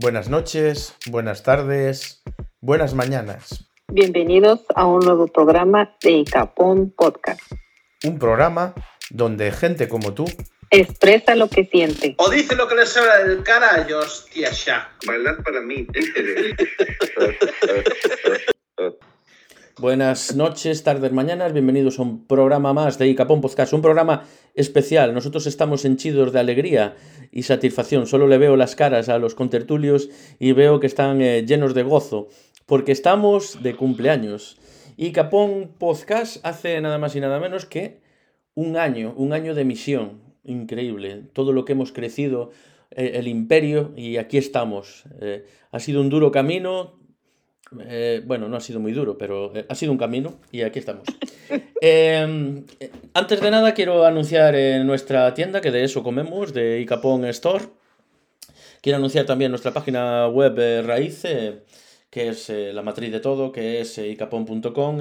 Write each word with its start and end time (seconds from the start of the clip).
Buenas 0.00 0.30
noches, 0.30 0.94
buenas 1.10 1.42
tardes, 1.42 2.22
buenas 2.62 2.94
mañanas. 2.94 3.68
Bienvenidos 3.88 4.60
a 4.74 4.86
un 4.86 5.00
nuevo 5.00 5.26
programa 5.26 5.94
de 6.02 6.12
Icapón 6.12 6.94
Podcast. 6.96 7.42
Un 8.04 8.18
programa 8.18 8.72
donde 9.10 9.52
gente 9.52 9.90
como 9.90 10.14
tú 10.14 10.24
expresa 10.70 11.34
lo 11.34 11.50
que 11.50 11.66
siente. 11.66 12.14
O 12.16 12.30
dice 12.30 12.56
lo 12.56 12.66
que 12.66 12.76
le 12.76 12.86
sobra 12.86 13.24
del 13.24 13.42
carallo, 13.42 13.98
hostia, 13.98 14.50
ya. 14.50 14.90
Bailar 15.06 15.42
para 15.42 15.60
mí. 15.60 15.86
Buenas 19.80 20.36
noches, 20.36 20.82
tardes, 20.82 21.10
mañanas, 21.10 21.54
bienvenidos 21.54 21.98
a 21.98 22.02
un 22.02 22.26
programa 22.26 22.74
más 22.74 22.98
de 22.98 23.08
Icapón 23.08 23.40
Podcast, 23.40 23.72
un 23.72 23.80
programa 23.80 24.24
especial. 24.54 25.14
Nosotros 25.14 25.46
estamos 25.46 25.86
henchidos 25.86 26.34
de 26.34 26.38
alegría 26.38 26.96
y 27.32 27.44
satisfacción. 27.44 28.06
Solo 28.06 28.28
le 28.28 28.36
veo 28.36 28.56
las 28.56 28.76
caras 28.76 29.08
a 29.08 29.18
los 29.18 29.34
contertulios 29.34 30.10
y 30.38 30.52
veo 30.52 30.80
que 30.80 30.86
están 30.86 31.22
eh, 31.22 31.46
llenos 31.46 31.72
de 31.72 31.82
gozo, 31.82 32.28
porque 32.66 32.92
estamos 32.92 33.62
de 33.62 33.74
cumpleaños. 33.74 34.58
Icapón 34.98 35.70
Podcast 35.78 36.44
hace 36.44 36.78
nada 36.82 36.98
más 36.98 37.16
y 37.16 37.20
nada 37.20 37.40
menos 37.40 37.64
que 37.64 38.02
un 38.54 38.76
año, 38.76 39.14
un 39.16 39.32
año 39.32 39.54
de 39.54 39.64
misión. 39.64 40.20
Increíble. 40.44 41.22
Todo 41.32 41.54
lo 41.54 41.64
que 41.64 41.72
hemos 41.72 41.90
crecido, 41.90 42.50
eh, 42.90 43.12
el 43.14 43.28
imperio, 43.28 43.94
y 43.96 44.18
aquí 44.18 44.36
estamos. 44.36 45.04
Eh, 45.22 45.46
ha 45.72 45.80
sido 45.80 46.02
un 46.02 46.10
duro 46.10 46.30
camino, 46.30 46.99
eh, 47.78 48.22
bueno, 48.26 48.48
no 48.48 48.56
ha 48.56 48.60
sido 48.60 48.80
muy 48.80 48.92
duro, 48.92 49.16
pero 49.16 49.54
eh, 49.54 49.64
ha 49.68 49.74
sido 49.74 49.92
un 49.92 49.98
camino 49.98 50.34
y 50.50 50.62
aquí 50.62 50.78
estamos. 50.78 51.04
Eh, 51.82 52.62
antes 53.14 53.40
de 53.40 53.50
nada, 53.50 53.72
quiero 53.72 54.04
anunciar 54.04 54.54
en 54.54 54.86
nuestra 54.86 55.32
tienda, 55.32 55.62
que 55.62 55.70
de 55.70 55.82
eso 55.82 56.02
comemos, 56.02 56.52
de 56.52 56.78
Icapón 56.78 57.24
Store. 57.24 57.64
Quiero 58.82 58.98
anunciar 58.98 59.24
también 59.24 59.50
nuestra 59.50 59.72
página 59.72 60.28
web 60.28 60.84
raíz, 60.86 61.22
que 62.10 62.28
es 62.28 62.50
la 62.50 62.82
matriz 62.82 63.10
de 63.10 63.20
todo, 63.20 63.50
que 63.50 63.80
es 63.80 63.96
icapón.com. 63.96 64.98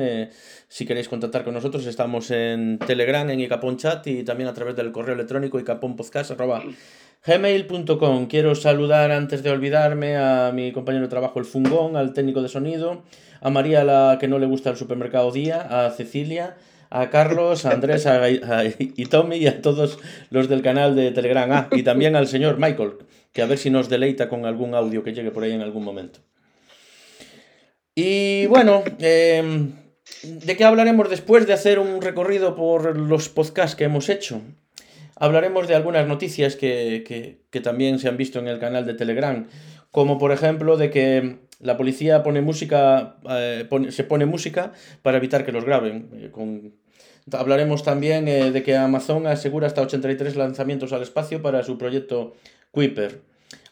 Si 0.70 0.86
queréis 0.86 1.10
contactar 1.10 1.44
con 1.44 1.54
nosotros, 1.54 1.86
estamos 1.86 2.32
en 2.32 2.80
Telegram, 2.80 3.30
en 3.30 3.42
Icapón 3.42 3.76
Chat 3.76 4.08
y 4.08 4.24
también 4.24 4.48
a 4.48 4.54
través 4.54 4.78
del 4.78 4.94
correo 4.94 5.16
electrónico 5.16 5.60
icapónpodcast.gmail.com. 7.26 8.28
Quiero 8.28 8.56
saludar 8.56 9.12
antes 9.12 9.44
de 9.44 9.50
olvidarme 9.52 10.18
a 10.18 10.52
mi 10.54 10.72
compañero 10.72 11.06
de 11.06 11.10
trabajo, 11.10 11.40
el 11.40 11.46
Fungón, 11.46 11.96
al 11.96 12.14
técnico 12.14 12.42
de 12.42 12.50
sonido, 12.50 13.04
a 13.42 13.50
María, 13.50 13.84
la 13.84 14.18
que 14.20 14.28
no 14.28 14.40
le 14.40 14.46
gusta 14.46 14.70
el 14.70 14.78
supermercado 14.78 15.32
día, 15.32 15.62
a 15.86 15.92
Cecilia, 15.92 16.58
a 16.90 17.10
Carlos, 17.10 17.66
a 17.66 17.72
Andrés 17.72 18.06
a, 18.06 18.24
a- 18.24 18.30
y 18.66 19.06
Tommy 19.06 19.38
y 19.38 19.48
a 19.48 19.62
todos 19.62 20.00
los 20.30 20.50
del 20.50 20.62
canal 20.62 20.96
de 20.96 21.12
Telegram. 21.12 21.52
Ah, 21.52 21.68
y 21.72 21.84
también 21.84 22.16
al 22.16 22.28
señor 22.28 22.58
Michael, 22.58 22.94
que 23.34 23.42
a 23.42 23.46
ver 23.46 23.58
si 23.58 23.70
nos 23.70 23.90
deleita 23.90 24.30
con 24.30 24.46
algún 24.46 24.74
audio 24.74 25.04
que 25.04 25.14
llegue 25.14 25.32
por 25.32 25.44
ahí 25.44 25.52
en 25.52 25.62
algún 25.62 25.84
momento. 25.84 26.20
Y 27.96 28.46
bueno, 28.48 28.84
em, 29.00 29.74
¿de 30.24 30.56
qué 30.58 30.64
hablaremos 30.64 31.10
después 31.10 31.46
de 31.46 31.54
hacer 31.54 31.80
un 31.80 32.02
recorrido 32.02 32.56
por 32.56 32.98
los 32.98 33.28
podcasts 33.30 33.76
que 33.76 33.84
hemos 33.84 34.08
hecho? 34.10 34.42
Hablaremos 35.20 35.68
de 35.68 35.76
algunas 35.76 36.08
noticias 36.08 36.56
que, 36.56 37.04
que- 37.08 37.42
que 37.50 37.62
también 37.62 38.00
se 38.00 38.08
han 38.08 38.18
visto 38.18 38.40
en 38.40 38.48
el 38.48 38.60
canal 38.60 38.86
de 38.86 38.94
Telegram, 38.94 39.48
como 39.92 40.18
por 40.18 40.32
ejemplo 40.32 40.78
de 40.78 40.90
que 40.90 41.38
la 41.60 41.76
policía 41.78 42.24
pone 42.24 42.42
música, 42.42 43.18
eh, 43.30 43.68
se 43.90 44.04
pone 44.06 44.26
música 44.26 44.72
para 45.02 45.18
evitar 45.18 45.46
que 45.46 45.52
los 45.52 45.66
graben. 45.66 46.10
eh, 46.14 46.72
Hablaremos 47.32 47.84
también 47.84 48.28
eh, 48.28 48.52
de 48.52 48.64
que 48.64 48.76
Amazon 48.76 49.28
asegura 49.28 49.68
hasta 49.68 49.82
83 49.82 50.36
lanzamientos 50.36 50.94
al 50.94 51.02
espacio 51.04 51.42
para 51.42 51.64
su 51.64 51.78
proyecto 51.78 52.34
Kuiper. 52.72 53.22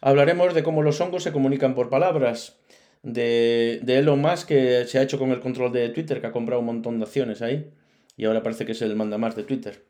Hablaremos 0.00 0.54
de 0.54 0.62
cómo 0.62 0.82
los 0.82 1.00
hongos 1.00 1.22
se 1.24 1.32
comunican 1.32 1.74
por 1.74 1.88
palabras, 1.88 2.56
de, 3.02 3.80
de 3.82 3.98
Elon 3.98 4.20
Musk 4.20 4.48
que 4.48 4.84
se 4.86 4.98
ha 4.98 5.02
hecho 5.02 5.18
con 5.18 5.30
el 5.30 5.40
control 5.40 5.72
de 5.72 5.88
Twitter, 5.88 6.20
que 6.20 6.26
ha 6.26 6.32
comprado 6.32 6.60
un 6.60 6.66
montón 6.66 6.98
de 6.98 7.04
acciones 7.04 7.42
ahí, 7.42 7.70
y 8.16 8.24
ahora 8.26 8.42
parece 8.42 8.64
que 8.66 8.72
es 8.72 8.82
el 8.82 8.94
mandamás 8.96 9.34
de 9.36 9.44
Twitter. 9.44 9.82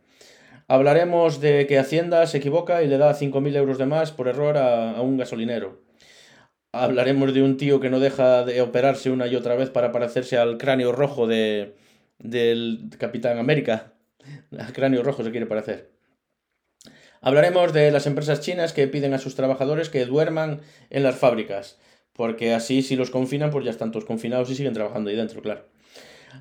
Hablaremos 0.71 1.41
de 1.41 1.67
que 1.67 1.79
Hacienda 1.79 2.27
se 2.27 2.37
equivoca 2.37 2.83
y 2.83 2.89
le 2.89 2.99
da 2.99 3.15
5.000 3.19 3.56
euros 3.56 3.79
de 3.79 3.87
más 3.87 4.12
por 4.12 4.29
error 4.29 4.59
a, 4.59 5.01
un 5.01 5.17
gasolinero. 5.17 5.81
Hablaremos 6.73 7.33
de 7.33 7.43
un 7.43 7.56
tío 7.56 7.81
que 7.81 7.89
no 7.89 8.01
deja 8.01 8.45
de 8.45 8.61
operarse 8.61 9.11
una 9.11 9.27
y 9.27 9.34
otra 9.34 9.56
vez 9.56 9.71
para 9.71 9.93
parecerse 9.93 10.37
al 10.37 10.59
cráneo 10.59 10.93
rojo 10.93 11.27
de, 11.27 11.75
del 12.19 12.91
Capitán 12.99 13.39
América. 13.39 13.95
Al 14.59 14.75
cráneo 14.75 15.03
rojo 15.03 15.25
se 15.25 15.31
quiere 15.31 15.47
parecer. 15.47 15.91
Hablaremos 17.23 17.73
de 17.73 17.91
las 17.91 18.06
empresas 18.06 18.43
chinas 18.43 18.75
que 18.75 18.87
piden 18.89 19.15
a 19.15 19.19
sus 19.19 19.35
trabajadores 19.35 19.89
que 19.89 20.05
duerman 20.05 20.61
en 20.91 21.03
las 21.03 21.17
fábricas, 21.17 21.79
porque 22.12 22.53
así 22.53 22.83
si 22.83 22.95
los 22.95 23.11
confinan, 23.11 23.50
pues 23.50 23.65
ya 23.65 23.71
están 23.71 23.91
todos 23.91 24.05
confinados 24.05 24.50
y 24.50 24.55
siguen 24.55 24.75
trabajando 24.75 25.09
ahí 25.09 25.17
dentro, 25.17 25.41
claro. 25.41 25.65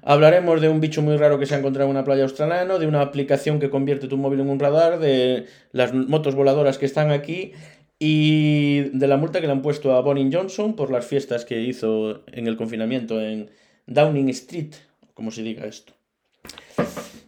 Hablaremos 0.04 0.62
de 0.62 0.70
un 0.70 0.80
bicho 0.80 1.02
muy 1.02 1.18
raro 1.18 1.40
que 1.40 1.46
se 1.46 1.56
ha 1.56 1.60
encontrado 1.60 1.90
en 1.90 1.96
una 1.96 2.04
playa 2.04 2.24
australiana, 2.24 2.78
de 2.78 2.88
una 2.88 3.02
aplicación 3.02 3.60
que 3.60 3.70
convierte 3.70 4.08
tu 4.08 4.18
móvil 4.18 4.40
en 4.40 4.50
un 4.50 4.60
radar, 4.60 5.00
de 5.00 5.46
las 5.72 5.94
motos 5.94 6.36
voladoras 6.36 6.78
que 6.78 6.86
están 6.86 7.12
aquí 7.12 7.54
y 8.00 8.82
de 8.94 9.08
la 9.08 9.18
multa 9.18 9.42
que 9.42 9.48
le 9.48 9.54
han 9.54 9.62
puesto 9.62 9.96
a 9.96 10.02
Bonnie 10.02 10.30
Johnson 10.32 10.76
por 10.76 10.92
las 10.92 11.06
fiestas 11.06 11.46
que 11.46 11.62
hizo 11.62 12.24
en 12.28 12.48
el 12.48 12.56
confinamiento 12.56 13.20
en 13.22 13.50
Downing 13.88 14.30
Street, 14.30 14.76
como 15.14 15.32
se 15.32 15.42
diga 15.42 15.66
esto. 15.66 15.94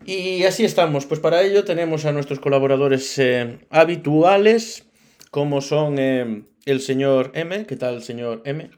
Y 0.06 0.44
así 0.44 0.64
estamos. 0.66 1.06
Pues 1.06 1.19
para 1.19 1.42
ello 1.44 1.64
tenemos 1.64 2.06
a 2.06 2.12
nuestros 2.12 2.40
colaboradores 2.40 3.18
eh, 3.19 3.59
habituales, 3.69 4.88
como 5.31 5.62
son 5.62 5.98
eh, 6.00 6.44
el 6.66 6.81
señor 6.81 7.31
M. 7.36 7.66
¿Qué 7.66 7.75
tal, 7.75 8.02
señor 8.03 8.42
M? 8.46 8.69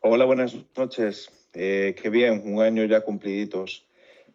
Hola, 0.00 0.24
buenas 0.24 0.56
noches. 0.76 1.41
Eh, 1.54 1.94
qué 2.00 2.10
bien, 2.10 2.42
un 2.44 2.62
año 2.62 2.84
ya 2.84 3.02
cumpliditos. 3.02 3.84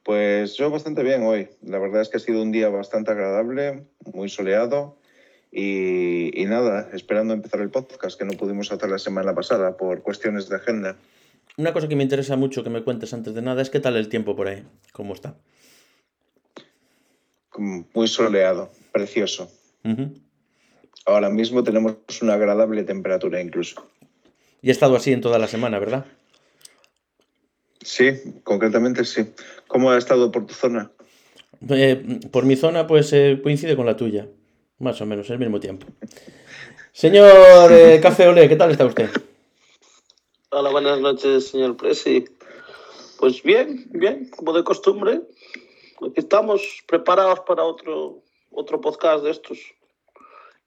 Pues 0.03 0.55
yo 0.55 0.69
bastante 0.69 1.03
bien 1.03 1.23
hoy. 1.23 1.49
La 1.63 1.79
verdad 1.79 2.01
es 2.01 2.09
que 2.09 2.17
ha 2.17 2.19
sido 2.19 2.41
un 2.41 2.51
día 2.51 2.69
bastante 2.69 3.11
agradable, 3.11 3.83
muy 4.13 4.29
soleado. 4.29 4.97
Y, 5.51 6.39
y 6.39 6.45
nada, 6.45 6.89
esperando 6.93 7.33
empezar 7.33 7.61
el 7.61 7.69
podcast 7.69 8.17
que 8.17 8.25
no 8.25 8.33
pudimos 8.33 8.71
hacer 8.71 8.89
la 8.89 8.99
semana 8.99 9.33
pasada 9.33 9.77
por 9.77 10.01
cuestiones 10.03 10.49
de 10.49 10.55
agenda. 10.57 10.97
Una 11.57 11.73
cosa 11.73 11.87
que 11.87 11.95
me 11.95 12.03
interesa 12.03 12.35
mucho 12.35 12.63
que 12.63 12.69
me 12.69 12.83
cuentes 12.83 13.13
antes 13.13 13.33
de 13.33 13.41
nada 13.41 13.61
es 13.61 13.69
qué 13.69 13.79
tal 13.79 13.95
el 13.97 14.09
tiempo 14.09 14.35
por 14.35 14.47
ahí, 14.47 14.63
cómo 14.93 15.13
está. 15.13 15.35
Muy 17.57 18.07
soleado, 18.07 18.69
precioso. 18.91 19.51
Ahora 21.05 21.29
mismo 21.29 21.63
tenemos 21.63 21.95
una 22.21 22.33
agradable 22.33 22.83
temperatura 22.83 23.41
incluso. 23.41 23.89
Y 24.61 24.69
ha 24.69 24.71
estado 24.71 24.95
así 24.95 25.11
en 25.13 25.21
toda 25.21 25.39
la 25.39 25.47
semana, 25.47 25.79
¿verdad? 25.79 26.05
Sí, 27.87 28.11
concretamente 28.43 29.05
sí. 29.05 29.33
¿Cómo 29.65 29.91
ha 29.91 29.97
estado 29.97 30.29
por 30.29 30.45
tu 30.45 30.53
zona? 30.53 30.91
Eh, 31.69 32.19
por 32.33 32.43
mi 32.43 32.57
zona, 32.57 32.85
pues 32.85 33.13
eh, 33.13 33.39
coincide 33.41 33.77
con 33.77 33.85
la 33.85 33.95
tuya. 33.95 34.27
Más 34.77 34.99
o 34.99 35.05
menos, 35.05 35.29
el 35.29 35.39
mismo 35.39 35.61
tiempo. 35.61 35.87
Señor 36.91 37.71
eh, 37.71 37.99
Café 38.03 38.27
Olé, 38.27 38.49
¿qué 38.49 38.57
tal 38.57 38.71
está 38.71 38.85
usted? 38.85 39.09
Hola, 40.49 40.69
buenas 40.69 40.99
noches, 40.99 41.47
señor 41.47 41.77
Presi. 41.77 42.25
Pues 43.19 43.41
bien, 43.41 43.87
bien, 43.91 44.29
como 44.35 44.51
de 44.51 44.65
costumbre. 44.65 45.21
Aquí 46.01 46.13
estamos 46.17 46.83
preparados 46.87 47.39
para 47.47 47.63
otro, 47.63 48.21
otro 48.51 48.81
podcast 48.81 49.23
de 49.23 49.31
estos. 49.31 49.59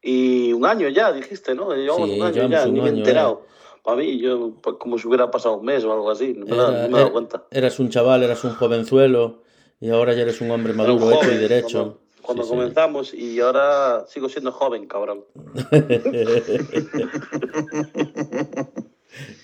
Y 0.01 0.55
un 0.55 0.65
año 0.65 0.89
ya, 0.89 1.13
dijiste, 1.13 1.55
¿no? 1.55 1.75
Llevamos 1.75 2.09
Sí, 2.09 2.19
un 2.19 2.27
año 2.27 2.49
ya, 2.49 2.67
un 2.67 2.73
ni 2.73 2.81
me 2.81 2.87
he 2.89 2.93
enterado. 2.93 3.45
Para 3.83 3.97
mí, 3.97 4.19
yo, 4.21 4.53
como 4.79 4.99
si 4.99 5.09
hubiera 5.09 5.31
pasado 5.31 5.57
un 5.57 5.65
mes 5.65 5.83
o 5.85 5.93
algo 5.93 6.11
así, 6.11 6.35
no 6.35 6.47
me, 6.47 6.57
da- 6.57 6.69
Era- 6.69 6.83
no 6.83 6.89
me 6.89 6.95
he 6.95 6.99
dado 7.01 7.13
cuenta. 7.13 7.45
eras 7.51 7.79
un 7.81 7.89
chaval, 7.89 8.23
eras 8.23 8.45
un 8.45 8.55
jovenzuelo 8.55 9.43
y 9.81 9.91
ahora 9.91 10.13
ya 10.15 10.23
eres 10.23 10.41
un 10.41 10.51
hombre 10.51 10.73
un 10.73 10.79
maduro, 10.79 11.11
hecho 11.13 11.33
y 11.33 11.39
derecho. 11.39 11.79
Cuando, 11.79 12.01
cuando 12.23 12.43
Sí, 12.45 12.49
sí. 12.49 12.55
comenzamos 12.55 13.15
y 13.15 13.41
ahora 13.41 14.05
sigo 14.07 14.29
siendo 14.29 14.53
joven, 14.53 14.87
cabrón. 14.87 15.25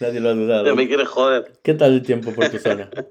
Nadie 0.00 0.20
lo 0.20 0.28
ha 0.30 0.34
dudado. 0.34 0.66
Ya 0.66 0.74
me 0.74 0.86
quiere 0.86 1.04
joder. 1.06 1.52
¿Qué 1.62 1.74
tal 1.74 1.94
el 1.94 2.02
tiempo 2.02 2.32
por 2.32 2.48
tu 2.48 2.58
zona? 2.58 2.90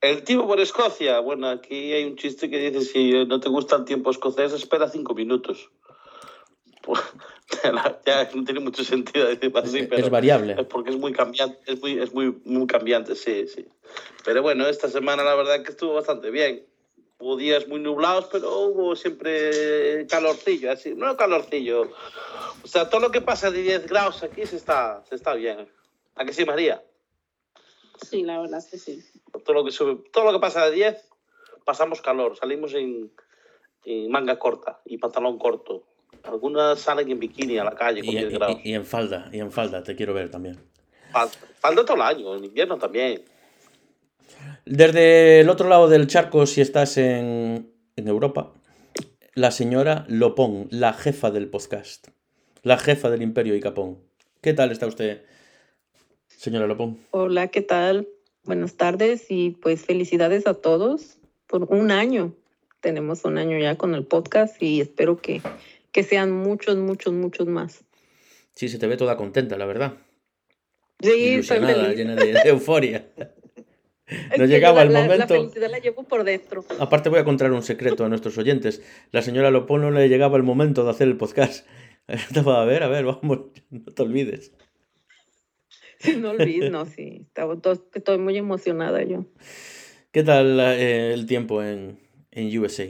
El 0.00 0.22
tiempo 0.22 0.46
por 0.46 0.60
Escocia. 0.60 1.18
Bueno, 1.20 1.48
aquí 1.48 1.92
hay 1.94 2.04
un 2.04 2.16
chiste 2.16 2.50
que 2.50 2.58
dice: 2.58 2.82
si 2.82 3.24
no 3.24 3.40
te 3.40 3.48
gusta 3.48 3.76
el 3.76 3.86
tiempo 3.86 4.10
escocés, 4.10 4.52
espera 4.52 4.86
cinco 4.90 5.14
minutos. 5.14 5.70
Pues, 6.84 7.00
ya 8.06 8.30
no 8.34 8.44
tiene 8.44 8.60
mucho 8.60 8.84
sentido 8.84 9.26
decir 9.26 9.52
así, 9.56 9.84
pero 9.84 10.04
es 10.04 10.10
variable. 10.10 10.54
es 10.58 10.66
porque 10.66 10.90
es 10.90 10.96
muy 10.96 11.12
cambiante, 11.12 11.58
es 11.66 11.80
muy, 11.80 11.98
es 11.98 12.12
muy, 12.12 12.38
muy 12.44 12.66
cambiante, 12.66 13.14
sí, 13.14 13.46
sí. 13.48 13.66
Pero 14.24 14.42
bueno, 14.42 14.66
esta 14.66 14.88
semana 14.88 15.24
la 15.24 15.34
verdad 15.34 15.62
que 15.62 15.70
estuvo 15.70 15.94
bastante 15.94 16.30
bien. 16.30 16.66
Hubo 17.18 17.36
días 17.36 17.68
muy 17.68 17.80
nublados, 17.80 18.28
pero 18.30 18.50
hubo 18.66 18.96
siempre 18.96 20.06
calorcillo, 20.08 20.70
así, 20.70 20.94
no 20.94 21.16
calorcillo. 21.16 21.90
O 22.62 22.66
sea, 22.66 22.90
todo 22.90 23.00
lo 23.00 23.10
que 23.10 23.20
pasa 23.20 23.50
de 23.50 23.62
10 23.62 23.86
grados 23.86 24.22
aquí 24.22 24.44
se 24.44 24.56
está, 24.56 25.02
se 25.08 25.14
está 25.14 25.34
bien. 25.34 25.68
¿A 26.16 26.24
que 26.24 26.32
sí, 26.32 26.44
María? 26.44 26.82
Sí, 28.02 28.22
la 28.22 28.40
verdad 28.40 28.58
es 28.58 28.66
que 28.66 28.78
sí. 28.78 29.02
todo 29.44 29.54
lo 29.54 29.64
que 29.64 29.70
sube, 29.70 30.02
todo 30.12 30.24
lo 30.24 30.32
que 30.32 30.40
pasa 30.40 30.66
de 30.66 30.72
10, 30.72 31.08
pasamos 31.64 32.02
calor, 32.02 32.36
salimos 32.36 32.74
en, 32.74 33.10
en 33.84 34.10
manga 34.10 34.38
corta 34.38 34.80
y 34.84 34.98
pantalón 34.98 35.38
corto. 35.38 35.84
Algunas 36.24 36.80
salen 36.80 37.10
en 37.10 37.18
bikini 37.20 37.58
a 37.58 37.64
la 37.64 37.72
calle 37.74 38.00
con 38.00 38.08
Y, 38.10 38.18
10 38.18 38.30
y- 38.30 38.34
grados. 38.34 38.60
y 38.64 38.72
en 38.74 38.84
falda, 38.84 39.28
y 39.32 39.38
en 39.40 39.52
falda, 39.52 39.82
te 39.82 39.94
quiero 39.94 40.14
ver 40.14 40.30
también. 40.30 40.56
Fal- 41.12 41.28
Falta 41.58 41.84
todo 41.84 41.96
el 41.96 42.02
año, 42.02 42.34
en 42.36 42.44
invierno 42.44 42.76
también. 42.78 43.22
Desde 44.64 45.40
el 45.40 45.48
otro 45.48 45.68
lado 45.68 45.88
del 45.88 46.06
charco, 46.06 46.46
si 46.46 46.60
estás 46.60 46.96
en, 46.96 47.70
en 47.96 48.08
Europa, 48.08 48.52
la 49.34 49.50
señora 49.50 50.04
Lopón, 50.08 50.68
la 50.70 50.92
jefa 50.92 51.30
del 51.30 51.48
podcast, 51.48 52.08
la 52.62 52.78
jefa 52.78 53.10
del 53.10 53.22
Imperio 53.22 53.54
y 53.54 53.60
Capón. 53.60 53.98
¿Qué 54.40 54.52
tal 54.54 54.70
está 54.72 54.86
usted, 54.86 55.22
señora 56.28 56.66
Lopón? 56.66 56.98
Hola, 57.10 57.48
¿qué 57.48 57.62
tal? 57.62 58.08
Buenas 58.44 58.74
tardes 58.76 59.26
y 59.30 59.50
pues 59.50 59.84
felicidades 59.84 60.46
a 60.46 60.54
todos 60.54 61.18
por 61.46 61.64
un 61.64 61.90
año. 61.90 62.34
Tenemos 62.80 63.24
un 63.24 63.38
año 63.38 63.58
ya 63.58 63.76
con 63.76 63.94
el 63.94 64.04
podcast 64.04 64.62
y 64.62 64.80
espero 64.82 65.16
que, 65.16 65.40
que 65.94 66.02
sean 66.02 66.30
muchos, 66.32 66.76
muchos, 66.76 67.14
muchos 67.14 67.46
más. 67.46 67.84
Sí, 68.54 68.68
se 68.68 68.78
te 68.78 68.86
ve 68.86 68.96
toda 68.98 69.16
contenta, 69.16 69.56
la 69.56 69.64
verdad. 69.64 69.94
Sí, 71.00 71.10
Ilusionada, 71.12 71.84
feliz. 71.84 71.96
llena 71.96 72.14
de, 72.16 72.32
de 72.34 72.48
euforia. 72.50 73.08
No 74.36 74.44
llegaba 74.44 74.82
el 74.82 74.90
momento. 74.90 75.16
La 75.16 75.26
felicidad 75.26 75.70
la 75.70 75.78
llevo 75.78 76.02
por 76.02 76.24
dentro. 76.24 76.62
Aparte 76.78 77.08
voy 77.08 77.20
a 77.20 77.24
contar 77.24 77.50
un 77.52 77.62
secreto 77.62 78.04
a 78.04 78.08
nuestros 78.10 78.36
oyentes. 78.36 78.82
La 79.12 79.22
señora 79.22 79.50
Lopón 79.50 79.80
no 79.80 79.90
le 79.90 80.10
llegaba 80.10 80.36
el 80.36 80.42
momento 80.42 80.84
de 80.84 80.90
hacer 80.90 81.08
el 81.08 81.16
podcast. 81.16 81.66
Estaba, 82.06 82.60
a 82.60 82.66
ver, 82.66 82.82
a 82.82 82.88
ver, 82.88 83.06
vamos, 83.06 83.46
no 83.70 83.80
te 83.94 84.02
olvides. 84.02 84.52
No 86.18 86.30
olvides, 86.32 86.70
no, 86.70 86.84
sí. 86.84 87.22
Estaba, 87.28 87.56
to- 87.58 87.82
estoy 87.94 88.18
muy 88.18 88.36
emocionada 88.36 89.02
yo. 89.04 89.24
¿Qué 90.12 90.22
tal 90.22 90.60
eh, 90.60 91.14
el 91.14 91.24
tiempo 91.24 91.62
en, 91.62 91.98
en 92.30 92.58
USA? 92.58 92.84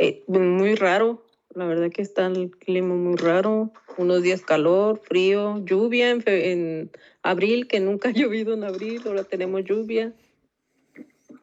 Eh, 0.00 0.24
muy 0.28 0.76
raro, 0.76 1.22
la 1.54 1.66
verdad 1.66 1.90
que 1.90 2.00
está 2.00 2.26
el 2.26 2.50
clima 2.52 2.94
muy 2.94 3.16
raro. 3.16 3.70
Unos 3.98 4.22
días 4.22 4.40
calor, 4.40 4.98
frío, 5.04 5.62
lluvia 5.66 6.10
en, 6.10 6.90
abril, 7.22 7.68
que 7.68 7.80
nunca 7.80 8.08
ha 8.08 8.12
llovido 8.12 8.54
en 8.54 8.64
abril, 8.64 9.02
ahora 9.04 9.24
tenemos 9.24 9.62
lluvia. 9.64 10.14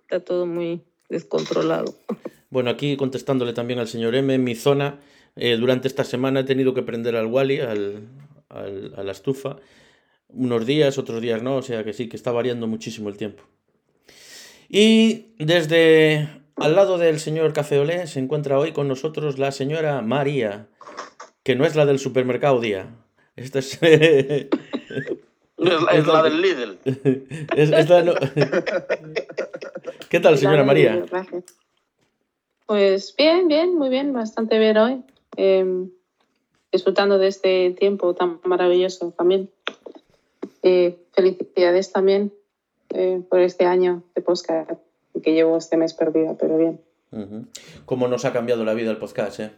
Está 0.02 0.22
todo 0.22 0.48
muy 0.48 0.82
descontrolado. 1.08 1.94
Bueno, 2.50 2.72
aquí 2.72 2.98
contestándole 2.98 3.54
también 3.54 3.78
al 3.80 3.88
señor 3.88 4.16
M, 4.16 4.34
en 4.34 4.44
mi 4.44 4.56
zona, 4.56 5.00
eh, 5.36 5.56
durante 5.58 5.88
esta 5.88 6.04
semana 6.04 6.40
he 6.40 6.44
tenido 6.46 6.74
que 6.74 6.82
prender 6.82 7.16
al 7.16 7.28
Wally, 7.28 7.60
al, 7.60 8.08
al- 8.50 8.94
a 8.98 9.04
la 9.04 9.12
estufa, 9.12 9.58
unos 10.30 10.66
días, 10.66 10.98
otros 10.98 11.22
días 11.22 11.44
no, 11.44 11.58
o 11.58 11.62
sea 11.62 11.84
que 11.84 11.94
sí, 11.94 12.10
que 12.10 12.18
está 12.18 12.32
variando 12.32 12.66
muchísimo 12.66 13.10
el 13.10 13.18
tiempo. 13.18 13.44
Y 14.68 15.36
desde 15.38 16.28
al 16.58 16.76
lado 16.76 16.98
del 16.98 17.20
señor 17.20 17.54
Café 17.54 17.80
Olé 17.80 18.08
se 18.08 18.20
encuentra 18.20 18.58
hoy 18.60 18.72
con 18.74 18.88
nosotros 18.88 19.38
la 19.40 19.52
señora 19.52 20.02
María, 20.02 20.68
que 21.44 21.56
no 21.56 21.66
es 21.66 21.76
la 21.76 21.86
del 21.86 22.00
supermercado 22.00 22.60
Día. 22.60 22.88
Esta 23.36 23.60
es, 23.60 23.78
es, 23.82 24.48
la, 25.58 25.92
es 25.92 26.08
la 26.08 26.24
del 26.24 26.42
Lidl. 26.42 26.78
es 27.56 27.90
la 27.90 28.04
no- 28.04 28.14
¿Qué 30.10 30.20
tal, 30.20 30.38
señora 30.38 30.64
María? 30.64 31.04
gracias. 31.10 31.44
Pues 32.66 33.16
bien, 33.16 33.48
bien, 33.48 33.76
muy 33.76 33.90
bien, 33.90 34.12
bastante 34.14 34.60
bien 34.60 34.78
hoy. 34.78 35.04
Eh, 35.38 35.88
disfrutando 36.72 37.18
de 37.18 37.28
este 37.28 37.72
tiempo 37.72 38.14
tan 38.16 38.40
maravilloso 38.44 39.12
también. 39.18 39.50
Eh, 40.64 40.98
felicidades 41.14 41.92
también 41.94 42.34
eh, 42.90 43.22
por 43.30 43.40
este 43.40 43.66
año 43.66 44.04
de 44.16 44.22
podcast 44.22 44.72
que 45.22 45.34
llevo 45.34 45.58
este 45.58 45.78
mes 45.78 45.94
perdida, 45.94 46.36
pero 46.40 46.58
bien. 46.58 46.80
Cómo 47.86 48.08
nos 48.08 48.26
ha 48.26 48.34
cambiado 48.34 48.66
la 48.66 48.74
vida 48.74 48.92
el 48.92 48.98
podcast, 48.98 49.40
¿eh? 49.40 49.52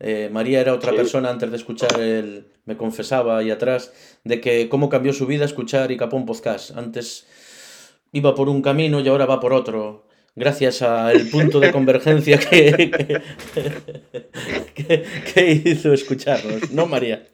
Eh, 0.00 0.28
María 0.32 0.60
era 0.60 0.74
otra 0.74 0.90
Sí. 0.90 0.96
persona 0.96 1.30
antes 1.30 1.50
de 1.50 1.56
escuchar 1.56 2.00
el... 2.00 2.48
Me 2.64 2.76
confesaba 2.76 3.38
ahí 3.38 3.50
atrás 3.50 3.92
de 4.24 4.40
que 4.40 4.68
cómo 4.68 4.88
cambió 4.88 5.12
su 5.12 5.26
vida 5.26 5.44
escuchar 5.44 5.92
y 5.92 5.96
Capón 5.96 6.26
Podcast. 6.26 6.76
Antes 6.76 7.26
iba 8.12 8.34
por 8.34 8.48
un 8.48 8.62
camino 8.62 9.00
y 9.00 9.08
ahora 9.08 9.26
va 9.26 9.38
por 9.40 9.52
otro. 9.52 10.06
Gracias 10.34 10.82
al 10.82 11.28
punto 11.28 11.60
de 11.60 11.70
convergencia 11.70 12.38
que, 12.38 12.90
que, 14.74 15.04
que 15.34 15.50
hizo 15.64 15.92
escucharnos. 15.92 16.70
¿No, 16.72 16.86
María? 16.86 17.28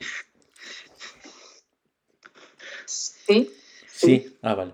Sí, 2.87 3.51
Sí. 3.87 4.37
Ah, 4.43 4.55
vale. 4.55 4.73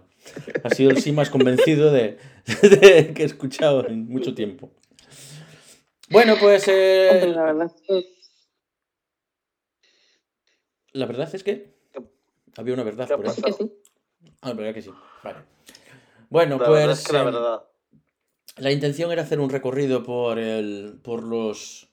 Ha 0.62 0.70
sido 0.70 0.90
el 0.90 1.00
sí 1.00 1.12
más 1.12 1.31
convencido 1.31 1.90
de, 1.92 2.19
de 2.62 3.12
que 3.14 3.22
he 3.22 3.26
escuchado 3.26 3.86
en 3.86 4.06
mucho 4.06 4.34
tiempo. 4.34 4.70
Bueno, 6.10 6.36
pues... 6.38 6.69
eh, 6.69 7.08
hombre, 7.12 7.31
la 7.31 7.42
verdad. 7.44 7.72
que 7.86 8.04
La 10.92 11.06
verdad 11.06 11.34
es 11.34 11.42
que 11.42 11.75
había 12.56 12.75
una 12.75 12.84
verdad 12.84 13.06
¿Qué 13.06 13.14
ha 13.14 13.16
por 13.16 13.26
ahí. 13.28 13.34
Sí 13.34 13.42
que 13.42 13.52
sí. 13.52 13.72
Ah, 14.42 14.52
verdad 14.52 14.75
que 14.75 14.82
sí. 14.82 14.90
Vale. 15.22 15.38
Bueno, 16.31 16.58
La 16.58 16.66
pues 16.66 16.80
verdad 16.80 16.92
es 16.98 17.06
que 17.06 17.12
la 17.12 17.20
eh, 17.20 17.25
verdad. 17.25 17.62
la 18.58 18.72
intención 18.72 19.10
era 19.12 19.22
hacer 19.22 19.40
un 19.40 19.50
recorrido 19.50 20.02
por 20.02 20.38
el, 20.38 21.00
por 21.02 21.22
los, 21.22 21.90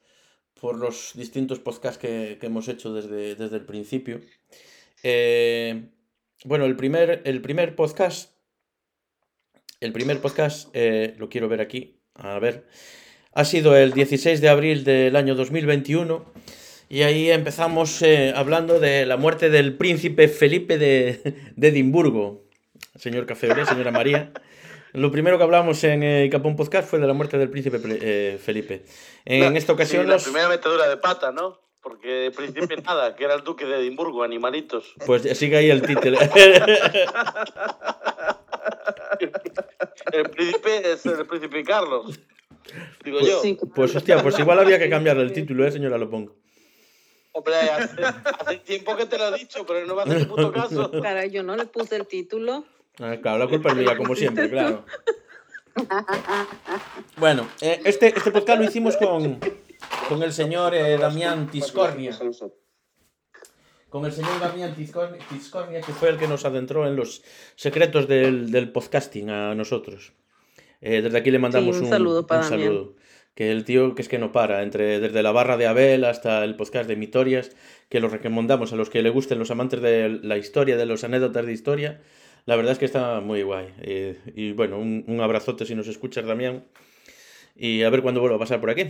por 0.59 0.77
los 0.77 1.11
distintos 1.15 1.59
podcasts 1.59 1.97
que, 1.97 2.37
que 2.39 2.45
hemos 2.47 2.67
hecho 2.67 2.93
desde, 2.93 3.35
desde 3.35 3.55
el 3.57 3.65
principio. 3.65 4.21
Eh, 5.03 5.89
bueno, 6.43 6.65
el 6.65 6.75
primer, 6.75 7.21
el 7.25 7.41
primer 7.41 7.75
podcast, 7.75 8.30
el 9.81 9.91
primer 9.93 10.19
podcast, 10.21 10.69
eh, 10.73 11.15
lo 11.17 11.27
quiero 11.27 11.49
ver 11.49 11.59
aquí, 11.59 11.97
a 12.15 12.37
ver, 12.39 12.65
ha 13.33 13.43
sido 13.45 13.75
el 13.75 13.93
16 13.93 14.39
de 14.39 14.47
abril 14.49 14.83
del 14.83 15.15
año 15.15 15.33
2021 15.35 16.23
y 16.87 17.01
ahí 17.01 17.31
empezamos 17.31 18.01
eh, 18.03 18.31
hablando 18.35 18.79
de 18.79 19.05
la 19.07 19.17
muerte 19.17 19.49
del 19.49 19.75
príncipe 19.77 20.27
Felipe 20.27 20.77
de, 20.77 21.51
de 21.55 21.67
Edimburgo. 21.67 22.43
Señor 22.95 23.25
Cafebre, 23.25 23.65
señora 23.65 23.91
María. 23.91 24.31
Lo 24.93 25.09
primero 25.11 25.37
que 25.37 25.43
hablamos 25.45 25.83
en 25.85 26.03
eh, 26.03 26.29
Capón 26.31 26.55
Podcast 26.57 26.87
fue 26.89 26.99
de 26.99 27.07
la 27.07 27.13
muerte 27.13 27.37
del 27.37 27.49
príncipe 27.49 27.79
eh, 27.85 28.37
Felipe. 28.43 28.83
En 29.25 29.53
La- 29.53 29.57
esta 29.57 29.73
ocasión 29.73 30.03
sí, 30.03 30.07
la 30.09 30.13
nos- 30.15 30.23
primera 30.25 30.49
metedura 30.49 30.87
de 30.89 30.97
pata, 30.97 31.31
¿no? 31.31 31.59
Porque 31.81 32.27
al 32.27 32.33
principio 32.33 32.77
nada, 32.85 33.15
que 33.15 33.23
era 33.23 33.33
el 33.35 33.43
duque 33.43 33.65
de 33.65 33.77
Edimburgo, 33.79 34.21
animalitos. 34.23 34.93
Pues 35.07 35.23
sigue 35.37 35.55
ahí 35.57 35.69
el 35.71 35.81
título. 35.81 36.19
El 40.11 40.29
príncipe 40.29 40.91
es 40.91 41.05
el 41.05 41.25
príncipe 41.25 41.63
Carlos. 41.63 42.19
Digo 43.03 43.19
Pues, 43.19 43.31
yo. 43.31 43.41
Sí, 43.41 43.57
pues 43.75 43.95
hostia, 43.95 44.21
pues 44.21 44.37
igual 44.39 44.59
había 44.59 44.79
que 44.79 44.89
cambiarle 44.89 45.23
el 45.23 45.33
título, 45.33 45.65
¿eh, 45.65 45.71
señora 45.71 45.97
Lopón? 45.97 46.31
Hombre, 47.33 47.55
hace, 47.55 48.03
hace 48.03 48.57
tiempo 48.57 48.95
que 48.95 49.05
te 49.05 49.17
lo 49.17 49.33
he 49.33 49.39
dicho, 49.39 49.65
pero 49.65 49.85
no 49.85 49.95
me 49.95 50.01
haces 50.03 50.25
puto 50.25 50.51
caso. 50.51 50.91
Cara, 51.01 51.25
yo 51.25 51.43
no 51.43 51.55
le 51.55 51.65
puse 51.65 51.95
el 51.95 52.05
título. 52.07 52.65
Ah, 52.99 53.15
claro, 53.21 53.37
la 53.39 53.47
culpa 53.47 53.69
es 53.69 53.75
mía, 53.77 53.95
como 53.97 54.15
siempre, 54.15 54.49
claro. 54.49 54.85
Bueno, 57.17 57.47
eh, 57.61 57.81
este, 57.85 58.07
este 58.07 58.31
podcast 58.31 58.59
lo 58.59 58.65
hicimos 58.65 58.97
con, 58.97 59.39
con 60.09 60.21
el 60.23 60.33
señor 60.33 60.75
eh, 60.75 60.97
Damián 60.97 61.49
Tiscornia. 61.49 62.17
Con 63.91 64.05
el 64.05 64.13
señor 64.13 64.39
Damián 64.39 64.73
Tiscornia, 64.73 65.81
que 65.81 65.91
fue 65.91 66.07
el 66.07 66.17
que 66.17 66.25
nos 66.25 66.45
adentró 66.45 66.87
en 66.87 66.95
los 66.95 67.23
secretos 67.57 68.07
del, 68.07 68.49
del 68.49 68.71
podcasting 68.71 69.29
a 69.29 69.53
nosotros. 69.53 70.13
Eh, 70.79 71.01
desde 71.01 71.17
aquí 71.17 71.29
le 71.29 71.39
mandamos 71.39 71.75
Sí, 71.75 71.79
un 71.81 71.87
un, 71.87 71.91
saludo 71.91 72.25
para 72.25 72.43
un 72.43 72.47
saludo. 72.47 72.95
Que 73.35 73.51
el 73.51 73.65
tío 73.65 73.93
que 73.93 74.01
es 74.01 74.07
que 74.07 74.17
no 74.17 74.31
para, 74.31 74.63
entre, 74.63 75.01
desde 75.01 75.21
la 75.21 75.33
barra 75.33 75.57
de 75.57 75.67
Abel 75.67 76.05
hasta 76.05 76.45
el 76.45 76.55
podcast 76.55 76.87
de 76.87 76.95
Mitorias, 76.95 77.51
que 77.89 77.99
lo 77.99 78.07
recomendamos 78.07 78.71
a 78.71 78.77
los 78.77 78.89
que 78.89 79.01
le 79.01 79.09
gusten, 79.09 79.39
los 79.39 79.51
amantes 79.51 79.81
de 79.81 80.21
la 80.23 80.37
historia, 80.37 80.77
de 80.77 80.85
los 80.85 81.03
anécdotas 81.03 81.45
de 81.45 81.51
historia. 81.51 82.01
La 82.45 82.55
verdad 82.55 82.71
es 82.71 82.79
que 82.79 82.85
está 82.85 83.19
muy 83.19 83.43
guay. 83.43 83.73
Eh, 83.81 84.17
y 84.33 84.53
bueno, 84.53 84.79
un, 84.79 85.03
un 85.05 85.19
abrazote 85.19 85.65
si 85.65 85.75
nos 85.75 85.89
escuchas, 85.89 86.25
Damián. 86.25 86.63
Y 87.57 87.83
a 87.83 87.89
ver 87.89 88.01
cuándo 88.01 88.21
vuelvo 88.21 88.37
a 88.37 88.39
pasar 88.39 88.61
por 88.61 88.69
aquí. 88.69 88.85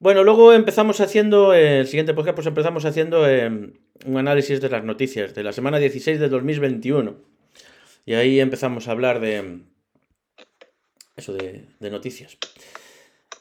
Bueno, 0.00 0.22
luego 0.22 0.52
empezamos 0.52 1.00
haciendo, 1.00 1.52
eh, 1.52 1.80
el 1.80 1.88
siguiente 1.88 2.14
podcast, 2.14 2.36
pues 2.36 2.46
empezamos 2.46 2.84
haciendo 2.84 3.28
eh, 3.28 3.72
un 4.06 4.16
análisis 4.16 4.60
de 4.60 4.68
las 4.68 4.84
noticias 4.84 5.34
de 5.34 5.42
la 5.42 5.52
semana 5.52 5.78
16 5.78 6.20
de 6.20 6.28
2021. 6.28 7.16
Y 8.06 8.14
ahí 8.14 8.38
empezamos 8.38 8.86
a 8.86 8.92
hablar 8.92 9.18
de 9.18 9.62
eso, 11.16 11.32
de, 11.32 11.64
de 11.80 11.90
noticias. 11.90 12.38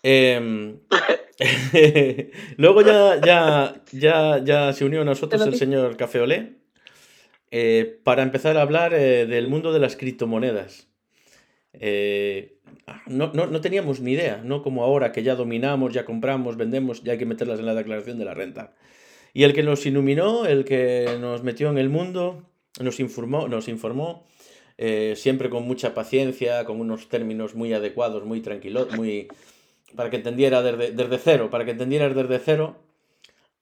Em, 0.01 0.79
luego 2.57 2.81
ya, 2.81 3.21
ya, 3.21 3.83
ya, 3.91 4.43
ya 4.43 4.73
se 4.73 4.83
unió 4.83 5.01
a 5.01 5.05
nosotros 5.05 5.45
el 5.45 5.55
señor 5.55 5.95
Café 5.95 6.21
Olé 6.21 6.53
eh, 7.51 7.99
para 8.03 8.23
empezar 8.23 8.57
a 8.57 8.63
hablar 8.63 8.93
del 8.93 9.47
mundo 9.47 9.73
de 9.73 9.79
las 9.79 9.95
criptomonedas. 9.95 10.87
Eh, 11.79 12.57
no, 13.07 13.31
no, 13.33 13.47
no 13.47 13.61
teníamos 13.61 13.99
ni 13.99 14.13
idea, 14.13 14.41
no 14.43 14.63
como 14.63 14.83
ahora 14.83 15.11
que 15.11 15.23
ya 15.23 15.35
dominamos, 15.35 15.93
ya 15.93 16.05
compramos, 16.05 16.57
vendemos, 16.57 17.03
ya 17.03 17.13
hay 17.13 17.17
que 17.17 17.25
meterlas 17.25 17.59
en 17.59 17.65
la 17.65 17.75
declaración 17.75 18.17
de 18.17 18.25
la 18.25 18.33
renta. 18.33 18.73
Y 19.33 19.43
el 19.43 19.53
que 19.53 19.63
nos 19.63 19.85
iluminó, 19.85 20.45
el 20.45 20.65
que 20.65 21.17
nos 21.19 21.43
metió 21.43 21.69
en 21.69 21.77
el 21.77 21.89
mundo, 21.89 22.43
nos 22.79 22.99
informó, 22.99 23.47
nos 23.47 23.67
informó 23.67 24.25
eh, 24.77 25.13
siempre 25.15 25.49
con 25.49 25.63
mucha 25.63 25.93
paciencia, 25.93 26.65
con 26.65 26.79
unos 26.79 27.09
términos 27.09 27.55
muy 27.55 27.73
adecuados, 27.73 28.23
muy 28.25 28.41
tranquilos, 28.41 28.95
muy, 28.95 29.27
para 29.95 30.09
que 30.09 30.17
entendiera 30.17 30.61
desde, 30.61 30.91
desde 30.91 31.17
cero, 31.17 31.49
para 31.49 31.65
que 31.65 31.71
entendieras 31.71 32.15
desde 32.15 32.39
cero, 32.39 32.77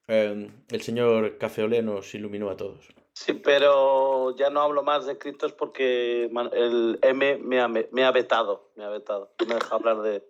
eh, 0.08 0.48
el 0.70 0.80
señor 0.82 1.38
Cafeolé 1.38 1.82
nos 1.82 2.14
iluminó 2.14 2.50
a 2.50 2.56
todos. 2.56 2.95
Sí, 3.18 3.32
pero 3.32 4.36
ya 4.36 4.50
no 4.50 4.60
hablo 4.60 4.82
más 4.82 5.06
de 5.06 5.16
criptos 5.16 5.52
porque 5.54 6.24
el 6.52 6.98
M 7.00 7.38
me 7.38 7.60
ha, 7.62 7.66
me 7.66 8.04
ha 8.04 8.10
vetado. 8.10 8.68
Me 8.76 8.84
ha 8.84 8.90
vetado. 8.90 9.32
No 9.40 9.46
me 9.46 9.54
deja 9.54 9.74
hablar 9.74 10.02
de. 10.02 10.22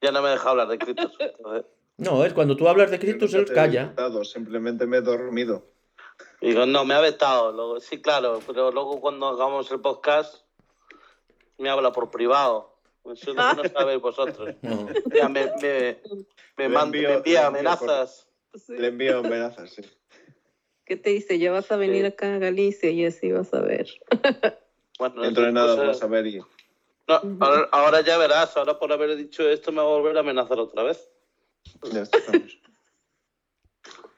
Ya 0.00 0.12
no 0.12 0.22
me 0.22 0.28
deja 0.30 0.50
hablar 0.50 0.68
de 0.68 0.78
criptos. 0.78 1.18
No, 1.96 2.24
es 2.24 2.32
cuando 2.32 2.56
tú 2.56 2.68
hablas 2.68 2.92
de 2.92 3.00
criptos, 3.00 3.34
él 3.34 3.44
calla. 3.52 3.80
disfrutado, 3.88 4.24
Simplemente 4.24 4.86
me 4.86 4.98
he 4.98 5.00
dormido. 5.00 5.64
digo, 6.40 6.64
no, 6.64 6.84
me 6.84 6.94
ha 6.94 7.00
vetado. 7.00 7.50
Luego, 7.50 7.80
sí, 7.80 8.00
claro, 8.00 8.38
pero 8.46 8.70
luego 8.70 9.00
cuando 9.00 9.26
hagamos 9.26 9.68
el 9.72 9.80
podcast, 9.80 10.44
me 11.58 11.70
habla 11.70 11.90
por 11.90 12.08
privado. 12.12 12.78
Eso 13.04 13.30
es 13.32 13.36
lo 13.36 13.42
que 13.50 13.68
no 13.68 13.68
sabéis 13.80 14.00
vosotros. 14.00 14.54
No. 14.62 14.86
Ya 15.12 15.28
me, 15.28 15.46
me, 15.60 15.98
me, 16.56 16.66
envío- 16.68 17.08
me 17.08 17.14
envía 17.14 17.46
amenazas. 17.48 18.28
Le 18.68 18.86
envío 18.86 19.18
amenazas, 19.18 19.70
sí. 19.70 19.82
¿Qué 20.90 20.96
te 20.96 21.10
dice? 21.10 21.38
Ya 21.38 21.52
vas 21.52 21.70
a 21.70 21.76
venir 21.76 22.04
acá 22.04 22.34
a 22.34 22.38
Galicia 22.38 22.90
y 22.90 23.06
así 23.06 23.30
vas 23.30 23.54
a 23.54 23.60
ver. 23.60 23.86
Bueno, 24.98 25.22
Dentro 25.22 25.44
de 25.44 25.52
nada 25.52 25.76
vas 25.76 26.02
a 26.02 26.08
ver 26.08 26.26
y... 26.26 26.40
No, 26.40 26.46
ahora, 27.38 27.68
ahora 27.70 28.00
ya 28.00 28.18
verás, 28.18 28.56
ahora 28.56 28.76
por 28.76 28.92
haber 28.92 29.16
dicho 29.16 29.48
esto 29.48 29.70
me 29.70 29.78
va 29.78 29.84
a 29.84 29.86
volver 29.86 30.16
a 30.16 30.20
amenazar 30.20 30.58
otra 30.58 30.82
vez. 30.82 31.08
Ya 31.92 32.02
estamos. 32.02 32.58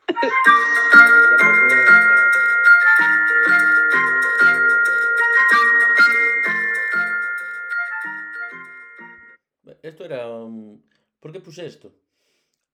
Esto 9.83 10.07
era... 10.07 10.27
um, 10.27 10.81
¿Por 11.21 11.33
qué 11.33 11.41
puse 11.41 11.67
esto? 11.67 11.93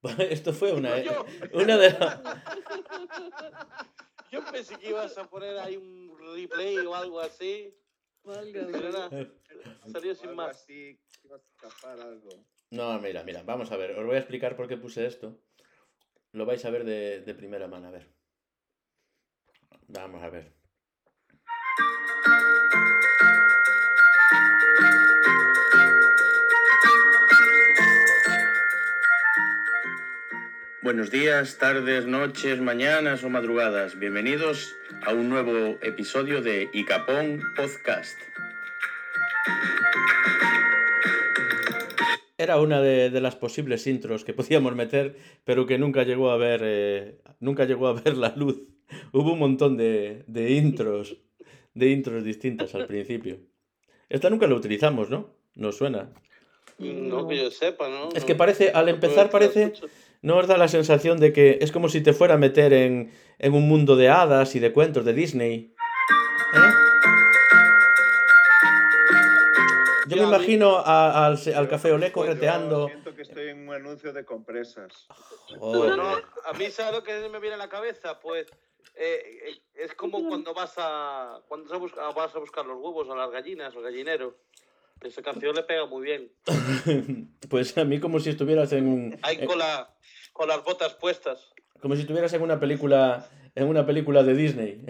Esto 0.31 0.53
fue 0.53 0.73
una, 0.73 1.01
Yo- 1.03 1.25
una 1.53 1.77
de 1.77 1.91
las... 1.91 2.21
Yo 4.31 4.45
pensé 4.45 4.77
que 4.77 4.91
ibas 4.91 5.17
a 5.17 5.29
poner 5.29 5.59
ahí 5.59 5.77
un 5.77 6.15
replay 6.19 6.77
o 6.79 6.95
algo 6.95 7.21
así. 7.21 7.75
Válgame. 8.23 8.73
Pero 8.73 8.91
nada, 8.93 9.11
salió 9.93 10.15
sin 10.15 10.35
más. 10.35 10.51
así, 10.57 11.01
que 11.23 11.29
ibas 11.29 11.41
a 11.41 11.69
tapar 11.69 12.01
algo. 12.01 12.29
No, 12.71 12.99
mira, 13.01 13.23
mira, 13.25 13.43
vamos 13.43 13.73
a 13.73 13.77
ver. 13.79 13.93
Os 13.99 14.05
voy 14.05 14.17
a 14.17 14.19
explicar 14.19 14.55
por 14.55 14.69
qué 14.69 14.77
puse 14.77 15.07
esto. 15.07 15.41
Lo 16.33 16.45
vais 16.45 16.63
a 16.67 16.71
ver 16.71 16.85
de, 16.85 17.23
de 17.23 17.35
primera 17.35 17.67
mano, 17.69 17.89
a 17.89 17.91
ver. 17.91 18.13
Vamos 19.87 20.23
a 20.23 20.29
ver. 20.29 20.53
Buenos 30.81 31.11
días, 31.11 31.59
tardes, 31.59 32.07
noches, 32.07 32.61
mañanas 32.61 33.25
o 33.25 33.29
madrugadas. 33.29 33.99
Bienvenidos 33.99 34.77
a 35.05 35.13
un 35.13 35.29
nuevo 35.29 35.77
episodio 35.83 36.41
de 36.41 36.71
Icapón 36.73 37.43
Podcast. 37.57 38.17
Era 42.39 42.61
una 42.61 42.81
de, 42.81 43.11
de 43.11 43.21
las 43.21 43.35
posibles 43.35 43.89
intros 43.89 44.25
que 44.25 44.35
podíamos 44.35 44.77
meter, 44.77 45.17
pero 45.45 45.67
que 45.67 45.79
nunca 45.79 46.05
llegó 46.05 46.31
a 46.31 46.37
ver, 46.37 46.61
eh, 46.63 47.19
nunca 47.41 47.65
llegó 47.65 47.89
a 47.89 47.95
ver 47.95 48.17
la 48.17 48.33
luz. 48.37 48.63
Hubo 49.13 49.33
un 49.33 49.41
montón 49.41 49.77
de, 49.77 50.23
de 50.29 50.53
intros, 50.53 51.17
de 51.75 51.89
intros 51.89 52.23
distintas 52.23 52.77
al 52.77 52.87
principio. 52.87 53.41
Esta 54.09 54.31
nunca 54.31 54.47
la 54.47 54.55
utilizamos, 54.55 55.11
¿no? 55.11 55.35
Nos 55.57 55.77
suena. 55.77 56.13
No 56.79 57.27
que 57.27 57.37
yo 57.37 57.51
sepa, 57.51 57.89
¿no? 57.89 58.11
Es 58.15 58.25
que 58.25 58.37
parece, 58.37 58.71
al 58.71 58.89
empezar 58.89 59.31
parece. 59.31 59.73
¿No 60.23 60.37
os 60.37 60.47
da 60.47 60.57
la 60.57 60.69
sensación 60.69 61.19
de 61.21 61.33
que 61.33 61.59
es 61.61 61.73
como 61.73 61.89
si 61.89 62.01
te 62.03 62.13
fuera 62.13 62.35
a 62.35 62.39
meter 62.39 62.73
en, 62.73 63.13
en 63.39 63.55
un 63.55 63.69
mundo 63.69 63.97
de 63.97 64.09
hadas 64.09 64.55
y 64.55 64.61
de 64.61 64.73
cuentos 64.73 65.05
de 65.05 65.13
Disney? 65.13 65.75
¿Eh? 66.55 66.73
Yo 70.09 70.17
me 70.17 70.23
imagino 70.23 70.77
a- 70.79 71.27
al, 71.27 71.39
al 71.55 71.69
café 71.69 71.93
olé 71.93 72.11
pues 72.11 72.27
correteando. 72.27 72.87
Siento 72.89 73.15
que 73.15 73.23
estoy 73.23 73.49
en 73.49 73.69
un 73.69 73.75
anuncio 73.75 74.13
de 74.13 74.25
compresas. 74.25 75.07
Joder. 75.59 75.97
No, 75.99 76.09
a 76.47 76.53
mí 76.55 76.71
sabe 76.71 76.97
lo 76.97 77.03
que 77.05 77.29
me 77.29 77.39
viene 77.41 77.57
a 77.57 77.59
la 77.59 77.69
cabeza, 77.69 78.19
pues 78.19 78.47
eh, 78.95 79.21
eh, 79.51 79.61
es 79.75 79.95
como 79.95 80.27
cuando 80.27 80.55
vas 80.55 80.73
a 80.79 81.41
cuando 81.47 81.69
vas 81.69 81.75
a, 81.75 81.79
buscar, 81.79 82.15
vas 82.15 82.35
a 82.35 82.39
buscar 82.39 82.65
los 82.65 82.79
huevos 82.79 83.09
a 83.11 83.15
las 83.15 83.31
gallinas 83.31 83.77
o 83.77 83.83
gallinero. 83.83 84.35
Esa 85.03 85.23
canción 85.23 85.55
le 85.55 85.63
pega 85.63 85.87
muy 85.87 86.03
bien. 86.05 86.33
Pues 87.49 87.77
a 87.79 87.85
mí 87.85 87.99
como 88.01 88.21
si 88.21 88.31
estuvieras 88.31 88.73
en 88.73 88.87
un 88.89 89.19
Ahí 89.23 89.45
con, 89.47 89.59
la, 89.59 89.95
con 90.33 90.49
las 90.49 90.63
botas 90.65 90.95
puestas. 90.95 91.39
como 91.81 91.95
si 91.95 92.03
estuvieras 92.03 92.33
en 92.35 92.43
una 92.43 92.59
película 92.61 93.27
en 93.55 93.67
una 93.69 93.87
película 93.87 94.23
de 94.23 94.35
Disney 94.35 94.85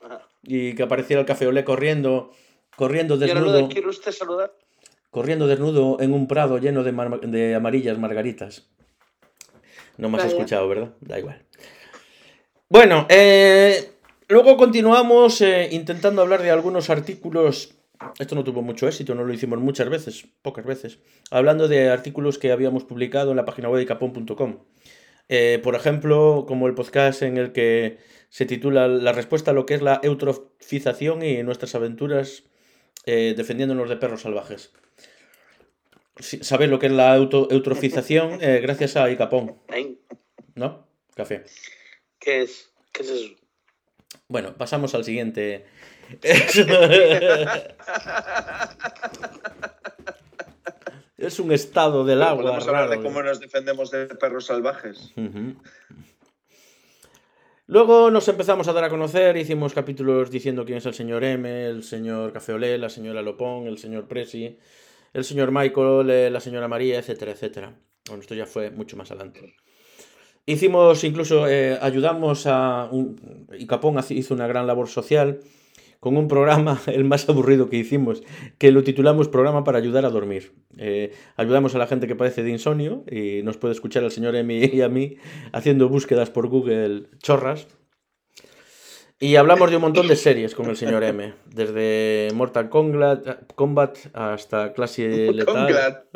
Ajá. 0.00 0.26
y 0.42 0.74
que 0.74 0.82
apareciera 0.82 1.20
el 1.20 1.26
café 1.26 1.46
olé 1.46 1.64
corriendo 1.64 2.32
corriendo 2.76 3.18
¿Quiere, 3.18 3.34
desnudo 3.34 3.68
¿Quiere 3.68 3.88
usted 3.88 4.12
saludar? 4.12 4.52
corriendo 5.10 5.46
desnudo 5.46 6.00
en 6.00 6.12
un 6.14 6.26
prado 6.26 6.58
lleno 6.58 6.82
de, 6.84 6.92
mar- 6.92 7.20
de 7.20 7.54
amarillas 7.54 7.98
margaritas. 7.98 8.68
No 9.98 10.08
me 10.08 10.16
has 10.16 10.24
Vaya. 10.24 10.36
escuchado, 10.36 10.68
¿verdad? 10.68 10.94
Da 11.00 11.18
igual. 11.18 11.44
Bueno, 12.68 13.06
eh, 13.10 13.90
luego 14.28 14.56
continuamos 14.56 15.40
eh, 15.42 15.68
intentando 15.72 16.22
hablar 16.22 16.40
de 16.42 16.50
algunos 16.52 16.88
artículos. 16.90 17.74
Esto 18.18 18.34
no 18.34 18.44
tuvo 18.44 18.62
mucho 18.62 18.88
éxito, 18.88 19.14
no 19.14 19.24
lo 19.24 19.32
hicimos 19.32 19.58
muchas 19.58 19.88
veces, 19.88 20.26
pocas 20.42 20.64
veces. 20.64 20.98
Hablando 21.30 21.68
de 21.68 21.90
artículos 21.90 22.38
que 22.38 22.52
habíamos 22.52 22.84
publicado 22.84 23.30
en 23.30 23.36
la 23.36 23.44
página 23.44 23.68
web 23.68 23.80
de 23.80 23.86
capón.com. 23.86 24.64
Eh, 25.28 25.60
por 25.62 25.74
ejemplo, 25.74 26.44
como 26.48 26.66
el 26.66 26.74
podcast 26.74 27.22
en 27.22 27.36
el 27.36 27.52
que 27.52 27.98
se 28.30 28.46
titula 28.46 28.88
La 28.88 29.12
respuesta 29.12 29.52
a 29.52 29.54
lo 29.54 29.66
que 29.66 29.74
es 29.74 29.82
la 29.82 30.00
eutrofización 30.02 31.22
y 31.22 31.42
nuestras 31.42 31.74
aventuras 31.74 32.44
eh, 33.06 33.34
defendiéndonos 33.36 33.88
de 33.88 33.96
perros 33.96 34.22
salvajes. 34.22 34.72
¿Sabes 36.18 36.68
lo 36.68 36.78
que 36.78 36.86
es 36.86 36.92
la 36.92 37.14
auto 37.14 37.48
eutrofización? 37.50 38.38
Eh, 38.42 38.60
gracias 38.60 38.96
a 38.96 39.10
Icapón. 39.10 39.56
¿no? 40.54 40.86
Café. 41.14 41.44
¿Qué 42.18 42.42
es? 42.42 42.72
¿Qué 42.92 43.02
es 43.02 43.10
eso? 43.10 43.34
Bueno, 44.28 44.56
pasamos 44.56 44.94
al 44.94 45.04
siguiente. 45.04 45.64
es 51.18 51.38
un 51.38 51.52
estado 51.52 52.04
del 52.04 52.22
agua 52.22 52.42
Podemos 52.42 52.66
hablar 52.66 52.88
raro. 52.88 53.00
de 53.00 53.06
cómo 53.06 53.22
nos 53.22 53.40
defendemos 53.40 53.90
de 53.90 54.06
perros 54.06 54.46
salvajes. 54.46 55.12
Luego 57.66 58.10
nos 58.10 58.26
empezamos 58.28 58.66
a 58.68 58.72
dar 58.72 58.84
a 58.84 58.88
conocer, 58.88 59.36
hicimos 59.36 59.74
capítulos 59.74 60.30
diciendo 60.30 60.64
quién 60.64 60.78
es 60.78 60.86
el 60.86 60.94
señor 60.94 61.22
M, 61.22 61.66
el 61.66 61.84
señor 61.84 62.32
Cafeolé, 62.32 62.78
la 62.78 62.88
señora 62.88 63.22
Lopón, 63.22 63.66
el 63.66 63.78
señor 63.78 64.08
Presi, 64.08 64.58
el 65.12 65.24
señor 65.24 65.52
Michael, 65.52 66.10
eh, 66.10 66.30
la 66.30 66.40
señora 66.40 66.66
María, 66.68 66.98
etcétera, 66.98 67.32
etcétera. 67.32 67.74
Bueno, 68.08 68.22
esto 68.22 68.34
ya 68.34 68.46
fue 68.46 68.70
mucho 68.70 68.96
más 68.96 69.10
adelante. 69.12 69.54
Hicimos 70.46 71.04
incluso, 71.04 71.46
eh, 71.48 71.78
ayudamos 71.80 72.46
a... 72.46 72.88
Un, 72.90 73.46
Icapón 73.56 73.98
hace- 73.98 74.14
hizo 74.14 74.34
una 74.34 74.48
gran 74.48 74.66
labor 74.66 74.88
social 74.88 75.40
con 76.00 76.16
un 76.16 76.28
programa, 76.28 76.80
el 76.86 77.04
más 77.04 77.28
aburrido 77.28 77.68
que 77.68 77.76
hicimos, 77.76 78.22
que 78.58 78.72
lo 78.72 78.82
titulamos 78.82 79.28
Programa 79.28 79.62
para 79.64 79.78
ayudar 79.78 80.04
a 80.06 80.10
dormir. 80.10 80.52
Eh, 80.78 81.12
ayudamos 81.36 81.74
a 81.74 81.78
la 81.78 81.86
gente 81.86 82.06
que 82.06 82.16
padece 82.16 82.42
de 82.42 82.50
insomnio 82.50 83.04
y 83.10 83.42
nos 83.42 83.58
puede 83.58 83.74
escuchar 83.74 84.02
al 84.02 84.10
señor 84.10 84.34
Emi 84.34 84.64
y 84.72 84.80
a 84.80 84.88
mí 84.88 85.18
haciendo 85.52 85.88
búsquedas 85.88 86.30
por 86.30 86.48
Google 86.48 87.08
chorras. 87.18 87.68
Y 89.22 89.36
hablamos 89.36 89.68
de 89.68 89.76
un 89.76 89.82
montón 89.82 90.08
de 90.08 90.16
series 90.16 90.54
con 90.54 90.70
el 90.70 90.78
señor 90.78 91.04
M, 91.04 91.34
desde 91.44 92.28
Mortal 92.32 92.70
Kombat, 92.70 93.52
Kombat 93.54 93.98
hasta 94.14 94.72
Clase 94.72 95.30
Letal. 95.34 96.06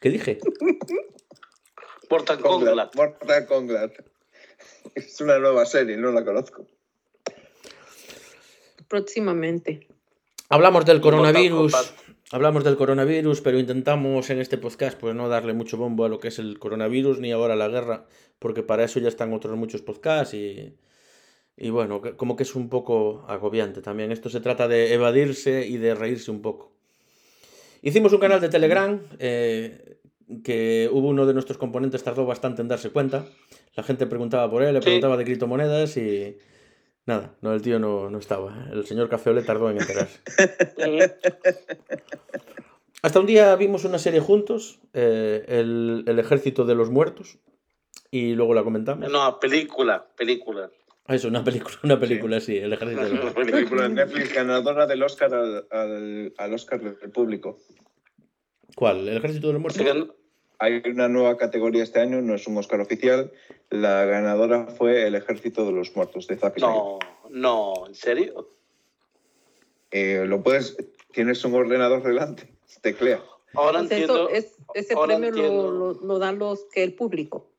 ¿Qué 0.00 0.08
dije? 0.08 0.38
Mortal 2.10 2.40
Kombat. 2.40 2.96
Mortal 2.96 3.46
Conglat. 3.46 3.92
Es 4.94 5.20
una 5.20 5.38
nueva 5.38 5.66
serie, 5.66 5.98
no 5.98 6.12
la 6.12 6.24
conozco. 6.24 6.66
Próximamente. 8.98 9.88
Hablamos 10.48 10.84
del 10.84 11.00
coronavirus, 11.00 11.74
hablamos 12.30 12.62
del 12.62 12.76
coronavirus, 12.76 13.40
pero 13.40 13.58
intentamos 13.58 14.30
en 14.30 14.38
este 14.38 14.56
podcast 14.56 14.96
pues 15.00 15.16
no 15.16 15.28
darle 15.28 15.52
mucho 15.52 15.76
bombo 15.76 16.04
a 16.04 16.08
lo 16.08 16.20
que 16.20 16.28
es 16.28 16.38
el 16.38 16.60
coronavirus 16.60 17.18
ni 17.18 17.32
ahora 17.32 17.56
la 17.56 17.66
guerra, 17.66 18.06
porque 18.38 18.62
para 18.62 18.84
eso 18.84 19.00
ya 19.00 19.08
están 19.08 19.32
otros 19.32 19.56
muchos 19.58 19.82
podcasts 19.82 20.32
y, 20.34 20.76
y 21.56 21.70
bueno, 21.70 22.00
como 22.16 22.36
que 22.36 22.44
es 22.44 22.54
un 22.54 22.68
poco 22.68 23.24
agobiante 23.26 23.82
también. 23.82 24.12
Esto 24.12 24.30
se 24.30 24.38
trata 24.38 24.68
de 24.68 24.94
evadirse 24.94 25.66
y 25.66 25.76
de 25.78 25.96
reírse 25.96 26.30
un 26.30 26.40
poco. 26.40 26.70
Hicimos 27.82 28.12
un 28.12 28.20
canal 28.20 28.40
de 28.40 28.48
Telegram 28.48 29.00
eh, 29.18 29.96
que 30.44 30.88
hubo 30.92 31.08
uno 31.08 31.26
de 31.26 31.34
nuestros 31.34 31.58
componentes 31.58 32.04
tardó 32.04 32.26
bastante 32.26 32.62
en 32.62 32.68
darse 32.68 32.90
cuenta. 32.90 33.26
La 33.74 33.82
gente 33.82 34.06
preguntaba 34.06 34.48
por 34.48 34.62
él, 34.62 34.72
le 34.72 34.78
Sí. 34.80 34.84
preguntaba 34.84 35.16
de 35.16 35.24
criptomonedas 35.24 35.96
y 35.96 36.36
nada, 37.06 37.34
no, 37.40 37.52
el 37.54 37.62
tío 37.62 37.78
no, 37.78 38.10
no 38.10 38.18
estaba. 38.18 38.68
El 38.72 38.86
señor 38.86 39.08
Cafeole 39.08 39.42
tardó 39.42 39.70
en 39.70 39.80
enterarse. 39.80 40.20
Hasta 43.02 43.20
un 43.20 43.26
día 43.26 43.54
vimos 43.56 43.84
una 43.84 43.98
serie 43.98 44.20
juntos, 44.20 44.80
eh, 44.94 45.44
el, 45.46 46.04
el 46.06 46.18
Ejército 46.18 46.64
de 46.64 46.74
los 46.74 46.90
Muertos, 46.90 47.38
y 48.10 48.34
luego 48.34 48.54
la 48.54 48.64
comentamos. 48.64 49.10
No, 49.10 49.38
película, 49.38 50.06
película. 50.16 50.70
Ah, 51.06 51.14
Eso, 51.14 51.28
una 51.28 51.44
película, 51.44 51.76
una 51.82 52.00
película, 52.00 52.40
sí, 52.40 52.56
el 52.56 52.72
Ejército 52.72 53.02
de 53.04 53.10
los 53.10 53.34
Muertos. 53.34 53.44
Película 53.52 53.82
de 53.82 53.88
Netflix 53.90 54.32
ganadora 54.32 54.86
del 54.86 55.02
Oscar 55.02 55.34
al, 55.34 55.66
al, 55.70 56.32
al 56.38 56.54
Oscar 56.54 56.80
del 56.80 57.10
público. 57.10 57.58
¿Cuál? 58.74 59.06
¿El 59.06 59.18
Ejército 59.18 59.48
de 59.48 59.52
los 59.52 59.62
Muertos? 59.62 59.84
No- 60.60 60.66
Hay 60.66 60.82
una 60.86 61.08
nueva 61.08 61.36
categoría 61.36 61.82
este 61.82 62.00
año, 62.00 62.20
no 62.22 62.34
es 62.34 62.46
un 62.46 62.56
Oscar 62.56 62.80
oficial. 62.80 63.32
La 63.70 64.04
ganadora 64.04 64.66
fue 64.66 65.06
El 65.06 65.14
Ejército 65.14 65.64
de 65.66 65.72
los 65.72 65.94
Muertos 65.96 66.26
de 66.26 66.36
Zack 66.36 66.58
Snyder. 66.58 66.74
No, 66.76 66.98
no, 67.30 67.86
¿en 67.86 67.94
serio? 67.94 68.48
Eh, 69.90 70.24
lo 70.26 70.42
puedes, 70.42 70.76
tienes 71.12 71.44
un 71.44 71.54
ordenador 71.54 72.02
delante, 72.02 72.52
teclea. 72.82 73.22
Ahora 73.54 73.80
Pues 73.80 73.92
entiendo. 73.92 74.28
eso, 74.28 74.46
es, 74.48 74.56
ese 74.74 74.94
ahora 74.94 75.16
premio 75.18 75.28
entiendo. 75.28 75.70
lo, 75.70 75.92
lo 75.94 76.18
dan 76.18 76.38
los 76.38 76.64
que 76.72 76.82
el 76.82 76.94
público. 76.94 77.50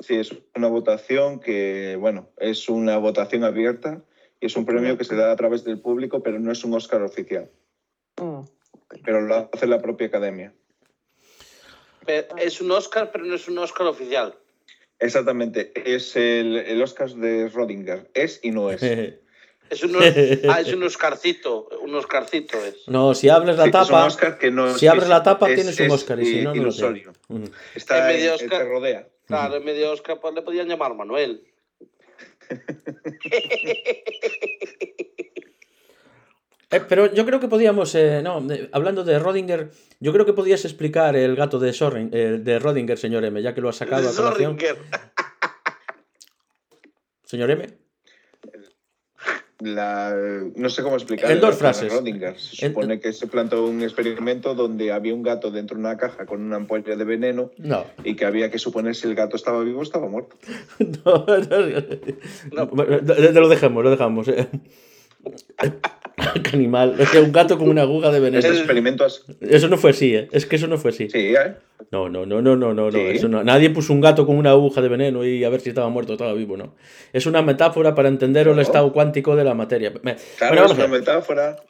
Sí, 0.00 0.16
es 0.16 0.34
una 0.56 0.68
votación 0.68 1.38
que, 1.40 1.96
bueno, 1.98 2.28
es 2.38 2.68
una 2.68 2.98
votación 2.98 3.44
abierta 3.44 4.02
y 4.40 4.46
es 4.46 4.56
un 4.56 4.66
premio 4.66 4.98
que 4.98 5.04
se 5.04 5.14
da 5.16 5.30
a 5.32 5.36
través 5.36 5.64
del 5.64 5.80
público, 5.80 6.22
pero 6.22 6.38
no 6.40 6.50
es 6.52 6.64
un 6.64 6.74
Oscar 6.74 7.02
oficial. 7.02 7.48
Oh, 8.20 8.44
Pero 9.04 9.20
lo 9.22 9.48
hace 9.52 9.66
la 9.66 9.80
propia 9.80 10.08
academia. 10.08 10.52
Pe- 12.04 12.28
Es 12.38 12.60
un 12.60 12.70
Oscar, 12.70 13.10
pero 13.12 13.24
no 13.24 13.34
es 13.34 13.48
un 13.48 13.58
Oscar 13.58 13.86
oficial. 13.86 14.34
Exactamente, 14.98 15.72
es 15.74 16.14
el, 16.16 16.56
el 16.58 16.82
Oscar 16.82 17.10
de 17.10 17.48
Rodinger. 17.48 18.10
Es 18.14 18.40
y 18.42 18.50
no 18.50 18.70
es. 18.70 18.82
Es 19.70 19.82
un, 19.82 19.96
ah, 19.96 20.60
es 20.60 20.70
un 20.74 20.82
Oscarcito, 20.90 21.66
un 21.80 21.94
Oscarcito 21.94 22.62
es. 22.62 22.86
No, 22.88 23.14
si 23.14 23.30
abres 23.30 23.56
la 23.56 23.62
Sí, 23.64 23.70
es 23.70 23.74
un 23.76 23.80
tapa, 23.86 24.04
Oscar 24.04 24.36
que 24.36 24.50
no 24.50 24.76
si 24.76 24.86
abres 24.86 25.08
la 25.08 25.22
tapa 25.22 25.48
es- 25.48 25.54
tienes 25.54 25.80
un 25.80 25.90
Oscar 25.92 26.20
y 26.20 26.26
si 26.26 26.42
no, 26.42 26.54
no 26.54 26.64
lo 26.64 26.72
tienes. 26.74 27.06
Ujú. 27.28 27.44
Está 27.74 28.10
En 28.10 28.16
medio 28.18 28.34
Oscar. 28.34 28.58
te 28.58 28.64
rodea. 28.68 29.08
Claro, 29.26 29.56
en 29.56 29.64
medio 29.64 29.90
Oscar 29.92 30.20
pues, 30.20 30.34
le 30.34 30.42
podían 30.42 30.68
llamar 30.68 30.94
Manuel. 30.94 31.42
Eh, 36.72 36.80
pero 36.88 37.12
yo 37.12 37.24
creo 37.26 37.38
que 37.38 37.48
podíamos, 37.48 37.94
eh, 37.94 38.20
no, 38.22 38.40
eh, 38.52 38.68
hablando 38.72 39.04
de 39.04 39.18
Rodinger, 39.18 39.70
yo 40.00 40.12
creo 40.12 40.24
que 40.24 40.32
podías 40.32 40.64
explicar 40.64 41.14
el 41.16 41.36
gato 41.36 41.58
de, 41.58 41.70
eh, 42.12 42.38
de 42.42 42.58
Rodinger, 42.58 42.98
señor 42.98 43.24
M, 43.24 43.40
ya 43.42 43.54
que 43.54 43.60
lo 43.60 43.68
ha 43.68 43.72
sacado 43.72 44.08
a 44.08 44.14
colación. 44.14 44.56
Señor 47.24 47.50
M. 47.50 47.66
La, 49.60 50.14
no 50.56 50.68
sé 50.68 50.82
cómo 50.82 50.96
explicar. 50.96 51.30
En 51.30 51.40
dos 51.40 51.56
frases. 51.56 51.90
Rodinger. 51.92 52.38
Se 52.38 52.66
En- 52.66 52.72
supone 52.72 52.98
que 53.00 53.12
se 53.12 53.26
plantó 53.28 53.64
un 53.64 53.80
experimento 53.82 54.54
donde 54.54 54.92
había 54.92 55.14
un 55.14 55.22
gato 55.22 55.50
dentro 55.50 55.76
de 55.76 55.80
una 55.80 55.96
caja 55.96 56.26
con 56.26 56.42
una 56.42 56.56
ampolla 56.56 56.96
de 56.96 57.04
veneno 57.04 57.52
No. 57.58 57.86
y 58.04 58.16
que 58.16 58.24
había 58.26 58.50
que 58.50 58.58
suponer 58.58 58.94
si 58.96 59.06
el 59.06 59.14
gato 59.14 59.36
estaba 59.36 59.62
vivo 59.62 59.80
o 59.80 59.82
estaba 59.82 60.08
muerto. 60.08 60.36
No, 61.04 61.24
no, 61.26 62.96
de- 63.00 63.32
lo 63.40 63.48
dejamos, 63.48 63.84
lo 63.84 63.90
dejamos. 63.90 64.26
Qué 66.42 66.50
animal. 66.56 66.96
Es 66.98 67.10
que 67.10 67.20
un 67.20 67.32
gato 67.32 67.58
con 67.58 67.68
una 67.68 67.82
aguja 67.82 68.10
de 68.10 68.20
veneno. 68.20 68.46
experimento 68.46 69.06
es... 69.06 69.24
Eso 69.40 69.68
no 69.68 69.76
fue 69.76 69.90
así, 69.90 70.14
¿eh? 70.14 70.28
Es 70.32 70.46
que 70.46 70.56
eso 70.56 70.66
no 70.66 70.78
fue 70.78 70.90
así. 70.90 71.08
Sí, 71.10 71.34
¿eh? 71.34 71.54
No, 71.90 72.08
no, 72.08 72.24
no, 72.26 72.40
no, 72.42 72.56
no, 72.56 72.72
no, 72.74 72.90
no. 72.90 72.92
Sí. 72.92 72.98
Eso 73.00 73.28
no. 73.28 73.42
Nadie 73.44 73.70
puso 73.70 73.92
un 73.92 74.00
gato 74.00 74.26
con 74.26 74.36
una 74.36 74.50
aguja 74.50 74.80
de 74.80 74.88
veneno 74.88 75.24
y 75.24 75.44
a 75.44 75.48
ver 75.48 75.60
si 75.60 75.68
estaba 75.70 75.88
muerto 75.88 76.12
o 76.12 76.14
estaba 76.14 76.32
vivo, 76.34 76.56
¿no? 76.56 76.74
Es 77.12 77.26
una 77.26 77.42
metáfora 77.42 77.94
para 77.94 78.08
entender 78.08 78.48
el 78.48 78.58
estado 78.58 78.92
cuántico 78.92 79.36
de 79.36 79.44
la 79.44 79.54
materia. 79.54 79.92
Me- 80.02 80.16
Claro, 80.38 80.64
es 80.66 80.72
una 80.72 80.86
metáfora. 80.88 81.56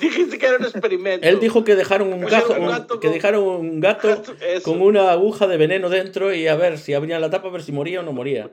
Dijiste 0.00 0.38
que 0.38 0.46
era 0.46 0.56
un 0.56 0.64
experimento. 0.64 1.26
Él 1.28 1.38
dijo 1.38 1.62
que 1.64 1.76
dejaron 1.76 2.12
un, 2.12 2.20
gato, 2.22 2.50
era 2.50 2.58
un 2.58 2.64
un- 2.64 2.70
gato 2.72 3.00
que 3.00 3.06
con- 3.08 3.14
dejaron 3.14 3.44
un 3.44 3.80
gato 3.80 4.08
Eso. 4.40 4.62
con 4.70 4.82
una 4.82 5.10
aguja 5.12 5.46
de 5.46 5.56
veneno 5.56 5.88
dentro 5.88 6.34
y 6.34 6.48
a 6.48 6.56
ver 6.56 6.78
si 6.78 6.94
abrían 6.94 7.20
la 7.20 7.30
tapa 7.30 7.48
a 7.48 7.52
ver 7.52 7.62
si 7.62 7.70
moría 7.72 8.00
o 8.00 8.02
no 8.02 8.12
moría. 8.12 8.50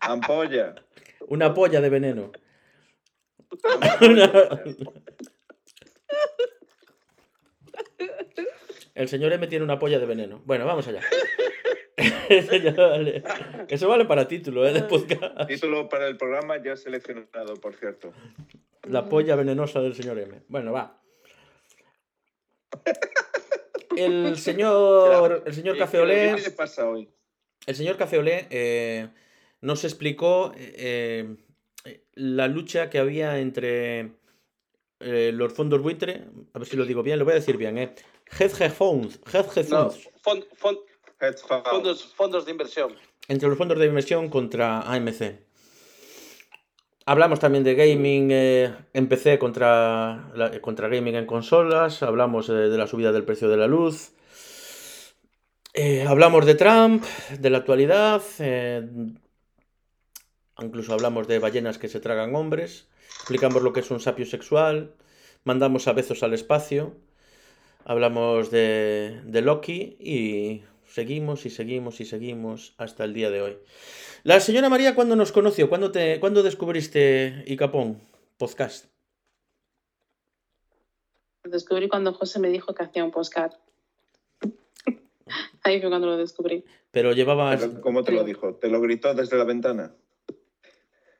Ampolla. 0.00 0.76
Una 1.26 1.54
polla 1.54 1.80
de 1.80 1.88
veneno. 1.90 2.30
El 8.94 9.08
señor 9.08 9.32
M 9.32 9.46
tiene 9.46 9.64
una 9.64 9.78
polla 9.78 9.98
de 9.98 10.06
veneno. 10.06 10.42
Bueno, 10.44 10.66
vamos 10.66 10.86
allá. 10.88 11.00
Vale. 12.76 13.22
Eso 13.68 13.88
vale 13.88 14.04
para 14.04 14.28
título, 14.28 14.66
¿eh? 14.66 14.72
De 14.72 14.82
podcast. 14.82 15.46
Título 15.46 15.88
para 15.88 16.06
el 16.06 16.16
programa 16.16 16.62
ya 16.62 16.76
seleccionado, 16.76 17.54
por 17.56 17.74
cierto. 17.74 18.12
La 18.84 19.08
polla 19.08 19.34
venenosa 19.36 19.80
del 19.80 19.94
señor 19.94 20.18
M. 20.18 20.42
Bueno, 20.48 20.72
va. 20.72 21.00
El 23.96 24.36
señor, 24.36 25.42
el 25.46 25.54
señor 25.54 25.76
Café 25.78 25.98
Olé, 25.98 26.34
¿Qué 26.36 26.42
le 26.42 26.50
pasa 26.50 26.88
hoy? 26.88 27.08
el 27.66 27.74
señor 27.74 27.96
Café 27.96 28.18
Olé 28.18 28.46
eh, 28.50 29.08
nos 29.60 29.84
explicó 29.84 30.52
eh, 30.56 31.36
la 32.14 32.48
lucha 32.48 32.90
que 32.90 32.98
había 32.98 33.38
entre 33.38 34.12
eh, 35.00 35.30
los 35.32 35.52
fondos 35.52 35.80
buitre, 35.80 36.24
a 36.52 36.58
ver 36.58 36.68
si 36.68 36.76
lo 36.76 36.84
digo 36.84 37.02
bien, 37.02 37.18
lo 37.18 37.24
voy 37.24 37.32
a 37.32 37.36
decir 37.36 37.56
bien, 37.56 37.78
¿eh? 37.78 37.94
Hedge 38.38 38.70
funds, 38.70 39.20
hedge 39.32 39.68
No, 39.70 39.90
funds, 39.90 40.08
fon- 40.22 40.44
fon- 40.60 40.78
Hedge 41.20 41.38
fund. 41.46 41.64
fondos, 41.64 42.04
fondos 42.14 42.44
de 42.44 42.50
inversión. 42.52 42.94
entre 43.28 43.48
los 43.48 43.56
fondos 43.58 43.78
de 43.78 43.86
inversión 43.86 44.28
contra 44.28 44.80
AMC. 44.82 45.46
Hablamos 47.06 47.40
también 47.40 47.64
de 47.64 47.74
gaming 47.74 48.28
eh, 48.30 48.74
en 48.92 49.08
PC 49.08 49.38
contra, 49.38 50.30
la- 50.34 50.60
contra 50.60 50.88
gaming 50.88 51.14
en 51.14 51.24
consolas. 51.26 52.02
Hablamos 52.02 52.48
eh, 52.50 52.52
de 52.52 52.76
la 52.76 52.86
subida 52.86 53.12
del 53.12 53.24
precio 53.24 53.48
de 53.48 53.56
la 53.56 53.66
luz. 53.66 54.10
Eh, 55.72 56.04
hablamos 56.06 56.44
de 56.44 56.54
Trump, 56.54 57.04
de 57.38 57.50
la 57.50 57.58
actualidad. 57.58 58.20
Incluso 60.62 60.92
hablamos 60.92 61.28
de 61.28 61.38
ballenas 61.38 61.78
que 61.78 61.88
se 61.88 62.00
tragan 62.00 62.34
hombres. 62.34 62.88
Explicamos 63.20 63.62
lo 63.62 63.72
que 63.72 63.80
es 63.80 63.90
un 63.90 64.00
sapio 64.00 64.26
sexual. 64.26 64.94
Mandamos 65.44 65.88
a 65.88 65.92
Bezos 65.92 66.22
al 66.22 66.34
espacio. 66.34 66.94
Hablamos 67.84 68.50
de, 68.50 69.20
de 69.24 69.40
Loki 69.40 69.96
y 69.98 70.62
seguimos 70.86 71.46
y 71.46 71.50
seguimos 71.50 72.00
y 72.00 72.04
seguimos 72.04 72.74
hasta 72.76 73.04
el 73.04 73.14
día 73.14 73.30
de 73.30 73.42
hoy. 73.42 73.58
La 74.24 74.40
señora 74.40 74.68
María, 74.68 74.94
¿cuándo 74.94 75.16
nos 75.16 75.32
conoció? 75.32 75.68
¿Cuándo, 75.68 75.92
te, 75.92 76.20
¿cuándo 76.20 76.42
descubriste 76.42 77.44
Icapón 77.46 78.00
podcast? 78.36 78.86
Descubrí 81.44 81.88
cuando 81.88 82.12
José 82.12 82.40
me 82.40 82.48
dijo 82.48 82.74
que 82.74 82.84
hacía 82.84 83.04
un 83.04 83.10
postcard. 83.10 83.52
Ahí 85.62 85.80
fue 85.80 85.88
cuando 85.88 86.08
lo 86.08 86.16
descubrí. 86.16 86.64
Pero 86.90 87.12
llevabas... 87.12 87.64
¿Cómo 87.80 88.02
te 88.02 88.12
lo 88.12 88.24
dijo? 88.24 88.54
¿Te 88.54 88.68
lo 88.68 88.80
gritó 88.80 89.14
desde 89.14 89.36
la 89.36 89.44
ventana? 89.44 89.94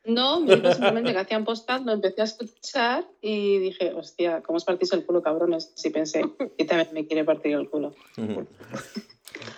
No, 0.09 0.39
me 0.41 0.55
dijo 0.55 0.71
simplemente 0.71 1.11
que 1.13 1.19
hacía 1.19 1.37
un 1.37 1.45
postcard, 1.45 1.83
lo 1.85 1.91
empecé 1.93 2.21
a 2.21 2.25
escuchar 2.25 3.05
y 3.21 3.59
dije, 3.59 3.93
hostia, 3.93 4.41
¿cómo 4.41 4.57
os 4.57 4.65
partís 4.65 4.91
el 4.93 5.05
culo, 5.05 5.21
cabrones? 5.21 5.71
Sí 5.75 5.89
pensé, 5.89 6.21
y 6.57 6.65
también 6.65 6.89
me 6.93 7.05
quiere 7.07 7.23
partir 7.23 7.53
el 7.55 7.69
culo. 7.69 7.93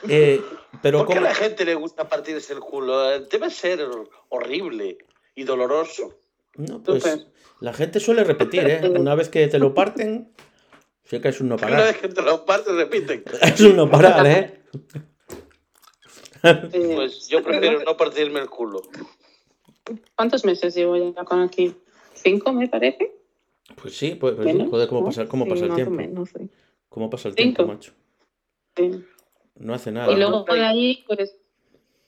Eh, 0.08 0.40
pero 0.84 1.00
¿Por 1.00 1.08
qué 1.14 1.18
a 1.20 1.22
la 1.22 1.34
gente 1.34 1.66
le 1.66 1.74
gusta 1.76 2.08
partirse 2.08 2.54
el 2.54 2.60
culo? 2.60 3.12
Eh, 3.14 3.26
Debe 3.32 3.50
ser 3.50 3.80
horrible 4.30 4.98
y 5.34 5.44
doloroso. 5.44 6.20
No, 6.56 6.84
pues 6.84 7.26
la 7.62 7.74
gente 7.74 8.00
suele 8.00 8.24
repetir, 8.24 8.68
¿eh? 8.68 8.90
Una 8.90 9.16
vez 9.16 9.30
que 9.30 9.48
te 9.48 9.58
lo 9.58 9.74
parten, 9.74 10.34
sí 11.06 11.20
que 11.20 11.30
es 11.30 11.40
un 11.42 11.50
no 11.50 11.56
Una 11.56 11.62
parar. 11.68 11.84
vez 11.86 11.98
que 11.98 12.10
te 12.10 12.22
lo 12.22 12.46
partes, 12.46 12.76
repiten. 12.76 13.24
Es 13.42 13.62
un 13.62 13.76
no 13.78 13.90
parar. 13.90 14.26
Eh, 14.28 14.62
Pues 16.96 17.28
yo 17.28 17.42
prefiero 17.44 17.84
no 17.84 17.96
partirme 17.98 18.40
el 18.40 18.50
culo. 18.50 18.82
¿Cuántos 20.16 20.46
meses 20.46 20.76
llevo 20.76 20.96
ya 20.98 21.24
con 21.24 21.42
aquí? 21.42 21.76
¿Cinco, 22.14 22.54
me 22.54 22.68
parece? 22.68 23.16
Pues 23.82 23.96
sí, 23.98 24.16
pues, 24.16 24.36
pues 24.36 24.48
Menos, 24.48 24.70
joder, 24.70 24.88
¿cómo 24.88 25.02
¿no? 25.02 25.06
pasa, 25.08 25.28
cómo 25.28 25.46
Sí, 25.46 25.50
pasa 25.52 25.66
el 25.66 25.74
tiempo? 25.76 25.92
menos, 25.96 26.30
sí. 26.30 26.50
¿Cómo 26.90 27.10
pasa 27.10 27.30
el 27.30 27.36
Cinco. 27.36 27.56
tiempo, 27.56 27.74
macho? 27.74 27.94
Sí. 28.76 29.04
No 29.56 29.74
hace 29.74 29.92
nada. 29.92 30.12
Y 30.12 30.16
¿no? 30.16 30.20
luego 30.30 30.44
de 30.54 30.62
ahí, 30.62 31.04
pues, 31.08 31.36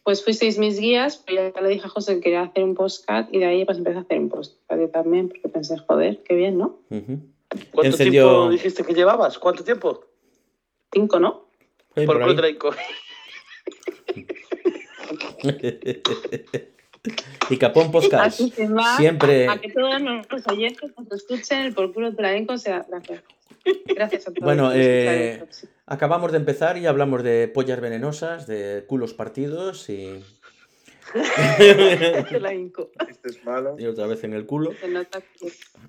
pues 0.04 0.24
fuisteis 0.24 0.58
mis 0.60 0.80
guías, 0.80 1.18
pero 1.26 1.54
ya 1.54 1.62
le 1.62 1.70
dije 1.70 1.86
a 1.86 1.90
José 1.90 2.16
que 2.16 2.22
quería 2.22 2.42
hacer 2.44 2.64
un 2.64 2.76
postcard 2.76 3.28
y 3.32 3.40
de 3.40 3.46
ahí 3.46 3.66
pues 3.66 3.78
empecé 3.78 3.98
a 3.98 4.02
hacer 4.02 4.20
un 4.20 4.30
postcard 4.30 4.80
yo 4.80 4.90
también, 4.90 5.30
porque 5.30 5.48
pensé, 5.50 5.78
joder, 5.78 6.22
qué 6.24 6.36
bien, 6.36 6.58
¿no? 6.58 6.82
¿Cuánto 7.72 7.84
Encendió- 7.84 8.24
tiempo 8.26 8.50
dijiste 8.50 8.84
que 8.84 8.94
llevabas? 8.94 9.40
¿Cuánto 9.40 9.64
tiempo? 9.64 10.06
Cinco, 10.92 11.20
¿no? 11.20 11.48
Eh, 11.96 12.06
Por 12.06 12.20
por. 12.20 12.76
y 17.50 17.58
Capón 17.58 17.92
Podcast. 17.92 18.42
Así 18.42 18.54
Siempre. 18.98 19.48
A 19.50 19.60
que 19.60 19.72
todos 19.72 20.02
nuestros 20.02 20.48
oyentes 20.48 20.92
nos 20.98 21.12
escuchen 21.12 21.60
el 21.60 21.74
por 21.74 21.94
culo 21.94 22.12
sea, 22.58 22.86
gracias. 22.88 23.24
Gracias 23.86 24.28
a 24.28 24.32
todos. 24.32 24.44
Bueno, 24.44 24.72
eh. 24.74 25.44
Acabamos 25.86 26.32
de 26.32 26.38
empezar 26.38 26.78
y 26.78 26.86
hablamos 26.86 27.24
de 27.24 27.48
pollas 27.48 27.82
venenosas, 27.82 28.48
de 28.48 28.86
culos 28.88 29.13
partidos 29.13 29.89
y. 29.89 30.24
Este 31.60 33.30
es 33.30 33.46
malo. 33.46 33.76
Y 33.78 33.86
otra 33.86 34.08
vez 34.08 34.24
en 34.24 34.34
el 34.34 34.46
culo. 34.46 34.74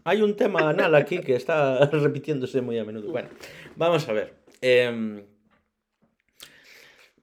Hay 0.05 0.21
un 0.21 0.37
tema 0.37 0.69
anal 0.69 0.95
aquí 0.95 1.21
que 1.21 1.37
está 1.37 1.87
repitiéndose 1.93 2.61
muy 2.61 2.79
a 2.79 2.85
menudo. 2.85 3.11
Bueno, 3.11 3.29
vamos 3.77 4.09
a 4.09 4.13
ver. 4.13 4.35
Em, 4.61 5.25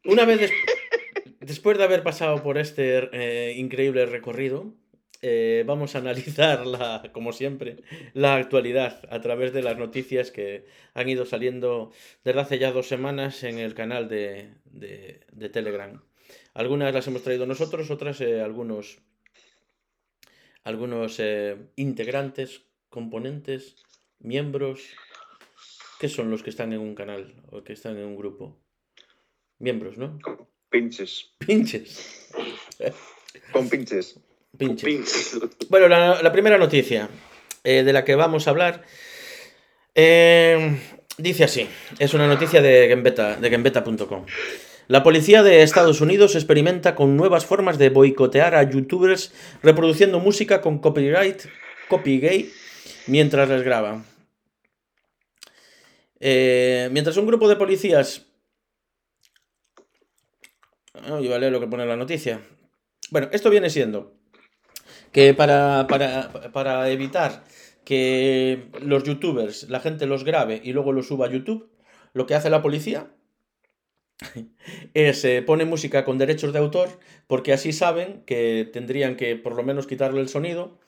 una 0.05 0.25
vez 0.25 0.39
des- 0.39 0.51
después 1.41 1.77
de 1.77 1.83
haber 1.83 2.03
pasado 2.03 2.41
por 2.43 2.57
este 2.57 3.09
eh, 3.13 3.53
increíble 3.57 4.05
recorrido, 4.05 4.73
eh, 5.21 5.63
vamos 5.67 5.95
a 5.95 5.99
analizar, 5.99 6.65
la, 6.75 7.09
como 7.13 7.33
siempre, 7.33 7.77
la 8.13 8.35
actualidad 8.35 9.01
a 9.09 9.21
través 9.21 9.53
de 9.53 9.61
las 9.63 9.77
noticias 9.77 10.31
que 10.31 10.65
han 10.93 11.09
ido 11.09 11.25
saliendo 11.25 11.91
desde 12.23 12.39
hace 12.41 12.59
ya 12.59 12.71
dos 12.71 12.87
semanas 12.87 13.43
en 13.43 13.59
el 13.59 13.73
canal 13.75 14.07
de, 14.09 14.53
de- 14.65 15.21
de 15.31 15.49
Telegram. 15.49 16.01
Algunas 16.53 16.93
las 16.93 17.07
hemos 17.07 17.23
traído 17.23 17.45
nosotros, 17.45 17.91
otras 17.91 18.21
eh, 18.21 18.41
algunos, 18.41 18.99
algunos 20.63 21.21
integrantes, 21.75 22.63
componentes, 22.89 23.75
miembros. 24.19 24.81
¿Qué 25.99 26.09
son 26.09 26.31
los 26.31 26.41
que 26.43 26.49
están 26.49 26.73
en 26.73 26.79
un 26.79 26.95
canal 26.95 27.35
o 27.51 27.63
que 27.63 27.73
están 27.73 27.97
en 27.97 28.05
un 28.05 28.15
grupo? 28.15 28.57
Miembros, 29.59 29.97
¿no? 29.97 30.17
Pinches. 30.71 31.29
Pinches. 31.37 32.29
Con 33.51 33.69
pinches. 33.69 34.17
Pinches. 34.57 34.83
Pinches. 34.85 35.39
Bueno, 35.69 35.89
la, 35.89 36.21
la 36.21 36.31
primera 36.31 36.57
noticia 36.57 37.09
eh, 37.63 37.83
de 37.83 37.93
la 37.93 38.05
que 38.05 38.15
vamos 38.15 38.47
a 38.47 38.51
hablar 38.51 38.83
eh, 39.95 40.79
dice 41.17 41.43
así: 41.43 41.67
es 41.99 42.13
una 42.13 42.25
noticia 42.25 42.61
de 42.61 42.87
Gembeta, 42.87 43.35
de 43.35 43.49
Gembeta.com. 43.49 44.25
La 44.87 45.03
policía 45.03 45.43
de 45.43 45.61
Estados 45.61 45.99
Unidos 45.99 46.35
experimenta 46.35 46.95
con 46.95 47.17
nuevas 47.17 47.45
formas 47.45 47.77
de 47.77 47.89
boicotear 47.89 48.55
a 48.55 48.63
youtubers 48.63 49.33
reproduciendo 49.61 50.19
música 50.19 50.61
con 50.61 50.79
copyright, 50.79 51.43
copy 51.89 52.19
gay, 52.19 52.51
mientras 53.07 53.49
les 53.49 53.63
graban. 53.63 54.05
Eh, 56.21 56.87
mientras 56.91 57.17
un 57.17 57.25
grupo 57.25 57.49
de 57.49 57.57
policías. 57.57 58.30
Yo 61.07 61.17
voy 61.17 61.33
a 61.33 61.39
leer 61.39 61.51
lo 61.51 61.59
que 61.59 61.67
pone 61.67 61.85
la 61.85 61.97
noticia. 61.97 62.41
Bueno, 63.09 63.29
esto 63.31 63.49
viene 63.49 63.69
siendo 63.69 64.13
que 65.11 65.33
para, 65.33 65.87
para, 65.87 66.31
para 66.53 66.89
evitar 66.89 67.43
que 67.83 68.69
los 68.81 69.03
youtubers, 69.03 69.69
la 69.69 69.79
gente 69.79 70.05
los 70.05 70.23
grabe 70.23 70.61
y 70.63 70.73
luego 70.73 70.93
los 70.93 71.07
suba 71.07 71.25
a 71.27 71.29
YouTube, 71.29 71.69
lo 72.13 72.25
que 72.25 72.35
hace 72.35 72.49
la 72.49 72.61
policía 72.61 73.11
es 74.93 75.25
eh, 75.25 75.41
pone 75.41 75.65
música 75.65 76.05
con 76.05 76.17
derechos 76.17 76.53
de 76.53 76.59
autor 76.59 76.89
porque 77.27 77.53
así 77.53 77.73
saben 77.73 78.23
que 78.25 78.69
tendrían 78.71 79.15
que 79.15 79.35
por 79.35 79.55
lo 79.55 79.63
menos 79.63 79.87
quitarle 79.87 80.21
el 80.21 80.29
sonido 80.29 80.79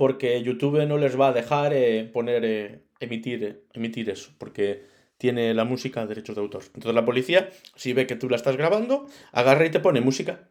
porque 0.00 0.42
YouTube 0.42 0.86
no 0.86 0.96
les 0.96 1.20
va 1.20 1.28
a 1.28 1.32
dejar 1.34 1.74
eh, 1.74 2.08
poner 2.10 2.42
eh, 2.42 2.80
emitir 3.00 3.44
eh, 3.44 3.60
emitir 3.74 4.08
eso 4.08 4.30
porque 4.38 4.82
tiene 5.20 5.52
la 5.52 5.64
música 5.64 6.06
derechos 6.06 6.34
de 6.34 6.40
autor. 6.40 6.62
Entonces 6.74 6.94
la 6.94 7.04
policía 7.04 7.50
si 7.76 7.92
ve 7.92 8.06
que 8.06 8.16
tú 8.16 8.28
la 8.30 8.36
estás 8.36 8.56
grabando 8.56 9.06
agarra 9.32 9.66
y 9.66 9.70
te 9.70 9.78
pone 9.78 10.00
música. 10.00 10.48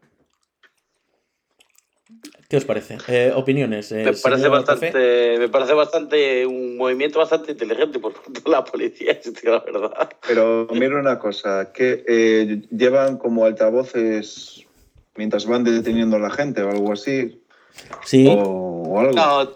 ¿Qué 2.48 2.56
os 2.56 2.64
parece? 2.64 2.98
Eh, 3.08 3.32
opiniones. 3.34 3.90
eh, 3.92 4.04
Me 4.04 4.12
parece 4.12 4.42
Café. 4.44 4.48
bastante, 4.48 5.38
me 5.38 5.48
parece 5.48 5.72
bastante 5.72 6.46
un 6.46 6.76
movimiento 6.76 7.18
bastante 7.18 7.52
inteligente 7.52 7.98
por 8.00 8.12
parte 8.14 8.40
de 8.40 8.50
la 8.50 8.64
policía, 8.64 9.18
si 9.22 9.32
te 9.32 9.40
digo 9.42 9.52
la 9.54 9.60
verdad. 9.72 10.10
Pero 10.26 10.66
mira 10.72 10.98
una 10.98 11.18
cosa, 11.18 11.72
que 11.72 12.04
eh, 12.08 12.62
llevan 12.70 13.18
como 13.18 13.44
altavoces 13.44 14.64
mientras 15.16 15.46
van 15.46 15.64
deteniendo 15.64 16.16
a 16.16 16.20
la 16.20 16.30
gente 16.30 16.62
o 16.62 16.70
algo 16.70 16.92
así. 16.92 17.40
Sí. 18.04 18.26
O, 18.28 18.32
o 18.42 19.00
algo. 19.00 19.12
No, 19.14 19.48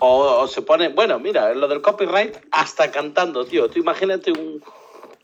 o, 0.00 0.40
o 0.42 0.46
se 0.48 0.62
pone, 0.62 0.88
bueno, 0.88 1.18
mira, 1.18 1.52
lo 1.54 1.66
del 1.68 1.80
copyright 1.80 2.36
hasta 2.50 2.90
cantando, 2.90 3.44
tío. 3.44 3.68
Tú 3.68 3.78
imagínate 3.78 4.30
un, 4.32 4.62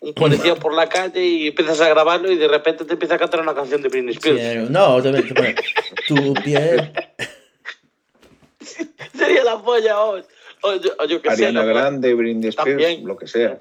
un 0.00 0.14
policía 0.14 0.54
por 0.56 0.74
la 0.74 0.88
calle 0.88 1.24
y 1.24 1.46
empiezas 1.48 1.80
a 1.80 1.88
grabarlo 1.88 2.30
y 2.30 2.36
de 2.36 2.48
repente 2.48 2.84
te 2.84 2.92
empieza 2.94 3.14
a 3.14 3.18
cantar 3.18 3.40
una 3.40 3.54
canción 3.54 3.80
de 3.82 3.88
Britney 3.88 4.14
Spears. 4.14 4.70
no, 4.70 5.00
te, 5.02 5.12
te 5.22 5.34
pone 5.34 5.54
tu 6.08 6.34
piel. 6.42 6.92
Sería 9.16 9.44
la 9.44 9.62
polla, 9.62 10.00
o, 10.00 10.18
o, 10.62 10.74
yo- 10.76 10.92
o 10.98 11.04
yo 11.06 11.20
que 11.22 11.28
sé. 11.36 11.46
Ariana. 11.46 11.64
Grande, 11.64 12.14
Britney 12.14 12.48
Spears, 12.48 12.70
También. 12.82 13.06
lo 13.06 13.16
que 13.16 13.26
sea. 13.26 13.58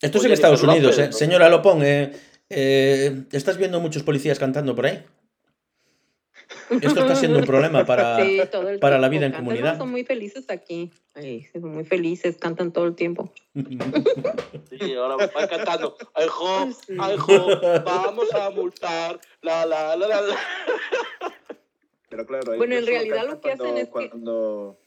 Esto 0.00 0.16
es 0.16 0.24
Oye, 0.24 0.26
en 0.28 0.32
Estados 0.32 0.62
Unidos, 0.62 0.92
López, 0.96 0.98
¿eh? 0.98 1.06
¿no? 1.08 1.12
Señora 1.12 1.48
Lopón, 1.50 1.82
eh, 1.84 2.12
eh, 2.48 3.22
¿estás 3.32 3.58
viendo 3.58 3.80
muchos 3.80 4.02
policías 4.02 4.38
cantando 4.38 4.74
por 4.74 4.86
ahí? 4.86 5.02
Esto 6.70 7.00
está 7.00 7.16
siendo 7.16 7.38
un 7.38 7.44
problema 7.46 7.84
para... 7.86 8.24
Sí, 8.24 8.40
para 8.80 8.98
la 8.98 9.08
vida 9.08 9.26
en 9.26 9.32
cantan. 9.32 9.44
comunidad. 9.46 9.78
Son 9.78 9.90
muy 9.90 10.04
felices 10.04 10.48
aquí. 10.50 10.90
Ay, 11.14 11.44
son 11.52 11.62
muy 11.74 11.84
felices, 11.84 12.36
cantan 12.36 12.72
todo 12.72 12.86
el 12.86 12.94
tiempo. 12.94 13.32
Sí, 14.80 14.94
ahora 14.94 15.16
van 15.34 15.48
cantando. 15.48 15.96
Ay, 16.14 16.26
jo, 16.28 16.68
ay, 17.00 17.16
jo, 17.18 17.46
vamos 17.84 18.32
a 18.34 18.50
multar. 18.50 19.18
La, 19.42 19.66
la, 19.66 19.96
la, 19.96 20.06
la. 20.06 20.36
Pero 22.08 22.26
claro, 22.26 22.56
Bueno, 22.56 22.76
en 22.76 22.86
realidad 22.86 23.26
cantan 23.26 23.30
lo 23.34 23.40
que 23.40 23.52
hacen 23.52 23.76
es 23.78 23.84
que- 23.86 23.90
cuando, 24.10 24.78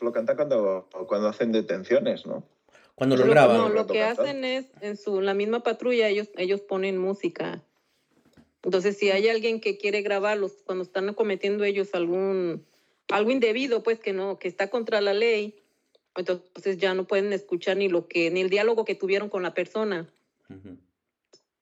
Lo 0.00 0.12
cantan 0.12 0.36
cuando, 0.36 0.88
cuando 1.06 1.28
hacen 1.28 1.52
detenciones, 1.52 2.26
¿no? 2.26 2.44
Cuando 2.94 3.16
Lo- 3.16 3.26
graban. 3.26 3.56
No, 3.58 3.68
lo 3.68 3.86
que 3.86 3.98
cantando. 4.00 4.22
hacen 4.22 4.44
es, 4.44 4.66
en 4.80 4.96
su, 4.96 5.20
la 5.20 5.34
misma 5.34 5.60
patrulla, 5.62 6.08
ellos, 6.08 6.28
ellos 6.36 6.60
ponen 6.62 6.96
música. 6.98 7.62
Entonces, 8.64 8.96
si 8.96 9.10
hay 9.10 9.28
alguien 9.28 9.60
que 9.60 9.76
quiere 9.76 10.02
grabarlos 10.02 10.52
cuando 10.64 10.84
están 10.84 11.12
cometiendo 11.14 11.64
ellos 11.64 11.94
algún, 11.94 12.64
algo 13.08 13.30
indebido, 13.30 13.82
pues 13.82 14.00
que 14.00 14.12
no, 14.12 14.38
que 14.38 14.48
está 14.48 14.70
contra 14.70 15.02
la 15.02 15.12
ley, 15.12 15.54
entonces 16.16 16.78
ya 16.78 16.94
no 16.94 17.06
pueden 17.06 17.32
escuchar 17.32 17.76
ni 17.76 17.88
lo 17.88 18.08
que, 18.08 18.30
ni 18.30 18.40
el 18.40 18.50
diálogo 18.50 18.84
que 18.84 18.94
tuvieron 18.94 19.28
con 19.28 19.42
la 19.42 19.52
persona. 19.52 20.08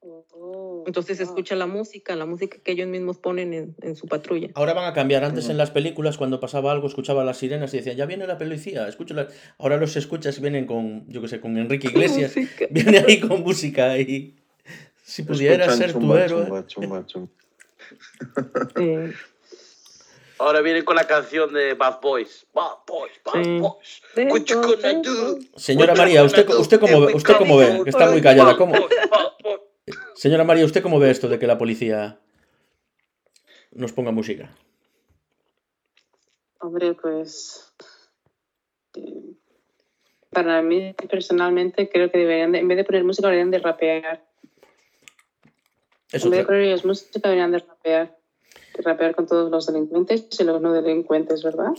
Oh, 0.05 0.85
Entonces 0.87 1.17
se 1.17 1.25
wow. 1.25 1.33
escucha 1.33 1.55
la 1.55 1.67
música, 1.67 2.17
la 2.17 2.27
música 2.27 2.59
que 2.63 2.73
ellos 2.73 2.89
mismos 2.89 3.19
ponen 3.19 3.53
en, 3.53 3.77
en 3.83 3.95
su 3.97 4.07
patrulla. 4.07 4.51
Ahora 4.55 4.73
van 4.75 4.85
a 4.85 4.93
cambiar. 4.93 5.25
Antes 5.25 5.49
en 5.49 5.57
las 5.57 5.71
películas, 5.71 6.19
cuando 6.19 6.41
pasaba 6.41 6.73
algo, 6.73 6.89
escuchaba 6.89 7.25
las 7.25 7.39
sirenas 7.39 7.73
y 7.75 7.79
decían, 7.79 7.97
ya 7.97 8.07
viene 8.07 8.27
la 8.27 8.37
policía, 8.37 8.89
escúchala. 8.89 9.29
Ahora 9.59 9.77
los 9.77 9.97
escuchas 9.97 10.41
vienen 10.41 10.67
con, 10.67 11.09
yo 11.09 11.21
qué 11.23 11.29
sé, 11.29 11.41
con 11.41 11.57
Enrique 11.57 11.89
Iglesias. 11.89 12.35
Viene 12.71 12.99
ahí 12.99 13.21
con 13.21 13.43
música 13.43 13.99
y... 13.99 14.42
Si 15.13 15.23
pudiera 15.25 15.65
Escuchan 15.67 15.79
ser 15.79 15.93
tu 15.93 16.01
chumba, 16.01 16.25
héroe. 16.25 16.45
chumba, 16.45 16.67
chumba, 16.67 17.07
chumba. 17.07 17.29
Sí. 18.77 18.97
Ahora 20.39 20.63
viene 20.63 20.83
con 20.85 20.97
la 20.97 21.05
canción 21.07 21.53
de 21.53 21.75
Bad 21.75 22.01
Boys. 22.01 22.47
Bad 22.55 22.79
Boys, 22.87 23.13
Bad 23.23 23.45
Sí. 23.45 23.59
Boys. 23.61 24.03
What 24.33 24.45
you 24.47 24.61
gonna 24.63 25.03
do? 25.03 25.39
Señora 25.57 25.95
María, 25.95 26.25
¿usted, 26.25 26.49
usted, 26.49 26.81
cómo, 26.81 27.03
ve- 27.03 27.15
usted 27.15 27.35
cómo 27.37 27.59
ve? 27.59 27.83
Que 27.85 27.91
está 27.91 28.11
muy 28.11 28.23
callada. 28.23 28.57
¿Cómo? 28.57 28.73
Señora 30.15 30.45
María, 30.45 30.65
¿usted 30.65 30.83
cómo 30.83 30.99
ve 30.99 31.11
esto 31.11 31.29
de 31.29 31.39
que 31.39 31.47
la 31.47 31.59
policía 31.59 32.19
nos 33.73 33.93
ponga 33.93 34.13
música? 34.13 34.51
Hombre, 36.61 36.95
pues. 36.95 37.71
eh, 38.97 39.35
Para 40.31 40.63
mí, 40.63 40.95
personalmente, 41.11 41.91
creo 41.91 42.11
que 42.11 42.17
deberían, 42.19 42.53
de- 42.53 42.61
en 42.61 42.69
vez 42.69 42.79
de 42.79 42.85
poner 42.85 43.05
música, 43.05 43.29
deberían 43.29 43.51
de 43.51 43.59
rapear. 43.59 44.25
Es 46.13 46.25
en 46.25 46.31
vez 46.31 46.39
de 46.39 46.43
otra- 46.43 46.47
poner 46.47 46.63
ellos 46.63 46.85
música, 46.85 47.21
deberían 47.23 47.53
de 47.53 47.59
rapear. 47.61 48.17
De 48.77 48.83
rapear 48.83 49.15
con 49.15 49.27
todos 49.27 49.51
los 49.51 49.67
delincuentes 49.67 50.27
y 50.39 50.45
los 50.45 50.61
no 50.61 50.73
delincuentes, 50.73 51.43
¿verdad? 51.43 51.73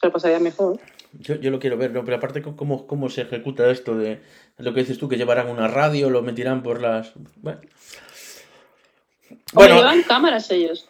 Pero 0.00 0.12
pasaría 0.12 0.38
mejor. 0.38 0.78
Yo, 1.18 1.36
yo 1.36 1.50
lo 1.50 1.58
quiero 1.58 1.76
ver, 1.78 1.92
¿no? 1.92 2.04
Pero 2.04 2.16
aparte, 2.18 2.42
¿cómo, 2.42 2.86
¿cómo 2.86 3.08
se 3.08 3.22
ejecuta 3.22 3.70
esto 3.70 3.96
de 3.96 4.20
lo 4.58 4.74
que 4.74 4.80
dices 4.80 4.98
tú? 4.98 5.08
Que 5.08 5.16
llevarán 5.16 5.48
una 5.48 5.68
radio, 5.68 6.10
lo 6.10 6.22
metirán 6.22 6.62
por 6.62 6.80
las... 6.82 7.12
Bueno, 7.14 7.60
Bueno, 7.60 7.60
Bueno, 9.52 9.76
llevan 9.76 10.02
cámaras 10.02 10.50
ellos. 10.50 10.86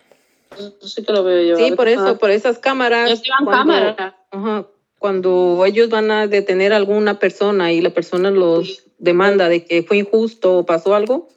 Eso 0.57 0.89
sí 0.89 1.05
que 1.05 1.13
lo 1.13 1.23
veo 1.23 1.43
yo. 1.43 1.57
Sí, 1.57 1.73
por 1.77 1.89
eso, 1.89 2.07
Ah, 2.09 2.19
por 2.19 2.31
esas 2.31 2.59
cámaras. 2.59 3.09
Ellos 3.11 3.23
llevan 3.23 3.45
cuando- 3.45 3.59
cámara. 3.73 4.17
Ajá, 4.31 4.67
cuando 4.99 5.65
ellos 5.67 5.89
van 5.91 6.11
a 6.11 6.27
detener 6.27 6.73
a 6.73 6.77
alguna 6.77 7.19
persona 7.19 7.73
y 7.73 7.81
la 7.81 7.91
persona 7.91 8.31
los 8.31 8.83
demanda 8.99 9.49
de 9.49 9.65
que 9.65 9.83
fue 9.83 9.99
injusto 9.99 10.59
o 10.59 10.67
pasó 10.67 10.95
algo, 10.95 11.29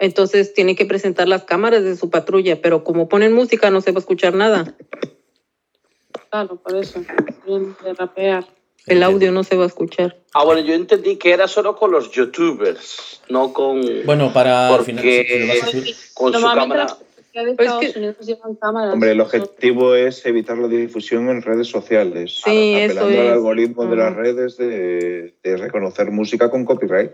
entonces 0.00 0.54
tienen 0.54 0.76
que 0.76 0.86
presentar 0.86 1.28
las 1.28 1.44
cámaras 1.44 1.84
de 1.84 1.96
su 1.96 2.10
patrulla, 2.10 2.60
pero 2.60 2.84
como 2.84 3.08
ponen 3.08 3.32
música 3.32 3.70
no 3.70 3.80
se 3.80 3.92
va 3.92 3.98
a 3.98 4.00
escuchar 4.00 4.34
nada. 4.34 4.74
Claro, 6.30 6.56
por 6.56 6.76
eso. 6.76 7.00
De 7.46 7.94
rapear. 7.94 8.44
El 8.86 9.02
audio 9.02 9.32
no 9.32 9.44
se 9.44 9.56
va 9.56 9.64
a 9.64 9.66
escuchar. 9.66 10.16
Ah, 10.32 10.44
bueno, 10.44 10.62
yo 10.62 10.72
entendí 10.74 11.16
que 11.16 11.32
era 11.32 11.46
solo 11.46 11.76
con 11.76 11.90
los 11.90 12.10
youtubers, 12.10 13.20
no 13.28 13.52
con, 13.52 13.82
bueno, 14.06 14.32
para 14.32 14.68
Porque- 14.70 14.92
final... 14.92 15.84
si- 15.84 15.94
con 16.14 16.32
su 16.32 16.40
Normalmente 16.40 16.76
cámara. 16.76 16.96
de 17.34 17.54
Pues 17.54 17.66
Estados 17.68 17.92
que- 17.92 17.98
Unidos 17.98 18.16
llevan 18.26 18.54
cámaras. 18.54 18.94
Hombre, 18.94 19.10
el 19.12 19.20
objetivo 19.20 19.94
es 19.94 20.24
evitar 20.24 20.56
la 20.56 20.68
difusión 20.68 21.28
en 21.28 21.42
redes 21.42 21.66
sociales. 21.68 22.40
Sí, 22.42 22.74
a- 22.74 22.84
eso 22.86 22.98
apelando 23.00 23.20
al 23.20 23.26
es. 23.26 23.32
algoritmo 23.34 23.86
de 23.86 23.96
las 23.96 24.16
redes 24.16 24.56
de, 24.56 25.34
de 25.42 25.56
reconocer 25.58 26.10
música 26.10 26.50
con 26.50 26.64
copyright. 26.64 27.12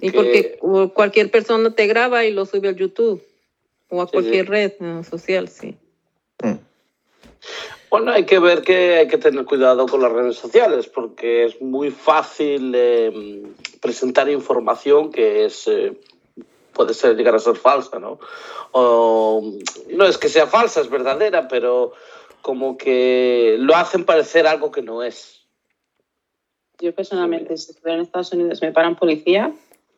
Y 0.00 0.10
porque 0.10 0.58
cualquier 0.94 1.30
persona 1.30 1.74
te 1.74 1.86
graba 1.86 2.24
y 2.24 2.32
lo 2.32 2.46
sube 2.46 2.68
al 2.68 2.76
YouTube. 2.76 3.22
O 3.88 4.02
a 4.02 4.06
Sí, 4.06 4.12
cualquier 4.12 4.46
sí. 4.46 4.50
red 4.50 4.72
eh, 4.80 5.04
social, 5.04 5.48
sí. 5.48 5.76
Mm. 6.42 6.58
Bueno, 7.88 8.10
hay 8.10 8.26
que 8.26 8.38
ver 8.40 8.62
que 8.62 8.96
hay 8.96 9.08
que 9.08 9.18
tener 9.18 9.44
cuidado 9.44 9.86
con 9.86 10.02
las 10.02 10.10
redes 10.10 10.36
sociales 10.36 10.88
porque 10.88 11.44
es 11.44 11.60
muy 11.60 11.90
fácil 11.90 12.72
eh, 12.74 13.42
presentar 13.80 14.28
información 14.28 15.12
que 15.12 15.44
es 15.44 15.68
eh, 15.68 15.92
puede 16.72 16.94
ser 16.94 17.16
llegar 17.16 17.34
a 17.34 17.38
ser 17.38 17.56
falsa, 17.56 17.98
¿no? 17.98 18.18
O 18.72 19.52
no 19.90 20.04
es 20.04 20.18
que 20.18 20.28
sea 20.28 20.46
falsa, 20.46 20.80
es 20.80 20.90
verdadera, 20.90 21.48
pero 21.48 21.92
como 22.42 22.76
que 22.76 23.56
lo 23.58 23.74
hacen 23.74 24.04
parecer 24.04 24.46
algo 24.46 24.70
que 24.70 24.82
no 24.82 25.02
es. 25.02 25.46
Yo 26.78 26.94
personalmente, 26.94 27.56
si 27.56 27.70
estuviera 27.70 27.96
en 27.96 28.02
Estados 28.04 28.32
Unidos 28.32 28.60
me 28.60 28.72
paran 28.72 28.96
policía, 28.96 29.54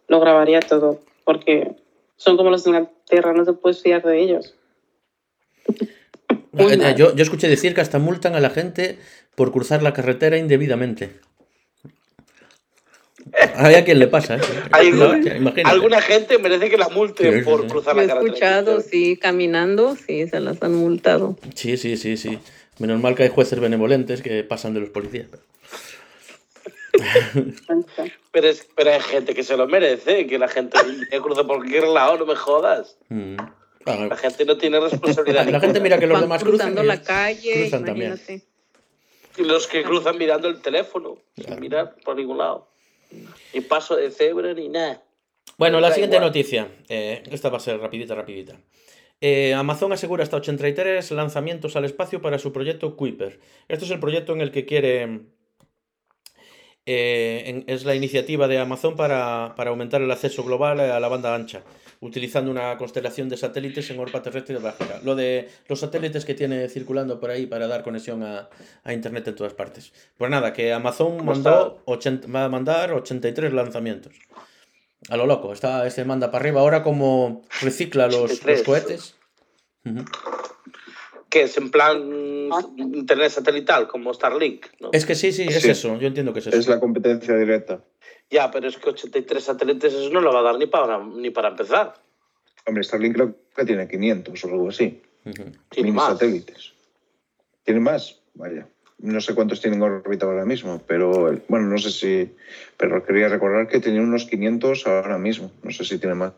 lo 0.09 0.21
grabaría 0.21 0.61
todo, 0.61 1.01
porque 1.25 1.73
son 2.17 2.37
como 2.37 2.51
los 2.51 2.65
de 2.65 2.71
Inglaterra, 2.71 3.33
no 3.33 3.45
te 3.45 3.53
puedes 3.53 3.83
fiar 3.83 4.03
de 4.03 4.21
ellos. 4.21 4.55
Eh. 6.61 6.95
Yo, 6.97 7.15
yo 7.15 7.23
escuché 7.23 7.47
decir 7.47 7.73
que 7.73 7.81
hasta 7.83 8.01
multan 8.01 8.35
a 8.35 8.41
la 8.41 8.51
gente 8.51 8.99
por 9.37 9.53
cruzar 9.53 9.81
la 9.81 9.93
carretera 9.93 10.39
indebidamente. 10.39 11.11
Hay 13.55 13.75
a 13.77 13.85
quien 13.85 13.99
le 13.99 14.09
pasa, 14.09 14.37
¿eh? 14.37 14.41
No. 15.41 15.53
Alguna 15.65 16.01
gente 16.01 16.39
merece 16.39 16.71
que 16.71 16.77
la 16.79 16.89
multen 16.89 17.39
Sí, 17.39 17.45
por 17.45 17.63
sí. 17.63 17.69
cruzar 17.69 17.95
la 17.95 18.05
he 18.05 18.07
carretera. 18.09 18.27
escuchado, 18.35 18.81
sí, 18.81 19.17
caminando, 19.17 19.95
sí, 19.95 20.27
se 20.27 20.41
las 20.41 20.61
han 20.63 20.75
multado. 20.75 21.37
Sí, 21.55 21.77
sí, 21.77 21.97
sí, 21.97 22.17
sí. 22.17 22.39
Menos 22.79 23.01
mal 23.01 23.15
que 23.15 23.25
hay 23.25 23.29
jueces 23.29 23.61
benevolentes 23.61 24.23
que 24.23 24.43
pasan 24.43 24.75
de 24.75 24.81
los 24.81 24.89
policías. 24.91 25.27
Pero, 28.33 28.49
es- 28.49 28.69
pero 28.77 28.91
hay 28.93 29.01
gente 29.01 29.35
que 29.35 29.43
se 29.43 29.57
lo 29.57 29.67
merece, 29.67 30.27
que 30.27 30.39
la 30.39 30.49
gente 30.49 30.79
que 31.11 31.21
cruza 31.21 31.45
por 31.45 31.59
cualquier 31.59 31.85
lado, 31.89 32.19
no 32.19 32.27
me 32.27 32.37
jodas. 32.37 32.99
Mm. 33.09 33.37
La 33.87 34.17
gente 34.17 34.45
no 34.45 34.59
tiene 34.59 34.79
responsabilidad. 34.81 35.47
La 35.51 35.61
gente 35.61 35.81
mira 35.81 35.99
que 35.99 36.07
los 36.07 36.15
Van 36.15 36.23
demás 36.25 36.43
cruzan. 36.43 36.59
cruzando 36.75 36.83
la 36.83 37.01
calle, 37.03 37.63
cruzan 37.63 37.85
también. 37.87 38.21
Y 39.39 39.43
los 39.45 39.67
que 39.67 39.83
cruzan 39.83 40.19
mirando 40.19 40.49
el 40.49 40.61
teléfono, 40.61 41.17
sin 41.37 41.59
mirar 41.61 41.95
por 42.05 42.17
ningún 42.17 42.39
lado. 42.39 42.69
Ni 43.55 43.61
paso 43.63 43.97
de 43.97 44.11
cebra 44.11 44.53
ni 44.53 44.69
nada. 44.69 45.03
Bueno, 45.57 45.81
la 45.81 45.91
siguiente 45.93 46.17
igual. 46.17 46.29
noticia. 46.29 46.69
eh, 46.89 47.23
esta 47.31 47.49
va 47.49 47.57
a 47.57 47.61
ser 47.61 47.81
rapidita, 47.81 48.15
rapidita. 48.15 48.61
Eh, 49.21 49.55
Amazon 49.55 49.93
asegura 49.93 50.23
hasta 50.23 50.37
83 50.37 51.11
lanzamientos 51.13 51.75
al 51.75 51.85
espacio 51.87 52.21
para 52.21 52.39
su 52.39 52.53
proyecto 52.53 52.95
Kuiper. 52.95 53.41
Esto 53.69 53.85
es 53.87 53.91
el 53.91 53.99
proyecto 54.01 54.33
en 54.35 54.43
el 54.43 54.53
que 54.53 54.65
quiere... 54.67 55.21
eh, 56.91 57.43
en- 57.47 57.65
es 57.67 57.85
la 57.85 57.95
iniciativa 57.95 58.49
de 58.49 58.57
Amazon 58.59 58.97
para, 58.97 59.53
para 59.57 59.69
aumentar 59.71 60.01
el 60.01 60.11
acceso 60.11 60.43
global 60.43 60.81
a 60.81 60.99
la 60.99 61.09
banda 61.09 61.35
ancha, 61.35 61.63
utilizando 62.01 62.51
una 62.51 62.79
constelación 62.79 63.29
de 63.29 63.37
satélites 63.37 63.91
en 63.91 63.99
órbita 64.01 64.23
terrestre 64.23 64.57
y 64.57 64.63
básica. 64.63 64.99
Lo 65.05 65.15
de 65.15 65.49
los 65.69 65.81
satélites 65.81 66.25
que 66.25 66.33
tiene 66.35 66.67
circulando 66.71 67.21
por 67.21 67.31
ahí 67.31 67.45
para 67.47 67.67
dar 67.67 67.83
conexión 67.83 68.23
a, 68.23 68.49
a 68.85 68.93
Internet 68.95 69.29
en 69.29 69.35
todas 69.35 69.53
partes. 69.53 69.93
Pues 70.17 70.31
nada, 70.31 70.55
que 70.55 70.73
Amazon 70.73 71.19
¿Cómo 71.19 71.33
mandó 71.33 71.83
80 71.85 72.27
va 72.29 72.45
a 72.45 72.49
mandar 72.49 72.93
83 72.93 73.53
lanzamientos. 73.53 74.15
A 75.11 75.17
lo 75.19 75.27
loco, 75.27 75.53
está 75.53 75.87
este 75.87 76.05
manda 76.07 76.31
para 76.31 76.43
arriba. 76.43 76.61
Ahora 76.63 76.83
como 76.83 77.43
recicla 77.61 78.07
los, 78.07 78.15
los 78.23 78.31
83. 78.33 78.63
cohetes. 78.63 79.15
Que 81.29 81.43
es 81.43 81.57
en 81.59 81.71
plan 81.71 82.49
internet 82.79 83.31
satelital, 83.31 83.87
como 83.89 84.15
Starlink, 84.15 84.67
¿no? 84.81 84.91
Es 84.93 85.05
que 85.05 85.15
sí, 85.15 85.33
sí, 85.33 85.43
es 85.49 85.61
Sí. 85.63 85.71
eso. 85.71 85.99
Yo 85.99 86.07
entiendo 86.09 86.33
que 86.33 86.39
es 86.39 86.47
eso. 86.47 86.57
Es 86.57 86.69
la 86.69 86.81
competencia 86.81 87.37
directa. 87.37 87.81
Ya, 88.31 88.51
pero 88.51 88.69
es 88.69 88.77
que 88.79 88.89
83 88.91 89.43
satélites 89.45 89.93
eso 89.93 90.11
no 90.11 90.21
lo 90.21 90.33
va 90.33 90.41
a 90.41 90.43
dar 90.43 90.59
ni 90.59 90.67
para, 90.67 90.99
ni 91.05 91.31
para 91.31 91.49
empezar. 91.49 91.95
Hombre, 92.67 92.83
Starlink 92.85 93.15
creo 93.15 93.35
que 93.55 93.65
tiene 93.65 93.89
500 93.89 94.45
o 94.45 94.49
algo 94.49 94.69
así. 94.69 95.03
Ujú. 95.25 95.35
Tiene 95.71 95.89
Mini 95.89 95.93
más. 95.93 96.13
satélites. 96.13 96.73
¿Tiene 97.65 97.81
más? 97.81 98.19
Vaya. 98.35 98.67
No 99.01 99.21
sé 99.21 99.35
cuántos 99.35 99.61
tienen 99.61 99.81
en 99.83 99.91
órbita 99.91 100.27
ahora 100.27 100.45
mismo, 100.45 100.83
pero 100.87 101.11
bueno, 101.49 101.67
no 101.67 101.79
sé 101.79 101.91
si. 101.91 102.31
Pero 102.77 103.05
quería 103.05 103.29
recordar 103.29 103.69
que 103.69 103.79
tenía 103.81 104.01
unos 104.01 104.25
500 104.25 104.87
ahora 104.87 105.19
mismo. 105.19 105.53
No 105.63 105.71
sé 105.71 105.85
si 105.85 105.99
tiene 105.99 106.15
más. 106.17 106.33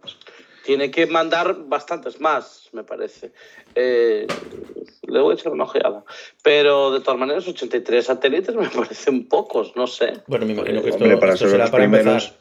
Tiene 0.65 0.91
que 0.91 1.07
mandar 1.07 1.57
bastantes 1.67 2.21
más, 2.21 2.69
me 2.73 2.85
parece. 2.85 3.33
Eh, 3.75 4.27
le 5.03 5.21
voy 5.21 5.33
a 5.33 5.35
echar 5.35 5.53
una 5.53 5.65
ojeada. 5.65 6.05
Pero 6.43 6.93
de 6.93 7.01
todas 7.01 7.19
maneras, 7.19 7.49
83 7.49 8.05
satélites 8.07 8.55
me 8.55 8.69
parecen 8.75 9.27
pocos, 9.29 9.75
no 9.77 9.87
sé. 9.87 10.23
Bueno, 10.27 10.47
me 10.47 10.53
imagino 10.53 10.83
que 10.83 10.91
esto, 10.91 11.03
Hombre, 11.05 11.19
para 11.19 11.33
esto 11.35 11.45
ser 11.47 11.53
será 11.53 11.65
los 11.65 11.71
para 11.71 11.85
primeros. 11.85 12.25
empezar. 12.25 12.41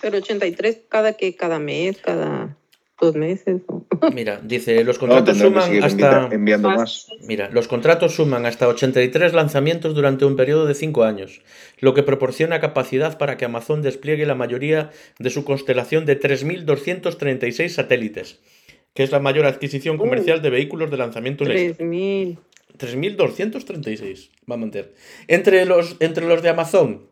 Pero 0.00 0.18
83 0.18 0.80
cada 0.88 1.12
que 1.14 1.36
cada 1.36 1.58
mes, 1.58 1.98
cada 1.98 2.56
dos 3.02 3.14
meses. 3.16 3.60
Mira, 4.14 4.40
dice, 4.42 4.82
los 4.84 4.98
contratos 4.98 5.36
suman 5.36 5.82
hasta... 5.82 6.28
envi- 6.28 6.34
enviando 6.34 6.70
Más. 6.70 7.08
Mira, 7.26 7.50
los 7.50 7.68
contratos 7.68 8.14
suman 8.14 8.46
hasta 8.46 8.68
83 8.68 9.34
lanzamientos 9.34 9.94
durante 9.94 10.24
un 10.24 10.36
periodo 10.36 10.64
de 10.66 10.74
5 10.74 11.04
años, 11.04 11.42
lo 11.80 11.92
que 11.94 12.02
proporciona 12.02 12.60
capacidad 12.60 13.18
para 13.18 13.36
que 13.36 13.44
Amazon 13.44 13.82
despliegue 13.82 14.24
la 14.24 14.34
mayoría 14.36 14.90
de 15.18 15.30
su 15.30 15.44
constelación 15.44 16.06
de 16.06 16.18
3.236 16.18 17.68
satélites, 17.68 18.40
que 18.94 19.02
es 19.02 19.10
la 19.10 19.18
mayor 19.20 19.46
adquisición 19.46 19.98
comercial 19.98 20.40
de 20.40 20.50
vehículos 20.50 20.90
de 20.90 20.96
lanzamiento 20.96 21.44
en 21.44 21.48
la 21.50 21.54
historia. 21.60 21.76
3000. 21.76 22.38
3.236 22.78 24.30
va 24.50 24.54
a 24.54 24.58
mantener. 24.58 24.94
Entre 25.28 25.64
los, 25.66 25.96
entre 26.00 26.26
los 26.26 26.42
de 26.42 26.48
Amazon 26.48 27.06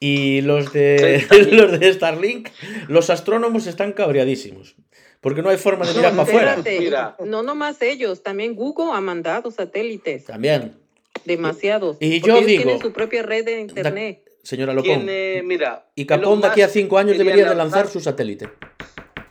y 0.00 0.40
los 0.42 0.72
de, 0.72 1.24
los 1.52 1.78
de 1.78 1.92
Starlink, 1.92 2.48
los 2.88 3.10
astrónomos 3.10 3.66
están 3.66 3.92
cabreadísimos. 3.92 4.76
Porque 5.20 5.42
no 5.42 5.48
hay 5.50 5.56
forma 5.56 5.84
de 5.86 5.94
mirar 5.94 6.14
No, 6.14 6.24
para 6.24 6.52
afuera. 6.54 7.16
No 7.24 7.42
nomás 7.42 7.82
ellos, 7.82 8.22
también 8.22 8.54
Google 8.54 8.92
ha 8.92 9.00
mandado 9.00 9.50
satélites, 9.50 10.24
También. 10.26 10.76
demasiados. 11.24 11.96
Y 12.00 12.20
yo 12.20 12.36
ellos 12.36 12.46
digo- 12.46 12.62
tienen 12.62 12.80
su 12.80 12.92
propia 12.92 13.22
red 13.22 13.44
de 13.44 13.60
internet. 13.60 14.22
Señora 14.44 14.72
Lopón. 14.72 15.04
Tiene, 15.04 15.42
mira. 15.44 15.90
Y 15.94 16.06
Capón 16.06 16.40
de 16.40 16.46
aquí 16.46 16.62
a 16.62 16.68
5 16.68 16.96
años 16.98 17.18
debería 17.18 17.48
de 17.48 17.54
lanzar 17.54 17.88
su 17.88 18.00
satélite. 18.00 18.48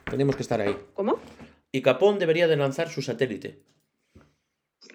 Tenemos 0.10 0.36
que 0.36 0.42
estar 0.42 0.60
ahí. 0.62 0.76
¿Cómo? 0.94 1.20
Y 1.72 1.82
Capón 1.82 2.20
debería 2.20 2.48
de 2.48 2.58
lanzar 2.58 2.90
su 2.90 3.02
satélite. 3.02 3.60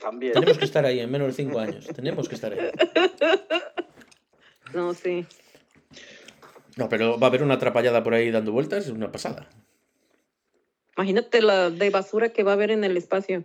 También. 0.01 0.33
Tenemos 0.35 0.59
que 0.59 0.65
estar 0.67 0.85
ahí 0.85 1.01
en 1.01 1.11
menos 1.11 1.29
de 1.29 1.33
5 1.33 1.59
años. 1.59 1.87
Tenemos 1.95 2.29
que 2.29 2.35
estar 2.35 2.53
ahí. 2.53 2.61
No, 4.75 4.95
sí. 4.95 5.27
No, 6.77 6.89
pero 6.89 7.19
va 7.19 7.27
a 7.27 7.29
haber 7.29 7.43
una 7.43 7.55
atrapallada 7.55 8.03
por 8.03 8.15
ahí 8.15 8.31
dando 8.31 8.53
vueltas, 8.53 8.87
es 8.87 8.91
una 8.91 9.13
pasada. 9.13 9.47
Imagínate 10.97 11.41
la 11.43 11.71
de 11.71 11.91
basura 11.91 12.31
que 12.31 12.43
va 12.43 12.53
a 12.53 12.55
haber 12.55 12.71
en 12.71 12.85
el 12.85 12.97
espacio. 12.97 13.45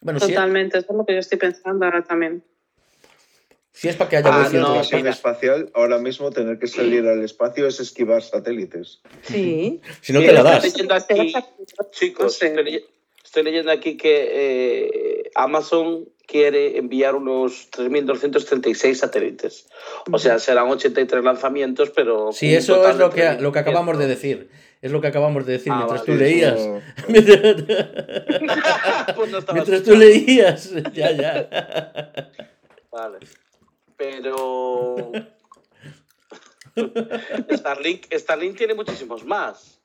Bueno, 0.00 0.18
si 0.20 0.26
es, 0.26 0.34
Totalmente, 0.34 0.78
eso 0.78 0.86
es 0.90 0.96
lo 0.96 1.04
que 1.06 1.14
yo 1.14 1.18
estoy 1.20 1.38
pensando 1.38 1.84
ahora 1.84 2.02
también. 2.02 2.42
si 3.72 3.88
es 3.88 3.96
para 3.96 4.10
que 4.10 4.16
haya 4.18 4.28
Ah, 4.30 4.48
no, 4.52 4.82
En 4.90 5.06
espacial, 5.06 5.70
ahora 5.74 5.98
mismo 5.98 6.30
tener 6.30 6.58
que 6.58 6.66
salir 6.66 7.06
al 7.06 7.22
espacio 7.24 7.66
es 7.66 7.80
esquivar 7.80 8.22
satélites. 8.22 9.00
Sí. 9.22 9.80
Si 10.02 10.12
no 10.12 10.20
Sí, 10.20 10.26
te 10.26 10.32
la 10.32 10.40
estoy 10.40 10.52
das. 10.54 10.64
leyendo 10.64 10.94
aquí, 10.94 11.32
chicos, 11.92 12.24
No 12.24 12.28
sé. 12.30 12.46
estoy, 12.48 12.64
leye- 12.64 12.84
estoy 13.24 13.42
leyendo 13.44 13.70
aquí 13.72 13.96
que 13.96 14.28
eh, 14.32 15.30
Amazon 15.34 16.08
quiere 16.26 16.76
enviar 16.78 17.14
unos 17.14 17.70
3.236 17.70 18.94
satélites. 18.94 19.66
O 20.10 20.18
sea, 20.18 20.38
serán 20.38 20.68
83 20.68 21.22
lanzamientos, 21.24 21.90
pero... 21.90 22.32
Sí, 22.32 22.54
eso 22.54 22.86
es 22.88 22.96
lo 22.96 23.10
que, 23.10 23.34
lo 23.40 23.52
que 23.52 23.58
acabamos 23.60 23.98
de 23.98 24.04
3.500. 24.04 24.08
decir. 24.08 24.50
Es 24.82 24.90
lo 24.92 25.00
que 25.00 25.06
acabamos 25.06 25.46
de 25.46 25.52
decir 25.52 25.72
Ah, 25.72 25.76
mientras 25.76 26.00
vale, 26.00 26.12
tú 26.12 26.18
leías. 26.18 26.58
Eso- 26.58 26.82
Pues 29.16 29.30
no 29.30 29.38
estaba 29.38 29.54
mientras 29.54 29.82
tú 29.84 29.96
leías. 29.96 30.70
Ya, 30.92 31.10
ya. 31.12 32.30
Vale. 32.90 33.18
Pero... 33.96 35.12
Starlink, 37.52 38.06
Starlink 38.12 38.56
tiene 38.56 38.74
muchísimos 38.74 39.24
más. 39.24 39.80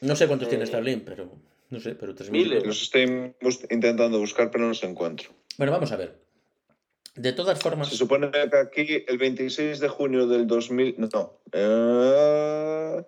No 0.00 0.16
sé 0.16 0.26
cuántos 0.26 0.48
Eh, 0.48 0.50
tiene 0.50 0.66
Starlink, 0.66 1.04
pero. 1.04 1.30
No 1.68 1.78
sé, 1.80 1.94
pero 1.94 2.14
3.000. 2.14 2.30
miles. 2.30 2.66
Los 2.66 2.82
estoy 2.82 3.34
bus- 3.40 3.66
intentando 3.70 4.18
buscar, 4.18 4.50
pero 4.50 4.62
no 4.64 4.68
los 4.70 4.82
encuentro. 4.82 5.30
Bueno, 5.58 5.72
vamos 5.72 5.92
a 5.92 5.96
ver. 5.96 6.18
De 7.14 7.32
todas 7.32 7.60
formas. 7.60 7.88
Se 7.90 7.96
supone 7.96 8.30
que 8.30 8.38
aquí 8.56 9.04
el 9.06 9.18
26 9.18 9.78
de 9.80 9.88
junio 9.88 10.26
del 10.26 10.46
2000, 10.46 10.94
no, 10.98 11.40
eh, 11.52 13.04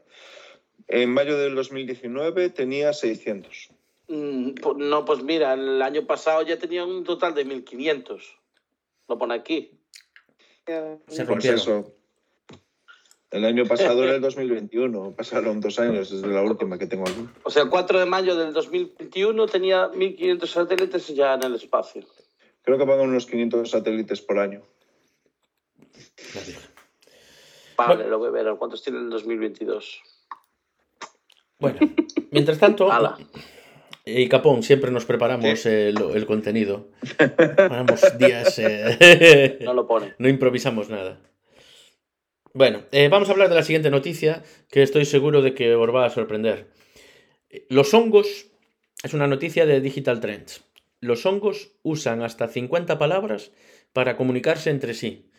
en 0.93 1.11
mayo 1.11 1.39
del 1.39 1.55
2019 1.55 2.51
tenía 2.51 2.93
600. 2.93 3.71
Mm, 4.09 4.51
pues 4.61 4.77
no, 4.77 5.05
pues 5.05 5.23
mira, 5.23 5.55
el 5.55 5.81
año 5.81 6.07
pasado 6.07 6.43
ya 6.43 6.59
tenían 6.59 6.89
un 6.89 7.03
total 7.05 7.35
de 7.35 7.47
1.500. 7.47 8.21
Lo 9.09 9.19
pone 9.19 9.35
aquí. 9.35 9.71
Se 10.67 10.99
Pues 11.07 11.27
rompieron. 11.27 11.59
eso. 11.59 11.93
El 13.31 13.47
año 13.47 13.65
pasado 13.65 14.05
era 14.05 14.15
el 14.17 14.21
2021, 14.21 15.15
pasaron 15.17 15.61
dos 15.63 15.79
años 15.79 16.11
desde 16.11 16.29
la 16.29 16.43
última 16.43 16.77
que 16.79 16.87
tengo 16.87 17.05
aquí. 17.09 17.27
O 17.45 17.51
sea, 17.51 17.63
el 17.63 17.71
4 17.71 17.99
de 18.01 18.05
mayo 18.07 18.37
del 18.37 18.53
2021 18.53 19.47
tenía 19.47 19.91
1.500 19.91 20.47
satélites 20.47 21.09
ya 21.09 21.35
en 21.35 21.45
el 21.45 21.55
espacio. 21.55 22.05
Creo 22.63 22.77
que 22.77 22.85
pagan 22.85 23.09
unos 23.09 23.25
500 23.27 23.71
satélites 23.71 24.21
por 24.21 24.39
año. 24.39 24.63
Vale, 27.79 27.95
Bueno. 27.97 28.11
lo 28.11 28.19
voy 28.19 28.29
a 28.29 28.31
ver. 28.31 28.55
¿Cuántos 28.57 28.83
tiene 28.83 28.99
en 28.99 29.05
el 29.07 29.11
2022? 29.11 30.03
Bueno, 31.63 31.79
mientras 32.31 32.59
tanto, 32.59 32.93
Ala. 32.93 33.17
y 34.05 34.29
Capón, 34.29 34.63
siempre 34.63 34.91
nos 34.91 35.05
preparamos 35.07 35.65
el 35.67 36.27
contenido. 36.27 36.91
Preparamos 37.37 38.19
días. 38.19 38.59
eh, 38.59 39.59
No 39.63 39.73
lo 39.73 39.87
pone. 39.87 40.15
No 40.19 40.29
improvisamos 40.29 40.91
nada. 40.91 41.19
Bueno, 42.55 42.83
eh, 42.93 43.09
vamos 43.09 43.29
a 43.29 43.33
hablar 43.33 43.49
de 43.49 43.55
la 43.55 43.63
siguiente 43.63 43.91
noticia 43.91 44.43
que 44.71 44.83
estoy 44.83 45.05
seguro 45.07 45.41
de 45.41 45.55
que 45.55 45.75
os 45.75 45.95
va 45.95 46.05
a 46.05 46.11
sorprender. 46.11 46.67
Los 47.71 47.95
hongos 47.95 48.47
es 49.03 49.15
una 49.15 49.27
noticia 49.27 49.65
de 49.65 49.81
Digital 49.81 50.21
Trends. 50.21 50.65
Los 51.01 51.25
hongos 51.25 51.73
usan 51.83 52.23
hasta 52.23 52.49
50 52.49 52.99
palabras 52.99 53.53
para 53.93 54.17
comunicarse 54.17 54.71
entre 54.71 54.95
sí. 54.95 55.31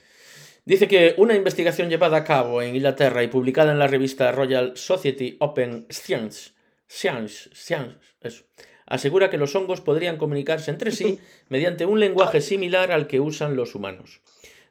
Dice 0.65 0.87
que 0.87 1.13
una 1.17 1.35
investigación 1.35 1.89
llevada 1.89 2.15
a 2.15 2.23
cabo 2.23 2.61
en 2.61 2.73
Inglaterra 2.73 3.21
y 3.21 3.27
publicada 3.27 3.73
en 3.73 3.79
la 3.79 3.87
revista 3.87 4.31
Royal 4.31 4.77
Society 4.77 5.35
Open 5.41 5.85
Science, 5.89 6.51
Science, 6.87 7.49
Science, 7.53 7.97
eso, 8.21 8.45
asegura 8.85 9.29
que 9.29 9.37
los 9.37 9.53
hongos 9.57 9.81
podrían 9.81 10.15
comunicarse 10.15 10.71
entre 10.71 10.91
sí 10.91 11.19
mediante 11.49 11.85
un 11.85 11.99
lenguaje 11.99 12.39
similar 12.39 12.93
al 12.93 13.07
que 13.07 13.19
usan 13.19 13.57
los 13.57 13.75
humanos. 13.75 14.21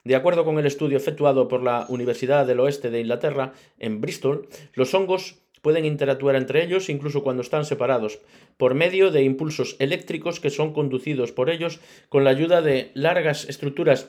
De 0.02 0.16
acuerdo 0.16 0.46
con 0.46 0.59
el 0.59 0.64
estudio 0.64 0.96
efectuado 0.96 1.46
por 1.46 1.62
la 1.62 1.85
Universidad 1.90 2.46
del 2.46 2.61
Oeste 2.61 2.90
de 2.90 3.00
Inglaterra, 3.00 3.52
en 3.78 4.00
Bristol, 4.00 4.48
los 4.72 4.94
hongos 4.94 5.42
pueden 5.61 5.85
interactuar 5.85 6.37
entre 6.37 6.64
ellos 6.64 6.88
incluso 6.88 7.22
cuando 7.22 7.42
están 7.42 7.66
separados, 7.66 8.18
por 8.57 8.72
medio 8.72 9.11
de 9.11 9.24
impulsos 9.24 9.76
eléctricos 9.78 10.40
que 10.40 10.48
son 10.48 10.72
conducidos 10.72 11.33
por 11.33 11.50
ellos 11.50 11.81
con 12.09 12.24
la 12.24 12.31
ayuda 12.31 12.62
de 12.62 12.92
largas 12.94 13.46
estructuras 13.46 14.09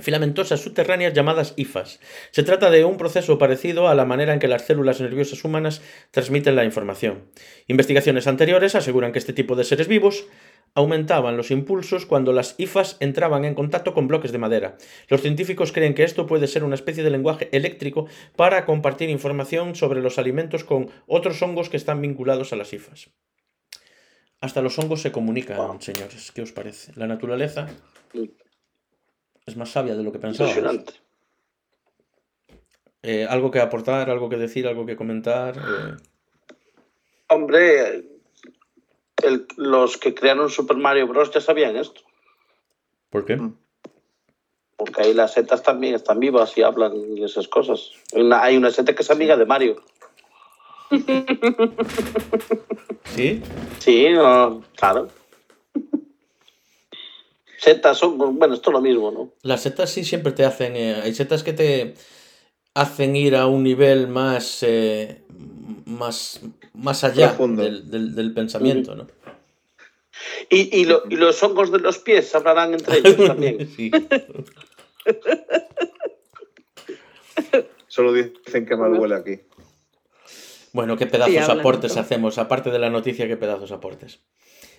filamentosas 0.00 0.60
subterráneas 0.60 1.12
llamadas 1.12 1.54
hifas. 1.56 2.00
Se 2.30 2.42
trata 2.42 2.70
de 2.70 2.84
un 2.84 2.96
proceso 2.96 3.38
parecido 3.38 3.88
a 3.88 3.94
la 3.94 4.04
manera 4.04 4.32
en 4.32 4.38
que 4.38 4.48
las 4.48 4.66
células 4.66 5.00
nerviosas 5.00 5.44
humanas 5.44 5.82
transmiten 6.10 6.56
la 6.56 6.64
información. 6.64 7.30
Investigaciones 7.66 8.26
anteriores 8.26 8.74
aseguran 8.74 9.12
que 9.12 9.18
este 9.18 9.32
tipo 9.32 9.56
de 9.56 9.64
seres 9.64 9.88
vivos 9.88 10.26
aumentaban 10.74 11.36
los 11.36 11.50
impulsos 11.50 12.06
cuando 12.06 12.32
las 12.32 12.54
hifas 12.58 12.96
entraban 13.00 13.44
en 13.44 13.54
contacto 13.54 13.92
con 13.94 14.08
bloques 14.08 14.32
de 14.32 14.38
madera. 14.38 14.76
Los 15.08 15.22
científicos 15.22 15.72
creen 15.72 15.94
que 15.94 16.04
esto 16.04 16.26
puede 16.26 16.46
ser 16.46 16.64
una 16.64 16.74
especie 16.74 17.02
de 17.02 17.10
lenguaje 17.10 17.48
eléctrico 17.52 18.06
para 18.36 18.64
compartir 18.66 19.10
información 19.10 19.74
sobre 19.74 20.00
los 20.00 20.18
alimentos 20.18 20.64
con 20.64 20.90
otros 21.06 21.42
hongos 21.42 21.68
que 21.68 21.76
están 21.76 22.00
vinculados 22.00 22.52
a 22.52 22.56
las 22.56 22.72
hifas. 22.72 23.10
Hasta 24.40 24.62
los 24.62 24.78
hongos 24.78 25.02
se 25.02 25.12
comunican, 25.12 25.82
señores. 25.82 26.32
¿Qué 26.32 26.42
os 26.42 26.52
parece? 26.52 26.92
La 26.96 27.06
naturaleza 27.06 27.68
es 29.50 29.56
más 29.56 29.70
sabia 29.70 29.94
de 29.94 30.02
lo 30.02 30.12
que 30.12 30.18
pensábamos. 30.18 30.56
Impresionante. 30.56 30.94
Eh, 33.02 33.26
¿Algo 33.28 33.50
que 33.50 33.60
aportar, 33.60 34.10
algo 34.10 34.28
que 34.28 34.36
decir, 34.36 34.66
algo 34.66 34.86
que 34.86 34.96
comentar? 34.96 35.56
Eh, 35.56 35.96
Hombre, 37.28 38.04
el- 39.22 39.46
los 39.56 39.96
que 39.96 40.14
crearon 40.14 40.50
Super 40.50 40.76
Mario 40.76 41.06
Bros. 41.06 41.30
ya 41.30 41.40
sabían 41.40 41.76
esto. 41.76 42.00
¿Por 43.10 43.24
qué? 43.24 43.38
Porque 44.76 45.02
ahí 45.02 45.14
las 45.14 45.32
setas 45.34 45.62
también 45.62 45.94
están 45.94 46.20
vivas 46.20 46.56
y 46.56 46.62
hablan 46.62 46.92
y 47.16 47.22
esas 47.24 47.48
cosas. 47.48 47.90
Hay 48.14 48.22
una, 48.22 48.42
hay 48.42 48.56
una 48.56 48.70
seta 48.70 48.94
que 48.94 49.02
es 49.02 49.10
amiga 49.10 49.36
de 49.36 49.46
Mario. 49.46 49.82
¿Sí? 53.14 53.42
Sí, 53.78 54.08
no, 54.10 54.62
claro. 54.76 55.08
Setas 57.60 57.98
son, 57.98 58.16
bueno, 58.38 58.54
esto 58.54 58.70
es 58.70 58.74
lo 58.74 58.80
mismo, 58.80 59.10
¿no? 59.10 59.32
Las 59.42 59.62
setas 59.62 59.90
sí 59.90 60.02
siempre 60.04 60.32
te 60.32 60.44
hacen. 60.44 60.76
eh, 60.76 60.94
hay 61.02 61.14
setas 61.14 61.42
que 61.42 61.52
te 61.52 61.94
hacen 62.74 63.16
ir 63.16 63.36
a 63.36 63.46
un 63.46 63.62
nivel 63.62 64.08
más. 64.08 64.62
eh, 64.62 65.22
más, 65.84 66.40
más 66.72 67.04
allá 67.04 67.32
del, 67.38 67.90
del- 67.90 68.14
del 68.14 68.32
pensamiento, 68.32 68.94
¿no? 68.94 69.06
Y, 70.48 70.80
y, 70.80 70.84
lo- 70.84 71.02
y 71.10 71.16
los 71.16 71.42
hongos 71.42 71.70
de 71.72 71.80
los 71.80 71.98
pies 71.98 72.34
hablarán 72.34 72.72
entre 72.74 72.98
ellos 72.98 73.16
también. 73.26 73.68
Sí. 73.76 73.90
Solo 77.88 78.12
dicen 78.12 78.66
que 78.66 78.76
mal 78.76 78.92
huele 78.94 79.16
aquí. 79.16 79.40
Bueno, 80.72 80.96
qué 80.96 81.06
pedazos 81.06 81.34
Sí, 81.34 81.50
aportes 81.58 81.96
hacemos, 81.96 82.38
aparte 82.38 82.70
de 82.70 82.78
la 82.78 82.88
noticia, 82.90 83.26
qué 83.26 83.36
pedazos 83.36 83.72
aportes. 83.72 84.20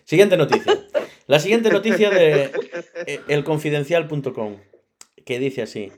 Siguiente 0.06 0.38
noticia. 0.38 0.74
La 1.28 1.40
siguiente 1.40 1.70
noticia 1.70 2.10
de 2.10 2.52
eh, 3.08 3.20
elconfidencial.com, 3.28 4.58
que 5.26 5.40
dice 5.40 5.62
así. 5.62 5.92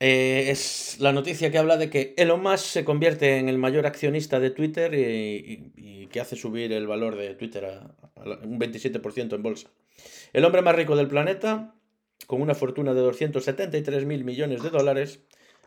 Eh, 0.00 0.50
es 0.50 0.98
la 1.00 1.12
noticia 1.12 1.50
que 1.50 1.58
habla 1.58 1.76
de 1.76 1.90
que 1.90 2.14
Elon 2.16 2.40
Musk 2.40 2.64
se 2.66 2.84
convierte 2.84 3.38
en 3.38 3.48
el 3.48 3.58
mayor 3.58 3.84
accionista 3.84 4.38
de 4.38 4.50
Twitter 4.50 4.94
y, 4.94 5.72
y- 5.76 6.02
y 6.02 6.06
que 6.06 6.20
hace 6.20 6.36
subir 6.36 6.72
el 6.72 6.86
valor 6.86 7.16
de 7.16 7.34
Twitter 7.34 7.64
a, 7.64 7.94
un 8.44 8.60
27% 8.60 9.34
en 9.34 9.42
bolsa. 9.42 9.70
El 10.32 10.44
hombre 10.44 10.62
más 10.62 10.76
rico 10.76 10.94
del 10.94 11.08
planeta, 11.08 11.74
con 12.28 12.40
una 12.40 12.54
fortuna 12.54 12.94
de 12.94 13.00
273 13.00 14.04
mil 14.04 14.24
millones 14.24 14.62
de 14.62 14.70
dólares, 14.70 15.20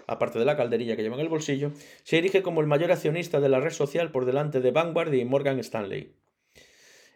aparte 0.07 0.39
de 0.39 0.45
la 0.45 0.55
calderilla 0.55 0.95
que 0.95 1.03
lleva 1.03 1.15
en 1.15 1.21
el 1.21 1.29
bolsillo, 1.29 1.71
se 2.03 2.17
erige 2.17 2.41
como 2.41 2.61
el 2.61 2.67
mayor 2.67 2.91
accionista 2.93 3.41
de 3.41 3.49
la 3.49 3.59
red 3.59 3.71
social 3.71 4.11
por 4.11 4.23
delante 4.25 4.61
de 4.61 4.71
Vanguard 4.71 5.13
y 5.13 5.25
Morgan 5.25 5.59
Stanley. 5.59 6.13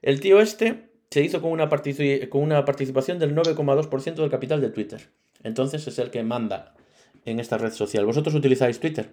El 0.05 0.19
tío 0.21 0.39
este 0.39 0.89
se 1.09 1.21
hizo 1.21 1.41
con 1.41 1.51
una, 1.51 1.67
partici- 1.69 2.29
con 2.29 2.41
una 2.41 2.63
participación 2.63 3.17
del 3.19 3.35
9,2% 3.35 4.13
del 4.15 4.29
capital 4.29 4.61
de 4.61 4.69
Twitter. 4.69 5.09
Entonces 5.43 5.85
es 5.87 5.97
el 5.99 6.11
que 6.11 6.23
manda 6.23 6.75
en 7.25 7.39
esta 7.39 7.57
red 7.57 7.71
social. 7.71 8.05
¿Vosotros 8.05 8.35
utilizáis 8.35 8.79
Twitter? 8.79 9.09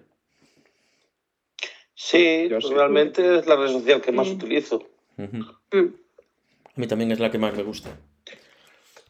Sí, 1.95 2.47
pues 2.49 2.67
sí. 2.67 2.73
realmente 2.73 3.39
es 3.39 3.47
la 3.47 3.55
red 3.55 3.69
social 3.69 4.01
que 4.01 4.11
más 4.11 4.27
utilizo. 4.29 4.83
Mm. 5.17 5.41
A 5.75 6.71
mí 6.75 6.87
también 6.87 7.11
es 7.11 7.19
la 7.19 7.31
que 7.31 7.37
más 7.39 7.55
me 7.55 7.63
gusta. 7.63 7.97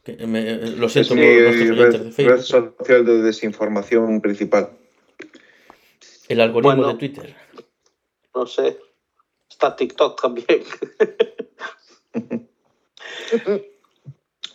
Que 0.04 0.26
me- 0.26 0.48
eh, 0.50 0.56
lo 0.76 0.86
Es 0.86 0.92
siento 0.92 1.14
mi 1.14 1.22
red, 1.22 2.12
Facebook. 2.12 2.26
red 2.36 2.40
social 2.40 3.04
de 3.04 3.22
desinformación 3.22 4.20
principal. 4.20 4.70
El 6.28 6.40
algoritmo 6.40 6.76
Bueno. 6.76 6.92
de 6.92 6.98
Twitter. 6.98 7.34
No 8.34 8.46
sé. 8.46 8.78
Está 9.50 9.76
TikTok 9.76 10.20
también. 10.20 10.46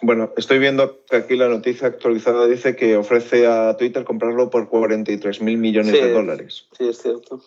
Bueno, 0.02 0.32
estoy 0.38 0.60
viendo 0.60 1.04
que 1.10 1.18
aquí 1.18 1.36
la 1.36 1.50
noticia 1.50 1.88
actualizada 1.88 2.48
dice 2.48 2.76
que 2.76 2.96
ofrece 2.96 3.48
a 3.48 3.76
Twitter 3.76 4.06
comprarlo 4.06 4.50
por 4.50 4.70
43 4.70 5.42
mil 5.42 5.58
millones 5.58 5.92
Sí. 5.98 6.02
de 6.02 6.12
dólares. 6.14 6.68
Sí, 6.78 6.88
es 6.88 7.02
cierto. 7.02 7.42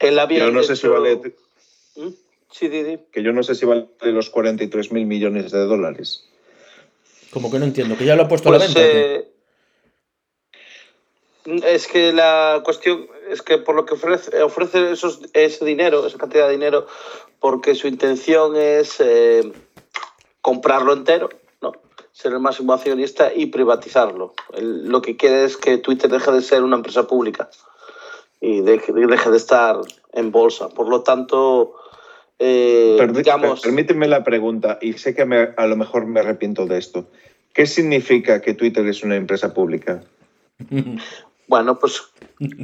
Él 0.00 0.18
había 0.18 0.40
Yo 0.40 0.50
no 0.50 0.62
sé 0.64 0.74
si 0.76 0.88
vale, 0.88 1.16
¿Mm? 1.96 2.08
Sí, 2.50 2.68
Didi. 2.68 2.98
que 3.12 3.22
yo 3.22 3.32
no 3.32 3.42
sé 3.42 3.54
si 3.54 3.66
vale 3.66 3.86
los 4.02 4.30
43 4.30 4.90
mil 4.92 5.06
millones 5.06 5.52
de 5.52 5.58
dólares. 5.60 6.28
Como 7.30 7.50
que 7.50 7.58
no 7.58 7.64
entiendo, 7.66 7.96
que 7.96 8.04
ya 8.04 8.16
lo 8.16 8.22
ha 8.22 8.28
puesto 8.28 8.48
a 8.48 8.52
la 8.52 8.58
Pues, 8.58 8.74
venta. 8.74 8.88
eh, 8.88 9.28
es 11.64 11.86
que 11.86 12.12
la 12.12 12.62
cuestión 12.64 13.06
es 13.30 13.42
que 13.42 13.58
por 13.58 13.74
lo 13.76 13.84
que 13.86 13.94
ofrece, 13.94 14.42
ofrece 14.42 14.90
esos, 14.90 15.20
ese 15.32 15.64
dinero, 15.64 16.06
esa 16.06 16.18
cantidad 16.18 16.46
de 16.46 16.52
dinero, 16.52 16.86
porque 17.40 17.74
su 17.74 17.88
intención 17.88 18.56
es 18.56 18.96
eh, 19.00 19.52
comprarlo 20.40 20.92
entero, 20.92 21.28
¿no? 21.60 21.72
ser 22.12 22.32
el 22.32 22.40
máximo 22.40 22.72
accionista 22.72 23.32
y 23.34 23.46
privatizarlo. 23.46 24.34
Él 24.54 24.88
lo 24.88 25.02
que 25.02 25.16
quiere 25.16 25.44
es 25.44 25.56
que 25.56 25.78
Twitter 25.78 26.10
deje 26.10 26.30
de 26.32 26.42
ser 26.42 26.62
una 26.62 26.76
empresa 26.76 27.06
pública 27.06 27.48
y 28.40 28.60
deje, 28.60 28.92
deje 28.92 29.30
de 29.30 29.36
estar 29.36 29.76
en 30.12 30.30
bolsa. 30.30 30.68
Por 30.68 30.88
lo 30.88 31.02
tanto, 31.02 31.74
eh, 32.38 32.96
digamos... 33.12 33.60
Permíteme 33.60 34.08
la 34.08 34.24
pregunta, 34.24 34.78
y 34.80 34.94
sé 34.94 35.14
que 35.14 35.24
me- 35.24 35.50
a 35.56 35.66
lo 35.66 35.76
mejor 35.76 36.06
me 36.06 36.20
arrepiento 36.20 36.66
de 36.66 36.78
esto. 36.78 37.06
¿Qué 37.52 37.66
significa 37.66 38.42
que 38.42 38.54
Twitter 38.54 38.86
es 38.86 39.02
una 39.02 39.16
empresa 39.16 39.54
pública? 39.54 40.02
Bueno, 41.48 41.78
pues 41.78 42.02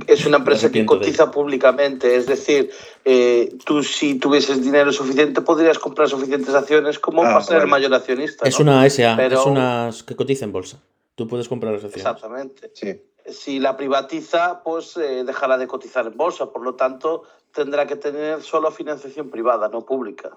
es 0.08 0.26
una 0.26 0.36
empresa 0.42 0.70
que 0.72 0.84
cotiza 0.84 1.30
públicamente, 1.30 2.16
es 2.16 2.26
decir, 2.26 2.70
eh, 3.04 3.54
tú 3.64 3.82
si 3.82 4.16
tuvieses 4.18 4.62
dinero 4.62 4.92
suficiente 4.92 5.40
podrías 5.40 5.78
comprar 5.78 6.08
suficientes 6.08 6.54
acciones 6.54 6.98
como 6.98 7.22
Ah, 7.22 7.26
para 7.34 7.42
ser 7.44 7.56
vale. 7.58 7.70
mayor 7.70 7.94
accionista. 7.94 8.46
Es 8.46 8.58
¿no? 8.58 8.64
una 8.72 8.84
SA, 8.90 9.14
Pero- 9.16 9.40
es 9.40 9.46
una 9.46 9.90
que 10.06 10.16
cotiza 10.16 10.44
en 10.44 10.52
bolsa. 10.52 10.78
Tú 11.14 11.28
puedes 11.28 11.48
comprar 11.48 11.72
las 11.74 11.84
acciones. 11.84 12.04
Exactamente. 12.06 12.70
Sí. 12.74 13.00
Si 13.30 13.60
la 13.60 13.76
privatiza, 13.76 14.62
pues 14.64 14.96
eh, 14.96 15.22
dejará 15.24 15.56
de 15.58 15.68
cotizar 15.68 16.06
en 16.06 16.16
bolsa, 16.16 16.46
por 16.46 16.62
lo 16.62 16.74
tanto 16.74 17.22
tendrá 17.54 17.86
que 17.86 17.94
tener 17.96 18.42
solo 18.42 18.72
financiación 18.72 19.30
privada, 19.30 19.68
no 19.68 19.84
pública, 19.86 20.30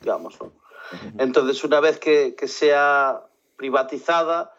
digamos. 0.00 0.38
¿no? 0.40 0.52
Entonces, 1.18 1.64
una 1.64 1.80
vez 1.80 1.98
que, 1.98 2.34
que 2.36 2.46
sea 2.46 3.22
privatizada, 3.56 4.52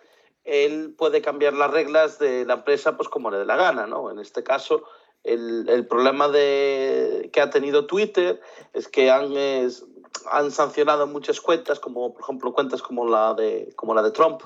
él 0.49 0.93
puede 0.97 1.21
cambiar 1.21 1.53
las 1.53 1.71
reglas 1.71 2.19
de 2.19 2.45
la 2.45 2.55
empresa 2.55 2.97
pues 2.97 3.07
como 3.09 3.29
le 3.31 3.37
dé 3.37 3.45
la 3.45 3.55
gana, 3.55 3.85
¿no? 3.87 4.09
En 4.11 4.19
este 4.19 4.43
caso, 4.43 4.83
el, 5.23 5.67
el 5.69 5.85
problema 5.85 6.27
de, 6.27 7.29
que 7.31 7.41
ha 7.41 7.49
tenido 7.49 7.85
Twitter 7.85 8.41
es 8.73 8.87
que 8.87 9.11
han, 9.11 9.35
es- 9.37 9.85
han 10.31 10.51
sancionado 10.51 11.07
muchas 11.07 11.39
cuentas, 11.39 11.79
como 11.79 12.13
por 12.13 12.23
ejemplo 12.23 12.53
cuentas 12.53 12.81
como 12.81 13.07
la 13.07 13.33
de, 13.35 13.71
como 13.75 13.93
la 13.93 14.01
de 14.01 14.11
Trump 14.11 14.41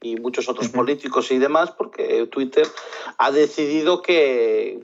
y 0.00 0.16
muchos 0.16 0.48
otros 0.48 0.68
políticos 0.68 1.30
y 1.30 1.38
demás, 1.38 1.70
porque 1.72 2.26
Twitter 2.26 2.66
ha 3.18 3.30
decidido 3.30 4.02
que, 4.02 4.78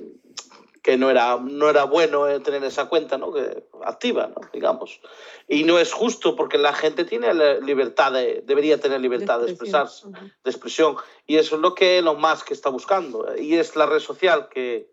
que 0.82 0.96
no 0.96 1.10
era, 1.10 1.36
no 1.36 1.70
era 1.70 1.84
bueno 1.84 2.26
eh, 2.26 2.40
tener 2.40 2.64
esa 2.64 2.88
cuenta 2.88 3.16
¿no? 3.16 3.32
que, 3.32 3.64
activa, 3.84 4.26
¿no? 4.26 4.40
digamos. 4.52 5.00
Y 5.48 5.62
no 5.62 5.78
es 5.78 5.92
justo 5.92 6.34
porque 6.34 6.58
la 6.58 6.72
gente 6.72 7.04
tiene 7.04 7.32
la 7.32 7.54
libertad 7.54 8.12
de, 8.12 8.42
debería 8.44 8.80
tener 8.80 9.00
libertad 9.00 9.38
de, 9.40 9.50
expresarse, 9.50 10.08
de 10.08 10.50
expresión. 10.50 10.96
Y 11.26 11.36
eso 11.36 11.54
es 11.54 11.62
lo 11.62 11.74
que 11.74 11.98
Elon 11.98 12.20
Musk 12.20 12.50
está 12.50 12.68
buscando. 12.68 13.36
Y 13.36 13.54
es 13.54 13.76
la 13.76 13.86
red 13.86 14.00
social 14.00 14.48
que, 14.48 14.90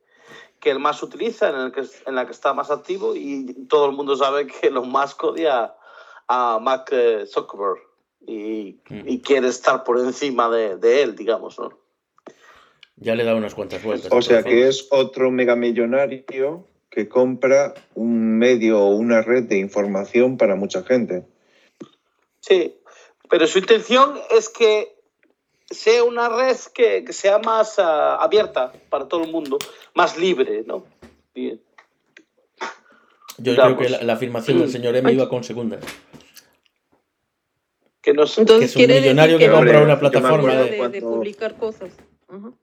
que 0.60 0.70
el 0.70 0.80
más 0.80 1.02
utiliza, 1.02 1.50
en, 1.50 1.56
el 1.56 1.72
que, 1.72 1.84
en 2.06 2.16
la 2.16 2.26
que 2.26 2.34
está 2.34 2.54
más 2.54 2.70
activo. 2.70 3.16
Y 3.16 3.66
todo 3.68 3.88
el 3.88 3.94
mundo 3.94 4.16
sabe 4.16 4.46
que 4.46 4.68
Elon 4.68 4.90
Musk 4.90 5.24
odia 5.24 5.76
a 6.28 6.60
Mark 6.62 6.86
eh, 6.92 7.26
Zuckerberg 7.26 7.80
y, 8.28 8.80
y, 8.90 9.22
quiere 9.22 9.48
estar 9.48 9.84
por 9.84 9.98
encima 9.98 10.50
de, 10.50 10.78
de 10.78 11.02
él, 11.02 11.16
digamos. 11.16 11.58
¿no? 11.58 11.72
Ya 13.02 13.16
le 13.16 13.24
da 13.24 13.36
unas 13.36 13.56
cuantas 13.56 13.82
vueltas. 13.84 14.12
O 14.12 14.22
sea 14.22 14.44
que 14.44 14.68
es 14.68 14.88
otro 14.92 15.32
megamillonario 15.32 16.66
que 16.90 17.08
compra 17.08 17.74
un 17.96 18.38
medio 18.38 18.80
o 18.80 18.96
una 18.96 19.22
red 19.22 19.44
de 19.44 19.58
información 19.58 20.38
para 20.38 20.56
mucha 20.56 20.84
gente. 20.84 21.24
Sí, 22.42 22.76
pero 23.30 23.48
su 23.48 23.60
intención 23.60 24.20
es 24.32 24.50
que 24.50 24.96
sea 25.70 26.04
una 26.04 26.30
red 26.30 26.58
que, 26.74 27.04
que 27.06 27.14
sea 27.14 27.40
más 27.40 27.78
uh, 27.78 27.82
abierta 28.20 28.74
para 28.90 29.08
todo 29.08 29.24
el 29.24 29.32
mundo, 29.32 29.60
más 29.94 30.18
libre, 30.18 30.64
¿no? 30.66 30.84
Bien. 31.34 31.62
Yo 33.38 33.56
creo 33.56 33.78
que 33.78 33.90
la, 33.90 34.02
la, 34.02 34.14
afirmación 34.14 34.60
del 34.60 34.70
señor 34.70 34.96
M 34.96 35.14
iba 35.14 35.30
con 35.30 35.44
segunda. 35.44 35.80
Que, 38.02 38.14
no, 38.14 38.24
Entonces, 38.24 38.74
que 38.74 38.84
es 38.84 38.90
un 38.90 38.96
millonario 38.96 39.38
que, 39.38 39.46
que 39.46 39.52
compra 39.52 39.82
una 39.82 40.00
plataforma 40.00 40.56
de, 40.56 40.72
de, 40.72 40.90
de, 40.90 41.02
publicar 41.02 41.56
cosas. 41.56 41.92
Uh 42.28 42.34
-huh. 42.34 42.54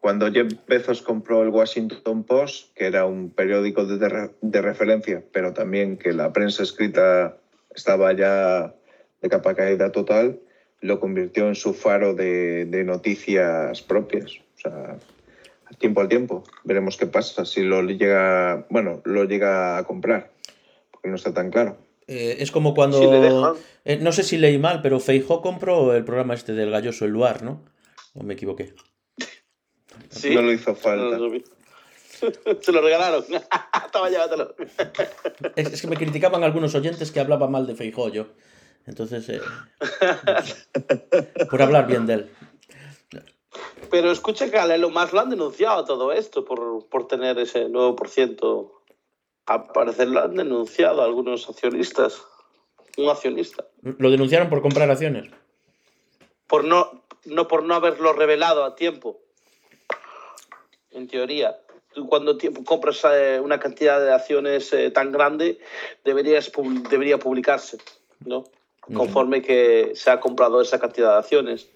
Cuando 0.00 0.32
Jeff 0.32 0.52
Bezos 0.66 1.02
compró 1.02 1.42
el 1.42 1.50
Washington 1.50 2.24
Post, 2.24 2.74
que 2.74 2.86
era 2.86 3.04
un 3.04 3.30
periódico 3.30 3.84
de, 3.84 3.98
de, 3.98 4.30
de, 4.40 4.62
referencia, 4.62 5.22
pero 5.32 5.52
también 5.52 5.98
que 5.98 6.12
la 6.12 6.32
prensa 6.32 6.62
escrita 6.62 7.36
estaba 7.74 8.12
ya 8.14 8.74
de 9.20 9.28
capa 9.28 9.54
caída 9.54 9.92
total, 9.92 10.40
lo 10.80 11.00
convirtió 11.00 11.48
en 11.48 11.54
su 11.54 11.74
faro 11.74 12.14
de, 12.14 12.64
de 12.64 12.84
noticias 12.84 13.82
propias. 13.82 14.32
O 14.56 14.60
sea, 14.60 14.96
tiempo 15.78 16.00
al 16.00 16.08
tiempo. 16.08 16.44
Veremos 16.64 16.96
qué 16.96 17.06
pasa 17.06 17.44
si 17.44 17.62
lo 17.62 17.82
llega, 17.82 18.66
bueno, 18.70 19.02
lo 19.04 19.24
llega 19.24 19.78
a 19.78 19.84
comprar, 19.84 20.30
porque 20.90 21.08
no 21.08 21.16
está 21.16 21.34
tan 21.34 21.50
claro. 21.50 21.76
Eh, 22.06 22.36
es 22.40 22.50
como 22.50 22.74
cuando, 22.74 22.98
si 22.98 23.54
eh, 23.84 23.98
no 23.98 24.12
sé 24.12 24.22
si 24.22 24.36
leí 24.36 24.58
mal, 24.58 24.82
pero 24.82 24.98
Feijó 24.98 25.42
compró 25.42 25.94
el 25.94 26.04
programa 26.04 26.34
este 26.34 26.54
del 26.54 26.70
galloso 26.70 27.04
El 27.04 27.12
Luar, 27.12 27.42
¿no? 27.42 27.62
¿O 28.14 28.24
me 28.24 28.34
equivoqué? 28.34 28.74
¿Sí? 30.08 30.34
No 30.34 30.42
lo 30.42 30.52
hizo 30.52 30.74
falta. 30.74 31.18
No, 31.18 31.28
no, 31.28 31.40
Se 32.60 32.72
lo 32.72 32.82
regalaron. 32.82 33.24
Toma, 33.92 34.10
llévatelo. 34.10 34.54
Es, 35.56 35.72
es, 35.72 35.80
que 35.80 35.88
me 35.88 35.96
criticaban 35.96 36.44
algunos 36.44 36.74
oyentes 36.74 37.10
que 37.10 37.20
hablaba 37.20 37.48
mal 37.48 37.66
de 37.66 37.74
Feijó 37.74 38.08
yo. 38.08 38.26
Entonces, 38.86 39.28
eh, 39.28 39.40
por 41.50 41.62
hablar 41.62 41.86
bien 41.86 42.06
de 42.06 42.14
él. 42.14 42.30
Pero 43.90 44.10
escucha 44.10 44.50
que 44.50 44.58
a 44.58 44.66
Lelo 44.66 44.90
más 44.90 45.12
lo 45.12 45.20
han 45.20 45.30
denunciado 45.30 45.84
todo 45.84 46.12
esto 46.12 46.44
por, 46.44 46.88
por 46.88 47.06
tener 47.06 47.38
ese 47.38 47.66
9%. 47.66 48.72
Al 49.46 49.64
parecer 49.68 50.08
lo 50.08 50.20
han 50.22 50.34
denunciado 50.34 51.02
algunos 51.02 51.48
accionistas. 51.48 52.22
Un 52.96 53.08
accionista. 53.08 53.66
¿Lo 53.82 54.10
denunciaron 54.10 54.48
por 54.48 54.62
comprar 54.62 54.90
acciones? 54.90 55.30
Por 56.46 56.64
no, 56.64 57.04
no 57.24 57.48
por 57.48 57.64
no 57.64 57.74
haberlo 57.74 58.12
revelado 58.12 58.64
a 58.64 58.74
tiempo. 58.74 59.20
En 60.92 61.08
teoría. 61.08 61.58
Tú 61.92 62.06
cuando 62.06 62.38
compras 62.64 63.04
eh, 63.12 63.40
una 63.42 63.58
cantidad 63.58 64.00
de 64.00 64.12
acciones 64.12 64.72
eh, 64.72 64.90
tan 64.90 65.10
grande, 65.10 65.58
deberías, 66.04 66.50
debería 66.88 67.18
publicarse, 67.18 67.78
¿no? 68.24 68.44
Conforme 68.94 69.42
que 69.42 69.92
se 69.94 70.10
ha 70.10 70.18
comprado 70.18 70.60
esa 70.60 70.80
cantidad 70.80 71.12
de 71.12 71.18
acciones 71.18 71.68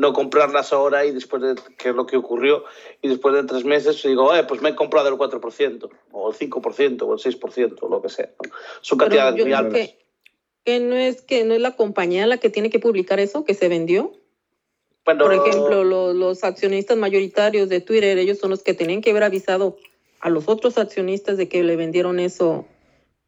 no 0.00 0.14
comprarlas 0.14 0.72
ahora 0.72 1.04
y 1.04 1.12
después 1.12 1.42
de 1.42 1.54
que 1.76 1.90
es 1.90 1.94
lo 1.94 2.06
que 2.06 2.16
ocurrió 2.16 2.64
y 3.02 3.08
después 3.08 3.34
de 3.34 3.44
tres 3.44 3.64
meses 3.64 4.02
digo, 4.02 4.34
eh, 4.34 4.44
pues 4.44 4.62
me 4.62 4.70
he 4.70 4.74
comprado 4.74 5.08
el 5.08 5.16
4% 5.16 5.90
o 6.12 6.30
el 6.30 6.36
5% 6.36 7.02
o 7.02 7.12
el 7.12 7.18
6% 7.18 7.76
o 7.80 7.88
lo 7.88 8.00
que 8.00 8.08
sea. 8.08 8.30
¿no? 8.42 8.50
Son 8.80 8.98
cantidades 8.98 9.44
muy 9.44 9.52
altas. 9.52 9.74
Que, 9.74 9.98
que, 10.64 10.80
no 10.80 10.96
es 10.96 11.20
que 11.20 11.44
no 11.44 11.52
es 11.52 11.60
la 11.60 11.76
compañía 11.76 12.26
la 12.26 12.38
que 12.38 12.48
tiene 12.48 12.70
que 12.70 12.78
publicar 12.78 13.20
eso 13.20 13.44
que 13.44 13.52
se 13.52 13.68
vendió. 13.68 14.12
Bueno, 15.04 15.24
Por 15.24 15.34
ejemplo, 15.34 15.84
los, 15.84 16.14
los 16.14 16.44
accionistas 16.44 16.96
mayoritarios 16.96 17.68
de 17.68 17.80
Twitter, 17.80 18.18
ellos 18.18 18.38
son 18.38 18.50
los 18.50 18.62
que 18.62 18.74
tenían 18.74 19.00
que 19.00 19.10
haber 19.10 19.24
avisado 19.24 19.76
a 20.20 20.28
los 20.28 20.48
otros 20.48 20.78
accionistas 20.78 21.36
de 21.36 21.48
que 21.48 21.62
le 21.64 21.76
vendieron 21.76 22.20
eso 22.20 22.66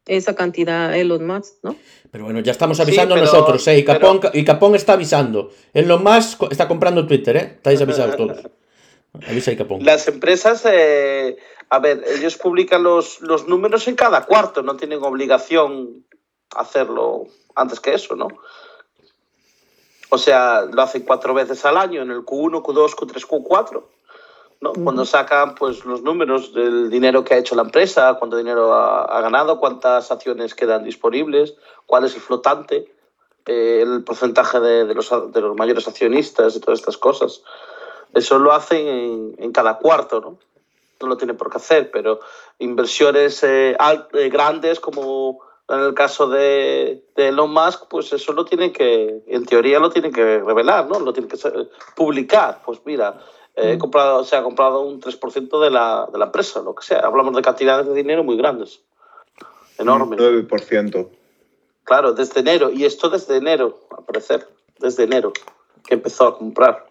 esa 0.05 0.35
cantidad 0.35 0.89
a 0.89 0.97
Elon 0.97 1.25
Musk, 1.25 1.55
¿no? 1.63 1.75
Pero 2.11 2.25
bueno, 2.25 2.41
ya 2.41 2.51
estamos 2.51 2.79
avisando 2.79 3.15
sí, 3.15 3.21
pero, 3.21 3.31
nosotros, 3.31 3.67
¿eh? 3.67 3.77
Y 3.77 3.85
Capón, 3.85 4.19
pero... 4.19 4.37
y 4.37 4.43
Capón 4.43 4.75
está 4.75 4.93
avisando. 4.93 5.51
Elon 5.73 6.03
Musk 6.03 6.43
está 6.51 6.67
comprando 6.67 7.07
Twitter, 7.07 7.37
¿eh? 7.37 7.53
Estáis 7.55 7.81
avisados 7.81 8.17
todos. 8.17 8.37
Avisa 9.27 9.51
y 9.51 9.57
Capón. 9.57 9.83
Las 9.85 10.07
empresas, 10.07 10.65
eh, 10.69 11.37
a 11.69 11.79
ver, 11.79 12.03
ellos 12.17 12.37
publican 12.37 12.83
los, 12.83 13.21
los 13.21 13.47
números 13.47 13.87
en 13.87 13.95
cada 13.95 14.25
cuarto, 14.25 14.61
no 14.61 14.75
tienen 14.75 15.03
obligación 15.03 16.05
hacerlo 16.55 17.27
antes 17.55 17.79
que 17.79 17.93
eso, 17.93 18.15
¿no? 18.15 18.27
O 20.13 20.19
sea, 20.19 20.65
lo 20.71 20.79
hacen 20.83 21.01
cuatro 21.01 21.33
veces 21.33 21.65
al 21.65 21.75
año, 21.75 22.03
en 22.03 22.11
el 22.11 22.23
Q1, 22.23 22.61
Q2, 22.61 22.93
Q3, 22.93 23.27
Q4. 23.27 23.83
¿no? 24.61 24.69
Uh 24.69 24.73
-huh. 24.73 24.83
Cuando 24.83 25.05
sacan 25.05 25.55
pues, 25.55 25.85
los 25.85 26.03
números 26.03 26.53
del 26.53 26.91
dinero 26.91 27.23
que 27.23 27.33
ha 27.33 27.39
hecho 27.39 27.55
la 27.55 27.63
empresa, 27.63 28.13
cuánto 28.19 28.37
dinero 28.37 28.75
ha, 28.75 29.05
ha 29.05 29.21
ganado, 29.21 29.59
cuántas 29.59 30.11
acciones 30.11 30.53
quedan 30.53 30.83
disponibles, 30.83 31.55
cuál 31.87 32.05
es 32.05 32.13
el 32.13 32.21
flotante, 32.21 32.93
eh, 33.47 33.81
el 33.81 34.03
porcentaje 34.03 34.59
de, 34.59 34.85
de, 34.85 34.93
los, 34.93 35.09
de, 35.33 35.41
los, 35.41 35.55
mayores 35.57 35.87
accionistas 35.87 36.55
y 36.55 36.59
todas 36.59 36.79
estas 36.79 36.97
cosas. 36.97 37.41
Eso 38.13 38.37
lo 38.37 38.51
hacen 38.53 38.87
en, 38.87 39.35
en, 39.39 39.51
cada 39.51 39.79
cuarto, 39.79 40.21
¿no? 40.21 40.37
No 41.01 41.07
lo 41.07 41.17
tienen 41.17 41.37
por 41.37 41.49
qué 41.49 41.57
hacer, 41.57 41.89
pero 41.89 42.19
inversiones 42.59 43.43
eh, 43.43 43.75
alt, 43.79 44.13
eh, 44.13 44.29
grandes 44.29 44.79
como 44.79 45.39
en 45.69 45.79
el 45.79 45.93
caso 45.93 46.27
de, 46.27 47.03
de, 47.15 47.27
Elon 47.29 47.51
Musk, 47.51 47.87
pues 47.89 48.11
eso 48.11 48.33
lo 48.33 48.45
tienen 48.45 48.73
que, 48.73 49.23
en 49.27 49.45
teoría 49.45 49.79
lo 49.79 49.89
tienen 49.89 50.11
que 50.11 50.39
revelar, 50.39 50.89
¿no? 50.89 50.99
Lo 50.99 51.13
tienen 51.13 51.29
que 51.29 51.37
publicar. 51.95 52.61
Pues 52.65 52.81
mira, 52.85 53.19
eh, 53.55 53.77
comprado, 53.77 54.25
se 54.25 54.35
ha 54.35 54.43
comprado 54.43 54.81
un 54.81 54.99
3% 54.99 55.61
de 55.61 55.69
la, 55.69 56.07
de 56.11 56.19
la 56.19 56.25
empresa, 56.25 56.61
lo 56.61 56.75
que 56.75 56.85
sea. 56.85 56.99
Hablamos 56.99 57.35
de 57.35 57.41
cantidades 57.41 57.87
de 57.87 57.93
dinero 57.93 58.23
muy 58.23 58.35
grandes. 58.35 58.81
Enormes. 59.77 60.19
Un 60.19 60.47
9%. 60.47 61.09
Claro, 61.85 62.13
desde 62.13 62.41
enero. 62.41 62.69
Y 62.69 62.85
esto 62.85 63.09
desde 63.09 63.37
enero, 63.37 63.79
al 63.97 64.03
parecer. 64.03 64.47
Desde 64.79 65.03
enero, 65.03 65.31
que 65.87 65.93
empezó 65.93 66.27
a 66.27 66.37
comprar. 66.37 66.87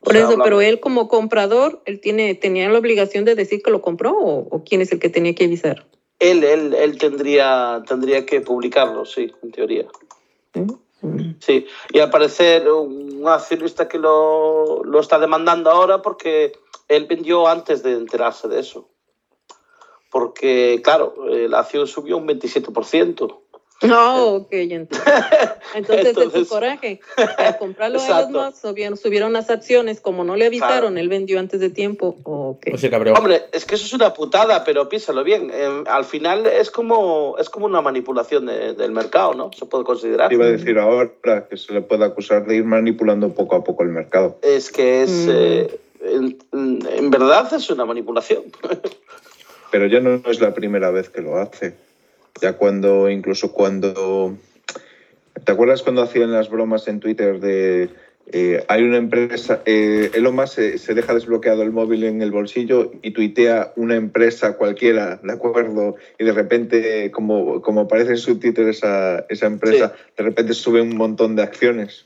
O 0.00 0.04
Por 0.04 0.12
sea, 0.12 0.22
eso, 0.22 0.32
hablamos... 0.32 0.44
pero 0.44 0.60
él 0.60 0.78
como 0.78 1.08
comprador, 1.08 1.80
él 1.86 2.00
tiene, 2.00 2.34
tenía 2.34 2.68
la 2.68 2.78
obligación 2.78 3.24
de 3.24 3.34
decir 3.34 3.62
que 3.62 3.70
lo 3.70 3.80
compró 3.80 4.12
o, 4.12 4.46
o 4.50 4.64
quién 4.64 4.82
es 4.82 4.92
el 4.92 4.98
que 4.98 5.08
tenía 5.08 5.34
que 5.34 5.44
avisar. 5.44 5.86
Él, 6.18 6.42
él, 6.42 6.74
él 6.74 6.98
tendría, 6.98 7.82
tendría 7.86 8.26
que 8.26 8.40
publicarlo, 8.40 9.04
sí, 9.04 9.32
en 9.42 9.52
teoría. 9.52 9.86
Sí, 11.38 11.66
y 11.92 12.00
al 12.00 12.10
parecer 12.10 12.68
un 12.70 13.22
accionista 13.26 13.86
que 13.86 13.98
lo, 13.98 14.82
lo, 14.82 15.00
está 15.00 15.18
demandando 15.18 15.70
ahora 15.70 16.02
porque 16.02 16.52
él 16.88 17.06
vendió 17.06 17.46
antes 17.46 17.82
de 17.82 17.92
enterarse 17.92 18.48
de 18.48 18.58
eso. 18.60 18.88
Porque, 20.10 20.80
claro, 20.82 21.14
la 21.28 21.60
acción 21.60 21.86
subió 21.86 22.16
un 22.16 22.26
27%. 22.26 23.40
No, 23.82 24.26
ok, 24.36 24.48
entonces, 24.52 25.06
entonces, 25.74 26.06
entonces 26.06 26.34
es 26.42 26.48
su 26.48 26.54
coraje. 26.54 27.00
Para 27.16 27.58
comprarlo 27.58 28.00
a 28.00 28.06
ellos 28.06 28.30
más, 28.30 28.58
subieron, 28.58 28.96
subieron 28.96 29.32
las 29.32 29.50
acciones, 29.50 30.00
como 30.00 30.24
no 30.24 30.36
le 30.36 30.46
avisaron, 30.46 30.92
claro. 30.92 30.98
él 30.98 31.08
vendió 31.08 31.38
antes 31.38 31.60
de 31.60 31.70
tiempo. 31.70 32.16
Okay. 32.22 32.72
O 32.72 32.78
sea. 32.78 32.98
Hombre, 32.98 33.42
es 33.52 33.64
que 33.64 33.76
eso 33.76 33.86
es 33.86 33.92
una 33.92 34.12
putada, 34.14 34.64
pero 34.64 34.88
piénsalo 34.88 35.22
bien. 35.22 35.50
Eh, 35.52 35.84
al 35.86 36.04
final 36.04 36.46
es 36.46 36.70
como, 36.70 37.36
es 37.38 37.48
como 37.48 37.66
una 37.66 37.80
manipulación 37.80 38.46
de, 38.46 38.74
del 38.74 38.90
mercado, 38.90 39.34
¿no? 39.34 39.50
Se 39.56 39.66
puede 39.66 39.84
considerar. 39.84 40.32
Iba 40.32 40.46
a 40.46 40.48
decir 40.48 40.78
ahora 40.78 41.10
que 41.48 41.56
se 41.56 41.72
le 41.72 41.82
puede 41.82 42.04
acusar 42.04 42.46
de 42.46 42.56
ir 42.56 42.64
manipulando 42.64 43.32
poco 43.32 43.56
a 43.56 43.64
poco 43.64 43.84
el 43.84 43.90
mercado. 43.90 44.38
Es 44.42 44.72
que 44.72 45.02
es, 45.02 45.10
mm. 45.10 45.30
eh, 45.30 45.80
en, 46.02 46.38
en 46.52 47.10
verdad 47.10 47.52
es 47.54 47.70
una 47.70 47.84
manipulación. 47.84 48.42
pero 49.70 49.86
ya 49.86 50.00
no 50.00 50.20
es 50.28 50.40
la 50.40 50.54
primera 50.54 50.90
vez 50.90 51.08
que 51.08 51.20
lo 51.20 51.36
hace. 51.36 51.74
Ya 52.40 52.54
cuando, 52.54 53.08
incluso 53.10 53.52
cuando. 53.52 54.36
¿Te 55.44 55.52
acuerdas 55.52 55.82
cuando 55.82 56.02
hacían 56.02 56.32
las 56.32 56.50
bromas 56.50 56.88
en 56.88 57.00
Twitter 57.00 57.40
de. 57.40 57.90
Eh, 58.30 58.62
hay 58.68 58.82
una 58.82 58.98
empresa, 58.98 59.62
eh, 59.64 60.10
Elon 60.12 60.36
Musk 60.36 60.56
se, 60.56 60.76
se, 60.76 60.92
deja 60.92 61.14
desbloqueado 61.14 61.62
el 61.62 61.70
móvil 61.70 62.04
en 62.04 62.20
el 62.20 62.30
bolsillo 62.30 62.92
y 63.00 63.12
tuitea 63.12 63.72
una 63.76 63.96
empresa 63.96 64.58
cualquiera, 64.58 65.18
¿de 65.22 65.32
acuerdo? 65.32 65.96
Y 66.18 66.24
de 66.24 66.32
repente, 66.32 67.10
como, 67.10 67.62
como 67.62 67.82
aparece 67.82 68.10
en 68.10 68.16
su 68.18 68.38
Twitter 68.38 68.68
esa, 68.68 69.24
esa 69.30 69.46
empresa, 69.46 69.94
sí. 69.96 70.12
de 70.18 70.24
repente 70.24 70.52
sube 70.52 70.82
un 70.82 70.94
montón 70.94 71.36
de 71.36 71.42
acciones. 71.42 72.04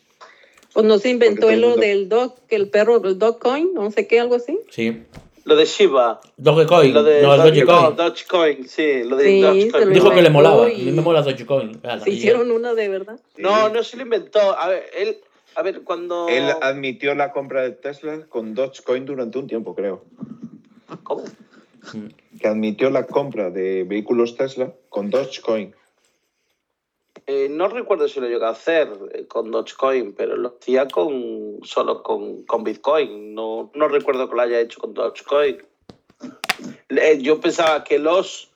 Pues 0.72 0.86
no 0.86 0.98
se 0.98 1.10
inventó 1.10 1.50
lo 1.50 1.70
mundo... 1.70 1.82
del 1.82 2.08
dog, 2.08 2.36
que 2.48 2.54
el 2.54 2.68
perro, 2.68 3.04
el 3.04 3.18
dog 3.18 3.40
coin, 3.40 3.74
no 3.74 3.90
sé 3.90 4.06
qué, 4.06 4.20
algo 4.20 4.36
así. 4.36 4.60
Sí. 4.70 5.02
Lo 5.44 5.56
de 5.56 5.64
Shiba. 5.64 6.20
Dogecoin. 6.36 6.94
Lo 6.94 7.02
de 7.02 7.22
no, 7.22 7.36
Dogecoin. 7.36 7.96
Dogecoin, 7.96 8.68
sí, 8.68 9.02
lo 9.04 9.16
de 9.16 9.24
Sí, 9.24 9.40
Dogecoin. 9.40 9.92
Dijo 9.92 10.10
que 10.10 10.22
le 10.22 10.30
molaba. 10.30 10.66
A 10.66 10.68
mí 10.68 10.92
me 10.92 11.02
mola 11.02 11.22
Dogecoin. 11.22 11.80
Se 12.02 12.10
hicieron 12.10 12.50
una 12.50 12.74
de 12.74 12.88
verdad. 12.88 13.18
No, 13.38 13.68
no 13.68 13.82
se 13.82 13.96
lo 13.96 14.04
inventó. 14.04 14.40
A 14.40 14.68
ver, 14.68 14.84
él, 14.96 15.18
a 15.54 15.62
ver, 15.62 15.82
cuando. 15.82 16.28
Él 16.28 16.44
admitió 16.60 17.14
la 17.14 17.32
compra 17.32 17.62
de 17.62 17.72
Tesla 17.72 18.20
con 18.28 18.54
Dogecoin 18.54 19.04
durante 19.04 19.38
un 19.38 19.46
tiempo, 19.46 19.74
creo. 19.74 20.04
¿Cómo? 21.02 21.24
Que 22.40 22.46
admitió 22.46 22.90
la 22.90 23.06
compra 23.06 23.50
de 23.50 23.82
vehículos 23.84 24.36
Tesla 24.36 24.72
con 24.88 25.10
Dogecoin. 25.10 25.74
Eh, 27.26 27.48
no 27.50 27.68
recuerdo 27.68 28.08
si 28.08 28.20
lo 28.20 28.28
llegó 28.28 28.46
a 28.46 28.50
hacer 28.50 28.88
eh, 29.12 29.26
con 29.26 29.50
Dogecoin, 29.50 30.12
pero 30.14 30.36
lo 30.36 30.56
hacía 30.60 30.88
con 30.88 31.60
solo 31.62 32.02
con, 32.02 32.42
con 32.44 32.64
Bitcoin. 32.64 33.34
No, 33.34 33.70
no 33.74 33.88
recuerdo 33.88 34.28
que 34.28 34.34
lo 34.36 34.42
haya 34.42 34.60
hecho 34.60 34.80
con 34.80 34.92
Dogecoin. 34.94 35.58
Le- 36.88 37.22
Yo 37.22 37.40
pensaba 37.40 37.84
que 37.84 37.98
los, 37.98 38.50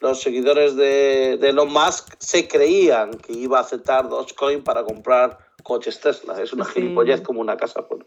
los 0.00 0.20
seguidores 0.20 0.76
de, 0.76 1.38
de 1.40 1.48
Elon 1.50 1.72
Musk 1.72 2.14
se 2.18 2.48
creían 2.48 3.12
que 3.12 3.32
iba 3.32 3.58
a 3.58 3.62
aceptar 3.62 4.08
Dogecoin 4.08 4.62
para 4.64 4.84
comprar 4.84 5.38
coches 5.62 6.00
Tesla. 6.00 6.40
Es 6.42 6.52
una 6.52 6.64
Sí. 6.64 6.72
gilipollez 6.74 7.20
como 7.20 7.40
una 7.40 7.56
casa. 7.56 7.86
por- 7.86 8.06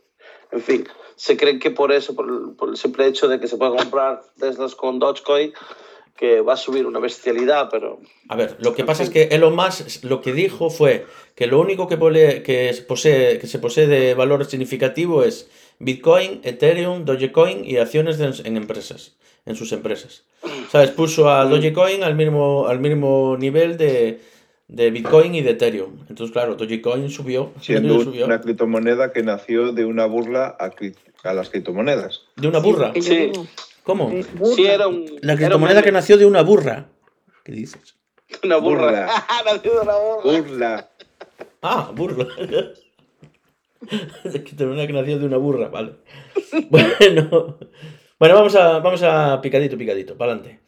En 0.51 0.61
fin, 0.61 0.87
se 1.15 1.37
creen 1.37 1.59
que 1.59 1.71
por 1.71 1.91
eso, 1.91 2.13
por 2.15 2.27
el, 2.29 2.55
por 2.55 2.69
el 2.69 2.77
simple 2.77 3.07
hecho 3.07 3.27
de 3.27 3.39
que 3.39 3.47
se 3.47 3.57
puede 3.57 3.75
comprar 3.75 4.21
Teslas 4.37 4.75
con 4.75 4.99
Dogecoin, 4.99 5.53
que 6.15 6.41
va 6.41 6.53
a 6.53 6.57
subir 6.57 6.85
una 6.85 6.99
bestialidad, 6.99 7.69
pero 7.71 7.99
A 8.29 8.35
ver, 8.35 8.55
lo 8.59 8.73
que 8.75 8.83
pasa 8.83 9.03
es 9.03 9.09
que 9.09 9.23
Elon 9.31 9.55
Musk 9.55 10.03
lo 10.03 10.21
que 10.21 10.31
dijo 10.33 10.69
fue 10.69 11.05
que 11.35 11.47
lo 11.47 11.59
único 11.59 11.87
que, 11.87 11.97
pole- 11.97 12.43
que, 12.43 12.71
se 12.73 12.83
posee, 12.83 13.39
que 13.39 13.47
se 13.47 13.59
posee 13.59 13.87
de 13.87 14.13
valor 14.13 14.45
significativo 14.45 15.23
es 15.23 15.49
Bitcoin, 15.79 16.39
Ethereum, 16.43 17.03
Dogecoin 17.05 17.65
y 17.65 17.77
acciones 17.77 18.17
de- 18.19 18.47
en 18.47 18.57
empresas, 18.57 19.15
en 19.45 19.55
sus 19.55 19.71
empresas. 19.71 20.23
¿Sabes? 20.71 20.91
Puso 20.91 21.29
a 21.29 21.45
Dogecoin 21.45 22.03
al 22.03 22.15
mismo, 22.15 22.67
al 22.67 22.79
mismo 22.79 23.35
nivel 23.39 23.77
de, 23.77 24.19
de 24.67 24.91
Bitcoin 24.91 25.33
y 25.35 25.41
de 25.41 25.51
Ethereum. 25.51 25.97
Entonces, 26.09 26.31
claro, 26.31 26.55
Dogecoin 26.55 27.09
subió. 27.09 27.51
Siendo 27.61 27.99
subió. 28.01 28.25
una 28.25 28.39
criptomoneda 28.39 29.11
que 29.11 29.23
nació 29.23 29.71
de 29.73 29.85
una 29.85 30.05
burla 30.05 30.55
a, 30.59 30.71
a 31.27 31.33
las 31.33 31.49
criptomonedas. 31.49 32.21
De 32.35 32.47
una 32.47 32.59
burra. 32.59 32.91
Que 32.93 33.01
yo 33.01 33.07
Sí. 33.13 33.31
¿Cómo? 33.83 34.09
eh, 34.11 34.25
burra. 34.33 34.55
sí 34.55 34.65
era 34.65 34.87
un... 34.87 35.05
La 35.21 35.35
criptomoneda 35.35 35.81
que 35.81 35.91
nació 35.91 36.17
de 36.17 36.25
una 36.25 36.41
burra. 36.41 36.89
¿Qué 37.43 37.51
dices? 37.51 37.97
Una 38.43 38.57
burra. 38.57 38.85
Burla. 38.85 39.25
Nació 39.45 39.73
de 39.73 39.79
una 39.79 39.97
burra. 39.97 40.23
Burla. 40.23 40.89
Ah, 41.61 41.91
burla. 41.93 42.27
Tengo 44.57 44.73
una 44.73 44.87
que 44.87 44.93
nació 44.93 45.19
de 45.19 45.25
una 45.25 45.37
burra, 45.37 45.69
vale. 45.69 45.93
Bueno, 46.69 47.57
bueno 48.19 48.35
vamos, 48.35 48.55
a, 48.55 48.79
vamos 48.79 49.03
a 49.03 49.41
picadito, 49.41 49.77
picadito, 49.77 50.17
para 50.17 50.33
adelante. 50.33 50.61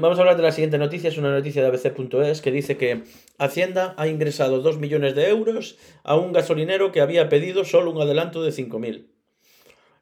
vamos 0.00 0.18
a 0.18 0.22
hablar 0.22 0.36
de 0.36 0.42
la 0.42 0.52
siguiente 0.52 0.78
noticia, 0.78 1.08
es 1.08 1.18
una 1.18 1.30
noticia 1.30 1.62
de 1.62 1.68
abc.es 1.68 2.40
que 2.40 2.50
dice 2.50 2.76
que 2.76 3.02
Hacienda 3.38 3.94
ha 3.98 4.08
ingresado 4.08 4.60
2 4.60 4.78
millones 4.78 5.14
de 5.14 5.28
euros 5.28 5.76
a 6.04 6.16
un 6.16 6.32
gasolinero 6.32 6.92
que 6.92 7.00
había 7.00 7.28
pedido 7.28 7.64
solo 7.64 7.90
un 7.90 8.00
adelanto 8.00 8.42
de 8.42 8.50
5.000. 8.50 9.06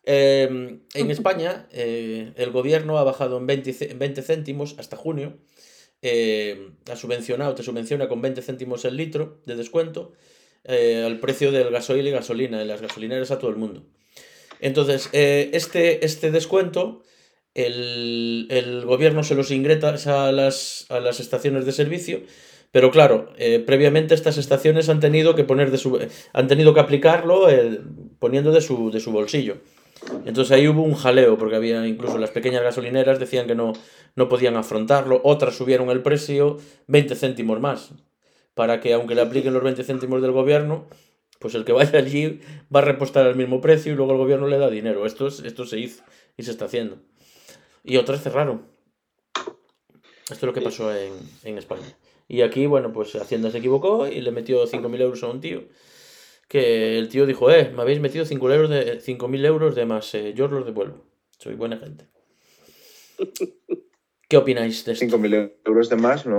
Eh, 0.07 0.79
en 0.95 1.11
España, 1.11 1.67
eh, 1.73 2.33
el 2.37 2.51
gobierno 2.51 2.99
ha 2.99 3.05
bajado 3.05 3.39
en 3.39 3.47
20, 3.47 3.73
ce- 3.73 3.95
20 3.95 4.23
céntimos 4.23 4.77
hasta 4.79 4.97
junio. 4.97 5.37
eh, 6.03 6.71
ha 6.91 6.95
subvencionado, 6.97 7.55
te 7.55 7.63
subvenciona 7.65 8.07
con 8.07 8.21
20 8.23 8.41
céntimos 8.43 8.85
el 8.85 8.97
litro 8.97 9.41
de 9.47 9.57
descuento 9.57 10.13
eh, 10.65 11.03
al 11.05 11.19
precio 11.21 11.51
del 11.51 11.71
gasoil 11.71 12.07
y 12.07 12.11
gasolina 12.11 12.61
en 12.63 12.69
las 12.69 12.83
gasolineras 12.83 13.31
a 13.31 13.39
todo 13.39 13.51
el 13.51 13.57
mundo. 13.57 13.83
Entonces, 14.61 15.09
eh, 15.13 15.51
este, 15.55 16.05
este 16.05 16.31
descuento, 16.31 17.03
el, 17.55 18.47
el 18.51 18.85
gobierno 18.85 19.23
se 19.25 19.35
los 19.35 19.51
ingresa 19.51 20.29
a 20.29 20.33
las, 20.33 20.87
a 20.91 21.01
las 21.01 21.19
estaciones 21.19 21.65
de 21.65 21.73
servicio, 21.73 22.21
pero 22.71 22.91
claro, 22.91 23.33
eh, 23.39 23.59
previamente 23.59 24.15
estas 24.15 24.37
estaciones 24.39 24.89
han 24.91 25.01
tenido 25.01 25.35
que 25.35 25.45
poner 25.45 25.71
de 25.71 25.79
su, 25.79 25.99
han 26.35 26.47
tenido 26.47 26.75
que 26.75 26.81
aplicarlo 26.81 27.49
eh, 27.49 27.81
poniendo 28.19 28.53
de 28.53 28.61
su, 28.61 28.91
de 28.91 29.01
su 29.01 29.13
bolsillo. 29.13 29.57
Entonces 30.25 30.53
ahí 30.53 30.69
hubo 30.69 30.83
un 30.83 30.95
jaleo, 30.95 31.39
porque 31.39 31.57
había 31.57 31.87
incluso 31.87 32.19
las 32.19 32.31
pequeñas 32.31 32.63
gasolineras 32.63 33.19
decían 33.19 33.47
que 33.47 33.55
no, 33.55 33.73
no 34.15 34.29
podían 34.29 34.57
afrontarlo, 34.57 35.21
otras 35.25 35.57
subieron 35.57 35.91
el 35.91 36.03
precio 36.03 36.59
20 36.87 37.15
céntimos 37.15 37.61
más, 37.61 37.91
para 38.55 38.81
que 38.81 38.93
aunque 38.93 39.15
le 39.15 39.23
apliquen 39.23 39.55
los 39.55 39.63
20 39.63 39.83
céntimos 39.85 40.23
del 40.23 40.33
gobierno, 40.33 40.87
pues 41.39 41.55
el 41.55 41.65
que 41.65 41.73
vaya 41.73 41.99
allí 41.99 42.41
va 42.75 42.81
a 42.81 42.85
repostar 42.85 43.27
el 43.27 43.37
mismo 43.37 43.61
precio 43.61 43.93
y 43.93 43.97
luego 43.97 44.13
el 44.13 44.19
gobierno 44.19 44.49
le 44.49 44.59
da 44.59 44.71
dinero. 44.71 45.07
Esto, 45.07 45.27
es, 45.27 45.41
esto 45.41 45.67
se 45.67 45.79
hizo 45.79 46.03
y 46.37 46.43
se 46.43 46.51
está 46.51 46.65
haciendo. 46.65 46.99
Y 47.85 47.99
otras 47.99 48.23
cerraron. 48.23 48.67
Esto 50.29 50.35
es 50.35 50.43
lo 50.43 50.53
que 50.53 50.61
pasó 50.61 50.95
en, 50.95 51.13
en 51.45 51.59
España. 51.59 51.97
Y 52.29 52.43
aquí, 52.43 52.67
bueno, 52.67 52.93
pues 52.93 53.15
Hacienda 53.15 53.51
se 53.51 53.59
equivocó 53.59 54.09
y 54.09 54.21
le 54.21 54.33
metió 54.33 54.67
5.000 54.67 55.01
euros 55.01 55.23
a 55.23 55.29
un 55.29 55.41
tío. 55.41 55.65
Que 56.49 56.99
el 56.99 57.09
tío 57.09 57.27
dijo, 57.27 57.51
eh, 57.51 57.73
me 57.75 57.83
habéis 57.83 58.01
metido 58.01 58.25
5.000 58.25 58.53
euros 58.55 58.71
de, 58.71 59.01
5.000 59.01 59.45
euros 59.45 59.75
de 59.75 59.85
más, 59.87 60.15
eh, 60.15 60.33
yo 60.35 60.45
os 60.47 60.53
los 60.53 60.65
devuelvo. 60.67 61.05
Soy 61.39 61.55
buena 61.55 61.77
gente. 61.79 62.07
¿Qué 64.29 64.37
opináis 64.37 64.85
de 64.85 64.93
esto? 64.93 65.05
5.000 65.19 65.53
euros 65.65 65.89
de 65.89 65.97
más, 65.97 66.27
¿no? 66.27 66.39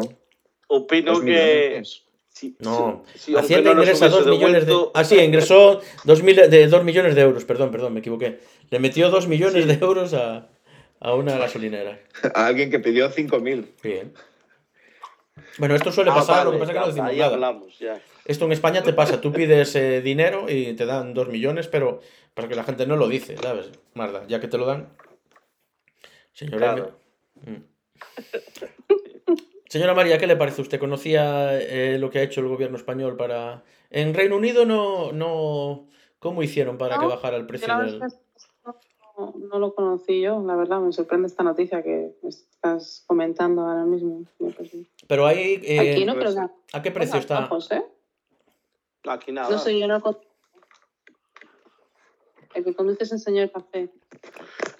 Opino 0.68 1.20
que. 1.22 1.82
sí, 2.30 2.56
No, 2.60 3.04
sí, 3.14 3.20
sí, 3.20 3.32
aunque 3.34 3.46
Hacienda 3.46 3.74
no 3.74 3.82
ingresa 3.82 4.06
hubiese 4.08 4.24
2 4.24 4.28
millones 4.38 4.66
de... 4.66 4.72
devuelto- 4.74 4.92
Ah, 4.94 5.04
sí, 5.04 5.16
ingresó 5.20 5.82
2, 6.04 6.24
mil- 6.24 6.50
de 6.50 6.68
2 6.68 6.84
millones 6.84 7.16
de 7.16 7.22
euros, 7.22 7.46
perdón, 7.46 7.72
perdón, 7.72 7.94
me 7.94 8.00
equivoqué. 8.02 8.40
Le 8.70 8.80
metió 8.80 9.10
2 9.10 9.28
millones 9.28 9.66
de 9.68 9.74
euros 9.76 10.14
a, 10.14 10.50
a 11.00 11.14
una 11.16 11.38
gasolinera. 11.38 12.00
A 12.36 12.48
alguien 12.48 12.70
que 12.70 12.80
pidió 12.80 13.10
5.000. 13.10 13.66
Bien. 13.82 14.14
Bueno, 15.58 15.76
esto 15.76 15.92
suele 15.92 16.12
Ah, 16.12 16.16
pasar, 16.16 16.46
lo 16.46 16.52
vale, 16.52 16.58
que 16.58 16.60
pasa 16.60 16.72
es 16.72 16.76
que 16.76 16.80
no 16.82 16.88
decimos 16.88 17.10
ahí 17.10 17.18
nada. 17.20 17.34
hablamos, 17.34 17.80
ya. 17.80 18.02
Esto 18.28 18.44
en 18.44 18.52
España 18.52 18.84
te 18.84 18.92
pasa, 18.92 19.22
tú 19.22 19.32
pides 19.32 19.74
eh, 19.78 20.02
dinero 20.02 20.50
y 20.50 20.74
te 20.74 20.86
dan 20.86 21.14
2 21.14 21.30
millones, 21.30 21.70
pero 21.70 22.02
para 22.34 22.50
que 22.50 22.56
la 22.56 22.66
gente 22.66 22.86
no 22.86 22.98
lo 22.98 23.08
dice, 23.08 23.38
¿sabes? 23.38 23.72
Marda, 23.94 24.28
ya 24.28 24.42
que 24.42 24.50
te 24.50 24.58
lo 24.58 24.66
dan. 24.66 24.90
Señor 26.34 26.58
Claro. 26.58 27.00
M. 27.46 27.60
Mm. 27.60 27.64
Señora 29.70 29.94
María, 29.94 30.18
¿qué 30.18 30.28
le 30.28 30.36
parece? 30.36 30.62
¿Usted 30.62 30.78
conocía 30.78 31.58
eh, 31.58 31.98
lo 32.00 32.10
que 32.10 32.20
ha 32.20 32.24
hecho 32.24 32.42
el 32.42 32.50
gobierno 32.50 32.76
español 32.76 33.16
para... 33.16 33.64
En 33.90 34.14
Reino 34.14 34.36
Unido 34.36 34.66
no... 34.66 35.14
no... 35.14 35.88
¿Cómo 36.20 36.44
hicieron 36.44 36.78
para 36.78 37.00
que 37.00 37.06
bajara 37.06 37.38
el 37.38 37.46
precio 37.46 37.78
del...? 37.78 38.00
no, 39.18 39.34
no 39.38 39.60
lo 39.60 39.74
conocí 39.74 40.22
yo, 40.22 40.44
la 40.46 40.56
verdad, 40.58 40.82
me 40.82 40.92
sorprende 40.92 41.28
esta 41.28 41.44
noticia 41.44 41.82
que 41.82 42.12
estás 42.24 43.06
comentando 43.08 43.62
ahora 43.62 43.86
mismo. 43.86 44.26
Pues. 44.38 44.70
Pero 45.08 45.26
ahí... 45.26 45.62
eh, 45.64 45.94
Aquí 45.94 46.06
no 46.06 46.16
pues, 46.16 46.36
¿A 46.38 46.82
qué 46.82 46.92
precio 46.92 47.20
está? 47.20 47.40
bajos, 47.42 47.72
¿eh? 47.72 47.84
Aquí 49.08 49.32
nada. 49.32 49.50
No 49.50 49.58
sé, 49.60 49.80
yo 49.80 49.88
no 49.88 50.02
El 52.54 52.64
que 52.64 52.76
conduce 52.76 53.04
es 53.04 53.12
el 53.12 53.20
señor 53.20 53.52
café. 53.52 53.90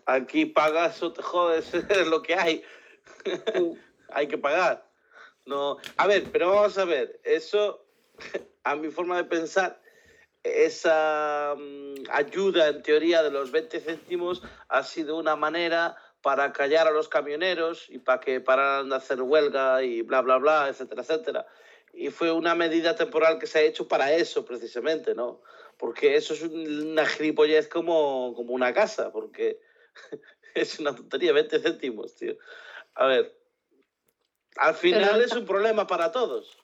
Aquí 0.06 0.46
pagas 0.46 1.00
jodes, 1.22 1.74
es 1.74 2.08
lo 2.08 2.22
que 2.22 2.36
hay. 2.36 2.64
Sí. 3.26 3.74
hay 4.10 4.28
que 4.28 4.38
pagar. 4.38 4.88
No, 5.46 5.78
a 5.96 6.08
ver, 6.08 6.26
pero 6.32 6.50
vamos 6.50 6.78
a 6.78 6.86
ver, 6.86 7.22
eso, 7.24 7.86
a 8.64 8.76
mi 8.76 8.90
forma 8.90 9.18
de 9.18 9.24
pensar, 9.24 9.82
esa 10.44 11.56
mm, 11.58 12.04
ayuda 12.12 12.68
en 12.68 12.84
teoría 12.84 13.24
de 13.24 13.32
los 13.32 13.52
20 13.52 13.80
céntimos 13.80 14.44
ha 14.68 14.84
sido 14.84 15.18
una 15.18 15.36
manera 15.36 15.96
para 16.22 16.52
callar 16.52 16.88
a 16.88 16.92
los 16.92 17.08
camioneros 17.08 17.90
y 17.90 18.00
para 18.00 18.20
que 18.20 18.42
pararan 18.42 18.90
de 18.90 18.96
hacer 18.96 19.22
huelga 19.22 19.84
y 19.84 20.02
bla, 20.02 20.22
bla, 20.22 20.38
bla, 20.38 20.68
etcétera, 20.68 21.02
etcétera. 21.02 21.48
Y 22.00 22.10
fue 22.12 22.32
una 22.32 22.54
medida 22.54 22.96
temporal 22.96 23.40
que 23.40 23.48
se 23.48 23.58
ha 23.60 23.62
hecho 23.64 23.88
para 23.88 24.14
eso, 24.14 24.46
precisamente, 24.46 25.16
¿no? 25.16 25.42
Porque 25.78 26.16
eso 26.16 26.34
es 26.36 26.44
un- 26.44 26.90
una 26.92 27.06
gilipollez 27.08 27.68
como, 27.68 28.34
como 28.36 28.54
una 28.54 28.72
casa, 28.74 29.12
porque 29.12 29.60
es 30.56 30.80
una 30.80 30.96
tontería, 30.96 31.34
20 31.34 31.60
céntimos, 31.60 32.16
tío. 32.16 32.36
A 32.94 33.08
ver, 33.08 33.36
al 34.58 34.76
final 34.76 35.10
Pero- 35.14 35.26
es 35.26 35.32
un 35.34 35.46
problema 35.46 35.88
para 35.88 36.12
todos. 36.12 36.58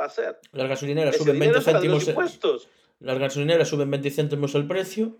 Va 0.00 0.06
a 0.06 0.08
ser. 0.08 0.38
Las 0.52 0.68
gasolineras 0.68 1.14
Ese 1.14 1.24
suben 1.24 1.38
20 1.38 1.44
dinero 1.44 1.58
es 1.58 1.64
para 1.64 1.74
los 1.78 1.82
céntimos... 2.04 2.08
impuestos. 2.08 2.68
Las 3.00 3.18
gasolineras 3.18 3.68
suben 3.68 3.90
20 3.90 4.10
céntimos 4.10 4.54
el 4.54 4.66
precio. 4.66 5.18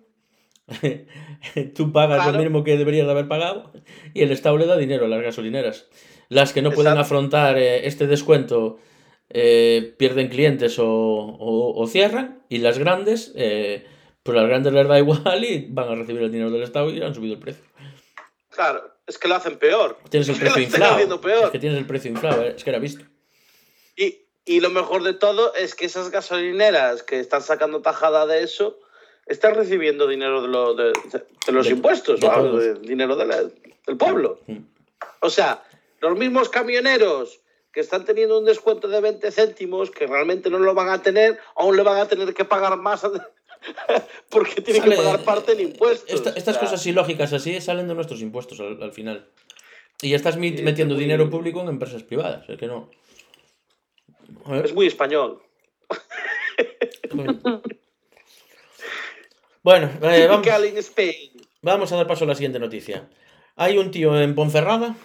Tú 1.75 1.93
pagas 1.93 2.23
Claro. 2.23 2.33
lo 2.39 2.43
mismo 2.45 2.65
que 2.65 2.77
deberías 2.77 3.07
de 3.07 3.13
haber 3.13 3.29
pagado 3.29 3.73
y 4.15 4.23
el 4.23 4.31
Estado 4.33 4.57
le 4.57 4.67
da 4.67 4.77
dinero 4.77 5.05
a 5.07 5.09
las 5.09 5.21
gasolineras. 5.23 5.89
Las 6.29 6.53
que 6.53 6.63
no 6.63 6.71
pueden 6.71 6.93
Exacto. 6.93 7.01
afrontar 7.07 7.59
eh, 7.59 7.87
este 7.87 8.07
descuento 8.07 8.79
eh, 9.31 9.95
pierden 9.99 10.29
clientes 10.29 10.79
o, 10.79 10.87
o- 10.87 11.81
o 11.81 11.87
cierran 11.87 12.43
y 12.49 12.59
las 12.59 12.79
grandes, 12.79 13.33
eh, 13.37 13.87
pues 14.23 14.37
las 14.37 14.47
grandes 14.49 14.73
les 14.73 14.87
da 14.89 14.99
igual 14.99 15.45
y 15.49 15.67
van 15.71 15.89
a 15.89 15.95
recibir 15.95 16.23
el 16.23 16.33
dinero 16.33 16.51
del 16.51 16.63
Estado 16.63 16.91
y 16.91 17.01
han 17.03 17.15
subido 17.15 17.35
el 17.35 17.41
precio. 17.41 17.65
Claro, 18.51 18.83
es 19.07 19.17
que 19.19 19.29
lo 19.29 19.37
hacen 19.37 19.59
peor. 19.59 19.99
Tienes 20.11 20.29
el 20.29 20.35
Es 20.35 20.41
precio 20.41 20.63
inflado. 20.63 21.21
peor. 21.21 21.45
Es 21.47 21.51
que 21.51 21.59
tienes 21.59 21.79
el 21.79 21.87
precio 21.87 22.11
inflado, 22.11 22.43
eh, 22.43 22.55
es 22.57 22.65
que 22.65 22.71
era 22.71 22.79
visto. 22.79 23.05
Y, 23.97 24.19
y 24.45 24.61
lo 24.61 24.71
mejor 24.71 25.03
de 25.05 25.13
todo 25.15 25.55
es 25.55 25.75
que 25.75 25.87
esas 25.87 26.11
gasolineras 26.11 27.03
que 27.03 27.21
están 27.21 27.43
sacando 27.43 27.81
tajada 27.83 28.27
de 28.27 28.43
eso, 28.43 28.79
están 29.27 29.55
recibiendo 29.55 30.09
dinero 30.09 30.43
de, 30.43 30.49
lo- 30.49 30.75
de- 30.75 30.93
de 31.47 31.53
los 31.53 31.71
impuestos, 31.71 32.21
¿no? 32.21 32.59
dinero 32.81 33.15
la- 33.25 33.45
del 33.87 33.97
pueblo. 33.97 34.41
Mm. 34.49 34.59
O 35.21 35.31
sea, 35.31 35.63
los 36.01 36.19
mismos 36.19 36.49
camioneros 36.49 37.41
que 37.73 37.81
están 37.81 38.05
teniendo 38.05 38.39
un 38.39 38.45
descuento 38.45 38.89
de 38.89 39.01
20 39.01 39.31
céntimos, 39.31 39.91
que 39.91 40.07
realmente 40.07 40.51
no 40.51 40.59
lo 40.59 40.75
van 40.75 40.89
a 40.89 41.03
tener, 41.03 41.39
aún 41.57 41.77
le 41.77 41.83
van 41.83 41.99
a 41.99 42.09
tener 42.09 42.35
que 42.35 42.45
pagar 42.45 42.77
más 42.77 43.03
porque 44.31 44.61
tienen 44.61 44.83
Sale- 44.83 44.97
que 44.97 45.03
pagar 45.03 45.21
parte 45.25 45.53
en 45.53 45.61
impuestos. 45.61 46.11
Esta- 46.13 46.31
estas 46.31 46.57
O 46.57 46.61
sea, 46.61 46.69
cosas 46.69 46.87
ilógicas 46.87 47.33
así 47.33 47.61
salen 47.61 47.87
de 47.89 47.95
nuestros 47.95 48.21
impuestos 48.23 48.59
al, 48.61 48.83
al 48.83 48.93
final. 48.93 49.29
Y 50.03 50.11
ya 50.11 50.17
estás 50.17 50.35
Sí, 50.35 50.41
metiendo 50.41 50.95
es 50.95 50.99
muy- 50.99 51.05
dinero 51.05 51.29
público 51.31 51.61
en 51.61 51.69
empresas 51.69 52.03
privadas, 52.03 52.49
es 52.49 52.59
que 52.59 52.67
no. 52.67 52.91
Es 54.65 54.73
muy 54.73 54.87
español. 54.87 55.43
Bueno, 59.63 59.91
eh, 60.03 60.27
vamos, 60.27 60.47
vamos 61.61 61.93
a 61.93 61.97
dar 61.97 62.07
paso 62.07 62.25
a 62.25 62.29
la 62.29 62.35
siguiente 62.35 62.59
noticia. 62.59 63.09
Hay 63.57 63.77
un 63.77 63.91
tío 63.91 64.19
en 64.19 64.35
Ponferrada, 64.35 64.97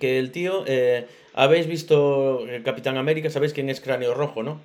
que 0.00 0.18
el 0.18 0.32
tío, 0.32 0.64
eh, 0.66 1.06
habéis 1.38 1.68
visto 1.68 2.46
eh, 2.48 2.62
Capitán 2.64 2.96
América, 2.96 3.30
sabéis 3.30 3.52
quién 3.52 3.70
es 3.70 3.80
Cráneo 3.80 4.12
Rojo, 4.12 4.42
¿no? 4.42 4.60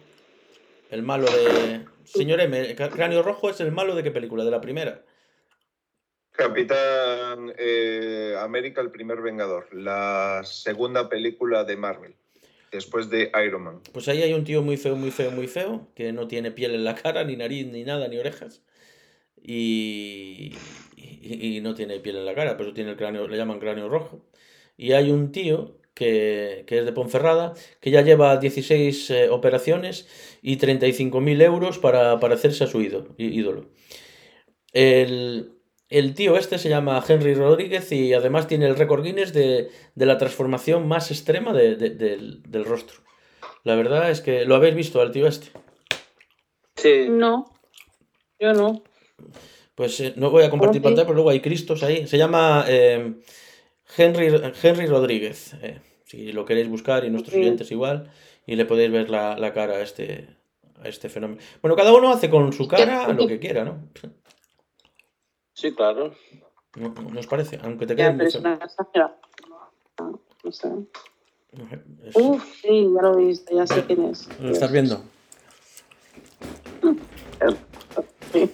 El 0.89 1.03
malo 1.03 1.25
de... 1.25 1.85
Señor 2.03 2.41
M, 2.41 2.75
Cráneo 2.75 3.21
Rojo 3.21 3.51
es 3.51 3.59
el 3.59 3.71
malo 3.71 3.93
de 3.93 4.01
qué 4.01 4.09
película, 4.09 4.43
de 4.43 4.49
la 4.49 4.59
primera. 4.59 5.03
Capitán 6.31 7.53
eh, 7.59 8.35
América, 8.39 8.81
el 8.81 8.89
primer 8.89 9.21
Vengador, 9.21 9.71
la 9.71 10.41
segunda 10.45 11.09
película 11.09 11.63
de 11.63 11.77
Marvel, 11.77 12.15
después 12.71 13.07
de 13.07 13.31
Iron 13.45 13.61
Man. 13.61 13.81
Pues 13.91 14.07
ahí 14.07 14.23
hay 14.23 14.33
un 14.33 14.43
tío 14.43 14.63
muy 14.63 14.77
feo, 14.77 14.95
muy 14.95 15.11
feo, 15.11 15.29
muy 15.29 15.47
feo, 15.47 15.87
que 15.93 16.11
no 16.11 16.27
tiene 16.27 16.49
piel 16.49 16.73
en 16.73 16.85
la 16.85 16.95
cara, 16.95 17.23
ni 17.23 17.35
nariz, 17.35 17.67
ni 17.67 17.83
nada, 17.83 18.07
ni 18.07 18.17
orejas. 18.17 18.63
Y, 19.43 20.53
y, 20.95 21.57
y 21.57 21.61
no 21.61 21.75
tiene 21.75 21.99
piel 21.99 22.15
en 22.15 22.25
la 22.25 22.33
cara, 22.33 22.57
pero 22.57 22.73
tiene 22.73 22.91
el 22.91 22.97
cráneo, 22.97 23.27
le 23.27 23.37
llaman 23.37 23.59
cráneo 23.59 23.89
rojo. 23.89 24.25
Y 24.75 24.93
hay 24.93 25.11
un 25.11 25.31
tío 25.31 25.82
que, 25.93 26.63
que 26.67 26.79
es 26.79 26.85
de 26.85 26.91
Ponferrada, 26.93 27.53
que 27.81 27.91
ya 27.91 28.01
lleva 28.01 28.37
16 28.37 29.09
eh, 29.11 29.29
operaciones 29.29 30.07
y 30.41 30.57
35.000 30.57 31.41
euros 31.43 31.77
para, 31.79 32.19
para 32.19 32.35
hacerse 32.35 32.63
a 32.63 32.67
su 32.67 32.81
ídolo. 32.81 33.69
El, 34.71 35.51
el 35.89 36.13
tío 36.15 36.37
este 36.37 36.57
se 36.57 36.69
llama 36.69 37.03
Henry 37.07 37.33
Rodríguez 37.35 37.91
y 37.91 38.13
además 38.13 38.47
tiene 38.47 38.65
el 38.67 38.75
récord 38.75 39.03
Guinness 39.03 39.33
de, 39.33 39.69
de 39.95 40.05
la 40.05 40.17
transformación 40.17 40.87
más 40.87 41.11
extrema 41.11 41.53
de- 41.53 41.75
de- 41.75 41.91
del, 41.91 42.41
del 42.43 42.65
rostro. 42.65 42.97
La 43.63 43.75
verdad 43.75 44.09
es 44.09 44.21
que 44.21 44.45
lo 44.45 44.55
habéis 44.55 44.75
visto 44.75 44.99
al 45.01 45.11
tío 45.11 45.27
este. 45.27 45.47
Sí. 46.75 47.05
No, 47.09 47.45
yo 48.39 48.53
no. 48.53 48.83
Pues 49.75 49.99
eh, 49.99 50.13
no 50.17 50.31
voy 50.31 50.43
a 50.43 50.49
compartir 50.49 50.81
pantalla, 50.81 51.05
pero 51.05 51.15
luego 51.15 51.29
hay 51.29 51.39
Cristos 51.39 51.83
ahí. 51.83 52.07
Se 52.07 52.17
llama 52.17 52.65
eh, 52.67 53.13
Henry, 53.97 54.27
Henry 54.61 54.85
Rodríguez. 54.87 55.53
eh, 55.61 55.79
si 56.05 56.31
lo 56.31 56.45
queréis 56.45 56.69
buscar 56.69 57.05
y 57.05 57.09
nuestros 57.09 57.33
Ok. 57.35 57.41
oyentes 57.41 57.71
igual. 57.71 58.11
Y 58.45 58.55
le 58.55 58.65
podéis 58.65 58.91
ver 58.91 59.09
la, 59.09 59.37
la 59.37 59.53
cara 59.53 59.75
a 59.75 59.81
este, 59.81 60.27
a 60.83 60.87
este 60.87 61.09
fenómeno. 61.09 61.41
Bueno, 61.61 61.75
cada 61.75 61.93
uno 61.93 62.09
hace 62.11 62.29
con 62.29 62.51
su 62.53 62.67
cara 62.67 63.07
lo 63.13 63.25
que 63.27 63.39
quiera, 63.39 63.63
¿no? 63.63 63.77
Sí, 65.53 65.73
claro. 65.73 66.13
¿No, 66.75 66.89
no 66.89 67.19
os 67.19 67.27
parece? 67.27 67.59
Aunque 67.63 67.85
te 67.87 67.95
quede 67.95 68.29
feo. 68.29 68.41
una. 68.41 68.59
No. 69.99 70.19
No 70.43 70.51
sé, 70.51 70.67
es- 72.03 72.15
Uf, 72.15 72.43
sí, 72.61 72.87
ya 72.93 73.01
lo 73.01 73.17
he 73.19 73.25
visto, 73.27 73.55
ya 73.55 73.65
sé 73.67 73.85
quién 73.85 74.03
es. 74.05 74.27
¿Lo 74.41 74.49
estás 74.51 74.71
viendo? 74.71 75.03
Sí. 78.33 78.51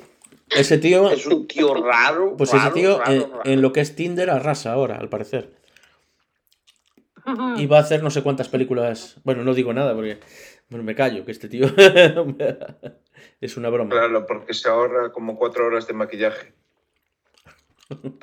Ese 0.56 0.78
tío, 0.78 1.10
Es 1.12 1.26
un 1.26 1.48
tío 1.48 1.74
raro. 1.74 2.36
pues 2.38 2.54
ese 2.54 2.72
tío 2.72 3.00
raro, 3.00 3.12
en, 3.12 3.22
raro. 3.32 3.42
en 3.46 3.62
lo 3.62 3.74
que 3.74 3.82
es 3.82 3.96
Tinder 3.96 4.30
arrasa 4.30 4.74
ahora, 4.74 4.96
al 4.96 5.10
parecer. 5.10 5.58
Y 7.58 7.68
va 7.68 7.78
a 7.78 7.82
hacer 7.82 8.02
no 8.02 8.10
sé 8.10 8.24
cuántas 8.24 8.50
películas. 8.50 9.18
Bueno, 9.24 9.44
no 9.44 9.54
digo 9.54 9.72
nada 9.72 9.94
porque 9.94 10.20
bueno, 10.70 10.84
me 10.84 10.96
callo, 10.96 11.26
que 11.26 11.32
este 11.32 11.50
tío 11.50 11.66
es 13.42 13.58
una 13.58 13.70
broma. 13.70 13.90
Claro, 13.90 14.26
porque 14.28 14.54
se 14.54 14.70
ahorra 14.70 15.12
como 15.12 15.36
cuatro 15.36 15.66
horas 15.66 15.88
de 15.88 15.94
maquillaje. 15.94 16.54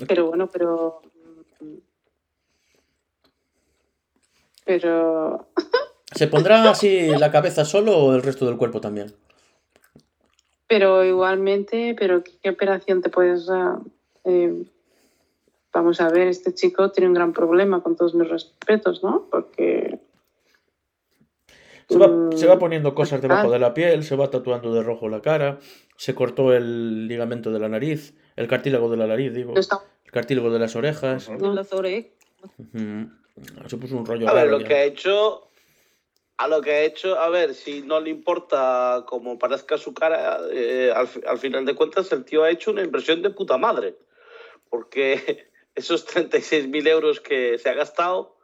Pero 0.06 0.26
bueno, 0.26 0.48
pero. 0.48 1.02
Pero. 4.64 5.48
¿Se 6.14 6.28
pondrá 6.28 6.70
así 6.70 7.08
la 7.18 7.32
cabeza 7.32 7.64
solo 7.64 7.98
o 7.98 8.14
el 8.14 8.22
resto 8.22 8.46
del 8.46 8.56
cuerpo 8.56 8.80
también? 8.80 9.12
Pero 10.68 11.04
igualmente, 11.04 11.94
pero 11.98 12.22
¿qué, 12.24 12.32
qué 12.42 12.50
operación 12.50 13.02
te 13.02 13.08
puedes 13.08 13.46
dar? 13.46 13.78
Eh, 14.24 14.64
vamos 15.72 16.00
a 16.00 16.08
ver, 16.10 16.28
este 16.28 16.52
chico 16.54 16.90
tiene 16.90 17.08
un 17.08 17.14
gran 17.14 17.32
problema, 17.32 17.82
con 17.82 17.96
todos 17.96 18.14
mis 18.14 18.28
respetos, 18.28 19.02
¿no? 19.02 19.28
Porque. 19.30 20.00
Se 21.88 21.98
va, 21.98 22.08
mm, 22.08 22.32
se 22.32 22.46
va 22.48 22.58
poniendo 22.58 22.96
cosas 22.96 23.22
debajo 23.22 23.48
ah. 23.48 23.52
de 23.52 23.58
la 23.60 23.72
piel, 23.74 24.02
se 24.02 24.16
va 24.16 24.28
tatuando 24.28 24.74
de 24.74 24.82
rojo 24.82 25.08
la 25.08 25.22
cara, 25.22 25.60
se 25.96 26.16
cortó 26.16 26.52
el 26.52 27.06
ligamento 27.06 27.52
de 27.52 27.60
la 27.60 27.68
nariz, 27.68 28.14
el 28.34 28.48
cartílago 28.48 28.90
de 28.90 28.96
la 28.96 29.06
nariz, 29.06 29.32
digo, 29.32 29.54
está- 29.56 29.82
el 30.04 30.10
cartílago 30.10 30.50
de 30.50 30.58
las 30.58 30.74
orejas. 30.74 31.28
Ujú. 31.28 31.50
De 31.50 31.54
las 31.54 31.72
orejas. 31.72 32.10
Ujú. 32.58 33.10
Se 33.68 33.76
puso 33.76 33.96
un 33.96 34.06
rollo 34.06 34.28
A 34.28 34.32
ver, 34.32 34.46
raro 34.46 34.58
lo 34.58 34.60
ya. 34.62 34.68
que 34.68 34.74
ha 34.74 34.84
hecho. 34.84 35.42
A 36.39 36.49
lo 36.49 36.61
que 36.61 36.70
ha 36.70 36.82
hecho, 36.84 37.18
a 37.18 37.30
ver, 37.30 37.55
si 37.55 37.80
no 37.82 37.99
le 38.01 38.11
importa 38.11 39.05
como 39.07 39.39
parezca 39.39 39.78
su 39.78 39.95
cara, 39.95 40.39
eh, 40.53 40.93
al, 40.95 41.09
fi- 41.09 41.22
al 41.26 41.39
final 41.39 41.64
de 41.64 41.74
cuentas 41.74 42.12
el 42.12 42.24
tío 42.24 42.43
ha 42.45 42.51
hecho 42.51 42.70
una 42.70 42.82
inversión 42.82 43.22
de 43.22 43.30
puta 43.30 43.57
madre. 43.57 43.97
Porque 44.68 45.49
esos 45.74 46.05
36.000 46.07 46.87
euros 46.87 47.20
que 47.20 47.59
se 47.59 47.70
ha 47.70 47.74
gastado 47.74 48.37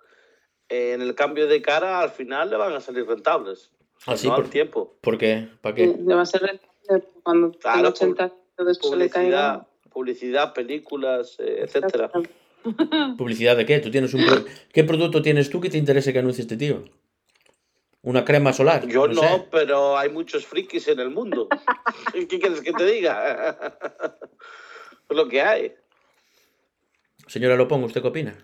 eh, 0.70 0.92
en 0.94 1.02
el 1.02 1.14
cambio 1.14 1.46
de 1.46 1.60
cara, 1.60 2.00
al 2.00 2.10
final 2.10 2.48
le 2.48 2.56
van 2.56 2.72
a 2.72 2.80
salir 2.80 3.06
rentables. 3.06 3.70
Ah, 4.06 4.16
sí, 4.16 4.26
no 4.28 4.36
por- 4.36 4.44
al 4.44 4.50
tiempo. 4.50 4.96
¿Por 5.02 5.18
qué? 5.18 5.48
¿Para 5.60 5.74
qué? 5.74 5.86
le 5.98 6.14
va 6.14 6.22
a 6.22 6.26
ser 6.26 6.40
rentable 6.42 7.04
cuando 7.22 7.52
Claro, 7.52 7.92
tenga 7.92 8.14
80 8.14 8.24
años, 8.24 8.36
después 8.66 8.92
le 8.94 9.08
Publicidad, 9.10 9.10
caiga. 9.12 9.66
publicidad, 9.92 10.52
películas, 10.54 11.36
eh, 11.40 11.58
etcétera. 11.64 12.10
¿Publicidad 13.18 13.56
de 13.56 13.66
qué? 13.66 13.78
¿Tú 13.80 13.90
tienes 13.90 14.14
un 14.14 14.24
pro- 14.24 14.44
¿Qué 14.72 14.84
producto 14.84 15.20
tienes 15.20 15.50
tú 15.50 15.60
que 15.60 15.68
te 15.68 15.76
interese 15.78 16.12
que 16.12 16.18
anuncie 16.20 16.42
este 16.42 16.56
tío? 16.56 16.84
¿Una 18.02 18.24
crema 18.24 18.52
solar? 18.52 18.86
Yo 18.88 19.06
no, 19.06 19.20
sé. 19.20 19.46
pero 19.50 19.96
hay 19.96 20.08
muchos 20.08 20.44
frikis 20.44 20.88
en 20.88 20.98
el 20.98 21.10
mundo. 21.10 21.48
¿Qué 22.12 22.26
quieres 22.26 22.60
que 22.60 22.72
te 22.72 22.84
diga? 22.84 23.56
Es 25.08 25.16
lo 25.16 25.28
que 25.28 25.40
hay. 25.40 25.74
Señora 27.28 27.56
Lopón, 27.56 27.84
¿usted 27.84 28.02
qué 28.02 28.08
opina? 28.08 28.36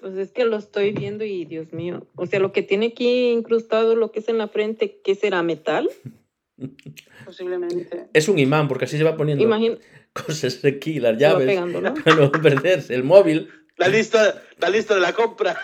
Pues 0.00 0.16
es 0.16 0.32
que 0.32 0.46
lo 0.46 0.56
estoy 0.56 0.92
viendo 0.92 1.24
y 1.24 1.44
Dios 1.44 1.74
mío. 1.74 2.06
O 2.16 2.24
sea, 2.24 2.40
lo 2.40 2.52
que 2.52 2.62
tiene 2.62 2.86
aquí 2.86 3.30
incrustado, 3.30 3.94
lo 3.94 4.10
que 4.10 4.20
es 4.20 4.28
en 4.30 4.38
la 4.38 4.48
frente, 4.48 4.98
¿qué 5.04 5.14
será? 5.14 5.42
¿Metal? 5.42 5.90
Posiblemente. 7.26 8.08
Es 8.14 8.28
un 8.28 8.38
imán, 8.38 8.68
porque 8.68 8.86
así 8.86 8.96
se 8.96 9.04
va 9.04 9.16
poniendo 9.16 9.44
Imagina, 9.44 9.76
cosas 10.14 10.64
aquí, 10.64 10.98
las 10.98 11.18
se 11.18 11.24
va 11.24 11.32
llaves, 11.32 11.46
pegando, 11.46 11.82
¿no? 11.82 11.92
para 11.92 12.16
no 12.16 12.32
perderse. 12.32 12.94
El 12.94 13.04
móvil. 13.04 13.50
La 13.76 13.88
lista, 13.88 14.42
la 14.58 14.70
lista 14.70 14.94
de 14.94 15.00
la 15.00 15.12
compra. 15.12 15.58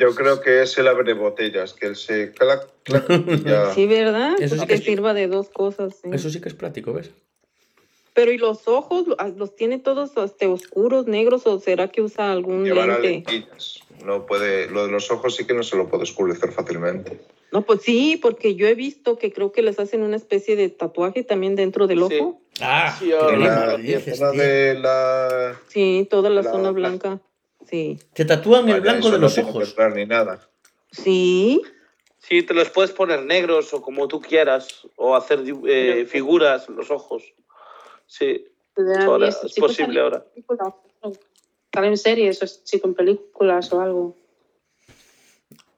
Yo 0.00 0.14
creo 0.14 0.40
que 0.40 0.62
es 0.62 0.76
el 0.78 0.88
abre 0.88 1.12
botellas, 1.12 1.74
que 1.74 1.86
él 1.88 1.96
se 1.96 2.32
clac, 2.32 2.66
clac, 2.84 3.06
ya. 3.44 3.74
Sí, 3.74 3.86
¿verdad? 3.86 4.32
Eso 4.40 4.54
sí 4.54 4.56
Pues 4.56 4.60
que 4.60 4.66
que 4.68 4.74
es- 4.74 4.84
sirva 4.84 5.12
de 5.12 5.28
dos 5.28 5.50
cosas. 5.50 5.94
sí. 6.02 6.08
Eso 6.12 6.30
sí 6.30 6.40
que 6.40 6.48
es 6.48 6.54
práctico, 6.54 6.92
¿ves? 6.94 7.10
Pero 8.14 8.32
¿y 8.32 8.38
los 8.38 8.66
ojos? 8.66 9.06
¿Los- 9.06 9.36
¿Los 9.36 9.54
tiene 9.56 9.78
todos 9.78 10.10
este, 10.16 10.46
oscuros, 10.46 11.06
negros 11.06 11.46
o 11.46 11.60
será 11.60 11.88
que 11.88 12.02
usa 12.02 12.32
algún 12.32 12.64
Llevará 12.64 12.98
lente? 12.98 13.30
lentillas. 13.32 13.80
No 14.04 14.24
puede, 14.26 14.68
lo 14.70 14.86
de 14.86 14.90
los 14.92 15.10
ojos 15.10 15.36
sí 15.36 15.44
que 15.46 15.52
no 15.54 15.62
se 15.62 15.76
lo 15.76 15.86
puede 15.88 16.04
oscurecer 16.04 16.50
fácilmente. 16.52 17.20
No, 17.52 17.62
pues 17.62 17.82
sí, 17.82 18.18
porque 18.20 18.54
yo 18.54 18.66
he 18.66 18.74
visto 18.74 19.18
que 19.18 19.32
creo 19.32 19.52
que 19.52 19.60
les 19.62 19.78
hacen 19.78 20.02
una 20.02 20.16
especie 20.16 20.56
de 20.56 20.70
tatuaje 20.70 21.22
también 21.24 21.56
dentro 21.56 21.86
del 21.86 21.98
Sí. 22.08 22.18
ojo. 22.20 22.40
Ah, 22.60 22.96
Sí, 22.98 23.08
La, 23.10 23.36
la 23.36 24.32
de. 24.32 25.54
Sí, 25.68 26.06
toda 26.10 26.30
la, 26.30 26.42
La- 26.42 26.50
zona 26.50 26.70
blanca. 26.70 27.20
Sí. 27.70 27.98
Te 28.12 28.24
tatúan 28.24 28.68
el 28.68 28.80
blanco 28.80 29.06
de 29.06 29.12
no 29.12 29.18
los 29.18 29.34
que 29.34 29.42
ojos. 29.42 29.76
ni 29.94 30.04
nada. 30.06 30.40
Sí. 30.90 31.62
Sí, 32.18 32.42
te 32.42 32.52
los 32.52 32.68
puedes 32.70 32.90
poner 32.90 33.22
negros 33.24 33.72
o 33.72 33.80
como 33.80 34.08
tú 34.08 34.20
quieras, 34.20 34.86
o 34.96 35.14
hacer 35.16 35.42
eh, 35.66 36.04
figuras 36.06 36.68
en 36.68 36.76
los 36.76 36.90
ojos. 36.90 37.22
Sí, 38.06 38.44
ahora 39.06 39.28
es 39.28 39.36
posible 39.58 40.00
ahora. 40.00 40.24
películas, 40.24 40.74
¿no? 41.02 41.12
Sale 41.72 41.86
en 41.86 41.96
series, 41.96 42.42
o 42.42 42.44
es 42.44 42.64
chico 42.64 42.88
en 42.88 42.94
películas 42.94 43.72
o 43.72 43.80
algo. 43.80 44.16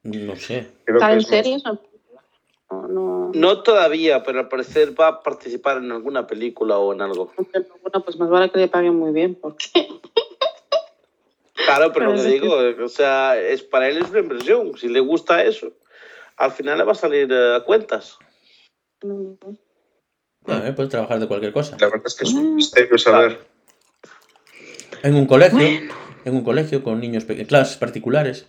No 0.02 0.34
sé. 0.36 0.66
Creo 0.84 0.98
¿Sale 0.98 1.10
que 1.10 1.12
en 1.12 1.18
es 1.18 1.24
más- 1.24 1.30
series 1.44 1.66
o 1.66 1.72
no? 1.72 2.88
No. 2.88 3.30
No 3.34 3.62
todavía, 3.62 4.22
pero 4.24 4.40
al 4.40 4.48
parecer 4.48 4.98
va 4.98 5.08
a 5.08 5.20
participar 5.22 5.76
en 5.76 5.92
alguna 5.92 6.26
película 6.26 6.78
o 6.78 6.92
en 6.94 7.02
algo. 7.02 7.30
Bueno, 7.36 8.02
pues 8.04 8.18
más 8.18 8.30
vale 8.30 8.50
que 8.50 8.58
le 8.58 8.68
paguen 8.68 8.94
muy 8.96 9.12
bien, 9.12 9.34
porque 9.34 9.88
Claro, 11.54 11.92
pero 11.92 12.14
lo 12.14 12.22
que 12.22 12.28
digo, 12.28 12.56
o 12.82 12.88
sea, 12.88 13.38
es 13.38 13.62
para 13.62 13.88
él 13.88 13.98
es 13.98 14.10
una 14.10 14.20
inversión. 14.20 14.76
Si 14.76 14.88
le 14.88 15.00
gusta 15.00 15.44
eso, 15.44 15.72
al 16.36 16.52
final 16.52 16.78
le 16.78 16.84
va 16.84 16.92
a 16.92 16.96
salir 16.96 17.30
eh, 17.30 17.56
a 17.56 17.60
cuentas. 17.60 18.18
No, 19.02 19.36
eh, 20.46 20.72
puedes 20.74 20.90
trabajar 20.90 21.20
de 21.20 21.28
cualquier 21.28 21.52
cosa. 21.52 21.76
La 21.78 21.86
verdad 21.86 22.06
es 22.06 22.14
que 22.14 22.24
es 22.24 22.32
un 22.32 22.54
misterio 22.54 22.98
saber. 22.98 23.40
En 25.02 25.14
un 25.14 25.26
colegio, 25.26 25.60
en 26.24 26.34
un 26.34 26.44
colegio 26.44 26.82
con 26.82 27.00
niños 27.00 27.24
en 27.28 27.44
clases 27.44 27.76
particulares. 27.76 28.46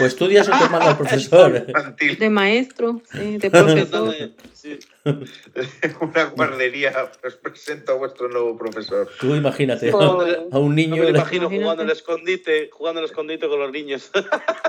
O 0.00 0.04
estudias 0.06 0.48
o 0.48 0.50
te 0.50 0.68
manda 0.68 0.90
el 0.90 0.96
profesor. 0.96 1.64
Infantil, 1.68 2.18
De 2.18 2.30
maestro, 2.30 3.00
sí, 3.12 3.38
de 3.38 3.50
profesor. 3.50 4.14
Sí. 4.52 4.78
una 6.00 6.24
guardería. 6.24 6.92
Os 7.24 7.34
presento 7.36 7.92
a 7.92 7.94
vuestro 7.94 8.28
nuevo 8.28 8.56
profesor. 8.58 9.08
Tú 9.20 9.34
imagínate 9.34 9.90
Joder. 9.92 10.48
a 10.50 10.58
un 10.58 10.70
No 10.70 10.74
niño. 10.74 10.96
me 10.96 10.98
lo 10.98 11.04
le- 11.04 11.10
imagino 11.18 11.42
Imagínate. 11.44 11.62
jugando 11.64 11.82
al 11.84 11.90
escondite, 11.90 12.70
jugando 12.72 12.98
al 13.00 13.06
escondite 13.06 13.48
con 13.48 13.60
los 13.60 13.70
niños. 13.72 14.10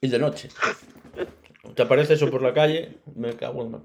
y 0.00 0.08
de 0.08 0.18
noche. 0.18 0.48
Te 1.74 1.82
aparece 1.82 2.14
eso 2.14 2.30
por 2.30 2.42
la 2.42 2.52
calle, 2.52 2.98
me 3.16 3.34
cago 3.34 3.62
en... 3.62 3.82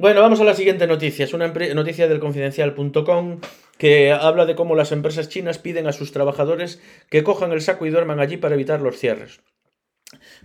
Bueno, 0.00 0.22
vamos 0.22 0.40
a 0.40 0.44
la 0.44 0.54
siguiente 0.54 0.86
noticia. 0.86 1.26
Es 1.26 1.34
una 1.34 1.48
noticia 1.48 2.08
del 2.08 2.20
confidencial.com 2.20 3.40
que 3.76 4.12
habla 4.12 4.46
de 4.46 4.54
cómo 4.54 4.74
las 4.74 4.92
empresas 4.92 5.28
chinas 5.28 5.58
piden 5.58 5.86
a 5.86 5.92
sus 5.92 6.10
trabajadores 6.10 6.80
que 7.10 7.22
cojan 7.22 7.52
el 7.52 7.60
saco 7.60 7.84
y 7.84 7.90
duerman 7.90 8.18
allí 8.18 8.38
para 8.38 8.54
evitar 8.54 8.80
los 8.80 8.96
cierres. 8.96 9.42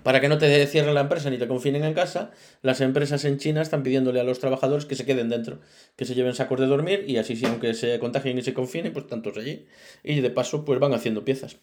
Para 0.03 0.19
que 0.19 0.27
no 0.27 0.37
te 0.37 0.67
cierren 0.67 0.93
la 0.93 0.99
empresa 0.99 1.29
ni 1.29 1.37
te 1.37 1.47
confinen 1.47 1.85
en 1.85 1.93
casa, 1.93 2.31
las 2.63 2.81
empresas 2.81 3.23
en 3.23 3.37
China 3.37 3.61
están 3.61 3.81
pidiéndole 3.81 4.19
a 4.19 4.25
los 4.25 4.39
trabajadores 4.39 4.85
que 4.85 4.95
se 4.95 5.05
queden 5.05 5.29
dentro, 5.29 5.61
que 5.95 6.03
se 6.03 6.15
lleven 6.15 6.35
sacos 6.35 6.59
de 6.59 6.65
dormir 6.65 7.05
y 7.07 7.15
así, 7.15 7.37
si 7.37 7.45
aunque 7.45 7.73
se 7.75 7.97
contagien 7.99 8.37
y 8.37 8.41
se 8.41 8.53
confinen, 8.53 8.91
pues 8.91 9.07
tantos 9.07 9.37
allí. 9.37 9.67
Y 10.03 10.19
de 10.19 10.31
paso, 10.31 10.65
pues 10.65 10.81
van 10.81 10.93
haciendo 10.93 11.23
piezas. 11.23 11.55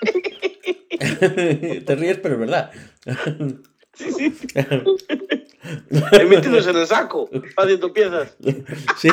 te 1.86 1.94
ríes, 1.94 2.18
pero 2.18 2.34
es 2.34 2.40
verdad. 2.40 2.72
Ahí 4.56 4.82
metidos 6.28 6.66
en 6.66 6.76
el 6.76 6.86
saco, 6.86 7.28
haciendo 7.56 7.92
piezas. 7.92 8.36
Sí. 8.96 9.10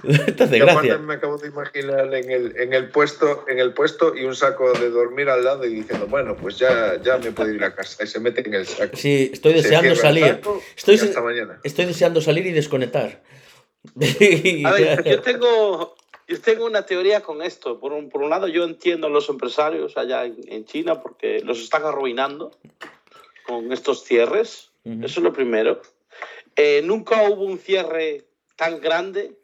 Te 0.00 0.44
hace 0.44 0.58
Y 0.58 0.60
aparte 0.60 0.86
gracia. 0.86 0.98
me 0.98 1.14
acabo 1.14 1.38
de 1.38 1.48
imaginar 1.48 2.14
en 2.14 2.30
el, 2.30 2.56
en 2.56 2.72
el 2.72 2.88
puesto 2.90 3.44
en 3.48 3.58
el 3.58 3.74
puesto 3.74 4.14
y 4.14 4.24
un 4.24 4.36
saco 4.36 4.72
de 4.72 4.90
dormir 4.90 5.28
al 5.28 5.42
lado 5.44 5.64
y 5.64 5.74
diciendo, 5.74 6.06
bueno, 6.06 6.36
pues 6.36 6.56
ya, 6.56 7.02
ya 7.02 7.18
me 7.18 7.32
puedo 7.32 7.50
ir 7.52 7.64
a 7.64 7.74
casa. 7.74 8.04
Y 8.04 8.06
se 8.06 8.20
mete 8.20 8.46
en 8.46 8.54
el 8.54 8.64
saco. 8.66 8.96
Sí, 8.96 9.30
estoy 9.32 9.54
Se 9.54 9.62
deseando 9.62 9.96
salir. 9.96 10.40
Estoy 10.76 10.94
hasta 10.94 11.20
mañana. 11.20 11.58
Estoy 11.64 11.86
deseando 11.86 12.20
salir 12.20 12.46
y 12.46 12.52
desconectar. 12.52 13.22
A 14.64 14.70
ver, 14.72 15.02
yo 15.04 15.20
tengo, 15.20 15.96
yo 16.28 16.40
tengo 16.42 16.66
una 16.66 16.82
teoría 16.86 17.20
con 17.22 17.42
esto. 17.42 17.80
Por 17.80 17.92
un, 17.92 18.08
por 18.08 18.22
un 18.22 18.30
lado, 18.30 18.46
yo 18.46 18.62
entiendo 18.62 19.08
a 19.08 19.10
los 19.10 19.28
empresarios 19.28 19.96
allá 19.96 20.24
en, 20.26 20.36
en 20.46 20.64
China 20.64 21.02
porque 21.02 21.40
los 21.40 21.58
están 21.58 21.84
arruinando 21.84 22.52
con 23.48 23.72
estos 23.72 24.04
cierres. 24.04 24.67
Eso 24.84 25.20
es 25.20 25.24
lo 25.24 25.32
primero. 25.32 25.80
Eh, 26.56 26.80
nunca 26.84 27.22
hubo 27.28 27.44
un 27.44 27.58
cierre 27.58 28.24
tan 28.56 28.80
grande 28.80 29.36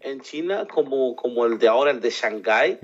en 0.00 0.20
China 0.20 0.66
como, 0.72 1.14
como 1.16 1.44
el 1.46 1.58
de 1.58 1.68
ahora, 1.68 1.90
el 1.90 2.00
de 2.00 2.10
Shanghái, 2.10 2.78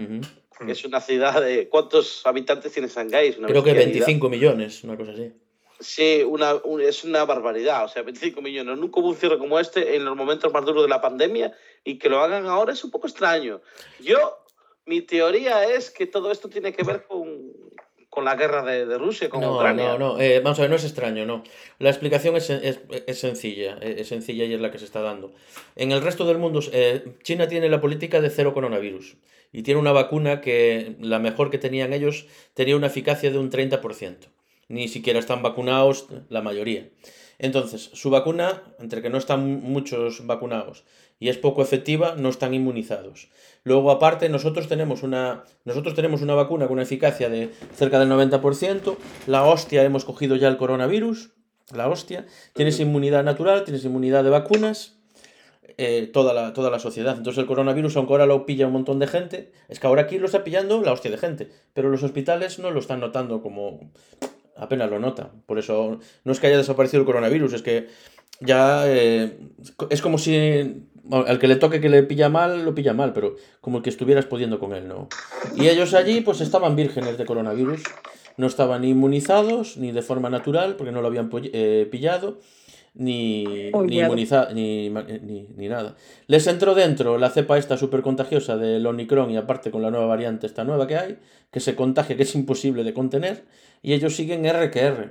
que 0.67 0.73
es 0.73 0.85
una 0.85 1.01
ciudad 1.01 1.41
de... 1.41 1.69
¿Cuántos 1.69 2.27
habitantes 2.27 2.73
tiene 2.73 2.89
Shanghái? 2.89 3.35
Creo 3.35 3.63
que 3.63 3.73
bestialidad. 3.73 4.07
25 4.07 4.29
millones, 4.29 4.85
una 4.85 4.97
cosa 4.97 5.13
así. 5.13 5.33
Sí, 5.81 6.25
una, 6.27 6.57
un- 6.57 6.81
es 6.81 7.05
una 7.05 7.25
barbaridad. 7.25 7.85
O 7.85 7.89
sea, 7.89 8.03
25 8.03 8.43
millones. 8.43 8.77
Nunca 8.79 8.99
hubo 9.01 9.09
un 9.09 9.17
cierre 9.17 9.39
como 9.39 9.61
este 9.61 9.95
en 9.95 10.05
los 10.05 10.17
momentos 10.17 10.53
más 10.53 10.65
duros 10.65 10.83
de 10.83 10.89
la 10.89 11.01
pandemia 11.01 11.53
y 11.85 11.99
que 11.99 12.09
lo 12.09 12.19
hagan 12.21 12.47
ahora 12.47 12.73
es 12.73 12.83
un 12.83 12.91
poco 12.91 13.07
extraño. 13.07 13.61
Yo, 14.01 14.37
mi 14.87 15.01
teoría 15.03 15.65
es 15.73 15.91
que 15.91 16.07
todo 16.07 16.33
esto 16.33 16.49
tiene 16.49 16.73
que 16.73 16.83
ver 16.83 17.05
con, 17.07 17.48
con 18.19 18.25
la 18.25 18.35
guerra 18.35 18.65
de, 18.65 18.85
de 18.85 18.99
Rusia 18.99 19.29
con 19.29 19.41
No, 19.41 19.55
Ucrania. 19.57 19.91
no, 19.97 19.99
no. 20.15 20.21
eh, 20.21 20.41
vamos 20.41 20.59
a 20.59 20.63
ver, 20.63 20.71
no 20.71 20.77
es 20.77 20.83
extraño, 20.85 21.25
no. 21.25 21.45
La 21.79 21.89
explicación 21.91 22.35
es, 22.35 22.51
es- 22.51 22.81
es 23.07 23.19
sencilla, 23.21 23.79
eh, 23.81 23.95
es 23.99 24.09
sencilla 24.09 24.45
y 24.45 24.53
es 24.55 24.61
la 24.61 24.73
que 24.73 24.79
se 24.81 24.85
está 24.87 25.01
dando. 25.03 25.33
En 25.77 25.93
el 25.93 26.03
resto 26.03 26.25
del 26.27 26.39
mundo, 26.39 26.61
eh, 26.73 27.05
China 27.23 27.47
tiene 27.47 27.69
la 27.69 27.81
política 27.81 28.21
de 28.21 28.31
cero 28.31 28.53
coronavirus 28.55 29.17
y 29.53 29.63
tiene 29.63 29.79
una 29.79 29.93
vacuna 29.93 30.41
que 30.41 30.97
la 31.01 31.21
mejor 31.21 31.51
que 31.51 31.59
tenían 31.59 31.93
ellos 31.93 32.27
tenía 32.55 32.75
una 32.77 32.89
eficacia 32.89 33.31
de 33.31 33.39
un 33.39 33.51
30%. 33.51 34.17
Ni 34.67 34.89
siquiera 34.89 35.21
están 35.21 35.43
vacunados 35.43 36.09
la 36.29 36.43
mayoría. 36.43 36.89
Entonces, 37.39 37.91
su 37.95 38.11
vacuna, 38.11 38.65
entre 38.81 39.01
que 39.01 39.11
no 39.11 39.17
están 39.19 39.63
muchos 39.63 40.27
vacunados 40.27 40.85
y 41.21 41.29
es 41.29 41.39
poco 41.39 41.63
efectiva, 41.63 42.15
no 42.17 42.29
están 42.29 42.55
inmunizados. 42.55 43.29
Luego, 43.65 43.91
aparte, 43.91 44.29
nosotros 44.29 44.69
tenemos 44.69 45.03
una, 45.03 45.45
nosotros 45.65 45.95
tenemos 45.95 46.23
una 46.23 46.35
vacuna 46.35 46.67
con 46.67 46.75
una 46.75 46.83
eficacia 46.85 47.29
de 47.29 47.51
cerca 47.75 47.99
del 47.99 48.09
90%. 48.09 48.97
La 49.27 49.45
hostia, 49.45 49.83
hemos 49.85 50.05
cogido 50.05 50.37
ya 50.37 50.49
el 50.49 50.57
coronavirus. 50.57 51.31
La 51.75 51.89
hostia. 51.89 52.27
Tienes 52.55 52.81
inmunidad 52.81 53.25
natural, 53.25 53.65
tienes 53.65 53.85
inmunidad 53.85 54.25
de 54.25 54.31
vacunas. 54.31 54.95
eh, 55.77 56.11
toda, 56.13 56.35
la, 56.35 56.53
toda 56.53 56.71
la 56.71 56.79
sociedad. 56.79 57.17
Entonces 57.17 57.39
el 57.41 57.47
coronavirus, 57.47 57.97
aunque 57.97 58.13
ahora 58.13 58.27
lo 58.27 58.47
pilla 58.47 58.67
un 58.67 58.73
montón 58.73 58.99
de 58.99 59.07
gente, 59.07 59.53
es 59.69 59.79
que 59.79 59.87
ahora 59.87 60.03
aquí 60.03 60.19
lo 60.19 60.27
está 60.27 60.43
pillando 60.45 60.83
la 60.83 60.93
hostia 60.93 61.11
de 61.11 61.19
gente. 61.19 61.51
Pero 61.73 61.89
los 61.89 62.03
hospitales 62.03 62.59
no 62.59 62.71
lo 62.71 62.81
están 62.81 63.01
notando 63.01 63.43
como... 63.43 63.91
Apenas 64.57 64.91
lo 64.91 64.99
nota. 64.99 65.31
Por 65.47 65.59
eso 65.59 66.01
no 66.25 66.33
es 66.33 66.41
que 66.41 66.49
haya 66.49 66.57
desaparecido 66.57 67.01
el 67.01 67.07
coronavirus, 67.07 67.53
es 67.53 67.63
que 67.63 67.87
ya 68.41 68.85
eh, 68.89 69.39
es 69.89 70.03
como 70.03 70.19
si 70.19 70.89
bueno, 71.09 71.25
al 71.27 71.39
que 71.39 71.49
le 71.49 71.57
toque 71.57 71.81
que 71.81 71.89
le 71.89 72.03
pilla 72.03 72.29
mal, 72.29 72.65
lo 72.65 72.75
pilla 72.75 72.93
mal, 72.93 73.13
pero 73.13 73.35
como 73.61 73.79
el 73.79 73.83
que 73.83 73.91
estuvieras 73.91 74.27
pudiendo 74.27 74.59
con 74.59 74.73
él, 74.75 74.87
¿no? 74.87 75.09
Y 75.57 75.67
ellos 75.69 75.95
allí 75.95 76.21
pues 76.21 76.41
estaban 76.41 76.77
vírgenes 76.77 77.19
de 77.19 77.25
coronavirus, 77.25 77.83
no 78.37 78.47
estaban 78.47 78.83
ni 78.83 78.91
inmunizados, 78.91 79.77
ni 79.79 79.91
de 79.91 80.03
forma 80.03 80.31
natural, 80.31 80.77
porque 80.77 80.93
no 80.93 81.01
lo 81.03 81.09
habían 81.09 81.29
eh, 81.53 81.89
pillado, 81.91 82.39
ni, 82.95 83.45
ni, 83.45 83.97
inmuniza- 84.09 84.53
ni, 84.53 84.87
eh, 84.87 85.21
ni, 85.23 85.49
ni 85.57 85.69
nada. 85.69 85.97
Les 86.27 86.47
entró 86.47 86.75
dentro 86.75 87.17
la 87.19 87.31
cepa 87.31 87.59
esta 87.59 87.77
súper 87.77 88.03
contagiosa 88.03 88.57
del 88.57 88.87
Omicron 88.87 89.31
y 89.31 89.37
aparte 89.37 89.71
con 89.71 89.83
la 89.83 89.91
nueva 89.91 90.07
variante 90.07 90.47
esta 90.47 90.65
nueva 90.65 90.87
que 90.87 90.97
hay, 90.97 91.19
que 91.51 91.61
se 91.61 91.75
contagia, 91.75 92.17
que 92.17 92.23
es 92.25 92.35
imposible 92.35 92.85
de 92.85 92.93
contener, 92.95 93.45
y 93.83 93.93
ellos 93.95 94.15
siguen 94.15 94.45
R 94.47 94.71
que 94.71 94.81
R. 94.81 95.11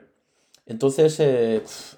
Entonces, 0.66 1.20
eh, 1.20 1.62
pf, 1.64 1.97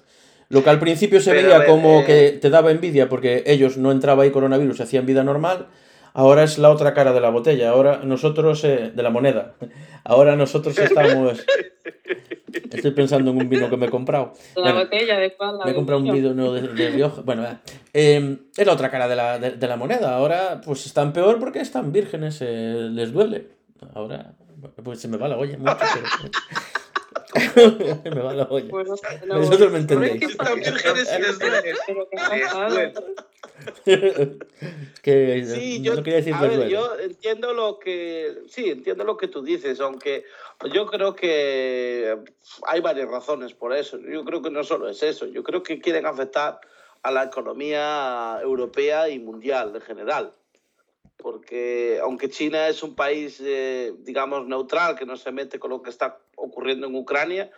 lo 0.50 0.62
que 0.62 0.68
al 0.70 0.78
principio 0.78 1.20
se 1.20 1.30
Pero, 1.32 1.48
veía 1.48 1.66
como 1.66 2.00
eh, 2.00 2.04
que 2.04 2.30
te 2.38 2.50
daba 2.50 2.70
envidia 2.70 3.08
porque 3.08 3.42
ellos 3.46 3.78
no 3.78 3.90
entraba 3.92 4.24
ahí 4.24 4.30
coronavirus 4.30 4.80
hacían 4.82 5.06
vida 5.06 5.24
normal, 5.24 5.68
ahora 6.12 6.42
es 6.44 6.58
la 6.58 6.68
otra 6.70 6.92
cara 6.92 7.12
de 7.14 7.20
la 7.20 7.30
botella, 7.30 7.70
ahora 7.70 8.00
nosotros, 8.04 8.62
eh, 8.64 8.92
de 8.94 9.02
la 9.02 9.10
moneda, 9.10 9.54
ahora 10.04 10.36
nosotros 10.36 10.76
estamos... 10.78 11.44
Estoy 12.72 12.90
pensando 12.92 13.30
en 13.30 13.36
un 13.38 13.48
vino 13.48 13.68
que 13.70 13.76
me 13.76 13.86
he 13.86 13.90
comprado. 13.90 14.32
La 14.56 14.62
Bueno, 14.62 14.78
botella 14.80 15.18
de 15.18 15.34
cuál 15.36 15.58
la 15.58 15.64
me 15.64 15.70
he 15.70 15.74
comprado 15.74 16.00
un 16.02 16.12
vino 16.12 16.52
de, 16.52 16.62
de 16.62 16.90
Rioja. 16.90 17.22
Bueno. 17.22 17.46
Eh, 17.92 18.38
es 18.56 18.66
la 18.66 18.72
otra 18.72 18.90
cara 18.90 19.06
de 19.08 19.16
la, 19.16 19.38
de, 19.38 19.52
de 19.52 19.66
la 19.68 19.76
moneda. 19.76 20.14
Ahora, 20.16 20.60
pues 20.64 20.86
están 20.86 21.12
peor 21.12 21.38
porque 21.38 21.60
están 21.60 21.92
vírgenes, 21.92 22.38
eh, 22.42 22.88
les 22.90 23.12
duele. 23.12 23.48
Ahora, 23.94 24.32
pues 24.82 25.00
se 25.00 25.08
me 25.08 25.16
va 25.16 25.28
la 25.28 25.36
olla 25.36 25.58
mucho. 25.58 25.76
pero- 25.78 26.30
me 28.04 28.20
va 28.20 28.34
la 28.34 28.44
olla. 28.50 28.68
Bueno, 28.70 28.94
no, 29.26 29.38
Vosotros 29.38 29.72
me 29.72 29.82
pero 29.82 30.02
es 30.04 30.10
entendéis. 30.12 30.20
que 30.20 30.26
Están 30.26 30.58
vírgenes 30.58 31.08
y 31.16 31.22
les 31.22 31.38
duele. 31.38 31.74
Pero 31.86 32.08
¿qué 32.10 32.18
ha 32.18 32.28
Les 32.34 32.42
pasado? 32.44 32.68
duele. 32.70 32.92
que 35.02 35.44
Sí, 35.54 35.82
yo, 35.82 35.94
no 35.94 36.02
quería 36.02 36.16
decir 36.18 36.34
a 36.34 36.40
ver, 36.40 36.68
yo 36.68 36.98
entiendo 36.98 37.52
lo 37.52 37.78
que, 37.78 38.38
sí, 38.48 38.70
entiendo 38.70 39.04
lo 39.04 39.16
que 39.16 39.28
tú 39.28 39.42
dices, 39.42 39.80
aunque 39.80 40.24
yo 40.72 40.86
creo 40.86 41.14
que 41.14 42.16
hay 42.66 42.80
varias 42.80 43.08
razones 43.08 43.54
por 43.54 43.74
eso. 43.74 43.98
Yo 43.98 44.24
creo 44.24 44.42
que 44.42 44.50
no 44.50 44.64
solo 44.64 44.88
es 44.88 45.02
eso, 45.02 45.26
yo 45.26 45.42
creo 45.42 45.62
que 45.62 45.80
quieren 45.80 46.06
afectar 46.06 46.60
a 47.02 47.10
la 47.10 47.24
economía 47.24 48.38
europea 48.42 49.08
y 49.08 49.18
mundial 49.18 49.72
en 49.74 49.80
general. 49.82 50.32
Porque 51.16 51.98
aunque 52.02 52.30
China 52.30 52.68
es 52.68 52.82
un 52.82 52.94
país, 52.94 53.40
eh, 53.44 53.92
digamos, 53.98 54.46
neutral, 54.46 54.96
que 54.96 55.04
no 55.04 55.16
se 55.18 55.30
mete 55.32 55.58
con 55.58 55.70
lo 55.70 55.82
que 55.82 55.90
está 55.90 56.18
ocurriendo 56.40 56.86
en 56.86 56.94
Ucrania, 56.94 57.50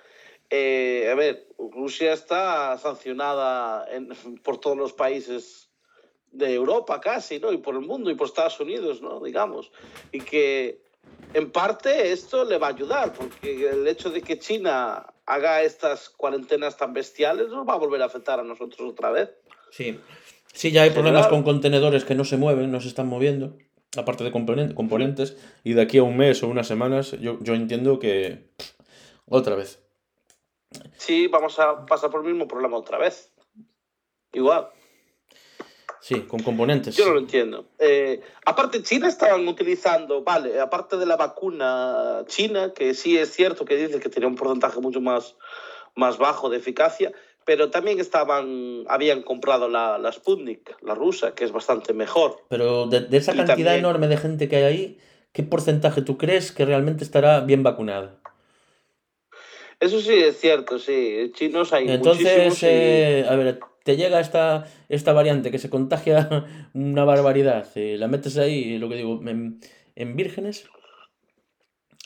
eh, 0.50 1.08
a 1.10 1.14
ver, 1.14 1.46
Rusia 1.58 2.12
está 2.12 2.76
sancionada 2.78 3.86
en- 3.90 4.08
por 4.42 4.58
todos 4.60 4.76
los 4.76 4.92
países 4.92 5.68
de 6.30 6.54
Europa 6.54 7.00
casi, 7.00 7.38
¿no? 7.38 7.52
Y 7.52 7.58
por 7.58 7.74
el 7.74 7.82
mundo 7.82 8.10
y 8.10 8.14
por 8.14 8.26
Estados 8.26 8.58
Unidos, 8.60 9.00
¿no? 9.02 9.20
Digamos. 9.20 9.70
Y 10.12 10.20
que 10.20 10.80
en 11.34 11.50
parte 11.50 12.12
esto 12.12 12.44
le 12.44 12.58
va 12.58 12.68
a 12.68 12.70
ayudar, 12.70 13.12
porque 13.12 13.68
el 13.68 13.86
hecho 13.86 14.10
de 14.10 14.22
que 14.22 14.38
China 14.38 15.06
haga 15.26 15.62
estas 15.62 16.08
cuarentenas 16.10 16.76
tan 16.76 16.92
bestiales 16.92 17.48
nos 17.48 17.66
va 17.68 17.74
a 17.74 17.78
volver 17.78 18.02
a 18.02 18.06
afectar 18.06 18.40
a 18.40 18.42
nosotros 18.44 18.90
otra 18.90 19.10
vez. 19.10 19.30
Sí. 19.70 19.98
Sí, 20.54 20.70
ya 20.70 20.82
hay 20.82 20.90
problemas 20.90 21.28
con 21.28 21.42
contenedores 21.44 22.04
que 22.04 22.14
no 22.14 22.24
se 22.24 22.36
mueven, 22.36 22.70
no 22.70 22.80
se 22.80 22.88
están 22.88 23.08
moviendo, 23.08 23.56
aparte 23.96 24.22
de 24.24 24.30
componen- 24.32 24.74
componentes, 24.74 25.36
y 25.64 25.72
de 25.72 25.80
aquí 25.82 25.96
a 25.98 26.02
un 26.02 26.16
mes 26.18 26.42
o 26.42 26.48
unas 26.48 26.66
semanas, 26.66 27.12
yo, 27.20 27.38
yo 27.40 27.54
entiendo 27.54 27.98
que 27.98 28.50
otra 29.26 29.54
vez. 29.56 29.80
Sí, 30.96 31.26
vamos 31.28 31.58
a 31.58 31.84
pasar 31.86 32.10
por 32.10 32.20
el 32.24 32.32
mismo 32.32 32.48
problema 32.48 32.76
otra 32.76 32.98
vez. 32.98 33.30
Igual. 34.32 34.68
Sí, 36.00 36.22
con 36.22 36.40
componentes. 36.42 36.96
Yo 36.96 37.06
no 37.06 37.12
lo 37.12 37.18
entiendo. 37.20 37.66
Eh, 37.78 38.20
aparte, 38.44 38.82
China 38.82 39.06
estaban 39.06 39.46
utilizando, 39.46 40.24
vale, 40.24 40.58
aparte 40.60 40.96
de 40.96 41.06
la 41.06 41.16
vacuna 41.16 42.24
china, 42.26 42.72
que 42.74 42.94
sí 42.94 43.16
es 43.18 43.32
cierto 43.32 43.64
que 43.64 43.76
dice 43.76 44.00
que 44.00 44.08
tenía 44.08 44.28
un 44.28 44.34
porcentaje 44.34 44.80
mucho 44.80 45.00
más, 45.00 45.36
más 45.94 46.18
bajo 46.18 46.48
de 46.50 46.56
eficacia, 46.56 47.12
pero 47.44 47.70
también 47.70 48.00
estaban, 48.00 48.84
habían 48.88 49.22
comprado 49.22 49.68
la, 49.68 49.98
la 49.98 50.10
Sputnik, 50.10 50.76
la 50.82 50.94
rusa, 50.96 51.34
que 51.34 51.44
es 51.44 51.52
bastante 51.52 51.92
mejor. 51.92 52.38
Pero 52.48 52.86
de, 52.86 53.00
de 53.00 53.16
esa 53.18 53.32
Y 53.34 53.36
cantidad 53.36 53.56
también- 53.56 53.78
enorme 53.78 54.08
de 54.08 54.16
gente 54.16 54.48
que 54.48 54.56
hay 54.56 54.62
ahí, 54.64 54.98
¿qué 55.32 55.44
porcentaje 55.44 56.02
tú 56.02 56.18
crees 56.18 56.50
que 56.50 56.64
realmente 56.64 57.04
estará 57.04 57.40
bien 57.40 57.62
vacunada? 57.62 58.18
Eso 59.82 60.00
sí 60.00 60.14
es 60.14 60.38
cierto, 60.38 60.78
sí. 60.78 61.32
Chinos 61.34 61.72
hay 61.72 61.88
Entonces, 61.88 62.62
y- 62.62 62.66
eh, 62.66 63.26
a 63.28 63.34
ver, 63.34 63.58
te 63.82 63.96
llega 63.96 64.20
esta, 64.20 64.64
esta 64.88 65.12
variante 65.12 65.50
que 65.50 65.58
se 65.58 65.68
contagia 65.70 66.28
una 66.74 67.04
barbaridad, 67.04 67.66
eh, 67.74 67.96
la 67.98 68.06
metes 68.06 68.38
ahí, 68.38 68.78
lo 68.78 68.88
que 68.88 68.94
digo, 68.94 69.20
en, 69.26 69.58
en 69.96 70.14
vírgenes 70.14 70.66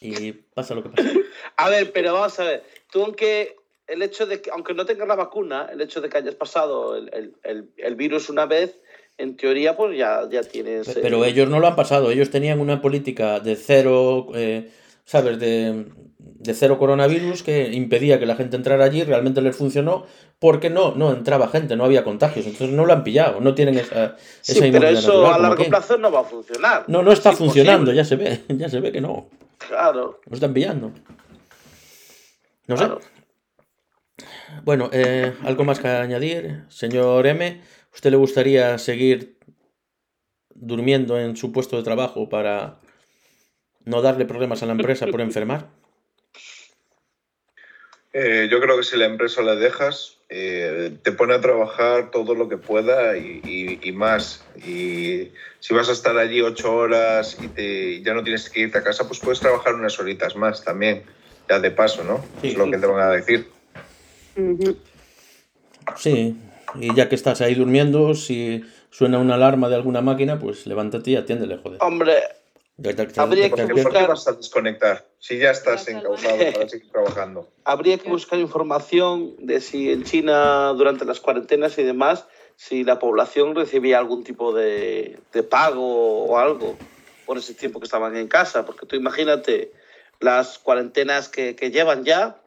y 0.00 0.32
pasa 0.32 0.74
lo 0.74 0.82
que 0.84 0.88
pasa. 0.88 1.08
A 1.58 1.68
ver, 1.68 1.92
pero 1.92 2.14
vamos 2.14 2.38
a 2.40 2.44
ver. 2.44 2.62
Tú, 2.90 3.02
aunque 3.02 3.56
el 3.86 4.00
hecho 4.02 4.24
de 4.26 4.40
que, 4.40 4.50
aunque 4.50 4.72
no 4.74 4.84
tengas 4.86 5.06
la 5.08 5.14
vacuna, 5.14 5.68
el 5.70 5.80
hecho 5.82 6.00
de 6.00 6.08
que 6.08 6.16
hayas 6.18 6.34
pasado 6.34 6.96
el, 6.96 7.10
el- 7.12 7.34
el- 7.44 7.70
el 7.76 7.94
virus 7.94 8.30
una 8.30 8.46
vez, 8.46 8.78
en 9.18 9.36
teoría, 9.36 9.76
pues 9.76 9.96
ya, 9.98 10.28
ya 10.30 10.42
tienes. 10.42 10.88
eh, 10.88 10.98
Pero 11.02 11.24
ellos 11.26 11.48
no 11.50 11.60
lo 11.60 11.66
han 11.66 11.76
pasado, 11.76 12.10
ellos 12.10 12.30
tenían 12.30 12.60
una 12.60 12.80
política 12.82 13.40
de 13.40 13.56
cero, 13.56 14.28
eh, 14.34 14.70
¿sabes? 15.06 15.38
De, 15.38 15.86
de 16.18 16.54
cero 16.54 16.78
coronavirus 16.78 17.42
que 17.42 17.72
impedía 17.72 18.18
que 18.18 18.26
la 18.26 18.36
gente 18.36 18.56
entrara 18.56 18.84
allí, 18.84 19.02
realmente 19.02 19.40
les 19.40 19.56
funcionó, 19.56 20.04
porque 20.38 20.68
no, 20.68 20.94
no 20.94 21.12
entraba 21.12 21.48
gente, 21.48 21.76
no 21.76 21.84
había 21.84 22.04
contagios, 22.04 22.44
entonces 22.46 22.76
no 22.76 22.84
lo 22.84 22.92
han 22.92 23.04
pillado, 23.04 23.40
no 23.40 23.54
tienen 23.54 23.78
esa, 23.78 24.16
Sí, 24.42 24.52
esa 24.52 24.60
pero 24.72 24.88
eso 24.88 25.22
natural 25.22 25.34
a 25.34 25.48
largo 25.48 25.64
plazo 25.64 25.96
no 25.96 26.12
va 26.12 26.20
a 26.20 26.24
funcionar. 26.24 26.84
No, 26.88 27.02
no 27.02 27.12
está 27.12 27.30
Es 27.30 27.38
funcionando, 27.38 27.92
ya 27.92 28.04
se 28.04 28.16
ve, 28.16 28.42
ya 28.48 28.68
se 28.68 28.80
ve 28.80 28.92
que 28.92 29.00
no, 29.00 29.28
Claro, 29.58 30.20
no 30.26 30.34
están 30.34 30.52
pillando. 30.52 30.92
No 32.66 32.76
sé. 32.76 32.88
Bueno, 34.64 34.90
eh, 34.92 35.34
algo 35.44 35.64
más 35.64 35.78
que 35.78 35.88
añadir. 35.88 36.64
Señor 36.68 37.26
M, 37.26 37.62
¿usted 37.94 38.10
le 38.10 38.16
gustaría 38.16 38.78
seguir 38.78 39.38
durmiendo 40.54 41.18
en 41.18 41.36
su 41.36 41.52
puesto 41.52 41.76
de 41.76 41.82
trabajo 41.82 42.28
para 42.28 42.80
no 43.86 44.02
darle 44.02 44.26
problemas 44.26 44.62
a 44.62 44.66
la 44.66 44.72
empresa 44.72 45.06
por 45.06 45.20
enfermar? 45.20 45.68
Eh, 48.12 48.48
yo 48.50 48.60
creo 48.60 48.76
que 48.76 48.82
si 48.82 48.96
la 48.96 49.04
empresa 49.06 49.42
la 49.42 49.56
dejas, 49.56 50.18
eh, 50.28 50.96
te 51.02 51.12
pone 51.12 51.34
a 51.34 51.40
trabajar 51.40 52.10
todo 52.10 52.34
lo 52.34 52.48
que 52.48 52.56
pueda 52.56 53.16
y, 53.16 53.42
y- 53.44 53.88
y 53.88 53.92
más. 53.92 54.44
Y 54.56 55.30
si 55.60 55.74
vas 55.74 55.88
a 55.88 55.92
estar 55.92 56.16
allí 56.18 56.40
ocho 56.40 56.74
horas 56.74 57.38
y 57.42 57.48
te, 57.48 58.02
ya 58.02 58.14
no 58.14 58.22
tienes 58.24 58.48
que 58.50 58.60
irte 58.60 58.78
a 58.78 58.82
casa, 58.84 59.06
pues 59.06 59.20
puedes 59.20 59.40
trabajar 59.40 59.74
unas 59.74 59.98
horitas 60.00 60.34
más 60.34 60.64
también, 60.64 61.04
ya 61.48 61.60
de 61.60 61.70
paso, 61.70 62.04
¿no? 62.04 62.24
Sí. 62.40 62.48
Es 62.48 62.56
lo 62.56 62.70
que 62.70 62.78
te 62.78 62.86
van 62.86 63.00
a 63.00 63.12
decir. 63.12 63.48
Sí, 65.96 66.36
y 66.80 66.94
ya 66.94 67.08
que 67.08 67.14
estás 67.14 67.40
ahí 67.40 67.54
durmiendo, 67.54 68.14
si 68.14 68.64
suena 68.90 69.18
una 69.18 69.34
alarma 69.34 69.68
de 69.68 69.76
alguna 69.76 70.00
máquina, 70.00 70.38
pues 70.38 70.66
levántate 70.66 71.10
y 71.12 71.16
atiéndele, 71.16 71.58
joder. 71.58 71.78
Hombre, 71.82 72.14
Habría 72.78 73.48
que 73.48 73.56
te- 73.56 73.66
¿Por 73.66 73.74
qué 73.74 73.82
buscar- 73.84 74.08
vas 74.08 74.28
a 74.28 74.32
desconectar 74.32 75.06
si 75.18 75.38
ya 75.38 75.50
estás 75.50 75.86
baño. 75.86 76.02
para 76.52 76.68
seguir 76.68 76.90
trabajando? 76.90 77.48
habría 77.64 77.96
que 77.98 78.08
buscar 78.10 78.38
información 78.38 79.34
de 79.38 79.60
si 79.60 79.90
en 79.90 80.02
China, 80.04 80.72
durante 80.76 81.04
las 81.06 81.20
cuarentenas 81.20 81.78
y 81.78 81.82
demás, 81.84 82.26
si 82.56 82.84
la 82.84 82.98
población 82.98 83.54
recibía 83.54 83.98
algún 83.98 84.24
tipo 84.24 84.52
de, 84.52 85.18
de 85.32 85.42
pago 85.42 86.26
o 86.26 86.38
algo 86.38 86.78
por 87.24 87.38
ese 87.38 87.54
tiempo 87.54 87.80
que 87.80 87.86
estaban 87.86 88.14
en 88.16 88.28
casa. 88.28 88.64
Porque 88.66 88.86
tú 88.86 88.94
imagínate 88.94 89.72
las 90.20 90.58
cuarentenas 90.58 91.28
que, 91.28 91.56
que 91.56 91.70
llevan 91.70 92.04
ya 92.04 92.42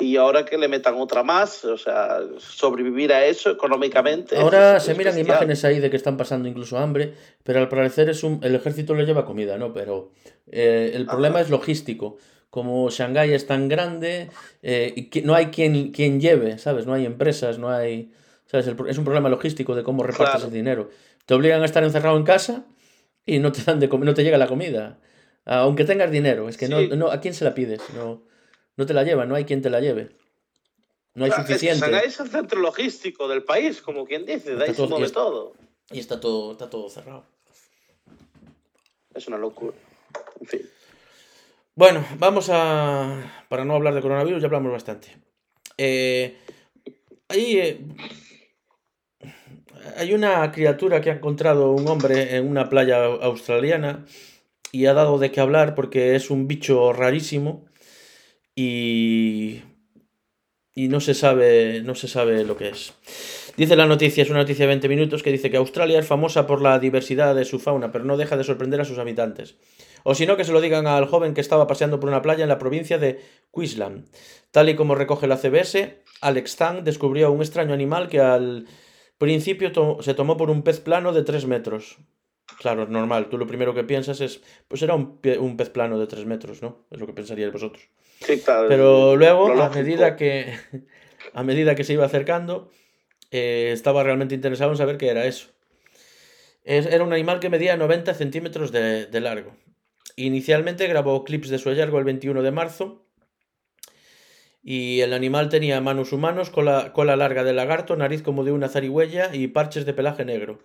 y 0.00 0.16
ahora 0.16 0.44
que 0.44 0.56
le 0.58 0.68
metan 0.68 0.94
otra 0.96 1.22
más, 1.22 1.64
o 1.64 1.76
sea, 1.76 2.18
sobrevivir 2.38 3.12
a 3.12 3.24
eso 3.26 3.50
económicamente. 3.50 4.36
Ahora 4.36 4.76
es- 4.76 4.84
se 4.84 4.92
es 4.92 4.98
miran 4.98 5.14
bestial. 5.14 5.26
imágenes 5.36 5.64
ahí 5.64 5.80
de 5.80 5.90
que 5.90 5.96
están 5.96 6.16
pasando 6.16 6.48
incluso 6.48 6.78
hambre, 6.78 7.14
pero 7.42 7.58
al 7.60 7.68
parecer 7.68 8.08
es 8.08 8.22
un, 8.22 8.40
el 8.42 8.54
ejército 8.54 8.94
le 8.94 9.04
lleva 9.06 9.24
comida, 9.24 9.58
¿no? 9.58 9.72
Pero 9.72 10.12
eh, 10.50 10.92
el 10.94 11.06
problema 11.06 11.40
es 11.40 11.50
logístico. 11.50 12.16
Como 12.50 12.88
Shanghái 12.90 13.32
es 13.34 13.46
tan 13.46 13.68
grande, 13.68 14.30
eh, 14.62 14.92
y 15.12 15.20
no 15.22 15.34
hay 15.34 15.46
quien, 15.46 15.90
quien 15.92 16.20
lleve, 16.20 16.58
¿sabes? 16.58 16.86
No 16.86 16.94
hay 16.94 17.04
empresas, 17.04 17.58
no 17.58 17.68
hay... 17.70 18.10
¿sabes? 18.46 18.66
El 18.68 18.76
es 18.88 18.96
un 18.96 19.04
problema 19.04 19.28
logístico 19.28 19.74
de 19.74 19.82
cómo 19.82 20.02
repartes 20.02 20.36
Claro. 20.36 20.46
el 20.46 20.52
dinero. 20.54 20.90
Te 21.26 21.34
obligan 21.34 21.60
a 21.60 21.66
estar 21.66 21.84
encerrado 21.84 22.16
en 22.16 22.24
casa 22.24 22.64
y 23.26 23.38
no 23.40 23.52
te 23.52 23.62
dan 23.62 23.78
de 23.80 23.88
no 23.88 24.14
te 24.14 24.24
llega 24.24 24.38
la 24.38 24.46
comida. 24.46 24.98
Aunque 25.44 25.84
tengas 25.84 26.10
dinero, 26.10 26.48
es 26.48 26.56
que 26.56 26.68
no, 26.68 26.80
no, 26.96 27.10
¿a 27.10 27.20
quién 27.20 27.34
se 27.34 27.44
la 27.44 27.52
pides? 27.52 27.80
No, 27.94 28.22
no 28.78 28.86
te 28.86 28.94
la 28.94 29.02
llevan, 29.04 29.28
no 29.28 29.34
hay 29.34 29.44
quien 29.44 29.60
te 29.60 29.68
la 29.68 29.80
lleve. 29.80 30.08
No 31.14 31.24
hay 31.24 31.30
Claro, 31.30 31.42
es 31.42 31.48
que 31.48 31.54
suficiente. 31.54 31.84
Shanghái 31.84 32.06
es 32.08 32.20
el 32.20 32.28
centro 32.30 32.60
logístico 32.60 33.28
del 33.28 33.42
país, 33.42 33.82
como 33.82 34.06
quien 34.06 34.24
dice, 34.24 34.54
de 34.54 34.62
ahí 34.64 34.70
se 34.70 34.76
todo- 34.76 34.86
y 34.86 34.90
mueve 34.90 35.06
es- 35.06 35.12
todo. 35.12 35.52
Y 35.90 35.98
está 35.98 36.20
todo, 36.20 36.52
está 36.52 36.70
todo 36.70 36.88
cerrado. 36.88 37.24
Es 39.14 39.26
una 39.26 39.36
locura. 39.38 39.76
En 40.40 40.46
fin. 40.46 40.60
Bueno, 41.74 42.04
vamos 42.18 42.48
a. 42.52 43.44
Para 43.48 43.64
no 43.64 43.74
hablar 43.74 43.94
de 43.94 44.00
coronavirus, 44.02 44.40
ya 44.42 44.46
hablamos 44.46 44.70
bastante. 44.72 45.16
Eh, 45.76 46.36
ahí. 47.28 47.58
eh, 47.58 47.80
hay 49.96 50.12
una 50.14 50.50
criatura 50.52 51.00
que 51.00 51.10
ha 51.10 51.14
encontrado 51.14 51.72
un 51.72 51.86
hombre 51.88 52.36
en 52.36 52.48
una 52.48 52.68
playa 52.68 53.04
australiana 53.04 54.04
y 54.72 54.86
ha 54.86 54.92
dado 54.94 55.18
de 55.18 55.30
qué 55.32 55.40
hablar 55.40 55.74
porque 55.74 56.14
es 56.14 56.30
un 56.30 56.46
bicho 56.46 56.92
rarísimo 56.92 57.64
y. 58.58 59.62
Y 60.74 60.86
no 60.86 61.00
se 61.00 61.14
sabe, 61.14 61.82
no 61.82 61.96
se 61.96 62.06
sabe 62.06 62.44
lo 62.44 62.56
que 62.56 62.68
es. 62.68 62.94
Dice 63.56 63.74
la 63.74 63.86
noticia, 63.86 64.22
es 64.22 64.30
una 64.30 64.38
noticia 64.38 64.62
de 64.62 64.68
20 64.68 64.88
minutos, 64.88 65.24
que 65.24 65.32
dice 65.32 65.50
que 65.50 65.56
Australia 65.56 65.98
es 65.98 66.06
famosa 66.06 66.46
por 66.46 66.62
la 66.62 66.78
diversidad 66.78 67.34
de 67.34 67.44
su 67.44 67.58
fauna, 67.58 67.90
pero 67.90 68.04
no 68.04 68.16
deja 68.16 68.36
de 68.36 68.44
sorprender 68.44 68.80
a 68.80 68.84
sus 68.84 68.98
habitantes. 68.98 69.56
O 70.04 70.14
si 70.14 70.24
no, 70.24 70.36
que 70.36 70.44
se 70.44 70.52
lo 70.52 70.60
digan 70.60 70.86
al 70.86 71.06
joven 71.06 71.34
que 71.34 71.40
estaba 71.40 71.66
paseando 71.66 71.98
por 71.98 72.08
una 72.08 72.22
playa 72.22 72.44
en 72.44 72.48
la 72.48 72.60
provincia 72.60 72.98
de 72.98 73.20
Queensland. 73.52 74.06
Tal 74.52 74.68
y 74.68 74.76
como 74.76 74.94
recoge 74.94 75.26
la 75.26 75.36
CBS, 75.36 76.04
Alex 76.20 76.56
Tang 76.56 76.84
descubrió 76.84 77.32
un 77.32 77.40
extraño 77.40 77.74
animal 77.74 78.08
que 78.08 78.20
al 78.20 78.66
principio 79.18 79.72
se 80.00 80.14
tomó 80.14 80.36
por 80.36 80.48
un 80.48 80.62
pez 80.62 80.78
plano 80.78 81.12
de 81.12 81.24
3 81.24 81.46
metros. 81.46 81.98
Claro, 82.60 82.84
es 82.84 82.88
normal. 82.88 83.28
Tú 83.28 83.36
lo 83.38 83.48
primero 83.48 83.74
que 83.74 83.82
piensas 83.82 84.20
es, 84.20 84.40
pues 84.68 84.80
era 84.82 84.94
un, 84.94 85.20
un 85.40 85.56
pez 85.56 85.70
plano 85.70 85.98
de 85.98 86.06
3 86.06 86.24
metros, 86.24 86.62
¿no? 86.62 86.86
Es 86.92 87.00
lo 87.00 87.06
que 87.06 87.12
pensaríais 87.12 87.52
vosotros. 87.52 87.88
Sí, 88.20 88.40
claro, 88.40 88.68
Pero 88.68 89.16
luego, 89.16 89.46
a 89.62 89.68
medida 89.70 90.16
que, 90.16 90.54
a 91.34 91.42
medida 91.42 91.74
que 91.74 91.84
se 91.84 91.92
iba 91.94 92.04
acercando, 92.04 92.70
eh, 93.30 93.70
estaba 93.72 94.02
realmente 94.02 94.34
interesado 94.34 94.70
en 94.72 94.76
saber 94.78 94.98
qué 94.98 95.08
era 95.10 95.26
eso. 95.26 95.48
Es- 96.64 96.86
era 96.86 97.04
un 97.04 97.12
animal 97.12 97.40
que 97.40 97.48
medía 97.50 97.76
90 97.76 98.14
centímetros 98.14 98.72
de, 98.72 99.06
de 99.06 99.20
largo. 99.20 99.56
Inicialmente 100.16 100.86
grabó 100.86 101.24
clips 101.24 101.48
de 101.50 101.58
su 101.58 101.68
hallazgo 101.70 101.98
el 101.98 102.04
21 102.04 102.42
de 102.42 102.50
marzo. 102.50 103.04
Y 104.62 105.00
el 105.00 105.12
animal 105.14 105.48
tenía 105.48 105.80
manos 105.80 106.12
humanos, 106.12 106.50
cola, 106.50 106.92
cola 106.92 107.16
larga 107.16 107.44
de 107.44 107.52
lagarto, 107.54 107.96
nariz 107.96 108.22
como 108.22 108.44
de 108.44 108.52
una 108.52 108.68
zarigüeya 108.68 109.34
y 109.34 109.48
parches 109.48 109.86
de 109.86 109.94
pelaje 109.94 110.24
negro. 110.24 110.58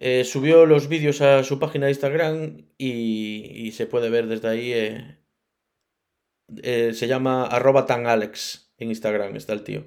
Eh, 0.00 0.24
subió 0.24 0.66
los 0.66 0.88
vídeos 0.88 1.20
a 1.22 1.44
su 1.44 1.58
página 1.58 1.86
de 1.86 1.92
Instagram 1.92 2.66
y, 2.78 3.52
y 3.54 3.72
se 3.72 3.86
puede 3.86 4.10
ver 4.10 4.26
desde 4.26 4.48
ahí. 4.48 4.72
eh, 4.72 5.16
eh, 6.62 6.92
se 6.94 7.06
llama 7.08 7.46
arroba 7.46 7.86
tan 7.86 8.06
Alex 8.06 8.72
en 8.78 8.88
Instagram, 8.90 9.36
está 9.36 9.52
el 9.52 9.62
tío. 9.62 9.84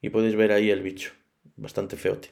Y 0.00 0.10
podéis 0.10 0.36
ver 0.36 0.52
ahí 0.52 0.70
el 0.70 0.82
bicho. 0.82 1.12
Bastante 1.56 1.96
feote. 1.96 2.30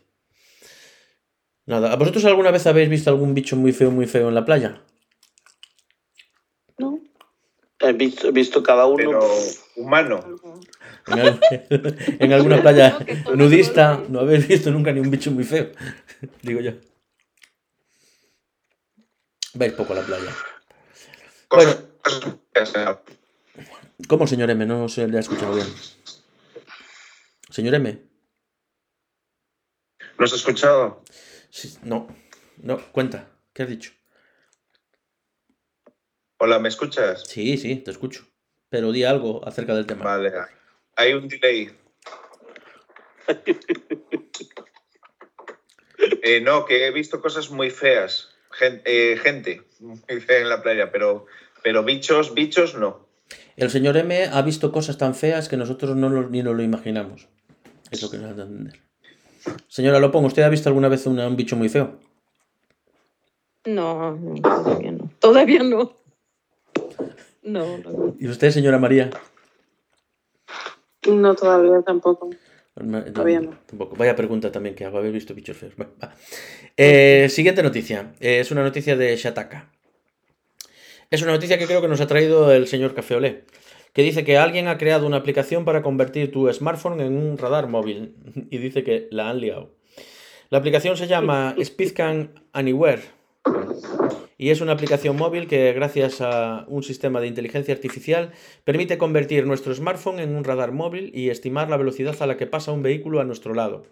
Nada, 1.67 1.93
¿a 1.93 1.97
vosotros 1.97 2.25
alguna 2.27 2.53
vez 2.53 2.67
habéis 2.67 2.89
visto 2.89 3.11
algún 3.11 3.35
bicho 3.35 3.57
muy 3.57 3.73
feo, 3.73 3.91
muy 3.91 4.07
feo 4.07 4.29
en 4.29 4.35
la 4.37 4.45
playa? 4.45 4.83
¿No? 6.79 7.01
He 7.81 7.93
visto, 7.93 8.29
he 8.29 8.33
visto 8.33 8.63
cada 8.63 8.87
uno. 8.87 8.97
Pero 8.97 9.29
humano. 9.77 10.39
En, 11.09 11.19
al- 11.19 11.41
en 12.21 12.33
alguna 12.33 12.63
playa 12.63 12.99
nudista 13.35 14.01
no 14.09 14.21
habéis 14.21 14.47
visto 14.47 14.71
nunca 14.71 14.93
ni 14.93 15.01
un 15.01 15.11
bicho 15.11 15.31
muy 15.33 15.45
feo, 15.45 15.73
digo 16.43 16.61
yo. 16.61 16.73
Vais 19.55 19.73
poco 19.73 19.93
a 19.93 19.97
la 19.97 20.03
playa. 20.03 20.31
Cosas- 21.49 21.83
¿Cómo, 24.09 24.27
señor 24.27 24.51
M? 24.51 24.67
No 24.67 24.89
se 24.89 25.09
le 25.09 25.17
ha 25.17 25.21
escuchado 25.21 25.55
bien. 25.55 25.67
Señor 27.51 27.75
M. 27.75 28.03
¿No 30.19 30.25
has 30.25 30.33
escuchado? 30.33 31.03
Sí, 31.51 31.79
no, 31.83 32.09
no, 32.59 32.81
cuenta. 32.93 33.29
¿Qué 33.53 33.63
has 33.63 33.69
dicho? 33.69 33.93
Hola, 36.39 36.59
¿me 36.59 36.69
escuchas? 36.69 37.25
Sí, 37.27 37.57
sí, 37.57 37.77
te 37.77 37.91
escucho. 37.91 38.27
Pero 38.69 38.93
di 38.93 39.05
algo 39.05 39.47
acerca 39.47 39.75
del 39.75 39.87
tema. 39.87 40.05
Vale. 40.05 40.33
Hay 40.97 41.15
un 41.15 41.29
delay. 41.29 41.71
Eh, 46.23 46.41
no, 46.41 46.67
que 46.67 46.87
he 46.87 46.91
visto 46.91 47.21
cosas 47.21 47.51
muy 47.51 47.71
feas. 47.71 48.35
Eh, 48.61 49.19
gente 49.23 49.63
muy 49.81 50.21
fea 50.21 50.41
en 50.41 50.49
la 50.49 50.63
playa, 50.63 50.91
pero, 50.91 51.27
pero 51.63 51.85
bichos, 51.85 52.35
bichos 52.35 52.75
no. 52.75 53.06
El 53.57 53.71
señor 53.71 53.97
M 53.97 54.25
ha 54.33 54.43
visto 54.43 54.71
cosas 54.73 54.99
tan 54.99 55.15
feas 55.15 55.49
que 55.49 55.57
nosotros 55.57 55.97
no 55.97 56.09
lo- 56.09 56.29
ni 56.29 56.43
nos 56.43 56.55
lo 56.57 56.63
imaginamos. 56.63 57.29
Es 57.91 58.03
lo 58.03 58.11
que 58.11 58.19
nos 58.19 58.31
entender. 58.33 58.81
Señora 59.69 59.99
Lopón, 60.01 60.25
¿usted 60.25 60.43
ha 60.43 60.49
visto 60.49 60.69
alguna 60.69 60.89
vez 60.89 61.07
una- 61.07 61.27
un 61.29 61.37
bicho 61.37 61.57
muy 61.57 61.69
feo? 61.69 61.99
No, 63.65 64.13
no, 64.17 64.35
todavía 64.43 64.93
no. 64.93 65.11
Todavía 65.19 65.63
no. 65.63 65.97
No, 67.43 67.79
no. 67.79 68.15
¿Y 68.19 68.29
usted, 68.29 68.51
señora 68.51 68.79
María? 68.79 69.11
No, 71.09 71.35
todavía 71.35 71.83
tampoco. 71.83 72.31
No, 72.77 73.05
Todavía 73.05 73.41
no. 73.41 73.51
Tampoco. 73.67 73.97
Vaya 73.97 74.15
pregunta 74.17 74.53
también 74.53 74.75
que 74.75 74.85
hago. 74.85 74.99
¿Habéis 74.99 75.15
visto 75.15 75.35
bichos 75.35 75.57
feos? 75.57 75.75
Bueno, 75.77 75.93
va. 76.03 76.15
Eh, 76.77 77.29
siguiente 77.31 77.63
noticia. 77.63 78.13
Eh, 78.21 78.41
es 78.41 78.51
una 78.51 78.63
noticia 78.63 78.97
de 78.97 79.17
Shataka. 79.17 79.71
Es 81.11 81.23
una 81.23 81.33
noticia 81.33 81.57
que 81.57 81.67
creo 81.67 81.81
que 81.81 81.89
nos 81.89 82.01
ha 82.01 82.09
traído 82.09 82.53
el 82.53 82.67
señor 82.67 82.93
Café 82.95 83.15
Olé, 83.15 83.45
que 83.93 84.03
dice 84.03 84.25
que 84.25 84.39
alguien 84.39 84.67
ha 84.67 84.77
creado 84.77 85.07
una 85.07 85.19
aplicación 85.19 85.65
para 85.65 85.83
convertir 85.83 86.33
tu 86.33 86.53
smartphone 86.53 87.01
en 87.01 87.17
un 87.17 87.39
radar 87.39 87.69
móvil 87.69 88.17
y 88.51 88.59
dice 88.59 88.83
que 88.83 89.07
la 89.13 89.31
han 89.31 89.41
liado. 89.41 89.71
La 90.51 90.59
aplicación 90.59 90.97
se 90.97 91.07
llama 91.07 91.55
Speedcan 91.63 92.43
Anywhere 92.53 93.03
y 94.39 94.51
es 94.51 94.61
una 94.61 94.73
aplicación 94.73 95.17
móvil 95.17 95.47
que 95.47 95.73
gracias 95.73 96.21
a 96.21 96.65
un 96.69 96.83
sistema 96.83 97.21
de 97.21 97.29
inteligencia 97.29 97.73
artificial 97.73 98.33
permite 98.65 98.99
convertir 98.99 99.47
nuestro 99.47 99.75
smartphone 99.75 100.21
en 100.21 100.35
un 100.35 100.45
radar 100.45 100.73
móvil 100.73 101.11
y 101.15 101.31
estimar 101.31 101.71
la 101.71 101.77
velocidad 101.77 102.17
a 102.21 102.27
la 102.27 102.37
que 102.37 102.47
pasa 102.47 102.73
un 102.73 102.83
vehículo 102.83 103.21
a 103.21 103.25
nuestro 103.25 103.55
lado. 103.55 103.85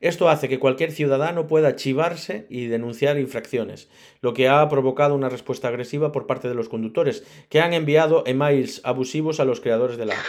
Esto 0.00 0.28
hace 0.28 0.48
que 0.48 0.60
cualquier 0.60 0.92
ciudadano 0.92 1.48
pueda 1.48 1.74
chivarse 1.74 2.46
y 2.48 2.66
denunciar 2.66 3.18
infracciones, 3.18 3.88
lo 4.20 4.32
que 4.32 4.48
ha 4.48 4.68
provocado 4.68 5.16
una 5.16 5.28
respuesta 5.28 5.66
agresiva 5.66 6.12
por 6.12 6.28
parte 6.28 6.48
de 6.48 6.54
los 6.54 6.68
conductores, 6.68 7.24
que 7.48 7.60
han 7.60 7.72
enviado 7.72 8.22
emails 8.24 8.80
abusivos 8.84 9.40
a 9.40 9.44
los 9.44 9.60
creadores 9.60 9.96
de 9.96 10.06
la 10.06 10.14
app. 10.14 10.24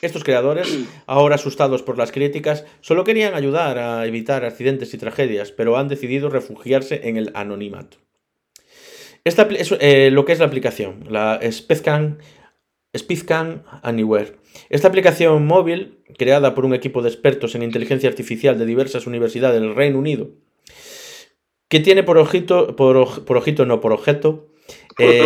Estos 0.00 0.24
creadores, 0.24 0.78
ahora 1.06 1.34
asustados 1.34 1.82
por 1.82 1.98
las 1.98 2.10
críticas, 2.10 2.64
solo 2.80 3.04
querían 3.04 3.34
ayudar 3.34 3.78
a 3.78 4.06
evitar 4.06 4.44
accidentes 4.46 4.94
y 4.94 4.98
tragedias, 4.98 5.52
pero 5.52 5.76
han 5.76 5.88
decidido 5.88 6.30
refugiarse 6.30 7.08
en 7.08 7.18
el 7.18 7.32
anonimato. 7.34 7.98
Esta 9.24 9.42
es, 9.42 9.74
eh, 9.80 10.10
lo 10.12 10.24
que 10.24 10.32
es 10.32 10.38
la 10.38 10.46
aplicación, 10.46 11.04
la 11.10 11.40
Speedcan, 11.50 12.18
Speedcan 12.96 13.64
Anywhere. 13.82 14.36
Esta 14.70 14.88
aplicación 14.88 15.46
móvil, 15.46 15.98
creada 16.18 16.54
por 16.54 16.64
un 16.64 16.74
equipo 16.74 17.02
de 17.02 17.08
expertos 17.08 17.54
en 17.54 17.62
inteligencia 17.62 18.08
artificial 18.08 18.58
de 18.58 18.66
diversas 18.66 19.06
universidades 19.06 19.60
del 19.60 19.74
Reino 19.74 19.98
Unido, 19.98 20.30
que 21.68 21.80
tiene 21.80 22.02
por 22.02 22.18
ojito, 22.18 22.76
por, 22.76 22.96
oj- 22.96 23.24
por 23.24 23.36
ojito, 23.36 23.66
no 23.66 23.80
por 23.80 23.92
objeto, 23.92 24.48
eh, 24.98 25.22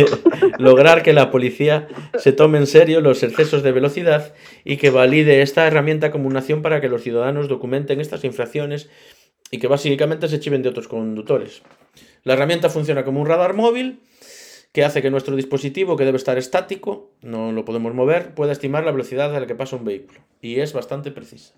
lograr 0.58 1.02
que 1.02 1.12
la 1.12 1.30
policía 1.30 1.88
se 2.18 2.32
tome 2.32 2.58
en 2.58 2.66
serio 2.66 3.00
los 3.00 3.22
excesos 3.22 3.62
de 3.62 3.72
velocidad 3.72 4.34
y 4.64 4.76
que 4.76 4.90
valide 4.90 5.42
esta 5.42 5.66
herramienta 5.66 6.10
como 6.10 6.28
una 6.28 6.40
acción 6.40 6.62
para 6.62 6.80
que 6.80 6.88
los 6.88 7.02
ciudadanos 7.02 7.48
documenten 7.48 8.00
estas 8.00 8.24
infracciones 8.24 8.88
y 9.50 9.58
que 9.58 9.66
básicamente 9.66 10.28
se 10.28 10.40
chiven 10.40 10.62
de 10.62 10.68
otros 10.68 10.88
conductores. 10.88 11.62
La 12.22 12.34
herramienta 12.34 12.70
funciona 12.70 13.04
como 13.04 13.20
un 13.20 13.26
radar 13.26 13.54
móvil 13.54 14.00
que 14.72 14.84
hace 14.84 15.02
que 15.02 15.10
nuestro 15.10 15.34
dispositivo, 15.36 15.96
que 15.96 16.04
debe 16.04 16.18
estar 16.18 16.38
estático, 16.38 17.10
no 17.22 17.52
lo 17.52 17.64
podemos 17.64 17.94
mover, 17.94 18.34
pueda 18.34 18.52
estimar 18.52 18.84
la 18.84 18.92
velocidad 18.92 19.34
a 19.34 19.40
la 19.40 19.46
que 19.46 19.54
pasa 19.54 19.76
un 19.76 19.84
vehículo. 19.84 20.20
Y 20.40 20.60
es 20.60 20.72
bastante 20.72 21.10
precisa. 21.10 21.54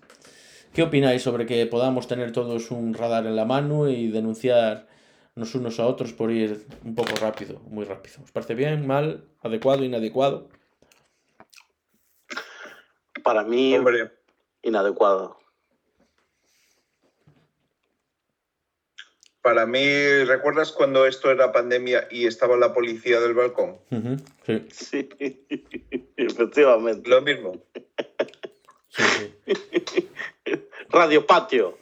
¿Qué 0.73 0.83
opináis 0.83 1.21
sobre 1.21 1.45
que 1.45 1.65
podamos 1.65 2.07
tener 2.07 2.31
todos 2.31 2.71
un 2.71 2.93
radar 2.93 3.25
en 3.25 3.35
la 3.35 3.43
mano 3.43 3.89
y 3.89 4.07
denunciar 4.07 4.87
los 5.35 5.53
unos 5.55 5.79
a 5.79 5.87
otros 5.87 6.13
por 6.13 6.31
ir 6.31 6.65
un 6.85 6.95
poco 6.95 7.11
rápido, 7.19 7.59
muy 7.67 7.83
rápido? 7.83 8.23
¿Os 8.23 8.31
parece 8.31 8.55
bien, 8.55 8.87
mal, 8.87 9.25
adecuado, 9.41 9.83
inadecuado? 9.83 10.47
Para 13.23 13.43
mí, 13.43 13.75
Hombre, 13.75 14.11
inadecuado. 14.61 15.40
Para 19.41 19.65
mí, 19.65 20.23
¿recuerdas 20.23 20.71
cuando 20.71 21.05
esto 21.05 21.31
era 21.31 21.51
pandemia 21.51 22.07
y 22.11 22.27
estaba 22.27 22.57
la 22.57 22.73
policía 22.73 23.19
del 23.19 23.33
balcón? 23.33 23.77
Sí, 24.45 24.67
Sí, 24.71 25.09
efectivamente. 26.17 27.09
Lo 27.09 27.21
mismo. 27.21 27.63
sí, 28.89 29.03
sí. 29.91 30.09
Radio 30.89 31.25
Patio. 31.25 31.77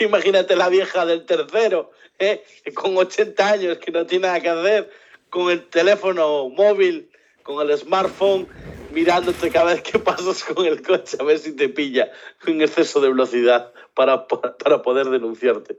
Imagínate 0.00 0.56
la 0.56 0.68
vieja 0.68 1.04
del 1.04 1.26
tercero, 1.26 1.90
¿eh? 2.18 2.42
con 2.74 2.96
80 2.96 3.48
años, 3.48 3.78
que 3.78 3.90
no 3.90 4.06
tiene 4.06 4.28
nada 4.28 4.40
que 4.40 4.48
hacer, 4.48 4.90
con 5.28 5.50
el 5.50 5.68
teléfono 5.68 6.48
móvil, 6.48 7.10
con 7.42 7.68
el 7.68 7.76
smartphone, 7.76 8.48
mirándote 8.92 9.50
cada 9.50 9.74
vez 9.74 9.82
que 9.82 9.98
pasas 9.98 10.44
con 10.44 10.66
el 10.66 10.82
coche 10.82 11.16
a 11.20 11.24
ver 11.24 11.38
si 11.38 11.54
te 11.54 11.68
pilla 11.68 12.10
un 12.46 12.60
exceso 12.62 13.00
de 13.00 13.08
velocidad 13.08 13.72
para, 13.94 14.26
para, 14.26 14.56
para 14.56 14.82
poder 14.82 15.08
denunciarte. 15.10 15.78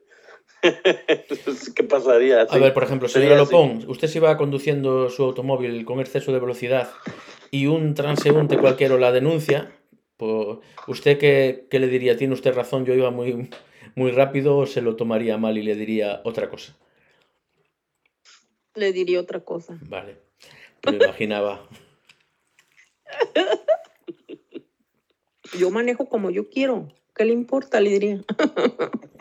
¿Qué 1.76 1.84
pasaría? 1.84 2.42
A 2.42 2.58
ver, 2.58 2.74
por 2.74 2.84
ejemplo, 2.84 3.08
así. 3.08 3.20
Lopón, 3.20 3.84
usted 3.88 4.08
si 4.08 4.20
va 4.20 4.38
conduciendo 4.38 5.10
su 5.10 5.24
automóvil 5.24 5.86
con 5.86 6.00
exceso 6.00 6.32
de 6.32 6.40
velocidad 6.40 6.92
y 7.50 7.66
un 7.66 7.96
transeúnte 7.96 8.58
cualquiera 8.58 8.98
la 8.98 9.12
denuncia, 9.12 9.72
pues, 10.18 10.60
¿usted 10.88 11.18
qué, 11.18 11.68
qué 11.70 11.80
le 11.80 11.88
diría? 11.88 12.16
¿Tiene 12.16 12.36
usted 12.36 12.54
razón? 12.54 12.86
Yo 12.86 12.94
iba 12.94 13.10
muy, 13.10 13.50
muy 13.96 14.12
rápido 14.12 14.58
o 14.58 14.66
se 14.68 14.82
lo 14.82 14.96
tomaría 14.96 15.38
mal 15.38 15.58
y 15.58 15.64
le 15.64 15.76
diría 15.76 16.22
otra 16.24 16.50
cosa. 16.50 16.78
Le 18.76 18.94
diría 18.94 19.20
otra 19.20 19.42
cosa. 19.42 19.78
Vale, 19.82 20.18
me 20.86 20.92
lo 20.94 21.06
imaginaba. 21.06 21.68
Yo 25.58 25.70
manejo 25.72 26.08
como 26.08 26.30
yo 26.30 26.50
quiero. 26.50 26.88
¿Qué 27.14 27.26
le 27.26 27.34
importa? 27.34 27.82
Le 27.82 27.90
diría. 27.90 28.22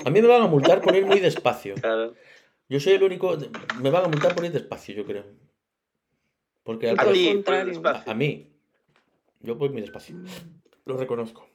A 0.05 0.11
mí 0.11 0.23
me 0.23 0.29
van 0.29 0.43
a 0.43 0.47
multar 0.47 0.81
por 0.81 0.95
ir 0.95 1.05
muy 1.05 1.21
despacio. 1.21 1.75
Claro. 1.75 2.15
Yo 2.69 2.79
soy 2.79 2.93
el 2.95 3.03
único... 3.03 3.37
Me 3.81 3.91
van 3.91 4.05
a 4.05 4.09
multar 4.09 4.35
por 4.35 4.45
ir 4.45 4.53
despacio, 4.53 4.95
yo 4.95 5.05
creo. 5.05 5.25
Porque 6.63 6.89
al 6.89 7.01
A 7.01 7.13
ti, 7.13 7.27
por 7.27 7.35
contrario. 7.35 7.73
espacio. 7.73 8.13
A 8.13 8.15
mí. 8.15 8.53
Yo 9.41 9.57
voy 9.57 9.71
muy 9.71 9.81
despacio. 9.81 10.17
Lo 10.85 10.97
reconozco. 10.97 11.49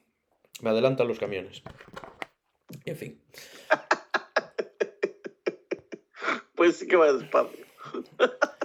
Me 0.60 0.70
adelantan 0.70 1.08
los 1.08 1.18
camiones. 1.18 1.62
En 2.84 2.96
fin. 2.96 3.20
Pues 6.54 6.78
sí 6.78 6.86
que 6.86 6.96
va 6.96 7.12
despacio. 7.12 7.66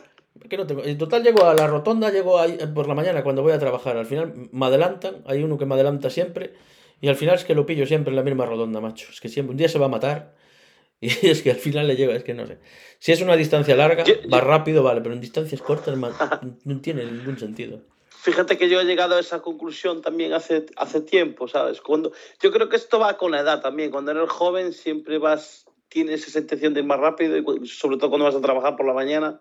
Que 0.51 0.57
no 0.57 0.67
tengo- 0.67 0.83
En 0.83 0.97
total 0.97 1.23
llego 1.23 1.45
a 1.45 1.53
la 1.53 1.65
rotonda, 1.65 2.11
llego 2.11 2.37
ahí 2.37 2.57
eh, 2.59 2.67
por 2.67 2.85
la 2.85 2.93
mañana 2.93 3.23
cuando 3.23 3.41
voy 3.41 3.53
a 3.53 3.57
trabajar. 3.59 3.95
Al 3.95 4.05
final 4.05 4.33
me 4.51 4.65
adelantan, 4.65 5.23
hay 5.25 5.41
uno 5.43 5.57
que 5.57 5.65
me 5.65 5.75
adelanta 5.75 6.09
siempre. 6.09 6.51
Y 6.99 7.07
al 7.07 7.15
final 7.15 7.35
es 7.35 7.45
que 7.45 7.55
lo 7.55 7.65
pillo 7.65 7.85
siempre 7.85 8.09
en 8.11 8.17
la 8.17 8.21
misma 8.21 8.45
rotonda, 8.45 8.81
macho. 8.81 9.07
Es 9.11 9.21
que 9.21 9.29
siempre, 9.29 9.51
un 9.51 9.57
día 9.57 9.69
se 9.69 9.79
va 9.79 9.85
a 9.85 9.89
matar. 9.89 10.35
Y 10.99 11.07
es 11.29 11.41
que 11.41 11.51
al 11.51 11.57
final 11.57 11.87
le 11.87 11.95
llega, 11.95 12.13
es 12.13 12.25
que 12.25 12.33
no 12.33 12.45
sé. 12.45 12.57
Si 12.99 13.13
es 13.13 13.21
una 13.21 13.37
distancia 13.37 13.77
larga, 13.77 14.03
Yo- 14.03 14.15
va 14.31 14.39
yo- 14.39 14.45
rápido, 14.45 14.83
vale, 14.83 14.99
pero 14.99 15.15
en 15.15 15.21
distancias 15.21 15.61
cortas 15.61 15.95
no 16.65 16.81
tiene 16.81 17.05
ningún 17.05 17.39
sentido. 17.39 17.79
Fíjate 18.09 18.57
que 18.57 18.67
yo 18.67 18.81
he 18.81 18.83
llegado 18.83 19.15
a 19.15 19.21
esa 19.21 19.41
conclusión 19.41 20.01
también 20.01 20.33
hace, 20.33 20.65
hace 20.75 20.99
tiempo, 20.99 21.47
¿sabes? 21.47 21.79
Cuando, 21.79 22.11
yo 22.43 22.51
creo 22.51 22.67
que 22.67 22.75
esto 22.75 22.99
va 22.99 23.15
con 23.17 23.31
la 23.31 23.39
edad 23.39 23.61
también. 23.61 23.89
Cuando 23.89 24.11
eres 24.11 24.29
joven 24.29 24.73
siempre 24.73 25.17
vas, 25.17 25.65
tienes 25.87 26.27
esa 26.27 26.39
intención 26.39 26.73
de 26.73 26.81
ir 26.81 26.85
más 26.85 26.99
rápido, 26.99 27.37
y 27.37 27.67
sobre 27.67 27.95
todo 27.97 28.09
cuando 28.09 28.25
vas 28.25 28.35
a 28.35 28.41
trabajar 28.41 28.75
por 28.75 28.85
la 28.85 28.93
mañana. 28.93 29.39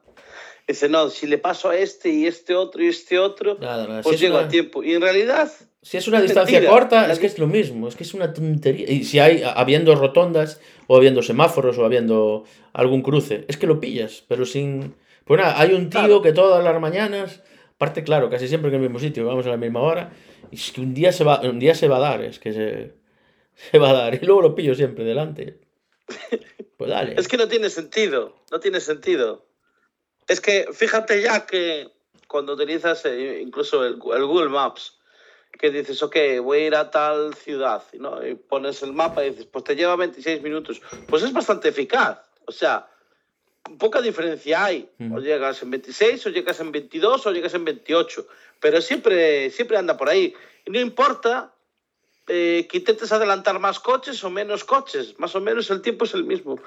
Dice, 0.73 0.89
no, 0.89 1.09
si 1.11 1.27
le 1.27 1.39
paso 1.39 1.71
a 1.71 1.77
este 1.77 2.09
y 2.11 2.27
este 2.27 2.55
otro 2.55 2.83
y 2.83 2.89
este 2.89 3.19
otro, 3.19 3.57
Nada, 3.61 3.87
nada. 3.87 4.03
pues 4.03 4.17
si, 4.19 4.25
llego 4.25 4.37
una, 4.39 4.47
a 4.47 4.49
tiempo. 4.49 4.83
Y 4.85 4.95
en 4.95 5.03
realidad, 5.03 5.51
si 5.83 5.97
es 5.97 6.07
una 6.09 6.19
es 6.19 6.25
distancia 6.25 6.59
mentira. 6.61 6.73
corta, 6.73 7.07
La 7.07 7.13
es 7.13 7.19
que 7.19 7.27
es 7.27 7.39
lo 7.39 7.47
mismo. 7.47 7.89
Es 7.89 7.97
que 7.97 8.05
es 8.05 8.15
una 8.15 8.33
tontería. 8.33 8.91
Y 8.91 9.05
si 9.05 9.19
hay, 9.19 9.43
habiendo 9.45 9.95
rotondas, 9.95 10.61
o 10.87 10.97
habiendo 10.97 11.23
semáforos, 11.23 11.79
o 11.79 11.85
habiendo 11.85 12.45
algún 12.73 13.03
cruce, 13.03 13.45
es 13.49 13.57
que 13.57 13.67
lo 13.67 13.81
pillas, 13.81 14.25
pero 14.29 14.45
sin. 14.47 14.95
Pues 15.25 15.41
nada, 15.41 15.61
hay 15.61 15.73
un 15.75 15.91
tío 15.91 16.01
Claro. 16.01 16.23
que 16.23 16.33
todas 16.33 16.63
las 16.65 16.81
mañanas, 16.81 17.43
parte 17.79 18.03
claro, 18.05 18.29
casi 18.31 18.47
siempre 18.49 18.69
en 18.69 18.75
el 18.77 18.81
mismo 18.83 18.99
sitio, 18.99 19.25
vamos 19.27 19.47
a 19.47 19.51
la 19.51 19.57
misma 19.57 19.81
hora, 19.81 20.13
y 20.51 20.57
es 20.57 20.71
que 20.73 20.81
un 20.81 20.93
día 20.95 21.13
se 21.13 21.25
va, 21.25 21.41
un 21.43 21.59
día 21.59 21.75
se 21.75 21.89
va 21.89 21.97
a 21.97 22.01
dar, 22.01 22.23
es 22.23 22.39
que 22.39 22.53
se, 22.53 22.93
se 23.71 23.79
va 23.79 23.91
a 23.91 23.93
dar, 23.95 24.15
y 24.15 24.25
luego 24.27 24.43
lo 24.43 24.55
pillo 24.55 24.75
siempre 24.75 25.05
delante. 25.05 25.59
Pues 26.77 26.91
dale. 26.91 27.15
es 27.19 27.29
que 27.29 27.37
no 27.37 27.47
tiene 27.47 27.69
sentido, 27.69 28.35
no 28.51 28.59
tiene 28.59 28.81
sentido. 28.81 29.45
Es 30.31 30.41
que 30.41 30.69
fíjate 30.73 31.21
ya 31.21 31.45
que 31.45 31.91
cuando 32.29 32.53
utilizas 32.53 33.05
eh, 33.05 33.41
incluso 33.43 33.85
el, 33.85 33.95
el 34.15 34.25
Google 34.27 34.49
Maps, 34.49 34.97
que 35.59 35.73
dices, 35.73 36.01
ok, 36.05 36.17
voy 36.41 36.59
a 36.59 36.67
ir 36.69 36.75
a 36.77 36.89
tal 36.89 37.35
ciudad, 37.35 37.83
¿no? 37.95 38.25
y 38.25 38.37
pones 38.37 38.81
el 38.85 38.93
mapa 38.93 39.25
y 39.25 39.31
dices, 39.31 39.47
pues 39.47 39.65
te 39.65 39.75
lleva 39.75 39.97
26 39.97 40.41
minutos, 40.43 40.81
pues 41.09 41.25
es 41.25 41.33
bastante 41.33 41.71
eficaz. 41.71 42.19
O 42.47 42.53
sea, 42.53 42.89
poca 43.77 44.01
diferencia 44.01 44.67
hay. 44.67 44.89
O 45.13 45.19
llegas 45.19 45.65
en 45.65 45.73
26, 45.73 46.25
o 46.25 46.31
llegas 46.31 46.61
en 46.61 46.71
22, 46.71 47.27
o 47.27 47.33
llegas 47.33 47.55
en 47.55 47.65
28, 47.65 48.29
pero 48.61 48.81
siempre, 48.81 49.51
siempre 49.51 49.79
anda 49.79 49.97
por 49.97 50.09
ahí. 50.09 50.33
Y 50.65 50.71
no 50.71 50.79
importa 50.79 51.53
eh, 52.31 52.69
que 52.71 52.79
intentes 52.79 53.11
adelantar 53.11 53.59
más 53.59 53.81
coches 53.81 54.23
o 54.23 54.31
menos 54.31 54.65
coches. 54.65 55.19
Más 55.19 55.35
o 55.35 55.41
menos 55.41 55.71
el 55.71 55.83
tiempo 55.83 56.05
es 56.05 56.15
el 56.15 56.25
mismo. 56.25 56.59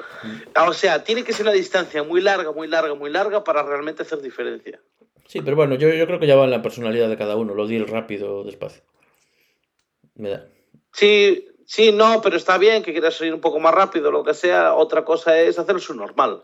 O 0.55 0.73
sea, 0.73 1.03
tiene 1.03 1.23
que 1.23 1.31
ser 1.31 1.45
una 1.45 1.53
distancia 1.53 2.03
muy 2.03 2.21
larga, 2.21 2.51
muy 2.51 2.67
larga, 2.67 2.93
muy 2.95 3.09
larga 3.09 3.43
para 3.43 3.63
realmente 3.63 4.03
hacer 4.03 4.21
diferencia. 4.21 4.79
Sí, 5.25 5.41
pero 5.41 5.55
bueno, 5.55 5.75
yo, 5.75 5.89
yo 5.89 6.05
creo 6.05 6.19
que 6.19 6.27
ya 6.27 6.35
va 6.35 6.43
en 6.43 6.51
la 6.51 6.61
personalidad 6.61 7.07
de 7.07 7.17
cada 7.17 7.37
uno, 7.37 7.53
lo 7.53 7.65
di 7.65 7.77
el 7.77 7.87
rápido 7.87 8.39
o 8.39 8.43
despacio. 8.43 8.83
Me 10.15 10.29
da. 10.29 10.47
Sí, 10.91 11.47
sí, 11.65 11.91
no, 11.91 12.21
pero 12.21 12.35
está 12.35 12.57
bien 12.57 12.83
que 12.83 12.91
quieras 12.91 13.19
ir 13.21 13.33
un 13.33 13.41
poco 13.41 13.59
más 13.59 13.73
rápido, 13.73 14.11
lo 14.11 14.23
que 14.23 14.33
sea. 14.33 14.75
Otra 14.75 15.05
cosa 15.05 15.39
es 15.39 15.57
hacer 15.57 15.79
su 15.79 15.93
normal. 15.95 16.43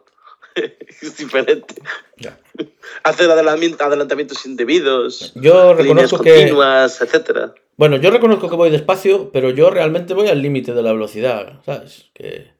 es 1.01 1.18
diferente. 1.18 1.76
Ya. 2.18 2.38
Hacer 3.03 3.30
adelantamiento- 3.30 3.82
adelantamientos 3.84 4.45
indebidos, 4.45 5.34
Yo 5.36 5.74
líneas 5.74 5.78
reconozco 5.78 6.20
que. 6.24 6.34
continuas, 6.36 7.01
etcétera. 7.01 7.53
Bueno, 7.78 7.95
yo 7.97 8.12
reconozco 8.12 8.49
que 8.49 8.55
voy 8.55 8.70
despacio, 8.70 9.32
pero 9.32 9.51
yo 9.51 9.70
realmente 9.70 10.14
voy 10.14 10.28
al 10.28 10.41
límite 10.41 10.74
de 10.74 10.84
la 10.84 10.91
velocidad, 10.91 11.62
¿sabes? 11.66 12.10
Que, 12.14 12.51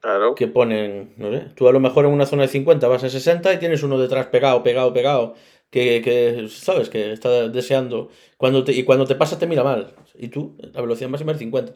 Claro. 0.00 0.34
que 0.34 0.46
ponen, 0.48 1.12
no 1.18 1.30
sé, 1.30 1.48
tú 1.54 1.68
a 1.68 1.72
lo 1.72 1.80
mejor 1.80 2.06
en 2.06 2.12
una 2.12 2.24
zona 2.24 2.42
de 2.42 2.48
50 2.48 2.88
vas 2.88 3.04
a 3.04 3.10
60 3.10 3.52
y 3.52 3.58
tienes 3.58 3.82
uno 3.82 3.98
detrás 3.98 4.28
pegado, 4.28 4.62
pegado, 4.62 4.94
pegado, 4.94 5.34
que, 5.70 6.00
que 6.02 6.48
¿sabes? 6.48 6.88
Que 6.88 7.12
está 7.12 7.48
deseando, 7.50 8.08
cuando 8.38 8.64
te, 8.64 8.72
y 8.72 8.84
cuando 8.84 9.04
te 9.06 9.14
pasa 9.14 9.38
te 9.38 9.46
mira 9.46 9.62
mal, 9.62 9.94
y 10.18 10.28
tú, 10.28 10.56
la 10.72 10.80
velocidad 10.80 11.10
máxima 11.10 11.32
es 11.32 11.38
50. 11.38 11.74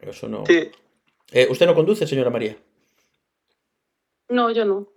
Eso 0.00 0.28
no... 0.28 0.44
Sí. 0.44 0.70
Eh, 1.30 1.46
¿Usted 1.48 1.66
no 1.66 1.74
conduce, 1.76 2.04
señora 2.06 2.30
María? 2.30 2.56
No, 4.32 4.50
yo 4.50 4.64
no. 4.64 4.88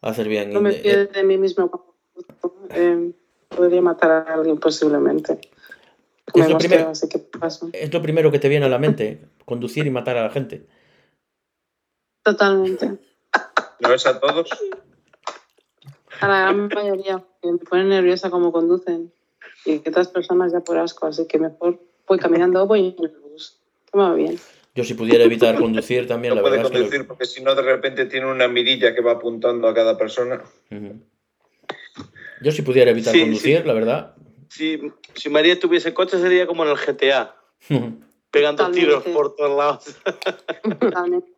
Hacer 0.00 0.28
bien. 0.28 0.52
No 0.52 0.60
me 0.60 0.70
Eh, 0.70 0.74
fío 0.82 1.06
de 1.08 1.22
mí 1.24 1.36
mismo. 1.36 1.94
Eh, 2.70 3.12
podría 3.48 3.82
matar 3.82 4.10
a 4.10 4.34
alguien 4.34 4.58
posiblemente. 4.58 5.38
Es 6.34 6.42
Me 6.42 6.48
lo 6.48 6.58
primero. 6.58 6.88
así 6.90 7.08
que 7.08 7.18
paso. 7.18 7.68
es 7.72 7.92
lo 7.92 8.02
primero 8.02 8.30
que 8.32 8.38
te 8.38 8.48
viene 8.48 8.66
a 8.66 8.68
la 8.68 8.78
mente, 8.78 9.28
conducir 9.44 9.86
y 9.86 9.90
matar 9.90 10.16
a 10.16 10.22
la 10.24 10.30
gente. 10.30 10.66
Totalmente. 12.22 12.98
¿No 13.80 13.92
es 13.94 14.06
a 14.06 14.18
todos? 14.18 14.48
A 16.20 16.28
la 16.28 16.40
gran 16.40 16.68
mayoría. 16.68 17.22
que 17.42 17.52
Me 17.52 17.58
pone 17.58 17.84
nerviosa 17.84 18.30
cómo 18.30 18.52
conducen. 18.52 19.12
Y 19.64 19.80
que 19.80 19.90
otras 19.90 20.08
personas 20.08 20.52
ya 20.52 20.60
por 20.60 20.78
asco. 20.78 21.06
Así 21.06 21.26
que 21.28 21.38
mejor 21.38 21.78
voy 22.08 22.18
caminando 22.18 22.62
o 22.62 22.66
voy 22.66 22.94
en 22.98 23.04
el 23.04 23.16
bus. 23.18 23.60
Va 23.96 24.14
bien. 24.14 24.38
Yo 24.76 24.84
si 24.84 24.94
pudiera 24.94 25.24
evitar 25.24 25.56
conducir 25.58 26.06
también, 26.06 26.30
No 26.32 26.36
la 26.36 26.42
puede 26.42 26.58
verdad 26.58 26.66
es 26.66 26.72
que... 26.72 26.78
lo- 26.78 26.84
conducir 26.84 27.06
porque 27.08 27.24
si 27.24 27.42
no 27.42 27.54
de 27.54 27.62
repente 27.62 28.04
tiene 28.04 28.30
una 28.30 28.46
mirilla 28.46 28.94
que 28.94 29.00
va 29.00 29.12
apuntando 29.12 29.66
a 29.66 29.74
cada 29.74 29.96
persona. 29.96 30.42
Yo 32.42 32.52
si 32.52 32.60
pudiera 32.62 32.90
evitar 32.90 33.14
Sí, 33.14 33.20
conducir, 33.20 33.60
sí. 33.62 33.66
la 33.66 33.72
verdad. 33.72 34.14
Si, 34.50 34.78
si 35.14 35.30
María 35.30 35.58
tuviese 35.58 35.94
coche 35.94 36.18
sería 36.20 36.46
como 36.46 36.62
en 36.64 36.70
el 36.70 36.76
GTA, 36.76 37.34
pegando 38.30 38.64
Totalmente. 38.66 38.80
tiros 38.80 39.04
por 39.04 39.34
todos 39.34 39.56
lados. 39.56 39.96
Totalmente. 40.78 41.32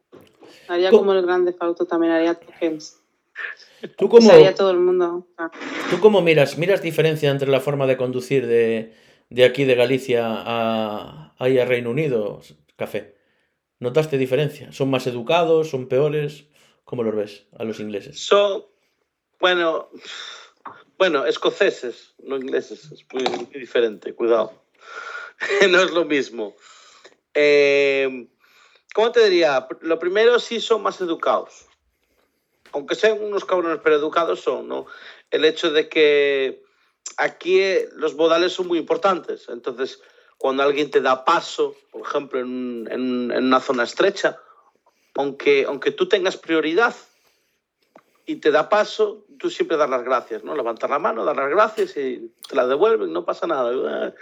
Haría 0.67 0.91
Co- 0.91 0.99
como 0.99 1.13
el 1.13 1.23
grande 1.23 1.53
Fauto 1.53 1.87
también. 1.87 2.13
Haría 2.13 2.35
tokens. 2.35 3.01
¿Tú 3.97 4.09
cómo, 4.09 4.33
Haría 4.33 4.53
todo 4.55 4.73
el 4.73 4.79
mundo. 4.79 5.29
Ah, 5.39 5.51
¿Tú 5.91 6.01
cómo 6.01 6.21
miras? 6.23 6.59
¿Miras 6.59 6.83
diferencia 6.83 7.31
entre 7.31 7.49
la 7.49 7.61
forma 7.61 7.87
de 7.87 7.97
conducir 7.97 8.47
de, 8.49 8.93
de 9.31 9.45
aquí 9.45 9.65
de 9.65 9.77
Galicia 9.77 10.25
a, 10.27 11.35
a 11.39 11.65
Reino 11.65 11.91
Unido, 11.91 12.41
Café? 12.77 13.17
¿Notaste 13.81 14.19
diferencia? 14.19 14.73
¿Son 14.73 14.91
más 14.91 15.07
educados? 15.07 15.71
¿Son 15.71 15.89
peores? 15.89 16.47
¿Cómo 16.85 17.03
los 17.03 17.15
ves 17.15 17.47
a 17.59 17.65
los 17.65 17.81
ingleses? 17.81 18.19
Son, 18.19 18.65
bueno, 19.39 19.91
bueno, 20.97 21.27
escoceses, 21.27 22.15
no 22.19 22.37
ingleses, 22.37 22.91
es 22.91 23.05
muy, 23.13 23.25
diferente, 23.55 24.15
cuidado. 24.15 24.53
no 25.71 25.81
es 25.81 25.93
lo 25.93 26.05
mismo. 26.05 26.57
Eh, 27.35 28.29
¿Cómo 28.95 29.13
te 29.13 29.29
diría? 29.29 29.69
Lo 29.83 29.99
primero 29.99 30.41
sí 30.41 30.61
son 30.61 30.83
más 30.83 31.01
educados. 31.01 31.67
Aunque 32.73 32.97
sean 32.97 33.23
unos 33.23 33.45
cabrones, 33.45 33.81
pero 33.83 33.97
educados 33.97 34.41
son, 34.41 34.67
¿no? 34.67 34.87
El 35.31 35.45
hecho 35.45 35.71
de 35.71 35.89
que 35.89 36.65
aquí 37.17 37.61
eh, 37.61 37.89
los 37.93 38.17
modales 38.17 38.53
son 38.53 38.67
muy 38.67 38.79
importantes. 38.79 39.49
Entonces, 39.49 40.03
cuando 40.39 40.63
alguien 40.63 40.91
te 40.91 41.01
da 41.01 41.25
paso, 41.25 41.75
por 41.91 42.03
ejemplo, 42.07 42.39
en, 42.41 42.89
en- 42.91 43.31
en 43.33 43.45
una 43.45 43.61
zona 43.61 43.83
estrecha, 43.85 44.39
aunque, 45.15 45.65
aunque 45.67 45.91
tú 45.91 46.09
tengas 46.09 46.37
prioridad, 46.37 46.95
y 48.25 48.37
te 48.37 48.51
da 48.51 48.69
paso, 48.69 49.25
tú 49.39 49.49
siempre 49.51 49.77
das 49.79 49.89
las 49.89 50.05
gracias, 50.05 50.45
¿no? 50.45 50.55
Levantar 50.55 50.91
la 50.91 50.99
mano, 50.99 51.25
dar 51.25 51.35
las 51.37 51.49
gracias 51.49 51.97
y 51.97 52.31
te 52.49 52.55
la 52.55 52.67
devuelven, 52.67 53.11
no 53.13 53.25
pasa 53.25 53.47
nada. 53.47 54.15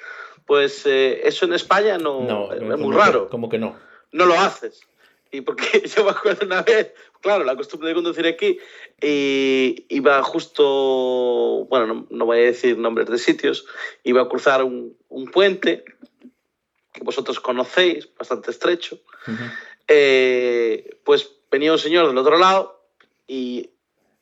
Pues 0.46 0.86
eh, 0.86 1.26
eso 1.26 1.44
en 1.44 1.52
España 1.54 1.98
no, 1.98 2.20
No, 2.22 2.52
es 2.52 2.62
muy 2.62 2.92
que- 2.94 3.02
raro, 3.02 3.28
como 3.28 3.48
que 3.48 3.58
no. 3.58 3.76
no 4.12 4.24
lo 4.26 4.34
haces. 4.38 4.80
Y 5.30 5.40
porque 5.40 5.82
yo 5.96 6.04
me 6.04 6.10
acuerdo 6.10 6.46
una 6.46 6.62
vez, 6.62 6.92
claro, 7.20 7.44
la 7.44 7.56
costumbre 7.56 7.88
de 7.88 7.94
conducir 7.94 8.26
aquí, 8.26 8.58
y 9.00 9.86
iba 9.88 10.22
justo, 10.22 11.66
bueno, 11.68 11.86
no, 11.86 12.06
no 12.10 12.26
voy 12.26 12.38
a 12.38 12.42
decir 12.42 12.78
nombres 12.78 13.08
de 13.08 13.18
sitios, 13.18 13.66
iba 14.04 14.22
a 14.22 14.28
cruzar 14.28 14.62
un, 14.62 14.96
un 15.08 15.26
puente 15.26 15.84
que 16.92 17.04
vosotros 17.04 17.40
conocéis, 17.40 18.08
bastante 18.16 18.50
estrecho, 18.50 18.98
Ujú. 19.26 19.44
eh, 19.88 20.98
pues 21.04 21.30
venía 21.50 21.72
un 21.72 21.78
señor 21.78 22.08
del 22.08 22.18
otro 22.18 22.38
lado 22.38 22.82
y 23.26 23.70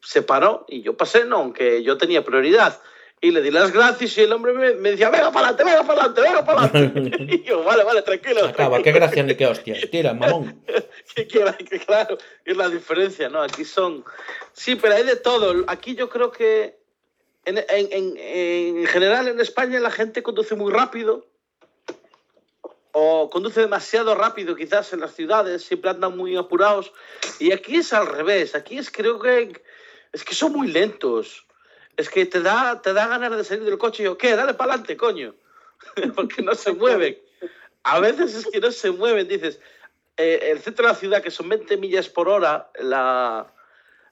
se 0.02 0.22
paró 0.22 0.64
y 0.68 0.82
yo 0.82 0.96
pasé, 0.96 1.24
no, 1.24 1.36
aunque 1.36 1.82
yo 1.82 1.96
tenía 1.96 2.24
prioridad. 2.24 2.80
Y 3.24 3.30
le 3.30 3.40
di 3.40 3.50
las 3.50 3.72
gracias 3.72 4.18
y 4.18 4.20
el 4.20 4.32
hombre 4.34 4.52
me, 4.52 4.74
me 4.74 4.90
decía, 4.90 5.08
venga 5.08 5.32
para 5.32 5.48
adelante, 5.48 5.64
venga 5.64 5.86
para 5.86 6.00
adelante, 6.02 6.20
venga 6.20 6.44
para 6.44 6.62
adelante. 6.64 7.16
y 7.34 7.42
yo, 7.42 7.64
vale, 7.64 7.82
vale, 7.82 8.02
tranquilo. 8.02 8.44
Acaba, 8.44 8.82
qué 8.82 8.92
gracia 8.92 9.22
ni 9.22 9.34
qué 9.34 9.46
hostia. 9.46 9.76
Tira, 9.90 10.12
mamón. 10.12 10.62
que, 11.14 11.26
que- 11.26 11.64
que 11.64 11.78
claro, 11.80 12.18
es 12.44 12.54
la 12.56 12.68
diferencia, 12.68 13.30
¿no? 13.30 13.40
Aquí 13.40 13.64
son... 13.64 14.04
Sí, 14.52 14.76
pero 14.76 14.94
hay 14.94 15.04
de 15.04 15.16
todo. 15.16 15.64
Aquí 15.68 15.94
yo 15.94 16.10
creo 16.10 16.30
que 16.32 16.76
en, 17.46 17.56
en- 17.56 17.92
en- 17.92 18.16
en 18.18 18.86
general 18.88 19.28
en 19.28 19.40
España 19.40 19.80
la 19.80 19.90
gente 19.90 20.22
conduce 20.22 20.54
muy 20.54 20.70
rápido 20.70 21.26
o 22.92 23.30
conduce 23.30 23.60
demasiado 23.60 24.14
rápido 24.14 24.54
quizás 24.54 24.92
en 24.92 25.00
las 25.00 25.14
ciudades, 25.14 25.64
siempre 25.64 25.90
andan 25.90 26.14
muy 26.14 26.36
apurados. 26.36 26.92
Y 27.40 27.52
aquí 27.52 27.76
es 27.76 27.92
al 27.94 28.06
revés, 28.06 28.54
aquí 28.54 28.76
es 28.76 28.90
creo 28.90 29.18
que 29.18 29.62
es 30.12 30.24
que 30.24 30.34
son 30.34 30.52
muy 30.52 30.68
lentos. 30.68 31.46
Es 31.96 32.08
que 32.08 32.26
te 32.26 32.40
da, 32.40 32.82
te 32.82 32.92
da 32.92 33.06
ganas 33.06 33.36
de 33.36 33.44
salir 33.44 33.64
del 33.64 33.78
coche 33.78 34.02
y 34.02 34.06
yo, 34.06 34.18
¿qué? 34.18 34.36
Dale 34.36 34.54
para 34.54 34.72
adelante, 34.72 34.96
coño. 34.96 35.34
Porque 36.14 36.42
no 36.42 36.54
se 36.54 36.72
mueven. 36.72 37.18
A 37.84 38.00
veces 38.00 38.34
es 38.34 38.46
que 38.46 38.60
no 38.60 38.70
se 38.70 38.90
mueven, 38.90 39.28
dices, 39.28 39.60
eh, 40.16 40.50
el 40.50 40.60
centro 40.60 40.86
de 40.86 40.92
la 40.92 40.98
ciudad, 40.98 41.22
que 41.22 41.30
son 41.30 41.48
20 41.48 41.76
millas 41.76 42.08
por 42.08 42.28
hora, 42.28 42.70
la, 42.80 43.52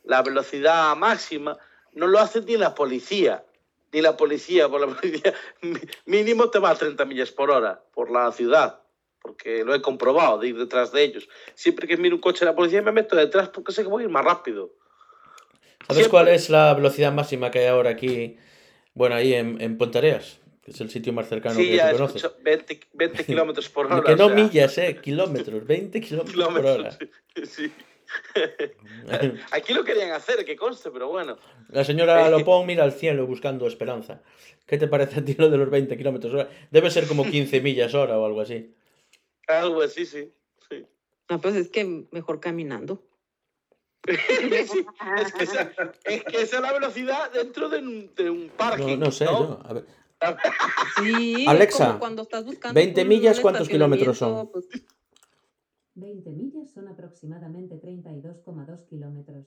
la 0.04 0.22
velocidad 0.22 0.94
máxima, 0.96 1.58
no 1.92 2.06
lo 2.06 2.18
hace 2.18 2.40
ni 2.42 2.56
la 2.56 2.74
policía. 2.74 3.44
Ni 3.92 4.00
la 4.00 4.16
policía, 4.16 4.68
por 4.68 4.80
la 4.80 4.86
policía 4.94 5.34
mínimo 6.06 6.50
te 6.50 6.58
va 6.58 6.70
a 6.70 6.74
30 6.74 7.04
millas 7.04 7.30
por 7.30 7.50
hora 7.50 7.82
por 7.92 8.10
la 8.10 8.32
ciudad, 8.32 8.80
porque 9.20 9.64
lo 9.64 9.74
he 9.74 9.82
comprobado 9.82 10.38
de 10.38 10.48
ir 10.48 10.58
detrás 10.58 10.92
de 10.92 11.02
ellos. 11.02 11.28
Siempre 11.54 11.86
que 11.86 11.96
miro 11.96 12.16
un 12.16 12.20
coche 12.20 12.44
de 12.44 12.50
la 12.50 12.56
policía 12.56 12.82
me 12.82 12.92
meto 12.92 13.16
detrás 13.16 13.50
porque 13.50 13.72
sé 13.72 13.82
que 13.82 13.88
voy 13.88 14.02
a 14.02 14.06
ir 14.06 14.10
más 14.10 14.24
rápido. 14.24 14.70
¿Sabes 15.88 16.04
Siempre. 16.04 16.10
cuál 16.10 16.28
es 16.28 16.50
la 16.50 16.74
velocidad 16.74 17.12
máxima 17.12 17.50
que 17.50 17.60
hay 17.60 17.66
ahora 17.66 17.90
aquí? 17.90 18.36
Bueno, 18.94 19.14
ahí 19.14 19.34
en, 19.34 19.60
en 19.60 19.78
Pontareas, 19.78 20.40
que 20.62 20.70
es 20.70 20.80
el 20.80 20.90
sitio 20.90 21.12
más 21.12 21.28
cercano 21.28 21.54
sí, 21.54 21.68
que 21.68 21.76
ya 21.76 21.92
conoces. 21.92 22.22
escucho 22.22 22.42
20, 22.42 22.80
20 22.92 23.24
kilómetros 23.24 23.68
por 23.68 23.86
hora. 23.86 24.02
que 24.02 24.16
no 24.16 24.26
o 24.26 24.28
sea, 24.28 24.36
millas, 24.36 24.78
eh, 24.78 24.98
kilómetros, 25.02 25.66
20 25.66 26.00
kilómetros 26.02 26.46
por 26.46 26.66
hora. 26.66 26.98
Sí. 27.44 27.72
Aquí 29.52 29.72
lo 29.72 29.84
querían 29.84 30.12
hacer, 30.12 30.44
que 30.44 30.56
conste, 30.56 30.90
pero 30.90 31.08
bueno. 31.08 31.38
La 31.68 31.84
señora 31.84 32.28
Lopón 32.28 32.66
mira 32.66 32.84
al 32.84 32.92
cielo 32.92 33.26
buscando 33.26 33.66
esperanza. 33.66 34.22
¿Qué 34.66 34.78
te 34.78 34.88
parece 34.88 35.20
a 35.20 35.24
ti 35.24 35.34
lo 35.38 35.50
de 35.50 35.58
los 35.58 35.70
20 35.70 35.96
kilómetros 35.96 36.34
hora? 36.34 36.48
Debe 36.70 36.90
ser 36.90 37.06
como 37.06 37.24
15 37.24 37.60
millas 37.60 37.94
hora 37.94 38.18
o 38.18 38.26
algo 38.26 38.40
así. 38.40 38.74
Algo 39.48 39.82
así, 39.82 40.06
sí. 40.06 40.32
sí. 40.70 40.86
No, 41.28 41.40
pues 41.40 41.56
es 41.56 41.68
que 41.68 42.06
mejor 42.12 42.38
caminando. 42.38 43.02
Sí, 44.04 44.14
es, 44.52 45.32
que 45.32 45.44
esa, 45.44 45.72
es 46.04 46.24
que 46.24 46.42
esa 46.42 46.56
es 46.56 46.62
la 46.62 46.72
velocidad 46.72 47.30
dentro 47.32 47.68
de 47.68 47.78
un, 47.78 48.14
de 48.14 48.30
un 48.30 48.46
No, 48.48 48.52
parking. 48.54 48.98
no 48.98 49.10
sé, 49.12 49.24
yo. 49.26 49.60
A 49.64 49.72
ver. 49.74 49.86
Sí, 51.00 51.44
Alexa, 51.48 51.98
cuando 51.98 52.22
estás 52.22 52.44
buscando 52.44 52.74
20 52.74 53.02
un- 53.02 53.08
millas, 53.08 53.40
¿cuántos 53.40 53.68
kilómetros 53.68 54.18
son? 54.18 54.48
pues, 54.50 54.66
20 55.94 56.30
millas 56.30 56.72
son 56.72 56.88
aproximadamente 56.88 57.74
32,2 57.76 58.88
kilómetros. 58.88 59.46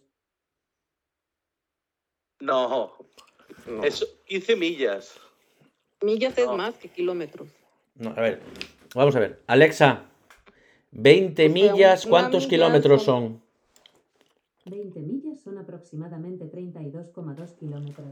No, 2.40 2.94
no. 3.68 3.84
eso, 3.84 4.06
15 4.26 4.56
millas. 4.56 5.18
Millas 6.02 6.38
es 6.38 6.46
No. 6.46 6.58
más 6.58 6.76
que 6.76 6.90
kilómetros. 6.90 7.50
No, 7.96 8.10
a 8.12 8.22
ver. 8.22 8.42
Vamos 8.94 9.16
a 9.16 9.20
ver. 9.20 9.42
Alexa, 9.48 10.04
20 10.92 11.44
O 11.46 11.46
sea, 11.46 11.54
millas, 11.54 12.06
¿cuántos 12.06 12.44
milla 12.44 12.50
kilómetros 12.50 13.04
son- 13.04 13.24
son? 13.40 13.45
20 14.66 15.00
millas 15.02 15.40
son 15.42 15.58
aproximadamente 15.60 16.46
32,2 16.46 17.54
kilómetros. 17.60 18.08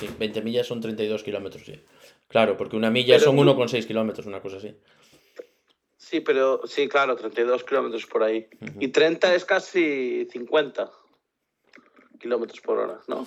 Sí, 0.00 0.08
20 0.18 0.40
millas 0.42 0.66
son 0.66 0.80
32 0.80 1.22
kilómetros, 1.22 1.64
sí. 1.66 1.78
Claro, 2.28 2.56
porque 2.56 2.76
una 2.76 2.90
milla 2.90 3.14
Pero 3.16 3.24
son 3.26 3.36
tú- 3.36 3.42
1,6 3.42 3.86
kilómetros, 3.86 4.26
una 4.26 4.40
cosa 4.40 4.56
así. 4.56 4.74
Sí, 5.98 6.20
pero 6.20 6.66
sí, 6.66 6.88
claro, 6.88 7.14
32 7.16 7.62
kilómetros 7.64 8.06
por 8.06 8.22
ahí. 8.22 8.48
Ujú. 8.60 8.72
Y 8.80 8.88
30 8.88 9.34
es 9.34 9.44
casi 9.44 10.26
50 10.32 10.90
kilómetros 12.18 12.60
por 12.62 12.78
hora, 12.78 13.00
¿no? 13.06 13.26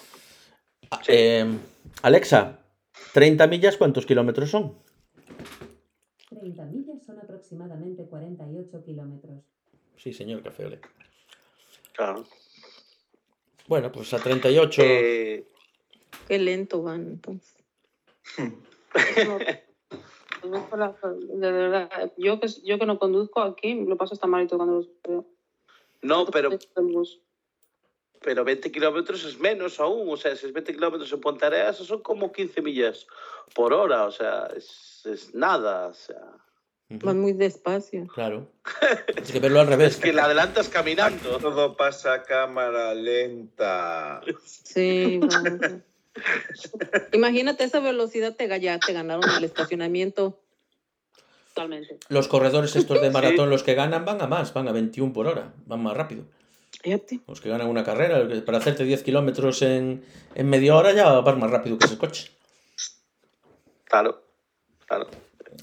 Ah, 0.90 1.02
Sí. 1.06 1.12
eh, 1.14 1.46
Alexa, 2.02 2.60
30 3.14 3.46
millas, 3.46 3.78
¿cuántos 3.78 4.08
kilómetros 4.08 4.50
son? 4.50 4.76
30 6.30 6.66
millas 6.66 7.04
son 7.06 7.20
aproximadamente 7.20 8.06
48 8.06 8.84
kilómetros. 8.84 9.44
Sí, 9.98 10.14
señor 10.14 10.42
Café 10.42 10.66
Ole. 10.66 10.80
Claro. 11.94 12.26
Bueno, 13.72 13.90
pues 13.90 14.14
a 14.14 14.20
38. 14.20 14.82
Eh, 14.84 15.48
Qué 16.28 16.40
lento 16.40 16.84
van 16.84 17.08
entonces. 17.08 17.56
No, 20.44 20.68
de 21.38 21.52
verdad, 21.52 22.12
yo 22.18 22.38
que, 22.42 22.48
yo 22.66 22.78
que 22.78 22.86
no 22.86 23.00
conduzco 23.00 23.40
aquí, 23.40 23.76
lo 23.86 23.96
paso 23.96 24.16
hasta 24.16 24.28
malito 24.28 24.58
cuando 24.58 24.76
los 24.76 24.90
veo. 25.08 25.26
no, 26.02 26.26
pero, 26.26 26.50
pero 28.20 28.44
20 28.44 28.72
kilómetros 28.74 29.24
es 29.24 29.40
menos 29.40 29.80
aún. 29.80 30.10
O 30.10 30.18
sea, 30.18 30.36
si 30.36 30.48
es 30.48 30.52
20 30.52 30.74
kilómetros 30.74 31.14
en 31.14 31.22
Ponta 31.22 31.48
Areas, 31.48 31.78
son 31.78 32.02
como 32.02 32.34
15 32.34 32.62
millas 32.62 33.08
por 33.56 33.72
hora. 33.72 34.06
O 34.06 34.12
sea, 34.12 34.48
es, 34.54 35.06
es 35.06 35.34
nada. 35.34 35.88
O 35.88 35.94
sea, 35.94 36.30
Van 37.00 37.20
muy 37.20 37.34
despacio. 37.34 38.08
Claro. 38.08 38.48
Tienes 39.08 39.32
que 39.32 39.40
verlo 39.40 39.62
al 39.62 39.68
revés. 39.68 39.96
es 39.96 40.00
que 40.00 40.14
la 40.14 40.26
adelantas 40.26 40.68
caminando. 40.70 41.38
Todo 41.38 41.78
pasa 41.78 42.14
a 42.14 42.24
cámara 42.24 42.94
lenta. 42.94 44.22
Sí, 44.44 45.20
vamos. 45.22 45.82
Imagínate 47.14 47.64
esa 47.64 47.80
velocidad, 47.80 48.36
te, 48.36 48.48
ya 48.60 48.80
te 48.80 48.94
ganaron 48.94 49.24
el 49.38 49.44
estacionamiento. 49.44 50.38
Totalmente. 51.54 51.98
Los 52.10 52.28
corredores 52.28 52.76
estos 52.76 53.02
de 53.02 53.08
Sí. 53.08 53.14
maratón, 53.14 53.50
los 53.50 53.64
que 53.64 53.74
ganan, 53.76 54.06
van 54.06 54.22
a 54.22 54.28
más, 54.28 54.54
van 54.54 54.68
a 54.68 54.72
21 54.72 55.14
por 55.14 55.28
hora, 55.28 55.54
van 55.66 55.82
más 55.84 55.96
rápido. 55.96 56.24
Fíjate. 56.82 57.20
Los 57.28 57.42
que 57.42 57.50
ganan 57.50 57.68
una 57.68 57.84
carrera, 57.84 58.28
para 58.46 58.58
hacerte 58.58 58.84
10 58.84 59.04
kilómetros 59.04 59.62
en, 59.62 60.04
en 60.36 60.50
media 60.50 60.76
hora 60.76 60.94
ya 60.94 61.10
vas 61.20 61.38
más 61.38 61.52
rápido 61.52 61.78
que 61.78 61.86
ese 61.86 61.98
coche. 61.98 62.32
Claro, 63.86 64.24
claro. 64.88 65.08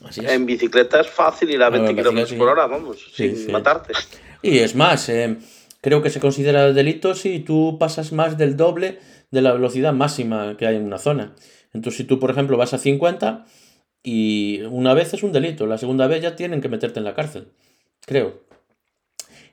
Así 0.05 0.21
es. 0.25 0.31
En 0.33 0.47
bicicleta 0.47 1.01
es 1.01 1.09
fácil 1.09 1.51
ir 1.51 1.63
a 1.63 1.67
Ah, 1.67 1.71
20 1.71 1.91
en 1.91 1.97
kilómetros 1.97 2.33
por 2.35 2.49
hora, 2.49 2.67
vamos, 2.67 2.99
Sí, 3.15 3.29
sin 3.31 3.37
sí. 3.47 3.53
matarte. 3.53 3.93
Y 4.43 4.59
es 4.59 4.75
más, 4.75 5.09
eh, 5.09 5.37
creo 5.81 6.03
que 6.03 6.11
se 6.11 6.21
considera 6.21 6.73
delito 6.73 7.15
si 7.15 7.41
tú 7.41 7.77
pasas 7.79 8.13
más 8.13 8.39
del 8.39 8.57
doble 8.57 8.99
de 9.31 9.43
la 9.43 9.53
velocidad 9.53 9.93
máxima 9.93 10.57
que 10.57 10.67
hay 10.67 10.77
en 10.77 10.85
una 10.85 10.99
zona. 10.99 11.35
Entonces, 11.75 11.99
si 11.99 12.05
tú, 12.05 12.19
por 12.19 12.31
ejemplo, 12.31 12.57
vas 12.57 12.73
a 12.75 12.79
50 12.79 13.47
y 14.03 14.61
una 14.71 14.95
vez 14.95 15.13
es 15.15 15.23
un 15.23 15.33
delito, 15.33 15.67
la 15.67 15.77
segunda 15.79 16.07
vez 16.07 16.23
ya 16.23 16.37
tienen 16.37 16.61
que 16.61 16.69
meterte 16.69 16.99
en 17.01 17.05
la 17.05 17.15
cárcel, 17.15 17.49
creo. 18.07 18.41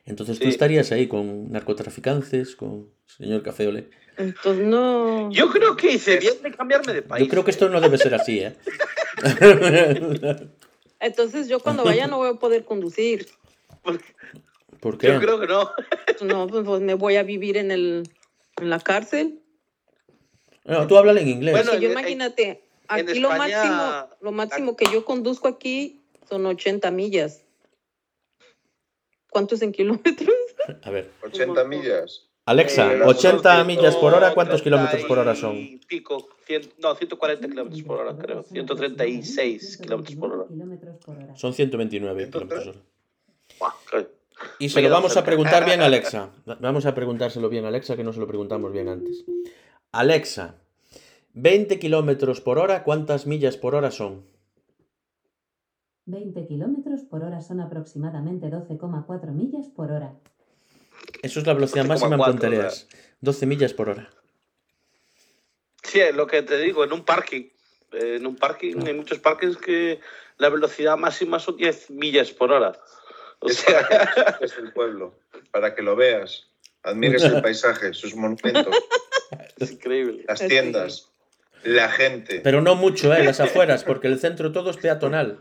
Entonces 0.06 0.38
tú 0.38 0.44
Sí. 0.44 0.50
estarías 0.50 0.92
ahí 0.92 1.08
con 1.08 1.50
narcotraficantes, 1.52 2.54
con 2.56 2.88
señor 3.06 3.42
Café 3.42 3.66
Ole. 3.66 3.90
Entonces, 4.16 4.64
no. 4.64 5.30
Yo 5.30 5.50
creo 5.50 5.76
que 5.76 5.92
hice 5.92 6.18
bien 6.18 6.34
de 6.42 6.50
cambiarme 6.52 6.94
de 6.94 7.02
país. 7.02 7.24
Yo 7.24 7.28
creo 7.30 7.44
que 7.44 7.50
esto 7.50 7.68
no 7.68 7.80
debe 7.80 7.98
ser 7.98 8.14
así, 8.14 8.38
¿eh? 8.40 8.56
Entonces, 11.00 11.48
yo 11.48 11.60
cuando 11.60 11.84
vaya 11.84 12.06
no 12.06 12.18
voy 12.18 12.30
a 12.30 12.34
poder 12.34 12.64
conducir. 12.64 13.26
¿Por 14.80 14.96
qué? 14.98 15.08
Yo 15.08 15.20
creo 15.20 15.40
que 15.40 15.46
no. 15.46 15.70
No, 16.22 16.46
pues, 16.46 16.64
pues, 16.64 16.80
me 16.80 16.94
voy 16.94 17.16
a 17.16 17.22
vivir 17.22 17.56
en, 17.56 17.70
el, 17.70 18.08
en 18.60 18.70
la 18.70 18.80
cárcel. 18.80 19.40
No, 20.64 20.86
tú 20.86 20.96
háblale 20.96 21.20
en 21.22 21.28
inglés. 21.28 21.52
Bueno, 21.54 21.74
yo 21.78 21.86
en- 21.88 21.92
imagínate, 21.92 22.62
en 22.90 23.08
aquí 23.10 23.18
lo 23.20 23.28
máximo, 23.30 24.08
lo 24.20 24.32
máximo 24.32 24.76
que 24.76 24.86
yo 24.92 25.04
conduzco 25.04 25.48
aquí 25.48 26.00
son 26.28 26.46
80 26.46 26.90
millas. 26.90 27.42
¿Cuántos 29.36 29.60
en 29.60 29.70
kilómetros? 29.72 30.30
A 30.82 30.90
ver. 30.90 31.10
80 31.22 31.64
millas. 31.64 32.26
Alexa, 32.46 32.90
Eh, 32.94 33.02
80 33.04 33.58
son 33.58 33.66
millas 33.66 33.94
por 33.96 34.14
hora, 34.14 34.32
¿cuántos 34.32 34.62
130 34.62 34.64
kilómetros 34.64 35.04
por 35.04 35.18
hora 35.18 35.34
son? 35.34 35.78
Pico, 35.86 36.26
cien- 36.48 36.70
no, 36.78 36.94
140 36.94 37.46
kilómetros 37.46 37.82
por 37.82 37.98
hora, 38.00 38.16
creo. 38.16 38.42
136 38.44 39.76
kilómetros 39.76 40.16
por 40.16 40.32
hora. 40.32 40.48
kilómetros 40.48 40.96
por 41.04 41.18
hora. 41.18 41.36
Son 41.36 41.52
129 41.52 42.30
kilómetros 42.30 42.66
hora. 42.68 42.78
Buah, 43.58 43.72
qué- 43.90 44.06
Y 44.58 44.70
se 44.70 44.80
lo 44.80 44.88
vamos 44.88 45.14
a 45.18 45.22
preguntar 45.24 45.66
bien 45.66 45.82
a 45.82 45.84
Alexa. 45.92 46.30
Vamos 46.60 46.86
a 46.86 46.94
preguntárselo 46.94 47.50
bien 47.50 47.66
a 47.66 47.68
Alexa, 47.68 47.94
que 47.94 48.04
no 48.04 48.14
se 48.14 48.20
lo 48.20 48.26
preguntamos 48.26 48.72
bien 48.72 48.88
antes. 48.88 49.26
Alexa, 49.92 50.54
20 51.34 51.78
kilómetros 51.78 52.40
por 52.40 52.58
hora, 52.58 52.84
¿cuántas 52.84 53.26
millas 53.26 53.58
por 53.58 53.74
hora 53.74 53.90
son? 53.90 54.24
20 56.06 56.46
kilómetros 56.46 57.02
por 57.02 57.24
hora 57.24 57.40
son 57.40 57.60
aproximadamente 57.60 58.46
12,4 58.46 59.32
millas 59.32 59.66
por 59.68 59.90
hora. 59.90 60.14
Eso 61.22 61.40
es 61.40 61.46
la 61.46 61.54
velocidad 61.54 61.84
máxima 61.84 62.14
en 62.14 62.20
12,4, 62.20 62.26
punterías. 62.30 62.88
12 63.20 63.46
millas 63.46 63.72
por 63.74 63.88
hora. 63.90 64.10
Sí, 65.82 66.00
es 66.00 66.14
lo 66.14 66.26
que 66.26 66.42
te 66.42 66.58
digo, 66.58 66.84
en 66.84 66.92
un 66.92 67.04
parking. 67.04 67.48
En 67.92 68.26
un 68.26 68.36
parking, 68.36 68.86
hay 68.86 68.94
muchos 68.94 69.18
parkings 69.18 69.56
que 69.56 70.00
la 70.38 70.48
velocidad 70.48 70.96
máxima 70.96 71.38
son 71.38 71.56
10 71.56 71.90
millas 71.90 72.30
por 72.30 72.52
hora. 72.52 72.72
O 73.40 73.48
Es 73.48 73.58
sea, 73.58 73.86
para 73.88 74.06
que 74.06 74.20
disfrutes 74.44 74.56
del 74.56 74.72
pueblo, 74.72 75.18
para 75.50 75.74
que 75.74 75.82
lo 75.82 75.96
veas, 75.96 76.48
admires 76.82 77.22
el 77.24 77.42
paisaje, 77.42 77.92
sus 77.94 78.14
monumentos, 78.14 78.76
es 79.58 79.72
increíble. 79.72 80.24
las 80.28 80.40
tiendas, 80.40 81.10
la 81.64 81.88
gente. 81.90 82.40
Pero 82.42 82.60
no 82.60 82.74
mucho, 82.76 83.12
¿eh? 83.12 83.24
Las 83.24 83.40
afueras, 83.40 83.84
porque 83.84 84.06
el 84.06 84.18
centro 84.18 84.52
todo 84.52 84.70
es 84.70 84.76
peatonal. 84.76 85.40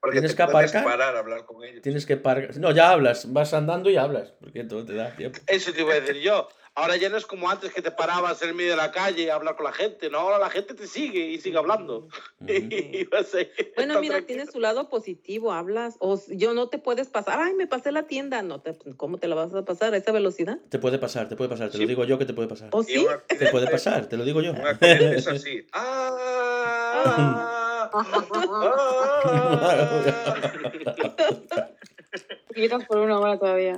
Porque 0.00 0.18
tienes 0.20 0.36
te 0.36 0.44
que 0.46 0.52
puedes 0.52 0.70
aparcar. 0.74 0.92
parar 0.98 1.16
a 1.16 1.18
hablar 1.20 1.44
con 1.46 1.64
ellos. 1.64 1.82
Tienes 1.82 2.06
que 2.06 2.16
parar. 2.16 2.56
No, 2.58 2.70
ya 2.70 2.90
hablas, 2.90 3.32
vas 3.32 3.52
andando 3.54 3.90
y 3.90 3.96
hablas, 3.96 4.32
porque 4.40 4.64
todo 4.64 4.84
te 4.84 4.94
da 4.94 5.14
tiempo. 5.16 5.38
Eso 5.46 5.72
te 5.72 5.80
iba 5.80 5.94
a 5.94 6.00
decir 6.00 6.16
yo. 6.22 6.48
Ahora 6.78 6.96
ya 6.96 7.08
no 7.08 7.16
es 7.16 7.24
como 7.24 7.48
antes 7.48 7.72
que 7.72 7.80
te 7.80 7.90
parabas 7.90 8.42
en 8.42 8.54
medio 8.54 8.72
de 8.72 8.76
la 8.76 8.92
calle 8.92 9.30
a 9.30 9.36
hablar 9.36 9.56
con 9.56 9.64
la 9.64 9.72
gente. 9.72 10.10
No, 10.10 10.18
ahora 10.18 10.38
la 10.38 10.50
gente 10.50 10.74
te 10.74 10.86
sigue 10.86 11.20
y 11.30 11.38
sigue 11.40 11.56
hablando. 11.56 12.08
Y 12.46 13.04
vas 13.06 13.34
ahí, 13.34 13.50
Bueno, 13.76 13.98
mira, 13.98 14.16
tranquilo. 14.16 14.26
tiene 14.26 14.46
su 14.52 14.60
lado 14.60 14.90
positivo, 14.90 15.52
hablas. 15.52 15.96
O 16.00 16.20
yo 16.28 16.52
no 16.52 16.68
te 16.68 16.76
puedes 16.76 17.08
pasar. 17.08 17.40
Ay, 17.40 17.54
me 17.54 17.66
pasé 17.66 17.92
la 17.92 18.02
tienda. 18.06 18.42
No, 18.42 18.60
te, 18.60 18.76
¿cómo 18.98 19.16
te 19.16 19.26
la 19.26 19.34
vas 19.36 19.54
a 19.54 19.64
pasar 19.64 19.94
a 19.94 19.96
esa 19.96 20.12
velocidad? 20.12 20.58
Te 20.68 20.78
puede 20.78 20.98
pasar, 20.98 21.30
te 21.30 21.36
puede 21.36 21.48
pasar, 21.48 21.70
te 21.70 21.78
Sí. 21.78 21.82
lo 21.84 21.88
digo 21.88 22.04
yo 22.04 22.18
que 22.18 22.26
te 22.26 22.34
puede 22.34 22.48
pasar. 22.48 22.68
¿O 22.72 22.82
sí? 22.82 23.06
Te 23.26 23.48
puede 23.50 23.68
pasar, 23.68 24.04
te 24.06 24.18
lo 24.18 24.24
digo 24.26 24.42
yo. 24.42 24.52
Un 24.52 24.58
es 24.82 25.26
así. 25.26 25.66
¡Ah! 25.72 27.52
Quitas 32.54 32.84
por 32.84 32.98
una 32.98 33.18
hora 33.18 33.38
todavía. 33.38 33.76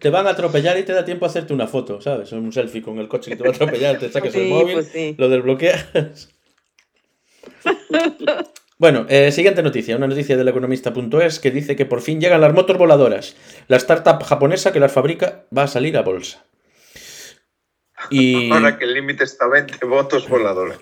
Te 0.00 0.10
van 0.10 0.26
a 0.26 0.30
atropellar 0.30 0.78
y 0.78 0.82
te 0.82 0.92
da 0.92 1.04
tiempo 1.04 1.24
a 1.24 1.28
hacerte 1.28 1.54
una 1.54 1.66
foto, 1.66 2.00
¿sabes? 2.00 2.30
Un 2.32 2.52
selfie 2.52 2.82
con 2.82 2.98
el 2.98 3.08
coche 3.08 3.30
que 3.30 3.36
te 3.36 3.42
va 3.42 3.50
a 3.50 3.52
atropellar, 3.52 3.98
te 3.98 4.10
sacas 4.10 4.34
el 4.34 4.48
móvil, 4.48 4.74
pues 4.74 4.88
sí. 4.88 5.14
lo 5.18 5.28
desbloqueas. 5.28 6.28
Bueno, 8.78 9.06
eh, 9.08 9.32
siguiente 9.32 9.62
noticia, 9.62 9.96
una 9.96 10.06
noticia 10.06 10.36
del 10.36 10.48
economista.es 10.48 11.40
que 11.40 11.50
dice 11.50 11.76
que 11.76 11.86
por 11.86 12.02
fin 12.02 12.20
llegan 12.20 12.42
las 12.42 12.52
motos 12.52 12.76
voladoras. 12.76 13.34
La 13.68 13.78
startup 13.78 14.22
japonesa 14.22 14.70
que 14.70 14.80
las 14.80 14.92
fabrica 14.92 15.46
va 15.56 15.62
a 15.62 15.66
salir 15.66 15.96
a 15.96 16.02
bolsa. 16.02 16.44
Y 18.10 18.50
Ahora 18.52 18.78
que 18.78 18.84
el 18.84 18.92
límite 18.92 19.24
está 19.24 19.46
a 19.46 19.48
20 19.48 19.86
votos 19.86 20.28
voladores. 20.28 20.76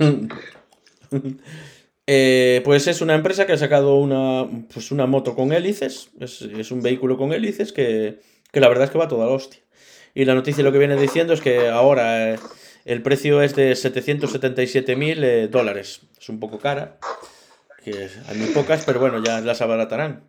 Eh, 2.06 2.60
pues 2.64 2.86
es 2.86 3.01
una 3.01 3.14
empresa 3.14 3.47
que 3.47 3.55
ha 3.55 3.59
sacado 3.59 3.97
una, 3.97 4.47
pues 4.72 4.90
una 4.90 5.06
moto 5.06 5.35
con 5.35 5.52
hélices. 5.52 6.10
Es, 6.20 6.43
es 6.43 6.70
un 6.70 6.82
vehículo 6.82 7.16
con 7.16 7.32
hélices 7.32 7.72
que, 7.72 8.20
que 8.52 8.60
la 8.60 8.68
verdad 8.68 8.85
es 8.85 8.90
que 8.90 8.98
va 8.98 9.06
a 9.06 9.09
toda 9.09 9.26
la 9.26 9.32
hostia. 9.32 9.60
Y 10.14 10.24
la 10.24 10.35
noticia 10.35 10.62
lo 10.62 10.72
que 10.72 10.78
viene 10.78 10.97
diciendo 10.97 11.32
es 11.32 11.40
que 11.40 11.68
ahora 11.68 12.32
eh, 12.35 12.39
el 12.85 13.02
precio 13.02 13.43
es 13.43 13.56
de 13.56 13.74
777 13.74 14.97
mil 14.97 15.24
eh, 15.24 15.48
dólares. 15.48 16.02
Es 16.18 16.28
un 16.28 16.39
poco 16.39 16.59
cara, 16.59 16.98
que 17.82 18.09
hay 18.28 18.36
muy 18.39 18.48
pocas, 18.48 18.85
pero 18.85 19.01
bueno, 19.01 19.22
ya 19.22 19.40
las 19.40 19.60
abaratarán. 19.60 20.24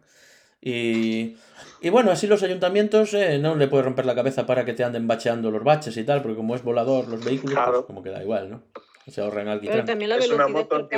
Y, 0.61 1.35
y 1.81 1.89
bueno, 1.89 2.10
así 2.10 2.26
los 2.26 2.41
ayuntamientos 2.41 3.14
eh, 3.14 3.38
no 3.38 3.56
le 3.56 3.68
puede 3.68 3.84
romper 3.84 4.06
la 4.07 4.15
cabeza 4.15 4.47
para 4.47 4.65
que 4.65 4.73
te 4.73 4.84
anden 4.84 5.07
bacheando 5.07 5.52
los 5.52 5.64
baches 5.64 5.95
y 5.97 6.03
tal, 6.03 6.23
porque 6.23 6.38
como 6.38 6.56
es 6.56 6.64
volador 6.64 7.07
los 7.07 7.23
vehículos, 7.23 7.60
pues 7.64 7.85
como 7.85 8.02
que 8.02 8.10
da 8.10 8.23
igual, 8.23 8.49
¿no? 8.49 8.64
Se 9.07 9.22
ahorran 9.22 9.43
Pero 9.43 9.52
alquitrán. 9.52 9.85
también 9.85 10.10
la 10.10 10.15
Es 10.18 10.31
una 10.31 10.47
moto 10.47 10.89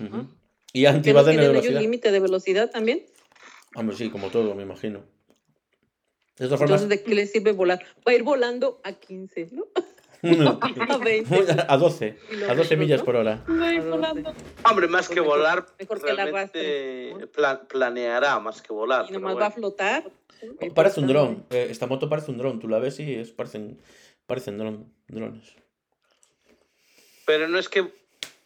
Ujú. 0.00 0.26
Y 0.72 0.82
¿Que 0.82 0.92
no 0.92 0.94
de 0.98 1.02
tienen 1.02 1.28
ellos 1.40 1.52
velocidad. 1.52 1.80
límite 1.80 2.12
de 2.12 2.20
velocidad 2.20 2.70
también? 2.70 3.06
Hombre, 3.74 3.96
sí, 3.96 4.10
como 4.10 4.28
todo, 4.28 4.54
me 4.54 4.62
imagino. 4.62 5.00
De 6.36 6.46
todas 6.46 6.60
formas, 6.60 6.82
Entonces, 6.82 6.88
¿de 6.88 7.02
qué 7.02 7.14
le 7.14 7.26
sirve 7.26 7.52
volar? 7.52 7.84
Va 8.06 8.12
a 8.12 8.14
ir 8.14 8.22
volando 8.22 8.80
a 8.84 8.92
15, 8.92 9.48
¿no? 9.52 9.66
A 10.90 10.98
20. 10.98 11.46
a 11.68 11.76
12, 11.76 12.18
Y 12.32 12.34
los 12.36 12.50
a 12.50 12.54
12 12.54 12.60
otros, 12.74 12.78
millas 12.80 12.98
¿no? 13.00 13.04
por 13.04 13.16
hora. 13.16 13.44
A 13.46 13.80
volando. 13.82 14.34
Hombre, 14.68 14.88
más 14.88 15.08
que 15.08 15.20
volar, 15.20 15.64
mejor 15.78 16.00
que 16.00 16.12
la 16.12 16.24
realmente 16.24 17.10
arrastre. 17.12 17.26
pla- 17.28 17.62
planeará 17.68 18.40
más 18.40 18.60
que 18.60 18.72
volar. 18.72 19.06
Y 19.08 19.12
nomás 19.12 19.34
bueno. 19.34 19.40
va 19.40 19.46
a 19.46 19.50
flotar. 19.52 20.10
Parece 20.74 20.98
un 21.00 21.06
dron. 21.06 21.44
eh, 21.50 21.68
esta 21.70 21.86
moto 21.86 22.08
parece 22.08 22.32
un 22.32 22.38
dron. 22.38 22.58
Tú 22.58 22.66
la 22.68 22.80
ves 22.80 22.98
y 22.98 23.14
es, 23.14 23.30
parecen, 23.30 23.78
parecen 24.26 24.58
dron- 24.58 24.86
drones. 25.06 25.54
Pero 27.26 27.46
no 27.48 27.58
es 27.58 27.68
que 27.68 27.92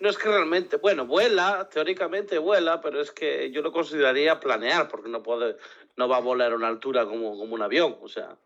no 0.03 0.09
es 0.09 0.19
que 0.19 0.29
realmente, 0.29 0.79
bueno, 0.79 1.07
vuela, 1.07 1.69
teóricamente 1.73 2.37
vuela, 2.39 2.81
pero 2.81 3.01
es 3.01 3.13
que 3.13 3.53
yo 3.53 3.63
lo 3.63 3.71
consideraría 3.71 4.41
planear, 4.41 4.89
porque 4.89 5.09
no 5.09 5.23
puede, 5.23 5.57
no 5.97 6.09
va 6.09 6.17
a 6.17 6.21
volar 6.21 6.51
a 6.51 6.57
una 6.57 6.67
altura 6.67 7.07
como, 7.07 7.39
como 7.39 7.55
un 7.55 7.63
avión, 7.63 7.97
o 8.03 8.09
sea, 8.09 8.37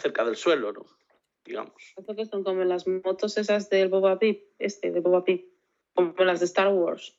cerca 0.00 0.24
del 0.24 0.36
suelo, 0.36 0.72
¿no? 0.72 0.86
Digamos. 1.44 1.74
Creo 1.96 2.16
que 2.16 2.24
son 2.26 2.44
como 2.44 2.62
las 2.62 2.86
motos 2.86 3.36
esas 3.36 3.68
del 3.68 3.88
Boba 3.88 4.20
Pip, 4.20 4.44
este, 4.60 4.92
de 4.92 5.00
Boba 5.00 5.24
Pip, 5.24 5.48
como 5.92 6.14
las 6.18 6.38
de 6.38 6.46
Star 6.46 6.68
Wars. 6.68 7.18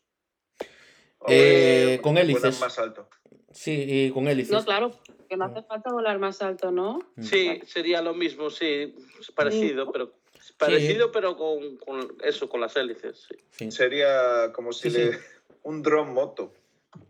Eh, 1.28 2.00
con 2.02 2.14
vuelan 2.14 2.30
hélices. 2.30 2.62
más 2.62 2.80
alto. 2.80 3.10
Sí, 3.52 3.84
y 3.86 4.12
con 4.12 4.30
hélices. 4.30 4.54
No, 4.54 4.64
claro, 4.64 4.92
que 5.28 5.36
no 5.36 5.44
hace 5.44 5.62
falta 5.64 5.92
volar 5.92 6.20
más 6.20 6.42
alto, 6.42 6.72
¿no? 6.72 7.00
Sí, 7.20 7.60
sería 7.66 8.02
lo 8.02 8.14
mismo, 8.14 8.50
sí, 8.50 8.96
es 9.20 9.30
parecido, 9.32 9.92
pero 9.92 10.14
parecido, 10.58 11.12
pero 11.12 11.36
con, 11.38 11.78
con 11.78 12.18
eso, 12.24 12.48
con 12.50 12.62
las 12.62 12.76
hélices. 12.76 13.28
sí. 13.30 13.36
Sí. 13.52 13.72
Sería 13.72 14.52
como 14.54 14.72
si 14.74 14.90
Sí, 14.90 14.98
le... 14.98 15.14
sí. 15.14 15.20
un 15.64 15.82
dron 15.82 16.14
moto. 16.14 16.54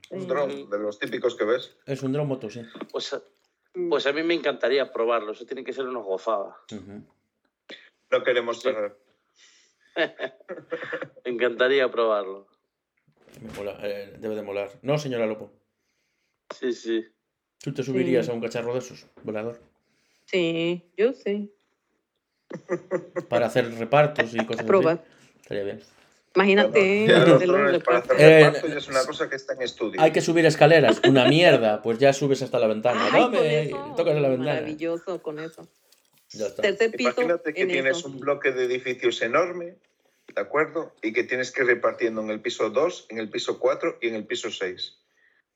Un 0.09 0.27
dron 0.27 0.69
de 0.69 0.79
los 0.79 0.99
típicos 0.99 1.35
que 1.35 1.45
ves. 1.45 1.75
Es 1.85 2.01
un 2.03 2.11
dron 2.13 2.27
moto, 2.27 2.49
sí. 2.49 2.61
Pues, 2.91 3.13
a- 3.13 3.21
Mm. 3.73 3.89
pues 3.89 4.07
a 4.07 4.13
mí 4.13 4.23
me 4.23 4.33
encantaría 4.33 4.91
probarlo, 4.91 5.33
eso 5.33 5.45
tiene 5.45 5.63
que 5.63 5.71
ser 5.71 5.85
una 5.85 5.99
gozada. 5.99 6.57
Ujú. 6.71 7.03
No 8.09 8.23
queremos 8.23 8.59
cerrar. 8.61 8.97
Me 11.25 11.31
encantaría 11.31 11.89
probarlo. 11.91 12.47
Me 13.41 13.51
mola, 13.53 13.77
eh, 13.83 14.15
debe 14.19 14.35
de 14.35 14.41
molar. 14.41 14.71
No, 14.81 14.97
señora 14.97 15.27
Lopo. 15.27 15.51
Sí, 16.57 16.73
sí. 16.73 17.05
¿Tú 17.59 17.71
te 17.73 17.83
subirías 17.83 18.25
Sí. 18.25 18.31
a 18.31 18.35
un 18.35 18.41
cacharro 18.41 18.73
de 18.73 18.79
esos, 18.79 19.05
volador? 19.23 19.59
Sí, 20.25 20.83
yo 20.97 21.13
sí. 21.13 21.53
Para 23.29 23.47
hacer 23.47 23.73
repartos 23.75 24.33
y 24.33 24.37
cosas 24.45 24.65
Probar. 24.65 24.99
así. 25.03 25.29
Estaría 25.41 25.63
bien. 25.63 25.79
Imagínate. 26.35 27.07
Ya 27.07 27.19
los 27.25 27.39
de 27.39 27.47
los 27.47 27.57
drones 27.57 27.83
para 27.83 27.97
hacer 27.99 28.11
repartos. 28.11 28.19
Eh, 28.19 28.43
reparto 28.45 28.67
ya 28.67 28.77
es 28.77 28.87
una 28.89 29.03
cosa 29.05 29.29
que 29.29 29.35
está 29.35 29.53
en 29.53 29.61
estudio. 29.63 29.99
Hay 30.01 30.11
que 30.11 30.21
subir 30.21 30.45
escaleras. 30.45 31.01
Una 31.07 31.25
mierda. 31.27 31.81
Pues 31.81 31.97
ya 31.97 32.13
subes 32.13 32.41
hasta 32.43 32.59
la 32.59 32.67
ventana. 32.67 33.09
Ay, 33.11 33.21
Dame, 33.23 33.37
con 33.37 33.45
y 33.45 33.49
eso, 33.49 33.93
tocas 33.97 34.15
la 34.21 34.29
ventana. 34.29 34.53
Maravilloso 34.53 35.21
con 35.23 35.39
eso. 35.39 35.67
Ya 36.31 36.45
está. 36.47 36.61
Tercer 36.61 36.91
piso. 36.91 37.09
Imagínate 37.09 37.53
que 37.53 37.61
en 37.61 37.67
tienes 37.69 37.97
eso. 37.97 38.07
un 38.09 38.19
bloque 38.19 38.51
de 38.51 38.65
edificios 38.65 39.21
enorme, 39.21 39.75
¿de 40.35 40.41
acuerdo? 40.41 40.93
Y 41.01 41.11
que 41.13 41.23
tienes 41.23 41.51
que 41.51 41.61
ir 41.61 41.67
repartiendo 41.67 42.21
en 42.21 42.29
el 42.29 42.39
piso 42.41 42.69
2, 42.69 43.07
en 43.09 43.17
el 43.17 43.29
piso 43.29 43.57
4 43.59 43.97
y 44.01 44.09
en 44.09 44.15
el 44.15 44.25
piso 44.25 44.51
6. 44.51 44.95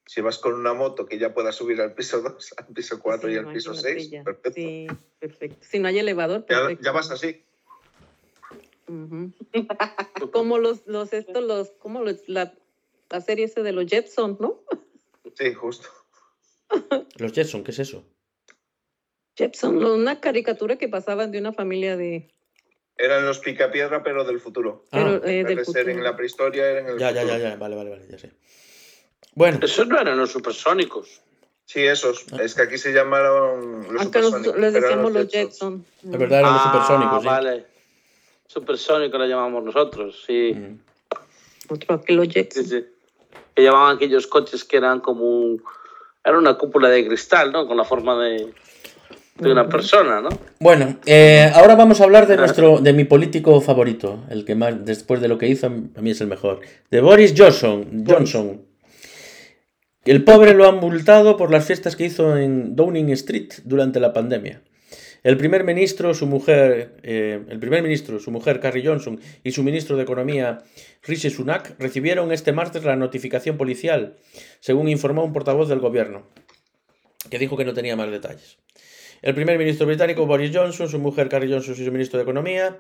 Si 0.06 0.20
vas 0.22 0.38
con 0.40 0.54
una 0.56 0.74
moto 0.74 1.06
que 1.06 1.18
ya 1.18 1.34
pueda 1.34 1.52
subir 1.52 1.80
al 1.82 1.94
piso 1.94 2.22
2, 2.22 2.54
al 2.58 2.68
piso 2.68 3.00
4 3.00 3.30
Sí, 3.30 3.36
y 3.36 3.38
al 3.38 3.52
piso 3.54 3.72
imagínate 3.72 4.00
6, 4.00 4.10
ya. 4.12 4.24
perfecto. 4.24 4.52
Sí, 4.56 4.88
perfecto. 5.20 5.58
Si 5.70 5.80
no 5.80 5.88
hay 5.88 6.00
elevador, 6.00 6.42
Ya, 6.50 6.58
perfecto. 6.60 6.84
ya 6.84 6.92
vas 6.92 7.12
así. 7.12 7.44
Como 10.34 10.58
los, 10.58 10.86
los, 10.86 11.14
estos, 11.14 11.44
los, 11.44 11.72
como 11.72 12.02
los, 12.04 12.28
la, 12.28 12.54
la 13.10 13.22
serie 13.22 13.46
ese 13.46 13.64
de 13.64 13.72
los 13.72 13.86
Jetson, 13.86 14.38
¿no? 14.40 14.62
Sí, 15.38 15.54
justo. 15.54 15.88
Los 17.18 17.32
Jetson, 17.34 17.64
¿qué 17.64 17.72
es 17.72 17.80
eso? 17.80 18.06
Jetson, 19.38 19.84
una 19.84 20.20
caricatura 20.20 20.78
que 20.78 20.88
pasaban 20.90 21.32
de 21.32 21.40
una 21.40 21.54
familia 21.54 21.96
de... 21.98 22.34
Eran 22.98 23.26
los 23.26 23.40
picapiedra, 23.40 24.04
pero 24.04 24.24
del 24.24 24.40
futuro. 24.40 24.86
Ah, 24.92 24.98
Pero, 25.20 25.26
eh, 25.26 25.40
En 25.42 25.48
del 25.48 25.66
ser 25.66 25.88
en 25.90 25.96
futuro. 25.96 26.04
la 26.04 26.16
prehistoria, 26.16 26.70
eran 26.70 26.86
en 26.88 26.92
el 26.94 27.00
ya, 27.00 27.12
ya, 27.12 27.22
futuro. 27.22 27.38
ya, 27.40 27.50
ya. 27.52 27.56
Vale, 27.58 27.76
vale, 27.76 27.90
vale. 27.92 28.06
Ya 28.10 28.18
sé. 28.18 28.32
Bueno, 29.36 29.60
Esos 29.62 29.88
no 29.88 30.00
eran 30.00 30.18
los 30.18 30.32
supersónicos. 30.32 31.22
Sí, 31.66 31.80
esos. 31.80 32.26
Es 32.40 32.54
que 32.54 32.64
aquí 32.64 32.78
se 32.78 32.92
llamaron 32.92 33.84
los 33.84 33.92
nosotros 33.94 34.26
supersónicos, 34.26 34.60
les 34.60 34.74
decíamos 34.74 35.12
los. 35.14 35.28
Jetson. 35.32 35.86
es 36.04 36.18
verdad, 36.18 36.40
eran 36.40 36.54
los 36.54 36.64
supersónicos, 36.64 37.22
sí. 37.22 37.28
Ah, 37.30 37.32
vale. 37.32 37.66
Supersónico 38.48 39.18
lo 39.18 39.26
llamamos 39.26 39.64
nosotros, 39.64 40.24
sí. 40.28 40.54
Mm. 40.54 40.80
Otro 41.70 42.02
que 42.02 42.14
los 42.14 42.28
Jetson. 42.28 42.66
sí. 42.66 42.86
Que 43.56 43.64
llamaban 43.64 43.96
aquellos 43.96 44.28
coches 44.28 44.64
que 44.66 44.78
eran 44.78 45.00
como 45.00 45.24
un... 45.24 45.64
Era 46.24 46.38
una 46.38 46.58
cúpula 46.58 46.90
de 46.90 47.08
cristal, 47.08 47.52
¿no? 47.52 47.66
Con 47.66 47.78
la 47.78 47.86
forma 47.86 48.22
de, 48.22 48.54
de 49.38 49.52
una 49.52 49.68
persona, 49.68 50.22
¿no? 50.22 50.30
Bueno, 50.60 50.98
eh, 51.06 51.50
ahora 51.54 51.76
vamos 51.76 52.00
a 52.00 52.04
hablar 52.04 52.28
de 52.28 52.38
nuestro, 52.38 52.80
de 52.80 52.94
mi 52.94 53.06
político 53.06 53.60
favorito, 53.60 54.20
el 54.30 54.46
que 54.46 54.56
más, 54.56 54.86
después 54.86 55.20
de 55.22 55.28
lo 55.28 55.38
que 55.38 55.48
hizo, 55.48 55.68
a 55.68 56.02
mí 56.02 56.12
es 56.12 56.22
el 56.22 56.28
mejor, 56.28 56.60
de 56.92 57.02
Boris 57.02 57.34
Johnson. 57.36 58.04
Johnson. 58.08 58.71
El 60.04 60.24
pobre 60.24 60.56
lo 60.56 60.68
han 60.68 60.78
multado 60.78 61.38
por 61.38 61.52
las 61.52 61.68
fiestas 61.68 61.96
que 61.96 62.06
hizo 62.06 62.36
en 62.36 62.76
Downing 62.76 63.12
Street 63.12 63.50
durante 63.66 64.00
la 64.00 64.14
pandemia. 64.14 64.64
El 65.22 65.38
primer 65.38 65.64
ministro, 65.64 66.16
su 66.16 66.26
mujer, 66.26 66.96
eh, 67.04 67.40
el 67.48 67.60
primer 67.60 67.84
ministro, 67.84 68.18
su 68.18 68.32
mujer 68.32 68.60
Carrie 68.60 68.84
Johnson 68.84 69.20
y 69.44 69.52
su 69.52 69.62
ministro 69.62 69.98
de 69.98 70.02
Economía 70.02 70.64
Rishi 71.04 71.30
Sunak 71.30 71.76
recibieron 71.78 72.32
este 72.32 72.52
martes 72.52 72.84
la 72.84 72.96
notificación 72.96 73.58
policial, 73.58 74.18
según 74.60 74.90
informó 74.90 75.24
un 75.24 75.34
portavoz 75.34 75.70
del 75.70 75.78
gobierno, 75.78 76.24
que 77.30 77.38
dijo 77.38 77.56
que 77.56 77.66
no 77.66 77.76
tenía 77.76 77.96
más 77.96 78.10
detalles. 78.10 78.58
El 79.22 79.36
primer 79.36 79.60
ministro 79.60 79.86
británico 79.86 80.26
Boris 80.26 80.50
Johnson, 80.52 80.90
su 80.90 80.98
mujer 80.98 81.30
Carrie 81.30 81.54
Johnson 81.54 81.76
y 81.78 81.86
su 81.86 81.92
ministro 81.92 82.18
de 82.18 82.24
Economía 82.24 82.80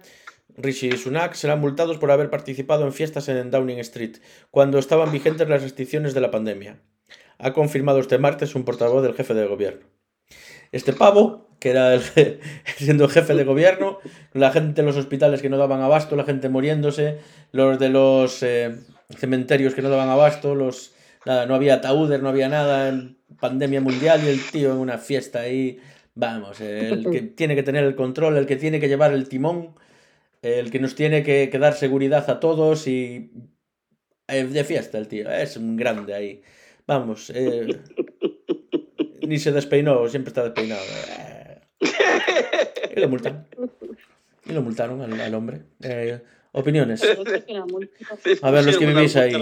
Rishi 0.57 0.91
Sunak 0.93 1.35
serán 1.35 1.61
multados 1.61 1.99
por 1.99 2.09
haber 2.09 2.31
participado 2.31 2.83
en 2.83 2.93
fiestas 2.93 3.29
en 3.29 3.51
Downing 3.51 3.77
Street 3.77 4.17
cuando 4.49 4.79
estaban 4.79 5.11
vigentes 5.11 5.47
las 5.47 5.61
restricciones 5.61 6.15
de 6.15 6.21
la 6.21 6.31
pandemia. 6.31 6.79
Ha 7.41 7.53
confirmado 7.53 7.99
este 7.99 8.17
martes 8.17 8.55
un 8.55 8.63
portavoz 8.63 9.03
del 9.03 9.13
jefe 9.15 9.33
de 9.33 9.45
gobierno. 9.47 9.85
Este 10.71 10.93
pavo, 10.93 11.49
que 11.59 11.71
era 11.71 11.93
el 11.93 12.01
je- 12.01 12.39
siendo 12.77 13.07
jefe 13.09 13.33
de 13.35 13.43
gobierno, 13.43 13.99
la 14.33 14.51
gente 14.51 14.81
en 14.81 14.87
los 14.87 14.97
hospitales 14.97 15.41
que 15.41 15.49
no 15.49 15.57
daban 15.57 15.81
abasto, 15.81 16.15
la 16.15 16.23
gente 16.23 16.49
muriéndose, 16.49 17.17
los 17.51 17.79
de 17.79 17.89
los 17.89 18.41
eh, 18.43 18.75
cementerios 19.17 19.73
que 19.75 19.81
no 19.81 19.89
daban 19.89 20.09
abasto, 20.09 20.55
los 20.55 20.93
nada, 21.25 21.45
no 21.45 21.55
había 21.55 21.75
ataúdes, 21.75 22.21
no 22.21 22.29
había 22.29 22.47
nada, 22.49 22.89
en 22.89 23.17
pandemia 23.39 23.81
mundial 23.81 24.21
y 24.23 24.29
el 24.29 24.39
tío 24.51 24.71
en 24.71 24.77
una 24.77 24.97
fiesta 24.97 25.41
ahí, 25.41 25.79
vamos, 26.15 26.61
el 26.61 27.07
que 27.11 27.21
tiene 27.39 27.55
que 27.55 27.63
tener 27.63 27.83
el 27.83 27.95
control, 27.95 28.37
el 28.37 28.45
que 28.45 28.55
tiene 28.55 28.79
que 28.79 28.87
llevar 28.87 29.13
el 29.13 29.27
timón, 29.27 29.75
el 30.41 30.71
que 30.71 30.79
nos 30.79 30.95
tiene 30.95 31.23
que, 31.23 31.49
que 31.51 31.59
dar 31.59 31.73
seguridad 31.73 32.29
a 32.29 32.39
todos 32.39 32.87
y 32.87 33.31
eh, 34.27 34.43
de 34.45 34.63
fiesta 34.63 34.97
el 34.97 35.07
tío, 35.07 35.29
es 35.31 35.57
un 35.57 35.75
grande 35.75 36.13
ahí. 36.13 36.41
Vamos, 36.91 37.31
eh, 37.33 37.79
ni 39.25 39.39
se 39.39 39.53
despeinó, 39.53 40.09
siempre 40.09 40.27
está 40.27 40.43
despeinado. 40.43 40.81
Eh, 41.07 41.61
Y 42.93 42.99
lo 42.99 43.07
multaron. 43.07 43.47
Y 44.45 44.51
lo 44.51 44.61
multaron 44.61 45.01
al, 45.01 45.21
al 45.21 45.33
hombre. 45.33 45.61
Eh, 45.81 46.19
opiniones. 46.51 47.01
A 48.41 48.51
ver, 48.51 48.65
los 48.65 48.77
que 48.77 48.85
vivís 48.85 49.15
ahí, 49.15 49.33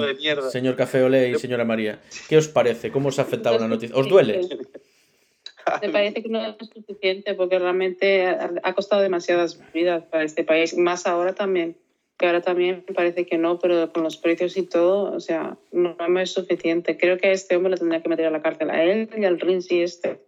señor 0.52 0.76
Café 0.76 1.02
Olé 1.02 1.32
y 1.32 1.40
señora 1.40 1.66
María, 1.66 2.00
¿qué 2.28 2.38
os 2.38 2.48
parece? 2.48 2.92
¿Cómo 2.92 3.10
os 3.10 3.18
ha 3.18 3.24
afectado 3.24 3.58
la 3.58 3.68
noticia? 3.68 3.96
¿Os 3.96 4.08
duele? 4.08 4.42
Me 5.82 5.90
parece 5.90 6.22
que 6.22 6.30
no 6.30 6.46
es 6.46 6.56
suficiente 6.72 7.34
porque 7.34 7.58
realmente 7.58 8.28
ha 8.28 8.74
costado 8.76 9.02
demasiadas 9.02 9.60
vidas 9.74 10.04
para 10.04 10.24
este 10.24 10.44
país, 10.44 10.78
más 10.78 11.08
ahora 11.08 11.34
también, 11.34 11.78
que 12.20 12.26
ahora 12.26 12.42
también 12.42 12.84
parece 12.94 13.26
que 13.26 13.38
no, 13.38 13.60
pero 13.60 13.92
con 13.94 14.04
los 14.04 14.18
precios 14.18 14.58
y 14.58 14.64
todo, 14.64 15.14
o 15.14 15.20
sea, 15.22 15.58
no, 15.72 15.96
no 15.96 16.20
es 16.20 16.32
suficiente. 16.32 16.98
Creo 16.98 17.18
que 17.18 17.30
a 17.30 17.32
este 17.32 17.56
hombre 17.56 17.72
le 17.72 17.78
tendría 17.78 18.04
que 18.04 18.10
meter 18.10 18.26
a 18.26 18.30
la 18.30 18.42
cárcel, 18.42 18.70
a 18.70 18.84
él 18.84 19.10
y 19.18 19.24
al 19.24 19.40
Rinzi 19.40 19.82
este, 19.82 20.20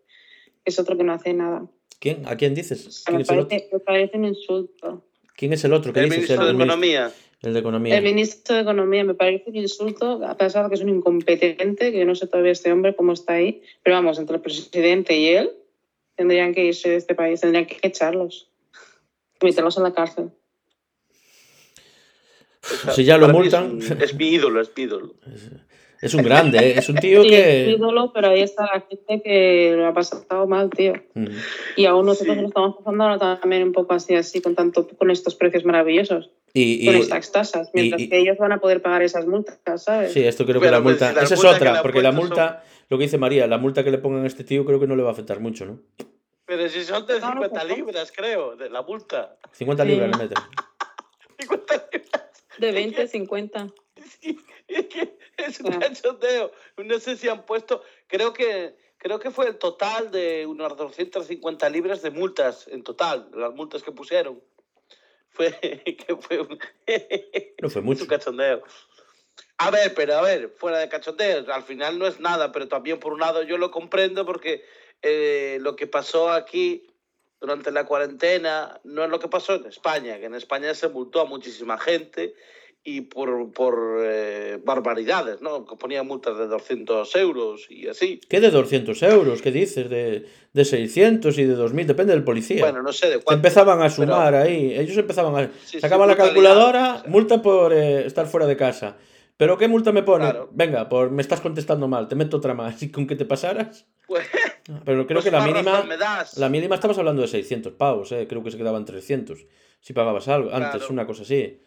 que 0.63 0.71
es 0.71 0.79
otro 0.79 0.97
que 0.97 1.03
no 1.03 1.11
hace 1.11 1.33
nada. 1.33 1.67
¿Quién? 1.99 2.23
¿A 2.25 2.37
quién 2.37 2.53
O 2.53 2.55
dices? 2.55 2.81
sea, 3.03 3.13
¿Quién 3.13 3.17
me, 3.17 3.25
parece, 3.25 3.69
me 3.73 3.79
parece 3.79 4.17
un 4.17 4.25
insulto. 4.25 5.05
¿Quién 5.35 5.51
es 5.51 5.63
el 5.65 5.73
otro? 5.73 5.91
¿Qué 5.91 5.99
El 5.99 6.05
dices? 6.05 6.29
ministro 6.29 6.45
de 6.45 6.53
Economía. 6.53 7.11
El 7.41 7.53
de 7.53 7.59
Economía. 7.59 7.97
El 7.97 8.03
ministro 8.05 8.55
de 8.55 8.61
Economía 8.61 9.03
me 9.03 9.13
parece 9.13 9.49
un 9.49 9.57
insulto, 9.57 10.25
a 10.25 10.37
pesar 10.37 10.63
de 10.63 10.69
que 10.69 10.75
es 10.75 10.81
un 10.81 10.89
incompetente, 10.89 11.91
que 11.91 11.99
yo 11.99 12.05
no 12.05 12.15
sé 12.15 12.25
todavía 12.27 12.53
este 12.53 12.71
hombre 12.71 12.95
cómo 12.95 13.11
está 13.11 13.33
ahí, 13.33 13.63
pero 13.83 13.97
vamos, 13.97 14.17
entre 14.17 14.37
el 14.37 14.41
presidente 14.41 15.17
y 15.17 15.27
él 15.27 15.51
tendrían 16.15 16.53
que 16.53 16.63
irse 16.63 16.89
de 16.89 16.95
este 16.95 17.15
país, 17.15 17.41
tendrían 17.41 17.65
que 17.65 17.77
echarlos, 17.81 18.49
meterlos 19.41 19.75
en 19.75 19.83
la 19.83 19.93
cárcel. 19.93 20.31
Si 22.61 23.03
ya 23.03 23.17
lo 23.17 23.27
multan- 23.29 23.79
Es, 23.81 23.89
un- 23.91 24.01
es 24.01 24.13
mi 24.15 24.29
ídolo, 24.29 24.61
es 24.61 24.71
mi 24.75 24.83
ídolo. 24.83 25.15
Es 26.01 26.13
un 26.15 26.23
grande, 26.23 26.57
¿eh? 26.57 26.73
es 26.77 26.89
un 26.89 26.95
tío 26.95 27.21
Sí, 27.23 27.33
es 27.33 27.43
que... 27.43 27.71
ídolo, 27.77 28.11
pero 28.11 28.29
ahí 28.29 28.41
está 28.41 28.63
la 28.63 28.81
gente 28.89 29.21
que 29.23 29.73
lo 29.77 29.85
ha 29.87 29.93
pasado 29.93 30.47
mal, 30.47 30.69
tío. 30.71 30.93
Mm. 31.13 31.25
Y 31.75 31.85
aún 31.85 32.07
nosotros 32.07 32.35
Sí. 32.35 32.41
lo 32.41 32.47
estamos 32.47 32.75
pasando 32.77 33.03
ahora 33.03 33.39
también 33.39 33.63
un 33.63 33.71
poco 33.71 33.93
así, 33.93 34.15
así, 34.15 34.41
con 34.41 34.55
tanto 34.55 34.87
con 34.87 35.11
estos 35.11 35.35
precios 35.35 35.63
maravillosos, 35.63 36.31
Y, 36.53 36.85
con 36.87 36.95
estas 36.95 37.31
tasas, 37.31 37.69
mientras 37.73 38.01
y- 38.01 38.09
que 38.09 38.17
ellos 38.17 38.37
van 38.39 38.51
a 38.51 38.59
poder 38.59 38.81
pagar 38.81 39.03
esas 39.03 39.27
multas, 39.27 39.59
¿sabes? 39.83 40.11
sí, 40.11 40.23
esto 40.23 40.43
creo 40.45 40.59
que 40.59 40.67
Pero, 40.67 40.77
la 40.77 40.83
pues, 40.83 40.93
multa... 40.95 41.09
si 41.09 41.15
la 41.15 41.21
Esa 41.21 41.33
es 41.35 41.39
multa 41.43 41.59
que 41.59 41.69
otra, 41.69 41.81
porque 41.83 42.01
la 42.01 42.11
multa, 42.11 42.63
lo 42.89 42.97
que 42.97 43.03
dice 43.03 43.17
María, 43.19 43.45
la 43.45 43.59
multa 43.59 43.83
que 43.83 43.91
le 43.91 43.99
pongan 43.99 44.23
a 44.23 44.27
este 44.27 44.43
tío 44.43 44.65
creo 44.65 44.79
que 44.79 44.87
no 44.87 44.95
le 44.95 45.03
va 45.03 45.09
a 45.09 45.13
afectar 45.13 45.39
mucho, 45.39 45.65
¿no? 45.67 45.79
Pero 46.45 46.67
si 46.67 46.83
son 46.83 47.05
de 47.05 47.19
No, 47.19 47.27
no, 47.35 47.43
50 47.43 47.63
no. 47.63 47.75
libras, 47.75 48.11
creo, 48.13 48.55
de 48.57 48.69
la 48.71 48.81
multa. 48.81 49.37
50 49.53 49.83
Sí. 49.83 49.89
libras 49.91 50.09
le 50.09 50.17
meten. 50.17 50.37
50. 52.61 52.65
De 52.65 52.71
20, 52.71 53.07
50. 53.07 53.67
Sí, 54.19 54.37
es 54.67 54.85
que 54.87 55.17
es 55.37 55.59
un 55.61 55.73
Ah. 55.73 55.79
cachondeo. 55.79 56.51
No 56.77 56.99
sé 56.99 57.17
si 57.17 57.27
han 57.29 57.45
puesto, 57.45 57.83
creo 58.07 58.33
que 58.33 58.75
creo 58.97 59.19
que 59.19 59.31
fue 59.31 59.47
el 59.47 59.57
total 59.57 60.11
de 60.11 60.45
unas 60.45 60.77
250 60.77 61.67
libras 61.69 62.01
de 62.03 62.11
multas 62.11 62.67
en 62.67 62.83
total, 62.83 63.29
las 63.33 63.51
multas 63.53 63.81
que 63.83 63.91
pusieron. 63.91 64.41
Fue 65.29 65.51
que 66.07 66.15
fue 66.19 66.41
un, 66.41 66.59
No 67.61 67.69
fue 67.69 67.81
es 67.81 67.85
mucho. 67.85 68.03
un 68.03 68.07
cachondeo. 68.09 68.61
A 69.57 69.71
ver, 69.71 69.93
pero 69.95 70.15
a 70.15 70.21
ver, 70.21 70.49
fuera 70.57 70.79
de 70.79 70.89
cachondeo, 70.89 71.51
al 71.53 71.63
final 71.63 71.97
no 71.99 72.05
es 72.07 72.19
nada, 72.19 72.51
pero 72.51 72.67
también 72.67 72.99
por 72.99 73.13
un 73.13 73.19
lado 73.19 73.43
yo 73.43 73.57
lo 73.57 73.71
comprendo 73.71 74.25
porque 74.25 74.63
eh, 75.03 75.57
lo 75.61 75.75
que 75.75 75.87
pasó 75.87 76.29
aquí 76.31 76.87
durante 77.41 77.71
la 77.71 77.85
cuarentena 77.85 78.79
no 78.83 79.03
es 79.03 79.09
lo 79.09 79.19
que 79.19 79.27
pasó 79.27 79.55
en 79.55 79.65
España, 79.65 80.19
que 80.19 80.25
en 80.25 80.35
España 80.35 80.73
se 80.75 80.87
multó 80.87 81.21
a 81.21 81.25
muchísima 81.25 81.77
gente 81.77 82.35
y 82.83 83.01
por, 83.01 83.51
por 83.51 83.99
eh, 84.03 84.59
barbaridades, 84.63 85.41
¿no? 85.41 85.65
Que 85.65 85.75
ponían 85.75 86.07
multas 86.07 86.37
de 86.37 86.47
200 86.47 87.15
euros 87.15 87.67
y 87.69 87.87
así. 87.87 88.19
¿Qué 88.29 88.39
de 88.39 88.49
200 88.49 89.01
euros? 89.03 89.41
¿Qué 89.41 89.51
dices? 89.51 89.89
De, 89.89 90.27
de 90.53 90.65
600 90.65 91.37
y 91.37 91.45
de 91.45 91.53
2000, 91.53 91.87
depende 91.87 92.13
del 92.13 92.23
policía. 92.23 92.61
Bueno, 92.63 92.81
no 92.81 92.91
sé 92.93 93.07
de 93.09 93.19
cuánto. 93.19 93.33
empezaban 93.33 93.79
a 93.79 93.83
pero- 93.83 93.95
sumar 93.95 94.33
ahí. 94.35 94.73
Ellos 94.75 94.97
empezaban 94.97 95.35
a. 95.35 95.47
Sí, 95.47 95.51
sí, 95.65 95.79
sacaban 95.79 96.07
la 96.07 96.15
brutalidad, 96.15 96.43
calculadora, 96.43 96.95
o 96.95 97.01
sea. 97.01 97.09
multa 97.09 97.41
por 97.41 97.73
eh, 97.73 98.05
estar 98.05 98.25
fuera 98.27 98.47
de 98.47 98.57
casa. 98.57 98.97
¿Pero 99.37 99.57
qué 99.57 99.67
multa 99.67 99.91
me 99.91 100.03
pone? 100.03 100.25
Claro. 100.25 100.49
Venga, 100.51 100.87
por 100.89 101.11
me 101.11 101.21
estás 101.21 101.41
contestando 101.41 101.87
mal, 101.87 102.07
te 102.07 102.15
meto 102.15 102.37
otra 102.37 102.53
más. 102.53 102.81
¿Y 102.83 102.91
con 102.91 103.05
que 103.07 103.15
te 103.15 103.25
pasaras? 103.25 103.87
Pues, 104.07 104.27
Pero 104.85 105.05
creo 105.07 105.17
pues 105.17 105.25
que 105.25 105.31
la 105.31 105.39
más 105.39 105.47
mínima. 105.47 105.71
razón 105.71 105.87
me 105.89 105.97
das. 105.97 106.37
La 106.37 106.49
mínima 106.49 106.75
estamos 106.75 106.97
hablando 106.97 107.21
de 107.21 107.27
600 107.27 107.73
pavos, 107.73 108.11
eh. 108.11 108.27
Creo 108.27 108.43
que 108.43 108.51
se 108.51 108.57
quedaban 108.57 108.85
300. 108.85 109.45
Si 109.79 109.93
pagabas 109.93 110.27
algo, 110.27 110.51
antes, 110.53 110.89
una 110.89 111.05
cosa 111.07 111.23
así. 111.23 111.61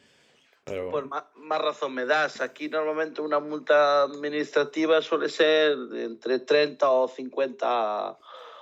Pero. 0.64 0.90
Pues 0.90 1.04
ma- 1.06 1.30
más, 1.36 1.60
razón 1.60 1.92
me 1.94 2.06
das. 2.06 2.40
Aquí 2.40 2.68
normalmente 2.68 3.20
una 3.20 3.40
multa 3.40 4.02
administrativa 4.04 5.02
suele 5.02 5.28
ser 5.28 5.76
entre 5.94 6.38
30 6.38 6.90
o 6.90 7.08
50 7.08 8.18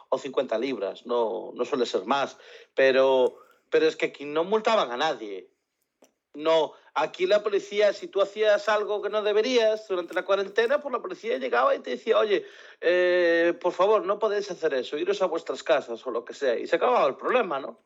o 0.09 0.19
50 0.19 0.59
libras, 0.59 1.07
no, 1.07 1.53
no 1.55 1.65
suele 1.65 1.87
ser 1.87 2.05
más. 2.05 2.37
Pero, 2.75 3.37
pero 3.71 3.87
es 3.87 3.97
que 3.97 4.07
aquí 4.07 4.25
no 4.25 4.45
multaban 4.45 4.91
a 4.91 4.97
nadie. 4.97 5.49
No, 6.35 6.73
aquí 6.95 7.27
la 7.27 7.43
policía, 7.43 7.93
si 7.93 8.07
tú 8.09 8.21
hacías 8.21 8.69
algo 8.69 9.01
que 9.03 9.09
no 9.11 9.23
deberías 9.23 9.87
durante 9.89 10.15
la 10.15 10.25
cuarentena, 10.25 10.81
pues 10.81 10.93
la 10.93 11.01
policía 11.01 11.39
llegaba 11.39 11.75
y 11.75 11.79
te 11.81 11.91
decía, 11.91 12.19
oye, 12.19 12.45
eh, 12.81 13.55
por 13.61 13.73
favor, 13.73 14.05
no 14.05 14.19
podéis 14.19 14.51
hacer 14.51 14.75
eso, 14.75 14.97
iros 14.99 15.23
a 15.23 15.27
vuestras 15.27 15.63
casas 15.63 16.07
o 16.07 16.11
lo 16.11 16.25
que 16.25 16.35
sea. 16.35 16.59
Y 16.59 16.67
se 16.67 16.77
acababa 16.77 17.07
el 17.09 17.17
problema, 17.17 17.61
¿no? 17.61 17.79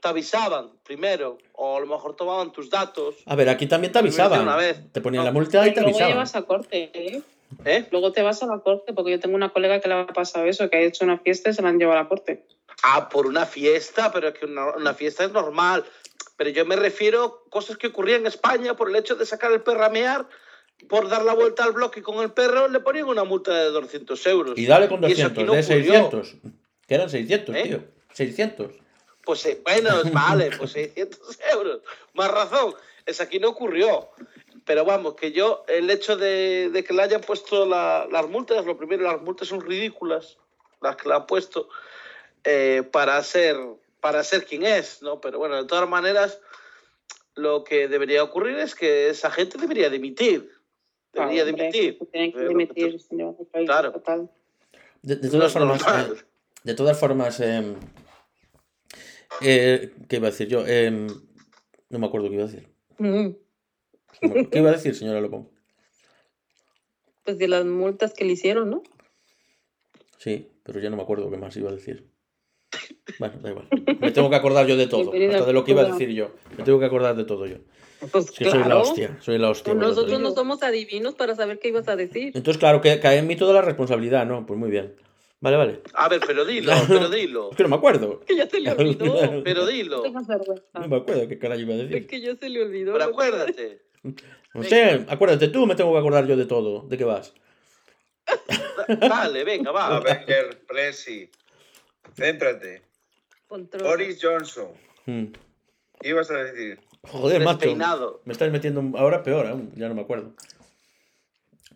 Te 0.00 0.08
avisaban 0.08 0.72
primero, 0.82 1.38
o 1.52 1.76
a 1.76 1.80
lo 1.80 1.86
mejor 1.86 2.16
tomaban 2.16 2.50
tus 2.50 2.68
datos. 2.68 3.14
A 3.26 3.36
ver, 3.36 3.48
aquí 3.48 3.66
también 3.66 3.92
te 3.92 4.00
avisaban. 4.00 4.40
una 4.40 4.56
vez. 4.56 4.92
Te 4.92 5.00
ponían 5.00 5.22
No. 5.22 5.30
la 5.30 5.32
multa 5.32 5.66
y 5.66 5.70
te 5.72 5.80
Luego 5.80 5.90
avisaban. 5.90 6.12
llevas 6.14 6.34
a 6.34 6.42
corte, 6.42 6.90
¿eh? 6.92 7.22
¿Eh? 7.66 7.86
Luego 7.92 8.10
te 8.12 8.22
vas 8.22 8.42
a 8.42 8.46
la 8.46 8.58
corte, 8.60 8.92
porque 8.94 9.12
yo 9.12 9.20
tengo 9.20 9.36
una 9.36 9.50
colega 9.52 9.78
que 9.80 9.86
le 9.88 9.94
ha 9.94 10.06
pasado 10.06 10.46
eso, 10.46 10.68
que 10.70 10.76
ha 10.78 10.80
hecho 10.80 11.04
una 11.04 11.18
fiesta 11.18 11.50
y 11.50 11.52
se 11.54 11.62
la 11.62 11.68
han 11.68 11.78
llevado 11.78 11.98
a 12.00 12.02
la 12.02 12.08
corte. 12.08 12.46
Ah, 12.82 13.08
por 13.10 13.26
una 13.26 13.44
fiesta, 13.46 14.10
pero 14.10 14.28
es 14.28 14.34
que 14.38 14.46
una, 14.46 14.74
una 14.74 14.94
fiesta 14.94 15.24
es 15.24 15.32
normal. 15.32 15.84
Pero 16.42 16.50
yo 16.56 16.66
me 16.66 16.74
refiero 16.74 17.44
a 17.46 17.50
cosas 17.50 17.76
que 17.76 17.86
ocurrían 17.86 18.22
en 18.22 18.26
España 18.26 18.74
por 18.74 18.90
el 18.90 18.96
hecho 18.96 19.14
de 19.14 19.24
sacar 19.24 19.52
el 19.52 19.60
perro 19.62 19.84
a 19.84 19.90
mear, 19.90 20.26
por 20.88 21.08
dar 21.08 21.22
la 21.24 21.34
vuelta 21.34 21.62
al 21.62 21.70
bloque 21.70 22.02
con 22.02 22.18
el 22.20 22.32
perro, 22.32 22.66
le 22.66 22.80
ponían 22.80 23.04
una 23.04 23.22
multa 23.22 23.54
de 23.54 23.66
200 23.70 24.26
euros. 24.26 24.58
Y 24.58 24.66
dale 24.66 24.88
con 24.88 25.00
Y 25.08 25.12
eso 25.12 25.26
aquí 25.28 25.44
200, 25.44 25.46
no 25.46 25.52
de 25.54 25.60
ocurrió. 25.60 26.10
600. 26.10 26.34
Que 26.88 26.94
eran 26.96 27.10
600, 27.10 27.54
¿Eh? 27.54 27.62
tío. 27.62 27.84
600. 28.12 28.72
Pues 29.24 29.46
eh, 29.46 29.60
bueno, 29.62 29.90
vale, 30.12 30.50
pues 30.58 30.72
600 30.72 31.38
euros. 31.52 31.80
Más 32.14 32.28
razón. 32.28 32.74
Eso 33.06 33.22
aquí 33.22 33.38
no 33.38 33.50
ocurrió. 33.50 34.08
Pero 34.64 34.84
vamos, 34.84 35.14
que 35.14 35.30
yo, 35.30 35.64
el 35.68 35.88
hecho 35.90 36.16
de, 36.16 36.70
de 36.72 36.82
que 36.82 36.92
le 36.92 37.02
hayan 37.04 37.20
puesto 37.20 37.66
la- 37.66 38.08
las 38.10 38.26
multas, 38.28 38.66
lo 38.66 38.76
primero, 38.76 39.04
las 39.04 39.22
multas 39.22 39.46
son 39.46 39.60
ridículas, 39.60 40.38
las 40.80 40.96
que 40.96 41.08
le 41.08 41.14
han 41.14 41.24
puesto, 41.28 41.68
eh, 42.42 42.82
para 42.90 43.22
ser 43.22 43.56
para 44.02 44.22
ser 44.24 44.44
quien 44.44 44.64
es, 44.64 45.00
¿no? 45.00 45.20
Pero 45.20 45.38
bueno, 45.38 45.56
de 45.56 45.64
todas 45.64 45.88
maneras, 45.88 46.40
lo 47.36 47.62
que 47.62 47.86
debería 47.86 48.24
ocurrir 48.24 48.58
es 48.58 48.74
que 48.74 49.08
esa 49.08 49.30
gente 49.30 49.56
debería 49.58 49.88
dimitir. 49.88 50.50
Debería 51.12 51.44
dimitir. 51.44 51.98
Tienen 52.10 52.32
que 52.32 52.66
país, 52.66 53.08
Claro. 53.64 53.92
total. 53.92 54.28
De, 55.02 55.16
todas 55.16 55.52
formas, 55.52 55.82
eh, 55.82 56.14
de 56.64 56.74
todas 56.74 56.98
formas, 56.98 57.40
eh, 57.40 57.76
¿qué 59.40 60.16
iba 60.16 60.26
a 60.26 60.30
decir 60.30 60.48
yo? 60.48 60.66
Em, 60.66 61.06
no 61.88 61.98
me 61.98 62.06
acuerdo 62.06 62.28
qué 62.28 62.34
iba 62.34 62.44
a 62.44 62.48
decir. 62.48 62.68
Mm. 62.98 63.30
¿Qué 64.50 64.58
iba 64.58 64.70
a 64.70 64.72
decir, 64.72 64.96
señora 64.96 65.20
Lopón? 65.20 65.48
Pues 67.24 67.38
de 67.38 67.46
las 67.46 67.64
multas 67.64 68.14
que 68.14 68.24
le 68.24 68.32
hicieron, 68.32 68.68
¿no? 68.68 68.82
Sí, 70.18 70.50
pero 70.64 70.80
ya 70.80 70.90
no 70.90 70.96
me 70.96 71.02
acuerdo 71.02 71.30
qué 71.30 71.36
más 71.36 71.56
iba 71.56 71.70
a 71.70 71.74
decir. 71.74 72.11
Bueno, 73.18 73.34
da 73.40 73.50
igual. 73.50 73.68
Me 74.00 74.10
tengo 74.10 74.30
que 74.30 74.36
acordar 74.36 74.66
yo 74.66 74.76
de 74.76 74.86
todo, 74.88 75.12
hasta 75.12 75.46
de 75.46 75.52
lo 75.52 75.64
que 75.64 75.72
iba 75.72 75.82
a 75.82 75.86
decir 75.92 76.10
yo. 76.10 76.30
Me 76.56 76.64
tengo 76.64 76.78
que 76.78 76.86
acordar 76.86 77.16
de 77.16 77.24
todo 77.24 77.46
yo. 77.46 77.56
Pues 78.10 78.26
Es 78.26 78.30
que 78.32 78.44
soy 78.50 78.58
la 78.60 78.64
claro. 78.66 78.80
hostia, 78.82 79.16
soy 79.20 79.38
la 79.38 79.50
hostia. 79.50 79.74
lo 79.74 79.80
Nosotros 79.80 80.20
no 80.20 80.32
somos 80.32 80.62
adivinos 80.64 81.14
para 81.14 81.36
saber 81.36 81.58
qué 81.60 81.68
ibas 81.68 81.86
a 81.88 81.94
decir. 81.96 82.32
Entonces, 82.34 82.58
claro, 82.58 82.80
que 82.80 82.98
cae 82.98 83.18
en 83.18 83.26
mí 83.28 83.36
toda 83.36 83.54
la 83.54 83.62
responsabilidad, 83.62 84.26
¿no? 84.26 84.44
Pues 84.44 84.58
muy 84.58 84.70
bien. 84.70 84.96
Vale, 85.40 85.56
vale. 85.56 85.80
A 85.94 86.08
ver, 86.08 86.20
pero 86.26 86.44
dilo, 86.44 86.72
pero 86.88 87.08
dilo. 87.08 87.50
Es 87.50 87.56
que 87.56 87.62
no 87.64 87.68
me 87.68 87.76
acuerdo. 87.76 88.20
Que 88.20 88.36
ya 88.36 88.48
se 88.48 88.60
le 88.60 88.70
olvidó. 88.78 89.42
Pero 89.44 89.66
dilo. 89.66 90.02
No 90.74 90.88
me 90.88 90.96
acuerdo 90.96 91.28
qué 91.28 91.38
carajo 91.38 91.60
iba 91.60 91.74
a 91.74 91.76
Es 91.78 91.88
decir. 91.90 92.06
que 92.06 92.20
ya 92.20 92.34
se 92.36 92.48
le 92.48 92.62
olvidó. 92.62 92.92
Pero 92.92 93.04
acuérdate. 93.04 93.82
No 94.54 94.62
sé, 94.64 95.06
acuérdate 95.08 95.48
tú, 95.48 95.66
me 95.66 95.74
tengo 95.74 95.92
que 95.94 95.98
acordar 95.98 96.26
yo 96.26 96.36
de 96.36 96.44
todo. 96.44 96.82
¿De 96.86 96.98
qué 96.98 97.04
vas? 97.04 97.32
Dale, 98.86 99.44
venga, 99.44 99.70
va. 99.72 99.96
Avenger, 99.96 100.60
Plessy. 100.68 101.30
Céntrate. 102.16 102.82
Control. 103.48 103.82
Boris 103.82 104.18
Johnson. 104.22 104.68
Hmm. 105.06 105.26
¿Qué 106.00 106.08
ibas 106.08 106.30
a 106.30 106.34
decir? 106.34 106.80
Joder, 107.02 107.42
macho. 107.42 107.58
Despeinado. 107.58 108.22
Me 108.24 108.32
estáis 108.32 108.52
metiendo 108.52 108.96
ahora 108.98 109.22
peor 109.22 109.46
aún, 109.46 109.72
ya 109.76 109.88
no 109.88 109.94
me 109.94 110.02
acuerdo. 110.02 110.34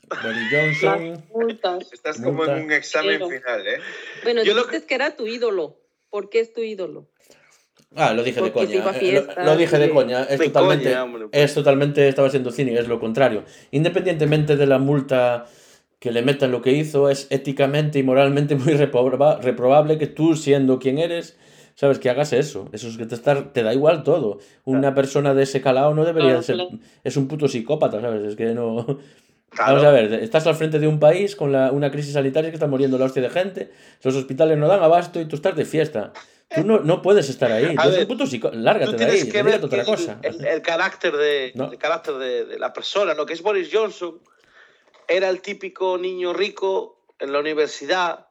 Boris 0.09 0.49
Johnson. 0.83 1.81
Estás 1.93 2.21
como 2.21 2.45
en 2.45 2.65
un 2.65 2.73
examen 2.73 3.19
Pero- 3.19 3.29
final, 3.29 3.67
¿eh? 3.67 3.79
Bueno, 4.23 4.45
Yo 4.45 4.55
lo 4.55 4.65
dijiste 4.65 4.87
que 4.87 4.95
era 4.95 5.17
tu 5.17 5.27
ídolo. 5.27 5.81
¿Por 6.11 6.31
qué 6.31 6.41
es 6.41 6.53
tu 6.53 6.61
ídolo? 6.63 7.09
Ah, 7.95 8.13
lo 8.15 8.23
dije 8.23 8.41
de 8.41 8.51
Porque 8.51 8.81
coña. 8.81 8.97
eh, 9.01 9.27
lo- 9.37 9.45
Lo, 9.45 9.57
dije 9.57 9.79
de 9.79 9.91
coña. 9.91 10.23
Es 10.25 10.39
De 10.39 10.47
totalmente. 10.47 10.85
coña, 10.85 11.03
hombre. 11.05 11.29
pues. 11.29 11.43
es 11.45 11.55
totalmente. 11.55 12.09
Estaba 12.09 12.31
siendo 12.31 12.51
cínico, 12.53 12.79
es 12.79 12.89
lo 12.89 13.01
contrario. 13.01 13.45
Independientemente 13.73 14.57
de 14.57 14.67
la 14.67 14.79
multa 14.79 15.47
que 15.99 16.13
le 16.13 16.23
metan 16.23 16.51
lo 16.53 16.61
que 16.63 16.73
hizo, 16.73 17.09
es 17.09 17.27
éticamente 17.31 17.99
y 17.99 18.03
moralmente 18.03 18.55
muy 18.57 18.75
reproba- 18.75 19.41
reprobable 19.41 19.99
que 19.99 20.07
tú, 20.07 20.37
siendo 20.37 20.79
quien 20.79 20.99
eres, 20.99 21.37
sabes 21.75 21.99
que 21.99 22.11
hagas 22.11 22.33
eso. 22.33 22.69
Eso 22.73 22.89
es 22.89 22.97
que 22.97 23.07
te, 23.07 23.15
estar, 23.15 23.53
te 23.53 23.63
da 23.63 23.73
igual 23.73 24.03
todo. 24.03 24.39
Una 24.65 24.95
persona 24.95 25.35
de 25.35 25.43
ese 25.45 25.61
calao 25.61 25.95
no 25.95 26.05
debería 26.05 26.31
Claro, 26.31 26.43
ser. 26.43 26.57
claro. 26.57 26.71
Es 27.03 27.17
un 27.17 27.29
puto 27.29 27.49
psicópata, 27.49 28.01
¿sabes? 28.01 28.23
Es 28.25 28.37
que 28.37 28.47
no. 28.55 28.85
Vamos 29.59 29.85
a 29.85 29.91
ver, 29.91 30.13
estás 30.15 30.47
al 30.47 30.55
frente 30.55 30.79
de 30.79 30.87
un 30.87 30.99
país 31.01 31.35
con 31.35 31.51
la- 31.51 31.73
una 31.73 31.91
crisis 31.91 32.13
sanitaria 32.13 32.51
que 32.51 32.57
está 32.57 32.67
muriendo 32.67 32.99
la 32.99 33.07
hostia 33.07 33.23
de 33.23 33.31
gente, 33.31 33.71
los 34.03 34.15
hospitales 34.15 34.59
no 34.59 34.69
dan 34.69 34.83
abasto 34.83 35.19
y 35.19 35.25
tú 35.25 35.37
estás 35.37 35.57
de 35.57 35.65
fiesta. 35.65 36.13
Tú 36.55 36.63
no, 36.63 36.81
no 36.81 37.01
puedes 37.01 37.29
estar 37.31 37.51
ahí. 37.51 37.75
Tú 37.75 37.81
A 37.81 37.85
eres 37.85 37.93
ver, 37.97 38.01
un 38.03 38.09
puto 38.09 38.27
psico... 38.27 38.51
Lárgate 38.53 38.93
Tú 38.93 38.99
de 38.99 39.05
ahí, 39.07 39.29
que 39.29 39.43
ver 39.43 39.65
otra 39.65 39.81
el, 39.81 39.87
cosa. 39.87 40.19
el- 40.23 40.45
el 40.47 40.63
carácter, 40.63 41.17
de, 41.17 41.53
No. 41.55 41.73
el 41.73 41.79
carácter 41.79 42.15
de, 42.17 42.45
de 42.45 42.59
la 42.59 42.73
persona. 42.73 43.15
Lo 43.15 43.25
que 43.27 43.33
es 43.33 43.43
Boris 43.43 43.69
Johnson 43.73 44.19
era 45.09 45.29
el 45.29 45.41
típico 45.41 45.99
niño 45.99 46.33
rico 46.33 47.05
en 47.19 47.33
la 47.33 47.41
universidad 47.41 48.29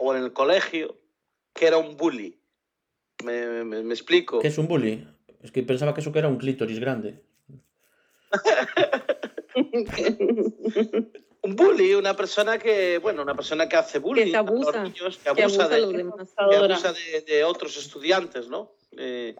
o 0.00 0.14
en 0.14 0.22
el 0.22 0.32
colegio 0.32 0.96
que 1.52 1.66
era 1.66 1.76
un 1.78 1.96
bully. 1.96 2.38
¿Me, 3.24 3.64
me- 3.64 3.82
me 3.82 3.94
explico? 3.94 4.40
¿Qué 4.40 4.48
es 4.48 4.58
un 4.58 4.68
bully? 4.68 5.06
Es 5.42 5.52
que 5.52 5.62
pensaba 5.62 5.94
que 5.94 6.00
eso 6.00 6.12
que 6.12 6.18
era 6.20 6.28
un 6.28 6.38
clítoris 6.38 6.78
grande. 6.80 7.22
Un 11.44 11.56
bully, 11.56 11.94
una 11.94 12.14
persona 12.14 12.56
que, 12.56 12.98
bueno, 12.98 13.22
una 13.22 13.34
persona 13.34 13.68
que 13.68 13.74
hace 13.76 13.98
bullying 13.98 14.32
a 14.32 14.42
los 14.42 14.50
abusa, 14.52 14.82
niños, 14.84 15.18
que 15.18 15.32
Que 15.34 15.42
abusa, 15.42 15.64
a 15.64 15.68
de, 15.68 15.80
que 16.50 16.56
abusa 16.56 16.92
de, 16.92 17.20
de 17.22 17.42
otros 17.44 17.76
estudiantes, 17.76 18.48
¿no? 18.48 18.70
Eh, 18.96 19.34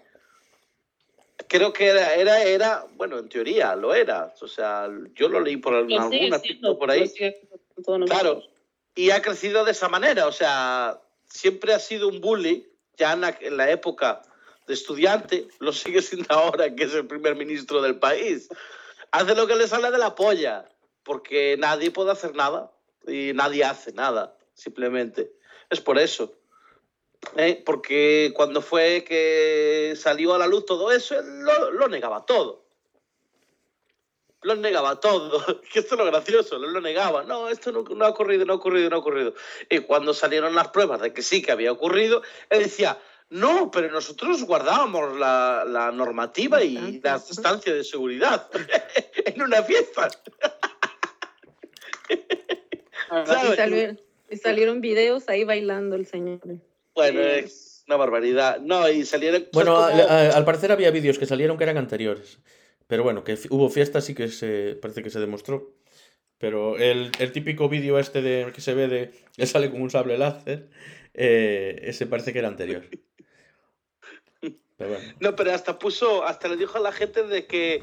creo 1.52 1.72
que 1.74 1.88
era, 1.88 2.14
era, 2.14 2.42
era, 2.42 2.86
bueno, 2.94 3.18
en 3.18 3.28
teoría 3.28 3.76
lo 3.76 3.94
era. 3.94 4.32
O 4.40 4.48
sea, 4.48 4.88
yo 5.14 5.28
lo 5.28 5.38
leí 5.38 5.58
por 5.58 5.74
algún 5.74 6.00
algún 6.00 6.32
artículo 6.32 6.78
por 6.78 6.90
ahí. 6.90 7.12
Claro, 8.06 8.42
y 8.94 9.10
ha 9.10 9.20
crecido 9.20 9.64
de 9.64 9.72
esa 9.72 9.88
manera, 9.88 10.26
o 10.26 10.32
sea, 10.32 10.98
siempre 11.26 11.74
ha 11.74 11.78
sido 11.78 12.08
un 12.08 12.20
bully, 12.20 12.66
ya 12.96 13.12
en 13.12 13.20
la, 13.20 13.36
en 13.40 13.56
la 13.58 13.70
época 13.70 14.22
de 14.66 14.74
estudiante, 14.74 15.48
lo 15.60 15.72
sigue 15.72 16.00
siendo 16.00 16.26
ahora 16.30 16.74
que 16.74 16.84
es 16.84 16.94
el 16.94 17.06
primer 17.06 17.36
ministro 17.36 17.82
del 17.82 17.98
país. 17.98 18.48
Hace 19.10 19.34
lo 19.34 19.46
que 19.46 19.56
le 19.56 19.68
sale 19.68 19.90
de 19.90 19.98
la 19.98 20.14
polla, 20.14 20.68
porque 21.02 21.56
nadie 21.58 21.90
puede 21.90 22.12
hacer 22.12 22.34
nada 22.34 22.72
y 23.06 23.32
nadie 23.34 23.64
hace 23.64 23.92
nada, 23.92 24.38
simplemente. 24.54 25.32
Es 25.68 25.80
por 25.80 25.98
eso. 25.98 26.34
¿Eh? 27.36 27.62
porque 27.64 28.32
cuando 28.34 28.60
fue 28.62 29.04
que 29.04 29.94
salió 29.96 30.34
a 30.34 30.38
la 30.38 30.46
luz 30.46 30.66
todo 30.66 30.90
eso, 30.92 31.18
él 31.18 31.40
lo, 31.40 31.70
lo 31.72 31.88
negaba 31.88 32.24
todo. 32.26 32.62
Lo 34.42 34.56
negaba 34.56 34.98
todo. 35.00 35.40
Que 35.72 35.78
esto 35.80 35.94
es 35.94 35.98
lo 35.98 36.04
gracioso, 36.06 36.56
él 36.56 36.72
lo 36.72 36.80
negaba. 36.80 37.22
No, 37.24 37.48
esto 37.48 37.70
no, 37.72 37.82
no 37.82 38.04
ha 38.04 38.08
ocurrido, 38.08 38.44
no 38.44 38.54
ha 38.54 38.56
ocurrido, 38.56 38.90
no 38.90 38.96
ha 38.96 39.00
ocurrido. 39.00 39.34
Y 39.70 39.80
cuando 39.80 40.14
salieron 40.14 40.54
las 40.54 40.68
pruebas 40.68 41.00
de 41.00 41.12
que 41.12 41.22
sí 41.22 41.42
que 41.42 41.52
había 41.52 41.72
ocurrido, 41.72 42.22
él 42.50 42.64
decía, 42.64 42.98
no, 43.30 43.70
pero 43.70 43.90
nosotros 43.90 44.42
guardábamos 44.44 45.16
la, 45.18 45.64
la 45.66 45.90
normativa 45.92 46.62
y 46.62 46.76
ajá. 46.76 47.18
distancias 47.18 47.74
de 47.76 47.84
seguridad 47.84 48.50
en 49.24 49.40
una 49.40 49.62
fiesta. 49.62 50.08
Y, 52.10 52.16
salió- 53.56 53.96
y 54.28 54.36
salieron 54.36 54.80
videos 54.80 55.28
ahí 55.28 55.44
bailando 55.44 55.96
el 55.96 56.06
señor. 56.06 56.40
Bueno, 56.94 57.20
es 57.20 57.84
una 57.86 57.96
barbaridad. 57.96 58.60
No, 58.60 58.88
y 58.88 59.04
salieron... 59.04 59.46
Bueno, 59.52 59.78
¿sabes 59.80 59.94
al, 59.96 60.06
cómo? 60.06 60.18
a- 60.18 60.36
al 60.36 60.44
parecer 60.44 60.72
había 60.72 60.90
vídeos 60.90 61.18
que 61.18 61.26
salieron 61.26 61.56
que 61.58 61.64
eran 61.64 61.78
anteriores. 61.78 62.38
Pero 62.86 63.02
bueno, 63.02 63.24
que 63.24 63.38
hubo 63.50 63.68
fiestas 63.70 64.04
sí 64.04 64.14
que 64.14 64.28
se 64.28 64.76
parece 64.80 65.02
que 65.02 65.10
se 65.10 65.20
demostró. 65.20 65.74
Pero 66.38 66.76
el, 66.76 67.10
el 67.18 67.32
típico 67.32 67.68
vídeo 67.68 67.98
este 67.98 68.20
de 68.20 68.50
que 68.52 68.60
se 68.60 68.74
ve 68.74 68.88
de 68.88 69.12
que 69.36 69.46
sale 69.46 69.70
con 69.70 69.80
un 69.80 69.90
sable 69.90 70.18
láser, 70.18 70.68
eh, 71.14 71.80
ese 71.84 72.06
parece 72.06 72.32
que 72.32 72.40
era 72.40 72.48
anterior. 72.48 72.82
Pero 74.40 74.90
bueno. 74.90 75.14
No, 75.20 75.36
pero 75.36 75.52
hasta 75.52 75.78
puso, 75.78 76.24
hasta 76.24 76.48
le 76.48 76.56
dijo 76.56 76.76
a 76.78 76.80
la 76.80 76.90
gente 76.92 77.22
de 77.22 77.46
que, 77.46 77.82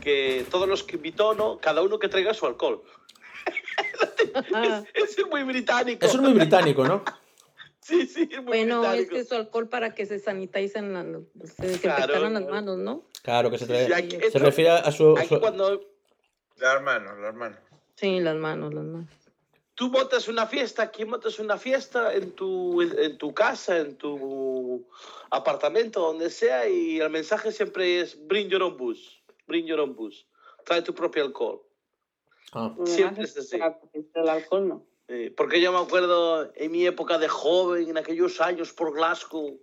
que 0.00 0.44
todos 0.50 0.68
los 0.68 0.84
que 0.84 0.96
invitó, 0.96 1.34
¿no? 1.34 1.58
Cada 1.58 1.82
uno 1.82 1.98
que 1.98 2.08
traiga 2.08 2.32
su 2.34 2.46
alcohol. 2.46 2.82
Ah, 4.52 4.82
Es, 4.92 5.16
es 5.18 5.26
muy 5.28 5.42
británico. 5.44 6.04
Eso 6.04 6.16
es 6.16 6.22
muy 6.22 6.32
británico, 6.34 6.84
¿no? 6.84 7.02
Sí, 7.86 8.06
sí, 8.06 8.22
es 8.30 8.38
muy 8.38 8.46
bueno, 8.46 8.82
es 8.84 8.90
británico. 9.06 9.14
que 9.14 9.24
su 9.24 9.34
alcohol 9.36 9.68
para 9.68 9.94
que 9.94 10.06
se 10.06 10.18
saniticen, 10.18 10.92
la- 10.92 11.20
se 11.46 11.78
Claro, 11.78 12.28
las 12.28 12.42
manos, 12.48 12.78
¿no? 12.78 13.04
Claro 13.22 13.48
que 13.50 13.58
se, 13.58 13.66
Sí, 13.66 13.72
trae- 13.72 13.94
aquí- 13.94 14.16
se 14.18 14.26
esto- 14.26 14.38
refiere 14.40 14.70
a 14.70 14.90
su... 14.90 15.16
aquí 15.16 15.28
su- 15.28 15.38
cuando 15.40 15.80
Las 16.56 16.82
manos, 16.82 17.18
las 17.18 17.34
manos. 17.34 17.58
Sí, 17.94 18.18
las 18.20 18.34
manos, 18.34 18.74
las 18.74 18.84
manos. 18.84 19.10
tú 19.74 19.88
montas 19.90 20.26
una 20.26 20.46
fiesta, 20.46 20.82
aquí 20.82 21.04
montas 21.04 21.38
una 21.38 21.58
fiesta 21.58 22.12
en 22.14 22.32
tu, 22.32 22.82
en, 22.82 22.98
en 22.98 23.18
tu 23.18 23.32
casa, 23.34 23.78
en 23.78 23.96
tu 23.96 24.84
apartamento, 25.30 26.00
donde 26.00 26.30
sea, 26.30 26.68
y 26.68 26.98
el 26.98 27.10
mensaje 27.10 27.52
siempre 27.52 28.00
es 28.00 28.16
bring 28.26 28.48
your 28.48 28.62
own 28.62 28.76
booze, 28.76 29.02
bring 29.46 29.64
your 29.66 29.78
own 29.80 29.94
booze. 29.94 30.24
Trae 30.64 30.82
tu 30.82 30.92
propio 30.94 31.22
alcohol. 31.24 31.62
Ah, 32.52 32.74
Siempre 32.84 33.24
es 33.24 33.36
así. 33.36 33.58
El 34.14 34.28
alcohol 34.28 34.66
no. 34.66 34.86
Eh, 35.08 35.32
porque 35.36 35.60
yo 35.60 35.72
me 35.72 35.78
acuerdo 35.78 36.50
en 36.56 36.72
mi 36.72 36.84
época 36.84 37.18
de 37.18 37.28
joven, 37.28 37.90
en 37.90 37.98
aquellos 37.98 38.40
años 38.40 38.72
por 38.72 38.92
Glasgow, 38.92 39.60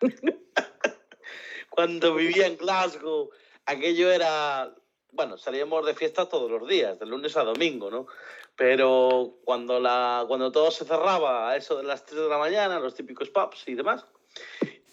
cuando 1.70 2.14
vivía 2.14 2.46
en 2.46 2.58
Glasgow, 2.58 3.30
aquello 3.64 4.12
era, 4.12 4.74
bueno, 5.12 5.38
salíamos 5.38 5.86
de 5.86 5.94
fiesta 5.94 6.28
todos 6.28 6.50
los 6.50 6.68
días, 6.68 6.98
de 6.98 7.06
lunes 7.06 7.36
a 7.38 7.44
domingo, 7.44 7.90
¿no? 7.90 8.06
Pero 8.54 9.38
cuando, 9.44 9.80
la, 9.80 10.24
cuando 10.28 10.52
todo 10.52 10.70
se 10.70 10.84
cerraba 10.84 11.50
a 11.50 11.56
eso 11.56 11.78
de 11.78 11.84
las 11.84 12.04
3 12.04 12.22
de 12.22 12.28
la 12.28 12.38
mañana, 12.38 12.78
los 12.78 12.94
típicos 12.94 13.30
pubs 13.30 13.66
y 13.68 13.74
demás, 13.74 14.04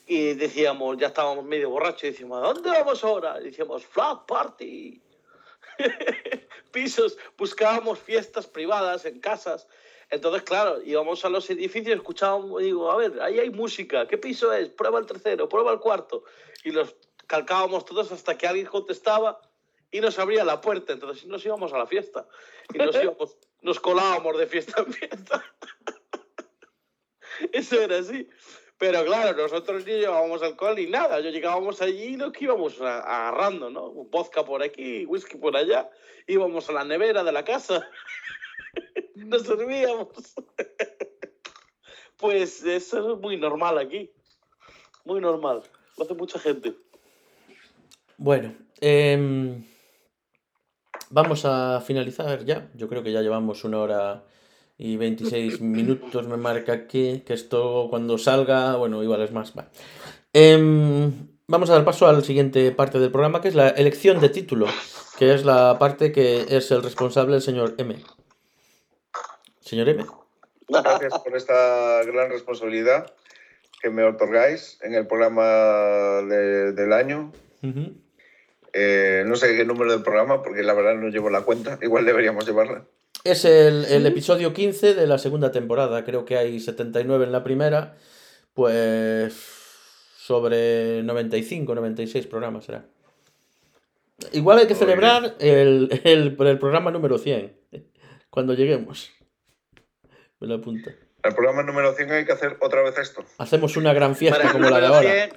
y 0.07 0.33
decíamos, 0.33 0.97
ya 0.97 1.07
estábamos 1.07 1.43
medio 1.43 1.69
borrachos, 1.69 2.03
y 2.03 2.11
decíamos, 2.11 2.37
¿a 2.37 2.53
dónde 2.53 2.69
vamos 2.69 3.03
ahora? 3.03 3.37
Y 3.41 3.45
decíamos, 3.45 3.85
flat 3.85 4.25
party. 4.25 5.01
Pisos, 6.73 7.17
buscábamos 7.37 7.99
fiestas 7.99 8.47
privadas 8.47 9.05
en 9.05 9.21
casas. 9.21 9.67
Entonces, 10.09 10.43
claro, 10.43 10.81
íbamos 10.83 11.23
a 11.23 11.29
los 11.29 11.49
edificios, 11.49 11.95
escuchábamos, 11.95 12.61
digo, 12.61 12.91
a 12.91 12.97
ver, 12.97 13.21
ahí 13.21 13.39
hay 13.39 13.49
música, 13.49 14.07
¿qué 14.07 14.17
piso 14.17 14.51
es? 14.51 14.69
Prueba 14.69 14.99
el 14.99 15.05
tercero, 15.05 15.47
prueba 15.47 15.71
el 15.71 15.79
cuarto. 15.79 16.25
Y 16.65 16.71
los 16.71 16.95
calcábamos 17.27 17.85
todos 17.85 18.11
hasta 18.11 18.37
que 18.37 18.47
alguien 18.47 18.65
contestaba 18.65 19.39
y 19.91 20.01
nos 20.01 20.19
abría 20.19 20.43
la 20.43 20.59
puerta. 20.59 20.93
Entonces 20.93 21.25
nos 21.25 21.45
íbamos 21.45 21.71
a 21.71 21.77
la 21.77 21.87
fiesta. 21.87 22.27
Y 22.73 22.77
nos, 22.79 22.95
íbamos, 23.01 23.37
nos 23.61 23.79
colábamos 23.79 24.37
de 24.37 24.47
fiesta 24.47 24.81
en 24.81 24.91
fiesta. 24.91 25.45
Eso 27.53 27.79
era 27.79 27.99
así. 27.99 28.27
Pero 28.83 29.05
claro, 29.05 29.33
nosotros 29.37 29.85
ni 29.85 29.93
llevábamos 29.93 30.43
alcohol 30.43 30.75
ni 30.75 30.87
nada. 30.87 31.21
Yo 31.21 31.29
llegábamos 31.29 31.81
allí 31.81 32.03
y 32.03 32.17
nos 32.17 32.33
íbamos 32.41 32.81
agarrando, 32.81 33.69
¿no? 33.69 33.91
Vodka 33.91 34.43
por 34.43 34.61
aquí, 34.61 35.05
whisky 35.05 35.37
por 35.37 35.55
allá. 35.55 35.89
Íbamos 36.27 36.69
a 36.69 36.73
la 36.73 36.83
nevera 36.83 37.23
de 37.23 37.31
la 37.31 37.45
casa. 37.45 37.87
Nos 39.15 39.43
servíamos. 39.43 40.35
Pues 42.17 42.61
eso 42.65 43.13
es 43.13 43.19
muy 43.21 43.37
normal 43.37 43.77
aquí. 43.77 44.11
Muy 45.05 45.21
normal. 45.21 45.63
Lo 45.97 46.03
hace 46.03 46.13
mucha 46.15 46.37
gente. 46.37 46.75
Bueno, 48.17 48.53
em, 48.81 49.63
vamos 51.09 51.45
a 51.45 51.79
finalizar 51.79 52.43
ya. 52.43 52.69
Yo 52.75 52.89
creo 52.89 53.01
que 53.01 53.13
ya 53.13 53.21
llevamos 53.21 53.63
una 53.63 53.79
hora 53.79 54.25
y 54.77 54.97
26 54.97 55.61
minutos, 55.61 56.27
me 56.27 56.37
marca 56.37 56.73
aquí, 56.73 57.23
que 57.25 57.33
esto 57.33 57.87
cuando 57.89 58.17
salga, 58.17 58.75
bueno, 58.75 59.01
igual 59.03 59.21
es 59.21 59.31
más. 59.31 59.53
va. 59.57 59.67
Em, 60.33 61.11
vamos 61.47 61.69
a 61.69 61.73
dar 61.73 61.85
paso 61.85 62.07
a 62.07 62.13
la 62.13 62.21
siguiente 62.21 62.71
parte 62.71 62.99
del 62.99 63.11
programa, 63.11 63.39
que 63.41 63.47
es 63.49 63.55
la 63.55 63.69
elección 63.69 64.19
de 64.19 64.29
título, 64.29 64.65
que 65.17 65.33
es 65.33 65.45
la 65.45 65.77
parte 65.79 66.11
que 66.11 66.45
es 66.49 66.71
el 66.71 66.81
responsable 66.83 67.35
el 67.35 67.41
señor 67.41 67.75
M. 67.77 67.95
Señor 69.61 69.89
M. 69.89 70.05
Gracias 70.67 71.19
por 71.19 71.35
esta 71.37 72.03
gran 72.05 72.29
responsabilidad 72.31 73.13
que 73.81 73.89
me 73.89 74.03
otorgáis 74.03 74.79
en 74.81 74.95
el 74.95 75.05
programa 75.07 75.43
de- 76.27 76.71
del 76.73 76.93
año. 76.93 77.31
Eh, 78.73 79.23
no 79.27 79.35
sé 79.35 79.55
qué 79.55 79.65
número 79.65 79.91
del 79.91 80.01
programa, 80.03 80.41
porque 80.41 80.63
la 80.63 80.73
verdad 80.73 80.95
no 80.95 81.09
llevo 81.09 81.29
la 81.29 81.41
cuenta. 81.41 81.77
Igual 81.81 82.05
deberíamos 82.05 82.45
llevarla. 82.45 82.85
Es 83.23 83.45
el, 83.45 83.85
el 83.85 84.05
episodio 84.05 84.51
15 84.51 84.95
de 84.95 85.07
la 85.07 85.17
segunda 85.17 85.51
temporada. 85.51 86.03
Creo 86.03 86.25
que 86.25 86.37
hay 86.37 86.59
79 86.59 87.23
en 87.23 87.31
la 87.31 87.43
primera. 87.43 87.95
Pues 88.53 89.33
sobre 90.17 91.03
95, 91.03 91.73
96 91.73 92.27
programas 92.27 92.65
será. 92.65 92.85
Igual 94.33 94.59
hay 94.59 94.67
que 94.67 94.75
celebrar 94.75 95.35
el, 95.39 96.01
el, 96.03 96.37
el 96.37 96.59
programa 96.59 96.91
número 96.91 97.17
100. 97.17 97.57
Cuando 98.29 98.53
lleguemos. 98.53 99.11
Me 100.39 100.47
lo 100.47 100.55
apunto. 100.55 100.89
El 101.23 101.33
programa 101.33 101.63
número 101.63 101.93
100 101.93 102.11
hay 102.11 102.25
que 102.25 102.33
hacer 102.33 102.57
otra 102.59 102.81
vez 102.81 102.97
esto. 102.97 103.23
Hacemos 103.37 103.77
una 103.77 103.93
gran 103.93 104.17
fiesta 104.17 104.41
Para 104.41 104.51
como 104.51 104.69
la 104.69 104.81
de 104.81 104.87
ahora. 104.87 105.29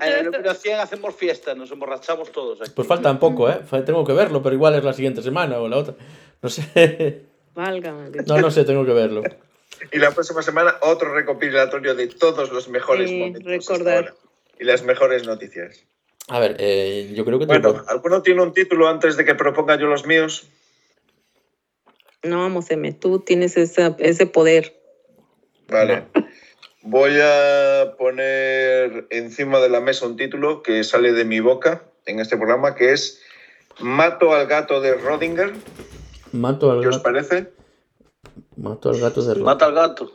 100, 0.00 0.12
En 0.12 0.18
el 0.18 0.24
número 0.26 0.54
100 0.54 0.80
hacemos 0.80 1.14
fiesta, 1.14 1.54
nos 1.54 1.70
emborrachamos 1.70 2.30
todos 2.32 2.60
aquí. 2.60 2.70
Pues 2.74 2.86
falta 2.88 3.10
un 3.10 3.18
poco, 3.18 3.48
¿eh? 3.50 3.60
Tengo 3.84 4.04
que 4.04 4.12
verlo, 4.12 4.42
pero 4.42 4.54
igual 4.54 4.74
es 4.74 4.84
la 4.84 4.92
siguiente 4.92 5.22
semana 5.22 5.58
o 5.58 5.68
la 5.68 5.76
otra. 5.78 5.94
No 6.42 6.48
sé. 6.48 7.22
Válgame. 7.54 8.10
No, 8.26 8.38
no 8.40 8.50
sé, 8.50 8.64
tengo 8.64 8.84
que 8.84 8.92
verlo. 8.92 9.22
Y 9.92 9.98
la 9.98 10.10
próxima 10.12 10.42
semana 10.42 10.76
otro 10.82 11.12
recopilatorio 11.14 11.94
de 11.94 12.06
todos 12.08 12.52
los 12.52 12.68
mejores 12.68 13.08
Sí, 13.10 13.18
momentos. 13.18 13.44
recordar. 13.44 14.14
Y 14.58 14.64
las 14.64 14.82
mejores 14.82 15.26
noticias. 15.26 15.84
A 16.28 16.40
ver, 16.40 16.56
eh, 16.58 17.12
yo 17.14 17.24
creo 17.24 17.38
que 17.38 17.46
Bueno, 17.46 17.72
tengo- 17.74 17.84
¿alguno 17.88 18.22
tiene 18.22 18.42
un 18.42 18.52
título 18.52 18.88
antes 18.88 19.16
de 19.16 19.24
que 19.24 19.34
proponga 19.34 19.76
yo 19.78 19.86
los 19.86 20.04
míos? 20.06 20.46
No, 22.22 22.38
vamos, 22.40 22.70
M, 22.70 22.92
tú 22.92 23.20
tienes 23.20 23.56
esa, 23.56 23.94
ese 23.98 24.26
poder. 24.26 24.74
Vale. 25.68 26.04
Voy 26.82 27.12
a 27.20 27.94
poner 27.98 29.06
encima 29.10 29.58
de 29.60 29.68
la 29.68 29.80
mesa 29.80 30.06
un 30.06 30.16
título 30.16 30.62
que 30.62 30.84
sale 30.84 31.12
de 31.12 31.24
mi 31.24 31.40
boca 31.40 31.82
en 32.06 32.20
este 32.20 32.36
programa, 32.36 32.74
que 32.74 32.92
es 32.92 33.20
Mato 33.80 34.32
al 34.34 34.46
gato 34.46 34.80
de 34.80 34.94
Rodinger. 34.94 35.52
mato 36.32 36.70
al 36.70 36.80
¿Qué 36.80 36.88
os 36.88 36.96
gato, 36.96 37.02
parece? 37.02 37.52
mato 38.56 38.90
al 38.90 39.00
gato 39.00 39.22
de 39.22 39.34
Ro- 39.34 39.44
Mata 39.44 39.66
al 39.66 39.74
gato. 39.74 40.12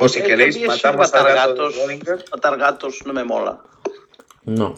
O 0.00 0.08
si 0.08 0.20
Eh, 0.20 0.24
queréis, 0.24 0.60
matar 0.66 0.96
gato 0.96 1.24
gatos. 1.24 1.76
Rodinger. 1.76 2.24
Matar 2.32 2.56
gatos 2.58 3.06
no 3.06 3.12
me 3.12 3.22
mola. 3.24 3.60
No. 4.44 4.74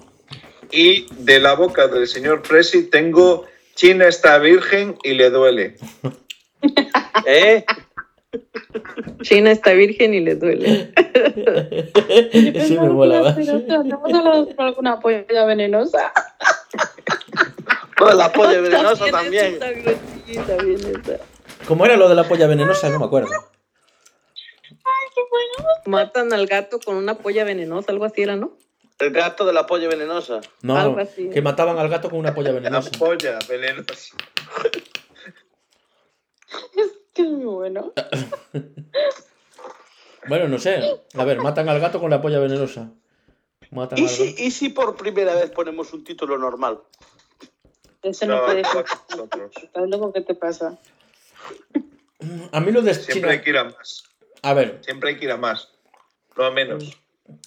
Y 0.71 1.07
de 1.23 1.41
la 1.41 1.55
boca 1.55 1.89
del 1.89 2.07
señor 2.07 2.43
Presi 2.43 2.85
tengo 2.91 3.47
China 3.75 4.07
está 4.07 4.39
virgen 4.39 4.99
y 5.03 5.15
le 5.15 5.31
duele. 5.31 5.77
¿Eh? 7.27 7.65
China 9.23 9.51
está 9.51 9.73
virgen 9.73 10.15
y 10.15 10.21
le 10.21 10.35
duele. 10.37 10.93
sí 12.33 12.79
me 12.79 12.87
¿no 12.87 13.05
hemos 13.05 14.15
hablado 14.15 14.45
de 14.47 14.55
alguna 14.59 15.01
polla 15.01 15.45
venenosa? 15.45 16.13
Bueno, 17.99 18.15
la 18.17 18.33
polla 18.33 18.61
venenosa 18.61 19.07
también. 19.11 19.59
¿Cómo 21.67 21.85
era 21.85 21.97
lo 21.97 22.09
de 22.09 22.15
la 22.15 22.25
polla 22.25 22.47
venenosa? 22.47 22.89
No 22.91 22.99
me 22.99 23.07
acuerdo. 23.07 23.31
Matan 25.87 26.33
al 26.33 26.47
gato 26.47 26.79
con 26.81 26.97
una 26.97 27.15
polla 27.19 27.45
venenosa, 27.45 27.93
algo 27.93 28.05
así 28.05 28.23
era, 28.23 28.37
¿no? 28.37 28.57
El 28.99 29.11
gato 29.13 29.47
de 29.47 29.53
la 29.53 29.67
polla 29.67 29.89
venenosa. 29.89 30.41
No, 30.63 30.77
Algo 30.77 30.99
así. 31.01 31.31
que 31.31 31.41
mataban 31.41 31.79
al 31.79 31.89
gato 31.89 32.11
con 32.11 32.19
una 32.19 32.35
polla 32.35 32.51
La 32.53 32.57
venenosa. 32.61 32.91
polla 32.99 33.39
venenosa. 33.49 34.17
Es 37.19 37.25
que 37.25 37.31
es 37.33 37.37
muy 37.37 37.45
bueno. 37.47 37.93
Bueno, 40.29 40.47
no 40.49 40.59
sé. 40.59 40.83
A 41.15 41.25
ver, 41.25 41.39
matan 41.39 41.69
al 41.71 41.81
gato 41.81 42.01
con 42.01 42.11
la 42.11 42.21
polla 42.21 42.39
venenosa. 42.39 42.91
Matan 43.71 43.99
¿Y 43.99 44.03
al 44.03 44.09
si, 44.09 44.27
gato. 44.31 44.43
¿Y 44.43 44.51
si 44.51 44.69
por 44.69 44.95
primera 44.97 45.35
vez 45.35 45.51
ponemos 45.51 45.93
un 45.95 46.05
título 46.05 46.37
normal? 46.37 46.81
Eso 48.03 48.27
no, 48.27 48.37
No, 48.41 48.45
puede 48.45 48.63
ser. 48.65 48.85
nosotros. 49.11 49.51
¿Estás 49.63 49.89
loco? 49.89 50.13
¿Qué 50.13 50.21
te 50.21 50.35
pasa? 50.35 50.77
A 52.53 52.61
mí 52.61 52.73
lo 52.73 52.83
de 52.83 52.93
Siempre 52.95 53.15
China- 53.15 53.31
hay 53.31 53.41
que 53.41 53.51
ir 53.51 53.57
a 53.59 53.65
más. 53.65 54.05
A 54.43 54.53
ver, 54.53 54.81
Siempre 54.85 55.11
hay 55.11 55.17
que 55.19 55.25
ir 55.25 55.31
a 55.31 55.39
más. 55.39 55.69
No 56.37 56.45
a 56.45 56.51
menos. 56.51 56.85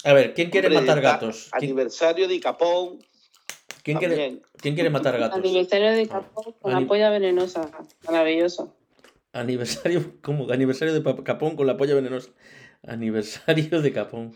a 0.03 0.13
ver, 0.13 0.33
¿quién 0.33 0.49
quiere 0.49 0.67
Hombre, 0.67 0.81
matar 0.81 1.01
gatos? 1.01 1.49
¿Quién, 1.59 1.71
Aniversario 1.71 2.27
de 2.27 2.39
Capón. 2.39 2.99
quién 3.83 3.97
quiere, 3.99 4.41
quién 4.57 4.73
quiere 4.73 4.89
matar 4.89 5.19
gatos? 5.19 5.37
Aniversario 5.37 5.91
de 5.91 6.07
Capón 6.07 6.55
con 6.59 6.71
Ani- 6.73 6.81
la 6.83 6.87
polla 6.87 7.09
venenosa. 7.11 7.69
Maravilloso. 8.07 8.73
Aniversario, 9.33 10.13
¿cómo? 10.21 10.51
Aniversario 10.51 10.93
de 10.93 11.23
Capón 11.23 11.55
con 11.55 11.67
la 11.67 11.77
polla 11.77 11.95
venenosa. 11.95 12.29
Aniversario 12.85 13.81
de 13.81 13.93
Capón. 13.93 14.35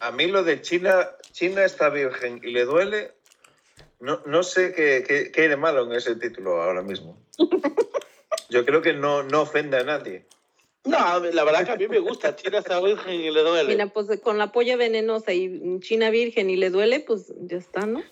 A 0.00 0.10
mí 0.10 0.26
lo 0.26 0.42
de 0.42 0.60
China, 0.60 1.08
China 1.30 1.64
está 1.64 1.88
virgen 1.88 2.40
y 2.42 2.50
le 2.50 2.64
duele. 2.64 3.12
No, 4.00 4.20
no 4.26 4.42
sé 4.42 4.74
qué, 4.74 5.04
qué, 5.06 5.30
qué 5.30 5.42
hay 5.42 5.48
de 5.48 5.56
malo 5.56 5.84
en 5.84 5.92
ese 5.92 6.16
título 6.16 6.60
ahora 6.60 6.82
mismo. 6.82 7.16
Yo 8.50 8.64
creo 8.64 8.82
que 8.82 8.92
no, 8.92 9.22
no 9.22 9.42
ofende 9.42 9.76
a 9.78 9.84
nadie. 9.84 10.26
No, 10.84 11.20
la 11.20 11.44
verdad 11.44 11.64
que 11.64 11.72
a 11.72 11.76
mí 11.76 11.86
me 11.86 12.00
gusta. 12.00 12.34
China 12.34 12.58
está 12.58 12.80
virgen 12.80 13.14
y 13.14 13.30
le 13.30 13.42
duele. 13.42 13.68
Mira, 13.68 13.86
pues 13.86 14.20
con 14.20 14.38
la 14.38 14.50
polla 14.50 14.76
venenosa 14.76 15.32
y 15.32 15.78
China 15.80 16.10
virgen 16.10 16.50
y 16.50 16.56
le 16.56 16.70
duele, 16.70 17.00
pues 17.00 17.32
ya 17.42 17.56
está, 17.56 17.86
¿no? 17.86 18.02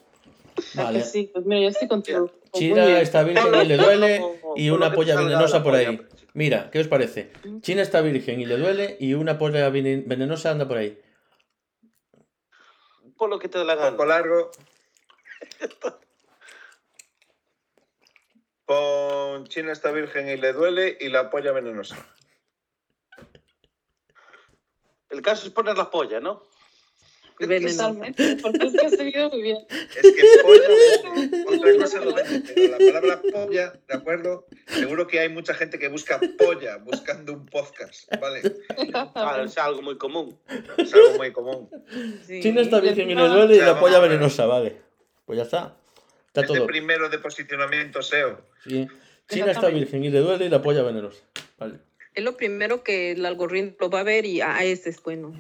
Vale. 0.75 1.03
Sí, 1.03 1.31
pues 1.33 1.45
mira, 1.47 1.63
yo 1.63 1.69
estoy 1.69 1.89
contigo. 1.89 2.31
China 2.53 2.85
bien. 2.87 2.99
está 2.99 3.23
virgen 3.23 3.55
y 3.55 3.65
le 3.67 3.77
duele 3.77 4.21
y 4.57 4.71
Por 4.71 4.79
una 4.79 4.93
polla 4.93 5.17
venenosa 5.17 5.63
por 5.63 5.75
ahí. 5.75 6.01
Mira, 6.35 6.71
¿qué 6.71 6.81
os 6.81 6.89
parece? 6.89 7.31
China 7.61 7.83
está 7.83 8.01
virgen 8.01 8.41
y 8.41 8.47
le 8.47 8.57
duele 8.57 8.97
y 9.01 9.15
una 9.15 9.39
polla 9.39 9.69
vene- 9.71 10.03
venenosa 10.07 10.51
anda 10.51 10.67
por 10.67 10.79
ahí. 10.79 11.01
Por 13.17 13.29
lo 13.31 13.39
que 13.39 13.49
te 13.49 13.59
dé 13.59 13.65
la 13.65 13.75
Un 13.75 13.79
gana. 13.79 13.91
poco 13.93 14.07
largo. 14.07 14.51
Pon 18.67 19.47
China 19.49 19.73
está 19.73 19.91
virgen 19.91 20.29
y 20.29 20.37
le 20.37 20.53
duele 20.53 20.97
y 21.01 21.09
la 21.09 21.31
polla 21.31 21.53
venenosa. 21.53 21.97
El 25.09 25.23
caso 25.23 25.47
es 25.47 25.53
poner 25.53 25.77
la 25.77 25.91
polla, 25.91 26.21
¿no? 26.21 26.43
Venenosa. 27.47 27.89
Totalmente, 27.89 28.37
porque 28.43 28.67
es 28.67 28.73
que 28.73 28.87
has 28.87 28.93
seguido 28.93 29.31
muy 29.31 29.43
bien. 29.43 29.59
Es 29.71 30.03
que 30.03 30.23
polla 30.43 30.69
vende. 30.69 31.45
Otra 31.47 31.77
cosa 31.77 32.05
lo 32.05 32.15
vende, 32.15 32.53
pero 32.55 32.71
la 32.71 32.79
palabra 32.79 33.23
polla, 33.33 33.73
¿de 33.89 33.95
acuerdo? 33.95 34.47
Seguro 34.67 35.07
que 35.07 35.21
hay 35.21 35.29
mucha 35.29 35.55
gente 35.55 35.79
que 35.79 35.89
busca 35.89 36.21
polla 36.39 36.77
buscando 36.79 37.33
un 37.33 37.47
podcast, 37.47 38.09
¿vale? 38.21 38.43
Claro, 39.13 39.45
es 39.45 39.59
algo 39.59 39.83
muy 39.83 39.97
común. 39.99 40.39
Es 40.79 40.93
algo 40.95 41.17
muy 41.17 41.33
común. 41.33 41.69
Sí. 42.27 42.41
China 42.41 42.61
está 42.63 42.79
y 42.79 42.83
le 42.83 42.91
encima- 42.91 43.29
duele 43.29 43.57
y 43.57 43.61
la 43.61 43.79
polla 43.79 43.99
venenosa, 43.99 44.47
vale. 44.47 44.77
Pues 45.27 45.37
ya 45.39 45.45
está. 45.45 45.77
Está 46.29 46.47
todo. 46.47 46.67
primero 46.67 47.09
de 47.09 47.19
posicionamiento 47.19 48.03
SEO. 48.03 48.41
Sí. 48.65 48.87
China 49.29 49.51
está 49.53 49.69
virgen 49.69 50.05
y 50.05 50.11
le 50.11 50.21
duele 50.21 50.47
y 50.47 50.49
la 50.49 50.63
polla 50.63 50.83
venenosa. 50.83 51.23
Vale. 51.59 51.79
Es 52.15 52.25
lo 52.25 52.37
primero 52.37 52.83
que 52.83 53.13
el 53.13 53.25
algoritmo 53.25 53.77
lo 53.81 53.91
va 53.91 54.01
a 54.01 54.03
ver 54.05 54.25
y 54.27 54.41
ah, 54.41 54.65
ese 54.65 54.91
es 54.91 55.01
bueno. 55.03 55.33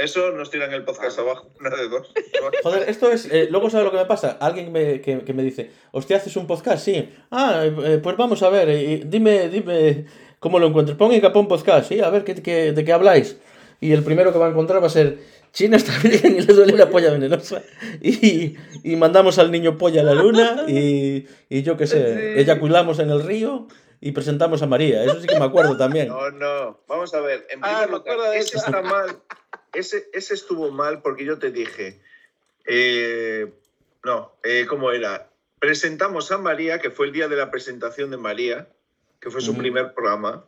Eso 0.00 0.30
nos 0.32 0.50
tiran 0.50 0.72
el 0.72 0.84
podcast 0.84 1.18
abajo, 1.18 1.50
una 1.60 1.70
de 1.70 1.88
dos. 1.88 2.12
Joder, 2.62 2.88
esto 2.88 3.10
es. 3.12 3.26
eh, 3.30 3.48
luego, 3.50 3.68
¿sabes 3.70 3.84
lo 3.84 3.90
que 3.92 3.98
me 3.98 4.06
pasa? 4.06 4.38
Alguien 4.40 4.72
me, 4.72 5.00
que, 5.00 5.20
que 5.24 5.32
me 5.34 5.42
dice, 5.42 5.70
hostia, 5.92 6.16
¿haces 6.16 6.36
un 6.36 6.46
podcast? 6.46 6.84
Sí. 6.84 7.08
Ah, 7.30 7.62
eh, 7.64 8.00
pues 8.02 8.16
vamos 8.16 8.42
a 8.42 8.48
ver, 8.48 8.68
eh, 8.70 9.02
dime, 9.06 9.48
dime 9.48 10.06
cómo 10.38 10.58
lo 10.58 10.68
encuentro. 10.68 10.96
Pon 10.96 11.12
en 11.12 11.20
Capón 11.20 11.48
Podcast, 11.48 11.88
sí, 11.88 12.00
a 12.00 12.08
ver 12.10 12.24
¿qué, 12.24 12.34
qué- 12.36 12.72
de 12.72 12.84
qué 12.84 12.92
habláis. 12.92 13.36
Y 13.80 13.92
el 13.92 14.02
primero 14.02 14.32
que 14.32 14.38
va 14.38 14.46
a 14.46 14.50
encontrar 14.50 14.82
va 14.82 14.86
a 14.86 14.90
ser 14.90 15.18
China 15.52 15.76
está 15.76 15.92
virgen 16.02 16.36
y 16.36 16.40
le 16.42 16.52
duele 16.54 16.76
la 16.76 16.88
polla 16.90 17.10
venenosa. 17.10 17.62
Y, 18.00 18.54
y 18.84 18.96
mandamos 18.96 19.38
al 19.38 19.50
niño 19.50 19.76
polla 19.78 20.00
a 20.02 20.04
la 20.04 20.14
luna 20.14 20.64
y, 20.68 21.26
y 21.48 21.62
yo 21.62 21.76
qué 21.76 21.86
sé, 21.86 22.34
Sí. 22.34 22.40
eyaculamos 22.40 22.98
en 23.00 23.10
el 23.10 23.22
río 23.22 23.66
y 24.00 24.12
presentamos 24.12 24.62
a 24.62 24.66
María. 24.66 25.02
Eso 25.04 25.20
sí 25.20 25.26
que 25.26 25.38
me 25.38 25.44
acuerdo 25.44 25.76
también. 25.76 26.08
No, 26.08 26.30
no. 26.30 26.80
Vamos 26.88 27.12
a 27.14 27.20
ver. 27.20 27.46
En 27.50 27.58
Ah, 27.62 27.82
primer 27.82 27.86
me 27.90 27.96
lugar, 27.98 28.00
acuerdo 28.14 28.30
de 28.32 28.38
ese 28.38 28.56
está 28.58 28.80
mal. 28.82 29.18
Ese, 29.72 30.08
ese 30.12 30.34
estuvo 30.34 30.70
mal 30.70 31.02
porque 31.02 31.24
yo 31.24 31.38
te 31.38 31.50
dije. 31.50 32.00
eh, 32.66 33.52
no, 34.04 34.32
eh, 34.44 34.66
¿cómo 34.68 34.92
era? 34.92 35.30
Presentamos 35.58 36.32
a 36.32 36.38
María, 36.38 36.78
que 36.80 36.90
fue 36.90 37.06
el 37.06 37.12
día 37.12 37.28
de 37.28 37.36
la 37.36 37.50
presentación 37.50 38.10
de 38.10 38.16
María, 38.16 38.68
que 39.20 39.30
fue 39.30 39.40
su 39.42 39.50
Ujú. 39.50 39.60
primer 39.60 39.92
programa. 39.94 40.46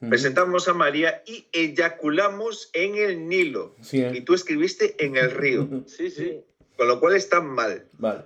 Ujú. 0.00 0.08
Presentamos 0.10 0.66
a 0.68 0.72
María 0.74 1.22
y 1.26 1.46
eyaculamos 1.52 2.70
en 2.72 2.94
el 2.96 3.28
Nilo. 3.28 3.74
Sí, 3.82 3.98
Y 3.98 4.18
eh. 4.18 4.20
tú 4.22 4.32
escribiste 4.34 4.94
en 5.04 5.16
el 5.16 5.30
río, 5.30 5.68
Sí, 5.86 6.10
sí. 6.10 6.40
con 6.76 6.88
lo 6.88 7.00
cual 7.00 7.16
está 7.16 7.40
mal. 7.40 7.86
Vale. 7.92 8.22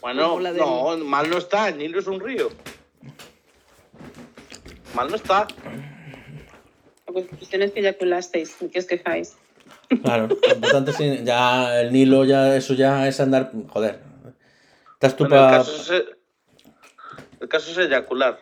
Bueno, 0.00 0.40
del- 0.40 0.56
no, 0.56 0.96
mal 0.98 1.30
no 1.30 1.38
está. 1.38 1.68
El 1.68 1.78
Nilo 1.78 2.00
es 2.00 2.06
un 2.08 2.18
río. 2.20 2.48
Mal 4.94 5.08
no 5.10 5.14
está. 5.16 5.46
Pues 7.12 7.26
cuestiones 7.26 7.72
que 7.72 7.80
eyaculasteis, 7.80 8.58
¿de 8.60 8.70
qué 8.70 8.78
os 8.78 8.86
quejáis? 8.86 9.36
Claro, 10.02 10.28
lo 10.28 10.54
importante 10.54 10.90
es 10.90 11.24
ya 11.24 11.80
el 11.80 11.92
Nilo, 11.92 12.24
ya 12.24 12.56
eso 12.56 12.74
ya 12.74 13.08
es 13.08 13.20
andar. 13.20 13.52
Joder. 13.68 14.00
Estás 14.94 15.16
tú 15.16 15.24
Bueno, 15.24 15.36
el, 15.36 15.42
para. 15.42 15.58
caso 15.58 15.94
es, 15.94 16.04
el 17.40 17.48
caso 17.48 17.70
es 17.70 17.78
eyacular. 17.78 18.38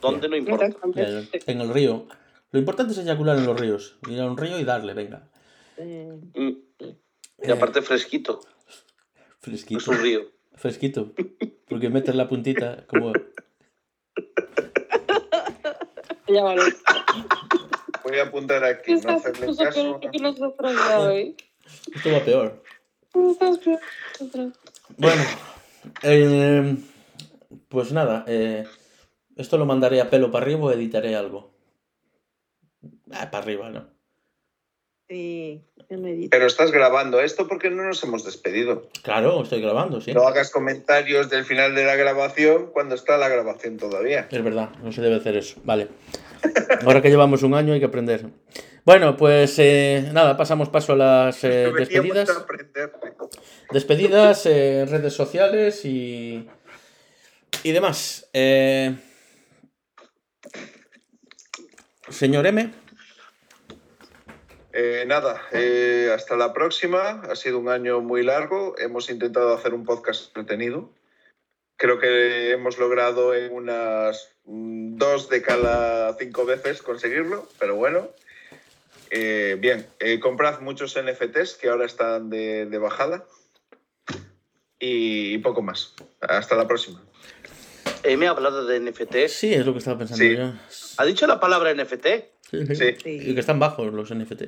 ¿Dónde 0.00 0.28
no 0.28 0.36
importa? 0.36 0.66
Exactamente. 0.66 1.40
En 1.46 1.60
el 1.60 1.68
río. 1.72 2.06
Lo 2.50 2.58
importante 2.58 2.92
es 2.92 2.98
eyacular 2.98 3.36
en 3.38 3.46
los 3.46 3.58
ríos. 3.58 3.98
Ir 4.08 4.20
a 4.20 4.26
un 4.26 4.36
río 4.36 4.58
y 4.58 4.64
darle, 4.64 4.94
venga. 4.94 5.28
Mm. 5.78 6.50
Y 7.42 7.50
aparte 7.50 7.82
fresquito. 7.82 8.40
Fresquito. 9.40 9.80
Es 9.80 9.88
un 9.88 9.98
río. 9.98 10.30
Fresquito. 10.54 11.12
Porque 11.68 11.88
metes 11.88 12.14
la 12.14 12.28
puntita 12.28 12.86
como. 12.86 13.12
Ya 16.28 16.42
vale. 16.42 16.62
Voy 18.04 18.18
a 18.18 18.24
apuntar 18.24 18.62
aquí, 18.64 18.92
no 18.92 18.98
Estás 18.98 19.16
hacerle 19.16 19.40
incluso 19.46 19.64
caso. 19.64 20.00
peor 20.00 20.10
que 20.12 20.18
nosotros 20.18 20.72
ya 20.88 21.00
hoy. 21.00 21.36
Esto 21.94 22.12
va 22.12 22.20
peor. 22.20 22.62
Estás 23.30 23.58
peor 23.58 23.78
que 23.80 24.24
nosotros. 24.24 24.52
Bueno. 24.98 25.22
eh, 26.02 26.76
pues 27.68 27.92
nada. 27.92 28.24
eh, 28.28 28.64
esto 29.36 29.56
lo 29.58 29.66
mandaré 29.66 30.00
a 30.00 30.10
pelo 30.10 30.30
para 30.30 30.44
arriba 30.44 30.60
o 30.64 30.70
editaré 30.72 31.16
algo. 31.16 31.52
Ah, 33.10 33.30
para 33.30 33.44
arriba, 33.44 33.70
¿no? 33.70 33.92
sí, 35.08 35.62
me 35.90 36.28
Pero 36.30 36.46
estás 36.46 36.72
grabando 36.72 37.20
esto 37.20 37.46
porque 37.46 37.70
no 37.70 37.84
nos 37.84 38.02
hemos 38.02 38.24
despedido. 38.24 38.88
Claro, 39.02 39.42
estoy 39.42 39.60
grabando, 39.60 40.00
sí. 40.00 40.12
No 40.12 40.26
hagas 40.26 40.50
comentarios 40.50 41.28
del 41.30 41.44
final 41.44 41.74
de 41.74 41.84
la 41.84 41.94
grabación 41.94 42.70
cuando 42.72 42.94
está 42.94 43.16
la 43.18 43.28
grabación 43.28 43.76
todavía. 43.76 44.26
Es 44.30 44.42
verdad, 44.42 44.70
no 44.82 44.90
se 44.92 45.02
debe 45.02 45.16
hacer 45.16 45.36
eso. 45.36 45.60
Vale. 45.64 45.88
Ahora 46.84 47.00
que 47.02 47.10
llevamos 47.10 47.42
un 47.42 47.54
año 47.54 47.72
hay 47.72 47.80
que 47.80 47.86
aprender. 47.86 48.26
Bueno, 48.84 49.16
pues 49.16 49.58
eh, 49.58 50.10
nada, 50.12 50.36
pasamos 50.36 50.68
paso 50.68 50.92
a 50.92 50.96
las 50.96 51.42
eh, 51.44 51.72
despedidas. 51.76 52.28
aprender. 52.30 52.92
Despedidas, 53.70 54.44
eh, 54.46 54.84
redes 54.88 55.14
sociales 55.14 55.84
y, 55.84 56.46
y 57.62 57.72
demás. 57.72 58.28
Eh, 58.32 58.94
señor 62.10 62.46
M, 62.46 62.70
Eh, 64.76 65.04
nada, 65.06 65.40
eh, 65.52 66.10
hasta 66.12 66.36
la 66.36 66.52
próxima. 66.52 67.22
Ha 67.30 67.36
sido 67.36 67.60
un 67.60 67.68
año 67.68 68.00
muy 68.00 68.24
largo. 68.24 68.74
Hemos 68.76 69.08
intentado 69.08 69.54
hacer 69.54 69.72
un 69.72 69.84
podcast 69.84 70.26
entretenido. 70.26 70.90
Creo 71.76 72.00
que 72.00 72.50
hemos 72.50 72.78
logrado 72.78 73.34
en 73.34 73.52
unas 73.52 74.33
dos 74.46 75.28
de 75.28 75.42
cada 75.42 76.14
cinco 76.18 76.44
veces 76.44 76.82
conseguirlo, 76.82 77.48
pero 77.58 77.76
bueno. 77.76 78.08
Eh, 79.10 79.56
bien, 79.60 79.86
eh, 80.00 80.18
comprad 80.18 80.60
muchos 80.60 80.96
NFTs 81.00 81.54
que 81.54 81.68
ahora 81.68 81.86
están 81.86 82.30
de, 82.30 82.66
de 82.66 82.78
bajada. 82.78 83.24
Y, 84.78 85.34
y 85.34 85.38
poco 85.38 85.62
más. 85.62 85.94
Hasta 86.20 86.56
la 86.56 86.66
próxima. 86.66 87.02
Eh, 88.02 88.16
me 88.16 88.26
ha 88.26 88.30
hablado 88.30 88.66
de 88.66 88.80
NFT. 88.80 89.28
sí, 89.28 89.54
es 89.54 89.64
lo 89.64 89.72
que 89.72 89.78
estaba 89.78 89.98
pensando 89.98 90.22
Sí. 90.22 90.36
yo. 90.36 90.52
¿Ha 90.98 91.04
dicho 91.06 91.26
la 91.26 91.40
palabra 91.40 91.72
NFT? 91.72 92.06
Sí, 92.50 92.74
sí. 92.74 92.96
Y 93.04 93.34
que 93.34 93.40
están 93.40 93.58
bajos 93.58 93.92
los 93.92 94.12
NFT. 94.14 94.42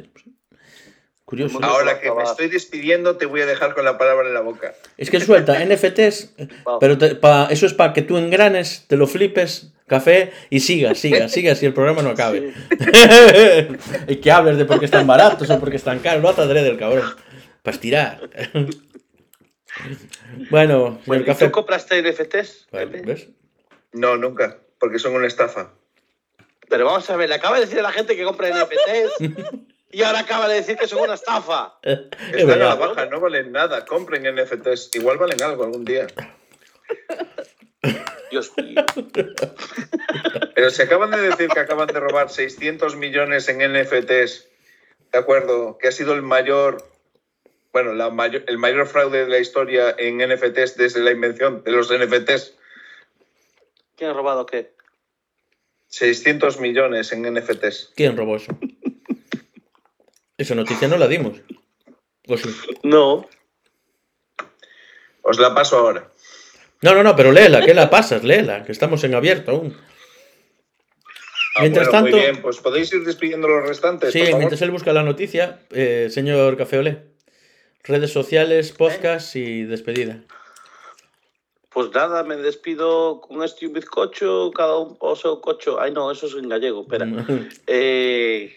Curioso. 1.25 1.59
Ahora 1.63 2.01
que 2.01 2.13
me 2.13 2.23
estoy 2.23 2.49
despidiendo, 2.49 3.17
te 3.17 3.27
voy 3.27 3.41
a 3.41 3.47
dejar 3.47 3.75
con 3.75 3.85
la 3.85 3.99
palabra 3.99 4.29
en 4.29 4.35
la 4.35 4.43
boca. 4.43 4.75
Es 4.97 5.11
que 5.11 5.19
suelta 5.21 5.59
NFTs, 5.65 6.35
pero 6.79 6.99
te- 6.99 7.17
pa- 7.17 7.49
eso 7.51 7.67
es 7.67 7.75
para 7.75 7.93
que 7.93 8.03
tú 8.03 8.17
engranes, 8.17 8.85
te 8.87 8.97
lo 8.97 9.09
flipes, 9.09 9.73
café 9.87 10.33
y 10.51 10.61
sigas, 10.61 10.99
sigas, 10.99 11.33
sigas 11.33 11.63
y 11.63 11.67
el 11.67 11.75
programa 11.75 12.03
no 12.03 12.11
acabe. 12.11 12.53
y 14.09 14.17
que 14.17 14.31
hables 14.31 14.59
de 14.59 14.65
por 14.65 14.79
qué 14.79 14.85
están 14.85 15.07
baratos 15.07 15.49
o 15.51 15.61
por 15.61 15.71
qué 15.71 15.77
están 15.77 15.99
caros, 16.01 16.23
lo 16.23 16.29
hace 16.29 16.43
adrede 16.43 16.69
el 16.69 16.79
cabrón. 16.79 17.05
Para 17.63 17.75
estirar. 17.75 18.31
bueno, 20.51 21.01
Bueno, 21.07 21.23
¿y 21.23 21.27
café. 21.27 21.47
¿Tú 21.47 21.53
compraste 21.53 22.01
NFTs? 22.03 22.69
Bueno, 22.71 22.93
¿ves? 23.05 23.29
No, 23.93 24.17
nunca, 24.17 24.59
porque 24.79 24.99
son 24.99 25.15
una 25.15 25.27
estafa. 25.27 25.73
Pero 26.69 26.85
vamos 26.85 27.09
a 27.11 27.17
ver, 27.17 27.29
le 27.29 27.37
acaba 27.37 27.57
de 27.57 27.63
decir 27.63 27.79
a 27.79 27.83
la 27.83 27.93
gente 27.93 28.17
que 28.17 28.25
compra 28.25 28.49
NFTs 28.51 29.55
y 29.91 30.03
ahora 30.03 30.21
acaba 30.21 30.49
de 30.49 30.57
decir 30.57 30.77
que 30.77 30.89
son 30.89 31.01
una 31.01 31.15
estafa. 31.15 31.79
Es 31.83 32.01
Están 32.35 32.61
a 32.63 32.65
la 32.67 32.75
baja, 32.75 33.07
no 33.07 33.21
valen 33.21 33.53
nada. 33.53 33.85
Compren 33.85 34.25
NFTs. 34.35 34.95
Igual 34.97 35.17
valen 35.19 35.43
algo 35.43 35.65
algún 35.65 35.85
día. 35.85 36.07
Dios 38.31 38.53
mío. 38.57 38.85
Pero 40.55 40.71
se 40.71 40.83
acaban 40.83 41.11
de 41.11 41.21
decir 41.21 41.49
que 41.49 41.61
acaban 41.61 41.87
de 41.87 42.01
robar 42.01 42.31
600 42.31 42.97
millones 42.97 43.49
en 43.49 43.59
NFTs. 43.59 44.49
De 45.13 45.19
acuerdo, 45.19 45.79
que 45.79 45.89
ha 45.89 45.93
sido 45.93 46.15
el 46.15 46.23
mayor, 46.23 46.85
bueno, 47.73 47.95
la 47.95 48.11
mayor, 48.11 48.45
el 48.49 48.59
mayor 48.59 48.87
fraude 48.87 49.25
de 49.25 49.29
la 49.29 49.39
historia 49.39 49.95
en 49.97 50.19
NFTs 50.19 50.77
desde 50.77 51.01
la 51.01 51.13
invención 51.13 51.63
de 51.65 51.73
los 51.73 51.91
NFTs. 51.91 52.55
¿Quién 53.97 54.11
ha 54.11 54.15
robado 54.15 54.47
qué? 54.47 54.75
600 55.89 56.61
millones 56.61 57.13
en 57.13 57.23
NFTs. 57.33 57.93
¿Quién 57.95 58.17
robó 58.17 58.37
eso? 58.37 58.59
Esa 60.37 60.55
noticia 60.55 60.89
no 60.89 60.99
la 60.99 61.09
dimos. 61.09 61.41
¿O 62.29 62.37
sí? 62.37 62.55
No. 62.83 63.27
Os 65.23 65.39
la 65.39 65.55
paso 65.55 65.79
ahora. 65.79 66.13
No, 66.83 66.95
no, 66.95 67.03
no, 67.03 67.17
pero 67.17 67.33
léela, 67.33 67.65
¿qué 67.65 67.75
la 67.75 67.89
pasas? 67.91 68.23
Léela, 68.23 68.65
que 68.65 68.73
estamos 68.73 69.03
en 69.05 69.15
abierto 69.15 69.53
aún. 69.53 69.77
Ah, 71.57 71.63
Mientras 71.63 71.87
bueno, 71.89 72.03
tanto- 72.03 72.17
Muy 72.17 72.27
bien, 72.27 72.43
pues 72.43 72.59
podéis 72.59 72.93
ir 72.93 73.03
despidiendo 73.05 73.49
los 73.49 73.67
restantes. 73.67 74.13
Sí, 74.13 74.19
por 74.19 74.27
favor? 74.27 74.39
mientras 74.41 74.63
él 74.63 74.71
busca 74.71 74.93
la 74.93 75.03
noticia, 75.03 75.61
eh, 75.71 76.09
señor 76.11 76.57
Cafeolé. 76.57 77.05
Redes 77.83 78.13
sociales, 78.13 78.73
podcast 78.73 79.37
y 79.37 79.63
despedida. 79.65 80.21
Pues 81.71 81.91
nada, 81.95 82.25
me 82.25 82.37
despido 82.37 83.21
con 83.21 83.43
este 83.43 83.67
un 83.67 83.75
bizcocho, 83.75 84.51
cada 84.53 84.79
un 84.79 84.97
o 84.99 85.15
seu 85.15 85.41
cocho. 85.41 85.81
Ay, 85.81 85.93
no, 85.93 86.11
eso 86.11 86.27
es 86.27 86.35
en 86.35 86.49
gallego, 86.49 86.83
espera. 86.83 87.07
Eh, 87.67 88.53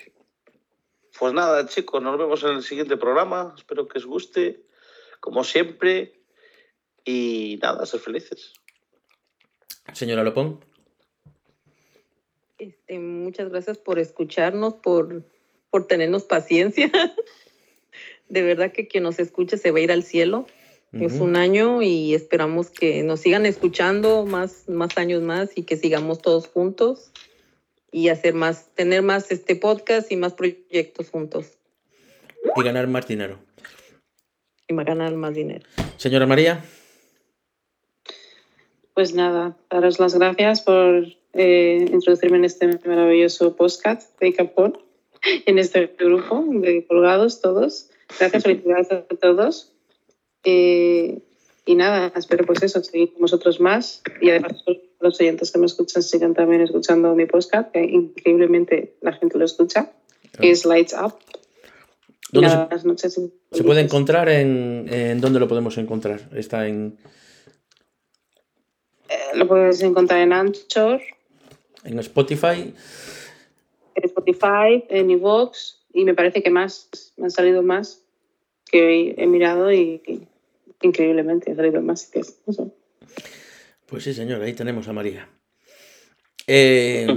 pues 1.18 1.34
nada, 1.34 1.68
chicos, 1.68 2.02
nos 2.02 2.18
vemos 2.18 2.44
en 2.44 2.52
el 2.56 2.64
siguiente 2.64 2.98
programa. 2.98 3.54
Espero 3.58 3.88
que 3.88 4.00
os 4.00 4.06
guste, 4.06 4.62
como 5.20 5.44
siempre. 5.44 6.19
Y 7.06 7.60
nada, 7.62 7.86
ser 7.86 8.00
felices. 8.00 8.54
Señora 9.94 10.24
Lopón. 10.24 10.64
Este, 12.58 13.00
muchas 13.00 13.50
gracias 13.50 13.78
por 13.78 14.00
escucharnos, 14.00 14.76
por, 14.76 15.24
por 15.70 15.88
tenernos 15.88 16.24
paciencia. 16.24 16.92
De 18.30 18.42
verdad 18.44 18.72
que 18.72 18.88
quien 18.88 19.04
nos 19.04 19.18
escuche 19.20 19.58
se 19.58 19.72
va 19.72 19.80
a 19.80 19.82
ir 19.82 19.92
al 19.92 20.04
cielo. 20.04 20.46
Es 20.92 21.20
un 21.20 21.36
año 21.36 21.84
y 21.84 22.16
esperamos 22.16 22.72
que 22.72 23.04
nos 23.04 23.20
sigan 23.20 23.46
escuchando 23.46 24.26
más, 24.26 24.68
más 24.68 24.98
años 24.98 25.22
más 25.22 25.52
y 25.56 25.62
que 25.62 25.78
sigamos 25.78 26.20
todos 26.20 26.48
juntos 26.48 27.12
y 27.92 28.10
hacer 28.10 28.34
más, 28.34 28.74
tener 28.74 29.04
más 29.04 29.32
este 29.32 29.56
podcast 29.56 30.12
y 30.12 30.16
más 30.16 30.34
proyectos 30.34 31.12
juntos 31.12 31.60
Y 32.56 32.64
ganar 32.64 32.88
más 32.88 33.08
dinero. 33.08 33.38
y 34.68 34.74
ganar 34.74 35.14
más 35.14 35.36
dinero. 35.36 35.64
Señora 35.98 36.26
María. 36.26 36.66
Pues 39.00 39.14
nada, 39.14 39.56
daros 39.70 39.98
las 39.98 40.14
gracias 40.14 40.60
por 40.60 41.08
eh, 41.32 41.88
introducirme 41.90 42.36
en 42.36 42.44
este 42.44 42.68
maravilloso 42.86 43.56
podcast 43.56 44.20
de 44.20 44.34
Capón, 44.34 44.78
en 45.46 45.58
este 45.58 45.96
grupo 45.98 46.44
de 46.46 46.86
colgados 46.86 47.40
todos. 47.40 47.92
Gracias, 48.20 48.44
felicidades 48.44 48.92
a 48.92 49.04
todos. 49.04 49.72
Eh, 50.44 51.20
y 51.66 51.76
nada, 51.76 52.12
espero 52.14 52.46
pues 52.46 52.62
eso, 52.62 52.84
seguir 52.84 53.14
con 53.14 53.22
vosotros 53.22 53.62
más 53.62 54.04
y 54.20 54.32
además 54.32 54.66
los 55.00 55.22
oyentes 55.22 55.54
que 55.54 55.60
me 55.60 55.68
escuchan 55.68 56.04
sigan 56.04 56.34
también 56.34 56.60
escuchando 56.60 57.16
mi 57.16 57.26
podcast, 57.26 57.72
que 57.72 57.82
increíblemente 57.82 58.98
la 59.00 59.14
gente 59.14 59.38
lo 59.38 59.46
escucha, 59.46 59.94
que 60.42 60.52
es 60.52 60.66
Lights 60.66 60.94
Up. 61.02 61.14
¿Dónde 62.34 62.50
se, 62.50 62.86
noches. 62.86 63.22
se 63.50 63.64
puede 63.64 63.80
encontrar? 63.80 64.28
En, 64.28 64.88
en 64.92 65.22
¿Dónde 65.22 65.40
lo 65.40 65.48
podemos 65.48 65.78
encontrar? 65.78 66.30
Está 66.36 66.68
en, 66.68 66.98
Lo 69.34 69.48
puedes 69.48 69.82
encontrar 69.82 70.22
en 70.22 70.34
Anchor, 70.34 71.02
en 71.84 72.00
Spotify. 72.00 72.74
en 73.96 74.04
Spotify, 74.04 74.86
en 74.90 75.12
iVoox 75.12 75.76
y 75.94 76.06
me 76.06 76.14
parece 76.14 76.44
que 76.44 76.50
más, 76.50 76.90
me 77.18 77.26
han 77.26 77.32
salido 77.32 77.64
más 77.64 78.04
que 78.72 79.16
he 79.18 79.28
mirado 79.28 79.72
y, 79.72 80.02
y 80.06 80.28
increíblemente 80.82 81.52
han 81.52 81.58
salido 81.58 81.82
más. 81.82 82.02
sé. 82.02 82.64
Pues 83.86 84.04
sí, 84.04 84.14
señor, 84.14 84.42
ahí 84.42 84.54
tenemos 84.54 84.88
a 84.88 84.94
María. 84.94 85.28
Eh, 86.46 87.08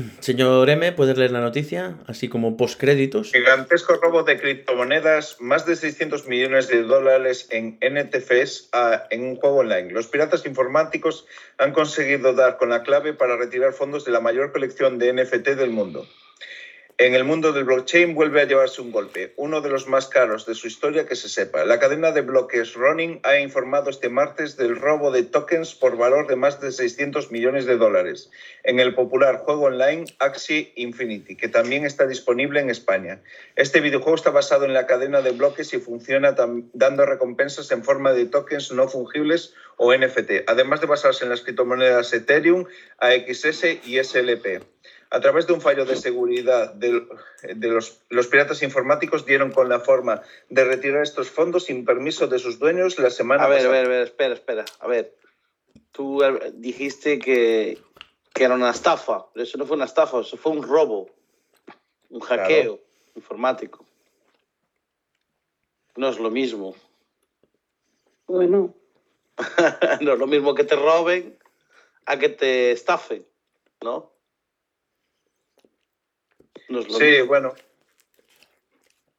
señor 0.20 0.68
M, 0.70 0.92
¿puedes 0.92 1.16
leer 1.18 1.30
la 1.30 1.40
noticia? 1.40 1.96
Así 2.06 2.28
como 2.28 2.56
postcréditos. 2.56 3.32
Gigantesco 3.32 3.94
robo 3.96 4.22
de 4.22 4.38
criptomonedas, 4.40 5.36
más 5.40 5.66
de 5.66 5.76
600 5.76 6.26
millones 6.28 6.68
de 6.68 6.82
dólares 6.82 7.48
en 7.50 7.78
NTFs 7.80 8.68
a- 8.72 9.06
en 9.10 9.24
un 9.24 9.36
juego 9.36 9.56
online. 9.58 9.90
Los 9.92 10.06
piratas 10.06 10.46
informáticos 10.46 11.26
han 11.58 11.72
conseguido 11.72 12.32
dar 12.34 12.56
con 12.58 12.70
la 12.70 12.82
clave 12.82 13.12
para 13.12 13.36
retirar 13.36 13.72
fondos 13.72 14.04
de 14.04 14.12
la 14.12 14.20
mayor 14.20 14.52
colección 14.52 14.98
de 14.98 15.12
NFT 15.12 15.54
del 15.56 15.70
mundo. 15.70 16.06
En 17.04 17.16
el 17.16 17.24
mundo 17.24 17.52
del 17.52 17.64
blockchain 17.64 18.14
vuelve 18.14 18.40
a 18.40 18.44
llevarse 18.44 18.80
un 18.80 18.92
golpe, 18.92 19.32
uno 19.34 19.60
de 19.60 19.68
los 19.68 19.88
más 19.88 20.06
caros 20.06 20.46
de 20.46 20.54
su 20.54 20.68
historia 20.68 21.04
que 21.04 21.16
se 21.16 21.28
sepa. 21.28 21.64
La 21.64 21.80
cadena 21.80 22.12
de 22.12 22.20
bloques 22.20 22.74
Ronin 22.74 23.18
ha 23.24 23.40
informado 23.40 23.90
este 23.90 24.08
martes 24.08 24.56
del 24.56 24.76
robo 24.76 25.10
de 25.10 25.24
tokens 25.24 25.74
por 25.74 25.96
valor 25.96 26.28
de 26.28 26.36
más 26.36 26.60
de 26.60 26.70
600 26.70 27.32
millones 27.32 27.66
de 27.66 27.76
dólares 27.76 28.30
en 28.62 28.78
el 28.78 28.94
popular 28.94 29.38
juego 29.38 29.64
online 29.64 30.04
Axie 30.20 30.72
Infinity, 30.76 31.34
que 31.34 31.48
también 31.48 31.84
está 31.84 32.06
disponible 32.06 32.60
en 32.60 32.70
España. 32.70 33.20
Este 33.56 33.80
videojuego 33.80 34.14
está 34.14 34.30
basado 34.30 34.64
en 34.64 34.72
la 34.72 34.86
cadena 34.86 35.22
de 35.22 35.32
bloques 35.32 35.74
y 35.74 35.78
funciona 35.78 36.36
dando 36.72 37.04
recompensas 37.04 37.72
en 37.72 37.82
forma 37.82 38.12
de 38.12 38.26
tokens 38.26 38.70
no 38.70 38.86
fungibles 38.86 39.54
o 39.76 39.92
NFT, 39.92 40.44
además 40.46 40.80
de 40.80 40.86
basarse 40.86 41.24
en 41.24 41.30
las 41.30 41.40
criptomonedas 41.40 42.12
Ethereum, 42.12 42.66
AXS 42.98 43.64
y 43.84 43.98
SLP. 43.98 44.62
A 45.12 45.20
través 45.20 45.46
de 45.46 45.52
un 45.52 45.60
fallo 45.60 45.84
de 45.84 45.96
seguridad 45.96 46.72
de, 46.72 47.06
de 47.42 47.68
los, 47.68 48.00
los 48.08 48.28
piratas 48.28 48.62
informáticos 48.62 49.26
dieron 49.26 49.52
con 49.52 49.68
la 49.68 49.80
forma 49.80 50.22
de 50.48 50.64
retirar 50.64 51.02
estos 51.02 51.28
fondos 51.28 51.64
sin 51.64 51.84
permiso 51.84 52.28
de 52.28 52.38
sus 52.38 52.58
dueños 52.58 52.98
la 52.98 53.10
semana 53.10 53.44
A 53.44 53.48
ver, 53.48 53.66
a 53.66 53.68
ver, 53.68 53.84
a 53.84 53.88
ver, 53.88 54.02
espera, 54.04 54.32
espera. 54.32 54.64
A 54.80 54.88
ver, 54.88 55.14
tú 55.90 56.22
eh, 56.22 56.52
dijiste 56.54 57.18
que, 57.18 57.76
que 58.32 58.44
era 58.44 58.54
una 58.54 58.70
estafa, 58.70 59.26
pero 59.34 59.44
eso 59.44 59.58
no 59.58 59.66
fue 59.66 59.76
una 59.76 59.84
estafa, 59.84 60.20
eso 60.20 60.38
fue 60.38 60.52
un 60.52 60.62
robo, 60.62 61.10
un 62.08 62.20
hackeo 62.20 62.80
informático. 63.14 63.84
No 65.96 66.08
es 66.08 66.18
lo 66.18 66.30
mismo. 66.30 66.74
Bueno, 68.26 68.74
no 70.00 70.12
es 70.14 70.18
lo 70.18 70.26
mismo 70.26 70.54
que 70.54 70.64
te 70.64 70.74
roben 70.74 71.38
a 72.06 72.18
que 72.18 72.30
te 72.30 72.72
estafen, 72.72 73.26
¿no? 73.82 74.11
Lo 76.72 76.82
Sí, 76.82 77.20
bueno, 77.26 77.52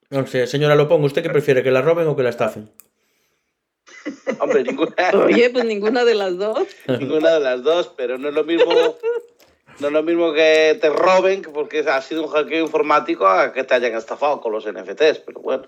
No 0.10 0.26
sé, 0.28 0.48
señora 0.48 0.76
Lopón, 0.76 1.04
¿usted 1.04 1.24
qué 1.24 1.30
prefiere? 1.30 1.64
¿Que 1.64 1.72
la 1.72 1.82
roben 1.82 2.08
o 2.08 2.16
que 2.16 2.24
la 2.24 2.30
estafen? 2.30 2.70
Hombre, 4.40 4.64
ninguna, 4.64 4.94
Oye, 5.26 5.50
pues 5.50 5.66
ninguna 5.66 6.04
de 6.04 6.16
las 6.16 6.38
dos. 6.38 6.68
ninguna 6.88 7.34
de 7.34 7.40
las 7.40 7.64
dos, 7.64 7.92
pero 7.96 8.18
no 8.18 8.30
es 8.30 8.36
lo 8.36 8.44
mismo. 8.44 8.74
No 9.80 9.88
es 9.88 9.94
lo 9.94 10.04
mismo 10.04 10.34
que 10.34 10.78
te 10.80 10.90
roben, 10.90 11.42
que 11.42 11.50
porque 11.50 11.80
ha 11.80 12.02
sido 12.02 12.24
un 12.24 12.30
hackeo 12.30 12.64
informático, 12.64 13.26
a 13.26 13.52
que 13.54 13.64
te 13.64 13.74
hayan 13.74 13.96
estafado 13.96 14.40
con 14.40 14.52
los 14.52 14.66
NFTs, 14.66 15.20
pero 15.26 15.42
bueno. 15.42 15.64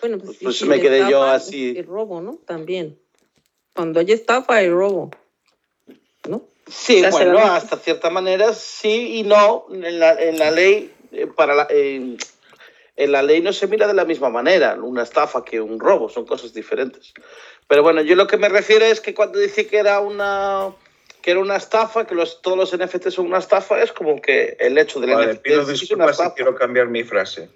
Bueno, 0.00 0.18
pues, 0.18 0.38
Pues 0.42 0.58
sí, 0.58 0.64
me 0.64 0.76
sí, 0.76 0.82
quedé 0.82 0.98
yo 1.00 1.24
estafa 1.24 1.34
así. 1.34 1.78
Y 1.78 1.82
robo, 1.82 2.20
¿no? 2.20 2.38
También. 2.44 2.98
Cuando 3.72 4.00
hay 4.00 4.10
estafa, 4.12 4.56
hay 4.56 4.68
robo. 4.68 5.10
¿No? 6.28 6.48
Sí, 6.66 7.04
bueno, 7.10 7.38
hasta 7.38 7.76
cierta 7.76 8.10
manera 8.10 8.52
sí 8.52 9.18
y 9.18 9.22
no. 9.22 9.66
En 9.70 10.00
la, 10.00 10.14
en 10.14 10.38
la 10.38 10.50
ley, 10.50 10.92
eh, 11.16 11.26
para 11.26 11.54
la, 11.54 11.66
en, 11.70 12.16
en 12.96 13.12
la 13.12 13.22
ley 13.22 13.40
no 13.40 13.52
se 13.52 13.66
mira 13.66 13.86
de 13.86 13.94
la 13.94 14.04
misma 14.04 14.30
manera 14.30 14.74
una 14.74 15.02
estafa 15.02 15.44
que 15.44 15.60
un 15.60 15.78
robo, 15.78 16.08
son 16.08 16.26
cosas 16.26 16.52
diferentes. 16.54 17.12
Pero 17.68 17.82
bueno, 17.82 18.02
yo 18.02 18.16
lo 18.16 18.26
que 18.26 18.36
me 18.36 18.48
refiero 18.48 18.84
es 18.84 19.00
que 19.00 19.14
cuando 19.14 19.38
dice 19.38 19.66
que 19.66 19.78
era 19.78 20.00
una 20.00 20.72
que 21.22 21.32
era 21.32 21.40
una 21.40 21.56
estafa, 21.56 22.06
que 22.06 22.14
los, 22.14 22.40
todos 22.40 22.56
los 22.56 22.76
NFTs 22.76 23.14
son 23.14 23.26
una 23.26 23.38
estafa, 23.38 23.82
es 23.82 23.90
como 23.90 24.22
que 24.22 24.56
el 24.60 24.78
hecho 24.78 25.00
del 25.00 25.10
vale, 25.10 25.32
NFT 25.32 25.42
pido 25.42 25.62
es 25.62 25.66
una 25.66 25.72
disculpas 25.72 26.16
si 26.18 26.30
quiero 26.36 26.54
cambiar 26.54 26.86
mi 26.86 27.02
frase. 27.02 27.48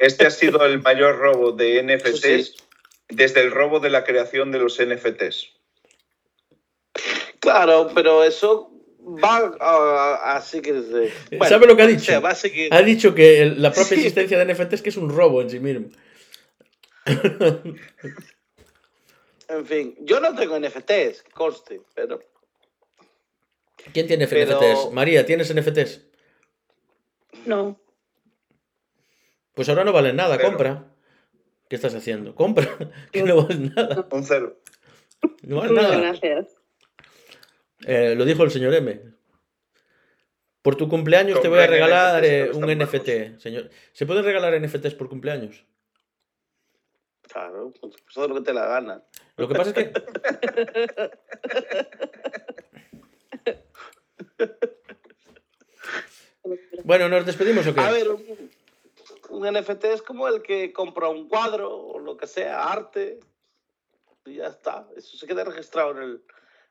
Este 0.00 0.26
ha 0.26 0.30
sido 0.30 0.64
el 0.66 0.82
mayor 0.82 1.18
robo 1.18 1.52
de 1.52 1.82
NFTs 1.82 2.20
sí. 2.20 2.54
desde 3.08 3.40
el 3.40 3.52
robo 3.52 3.80
de 3.80 3.88
la 3.88 4.04
creación 4.04 4.52
de 4.52 4.58
los 4.58 4.78
NFTs. 4.78 5.48
Claro, 7.38 7.90
pero 7.94 8.22
eso 8.22 8.70
va 9.04 9.52
a, 9.60 10.36
a 10.36 10.40
seguir. 10.42 10.74
bueno, 11.30 11.44
¿Sabe 11.46 11.66
lo 11.66 11.76
que 11.76 11.82
ha 11.82 11.86
o 11.86 11.88
dicho? 11.88 12.04
sea, 12.04 12.20
va 12.20 12.30
a 12.30 12.34
seguir. 12.34 12.72
Ha 12.72 12.82
dicho 12.82 13.14
que 13.14 13.42
el- 13.42 13.62
la 13.62 13.70
propia 13.72 13.88
Sí. 13.96 14.00
existencia 14.06 14.38
de 14.38 14.44
NFT 14.54 14.74
es 14.74 14.82
que 14.82 14.88
es 14.90 14.96
un 14.96 15.08
robo 15.10 15.42
en 15.42 15.50
sí 15.50 15.60
mismo. 15.60 15.88
En 19.48 19.66
fin, 19.66 19.96
yo 20.02 20.20
no 20.20 20.32
tengo 20.36 20.56
NFTs, 20.58 21.22
que 21.22 21.30
conste, 21.34 21.82
pero 21.94 22.20
¿Quién 23.92 24.06
tiene 24.06 24.28
Pero- 24.28 24.58
NFTs? 24.60 24.92
María, 24.92 25.26
¿tienes 25.26 25.52
NFTs? 25.52 26.06
No. 27.46 27.80
Pues 29.54 29.68
ahora 29.68 29.82
no 29.84 29.92
valen 29.92 30.14
nada, 30.16 30.38
compra. 30.40 30.92
¿Qué 31.68 31.74
estás 31.76 31.94
haciendo? 31.96 32.34
Compra, 32.36 32.68
que 33.12 33.22
no 33.24 33.42
valen 33.42 33.72
nada. 33.74 34.06
Un 34.12 34.22
cero. 34.24 34.60
No 35.42 35.56
valen 35.56 35.74
No, 35.74 35.82
nada. 35.82 35.96
gracias. 35.96 36.54
Eh, 37.86 38.14
lo 38.16 38.24
dijo 38.24 38.42
el 38.44 38.50
señor 38.50 38.72
M. 38.74 39.00
Por 40.62 40.76
tu 40.76 40.88
cumpleaños 40.88 41.40
te 41.40 41.48
voy 41.48 41.58
a 41.60 41.66
regalar 41.66 42.22
NFTs, 42.22 42.28
eh, 42.28 42.50
un 42.54 42.70
NFT, 42.70 43.40
señor. 43.40 43.70
¿Se 43.92 44.04
pueden 44.04 44.24
regalar 44.24 44.60
NFTs 44.60 44.94
por 44.94 45.08
cumpleaños? 45.08 45.64
Claro, 47.22 47.72
pues 47.80 47.94
haz 48.16 48.28
lo 48.28 48.34
que 48.34 48.42
te 48.42 48.52
la 48.52 48.66
gana. 48.66 49.02
Lo 49.36 49.48
que 49.48 49.54
pasa 49.54 49.70
es 49.70 49.76
que 49.76 49.92
Bueno, 56.84 57.08
¿nos 57.08 57.24
despedimos 57.24 57.66
o 57.66 57.74
qué? 57.74 57.80
A 57.80 57.90
ver, 57.90 58.10
un, 58.10 58.50
un 59.30 59.52
NFT 59.52 59.84
es 59.84 60.02
como 60.02 60.28
el 60.28 60.42
que 60.42 60.72
compra 60.72 61.08
un 61.08 61.28
cuadro 61.28 61.74
o 61.74 61.98
lo 61.98 62.16
que 62.16 62.26
sea, 62.26 62.70
arte, 62.70 63.20
y 64.26 64.36
ya 64.36 64.48
está. 64.48 64.86
Eso 64.96 65.16
se 65.16 65.26
queda 65.26 65.44
registrado 65.44 65.92
en, 65.92 66.02
el, 66.02 66.22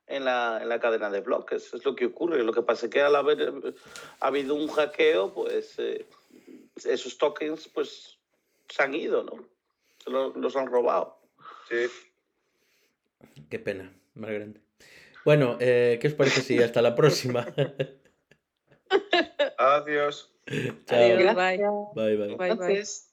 en, 0.10 0.26
la, 0.26 0.60
en 0.62 0.68
la 0.70 0.80
cadena 0.80 1.10
de 1.10 1.22
bloques. 1.22 1.74
Es 1.74 1.86
lo 1.86 1.96
que 1.96 2.08
ocurre. 2.08 2.44
Lo 2.44 2.52
que 2.54 2.62
pasa 2.62 2.88
es 2.88 2.92
que 2.92 3.02
al 3.02 3.16
haber 3.16 3.42
eh, 3.42 3.74
habido 4.20 4.56
un 4.56 4.68
hackeo, 4.68 5.34
pues 5.34 5.76
eh, 5.80 6.06
esos 6.84 7.18
tokens 7.18 7.68
pues 7.70 8.18
se 8.68 8.84
han 8.84 8.94
ido, 8.96 9.24
¿no? 9.24 9.48
Se 10.04 10.10
lo- 10.10 10.34
los 10.36 10.56
han 10.56 10.68
robado. 10.68 11.20
Sí. 11.70 11.88
Qué 13.50 13.60
pena, 13.60 13.94
más 14.16 14.32
grande. 14.32 14.60
Bueno, 15.26 15.58
eh, 15.60 15.98
¿qué 16.02 16.08
os 16.08 16.14
parece 16.14 16.42
si 16.42 16.62
hasta 16.62 16.82
la 16.82 16.96
próxima? 16.96 17.46
Adiós. 19.58 20.34
Chao. 20.86 20.98
Adiós, 20.98 21.36
bye. 21.36 21.58
Bye, 21.94 22.18
bye. 22.18 22.56
Bye, 22.56 23.09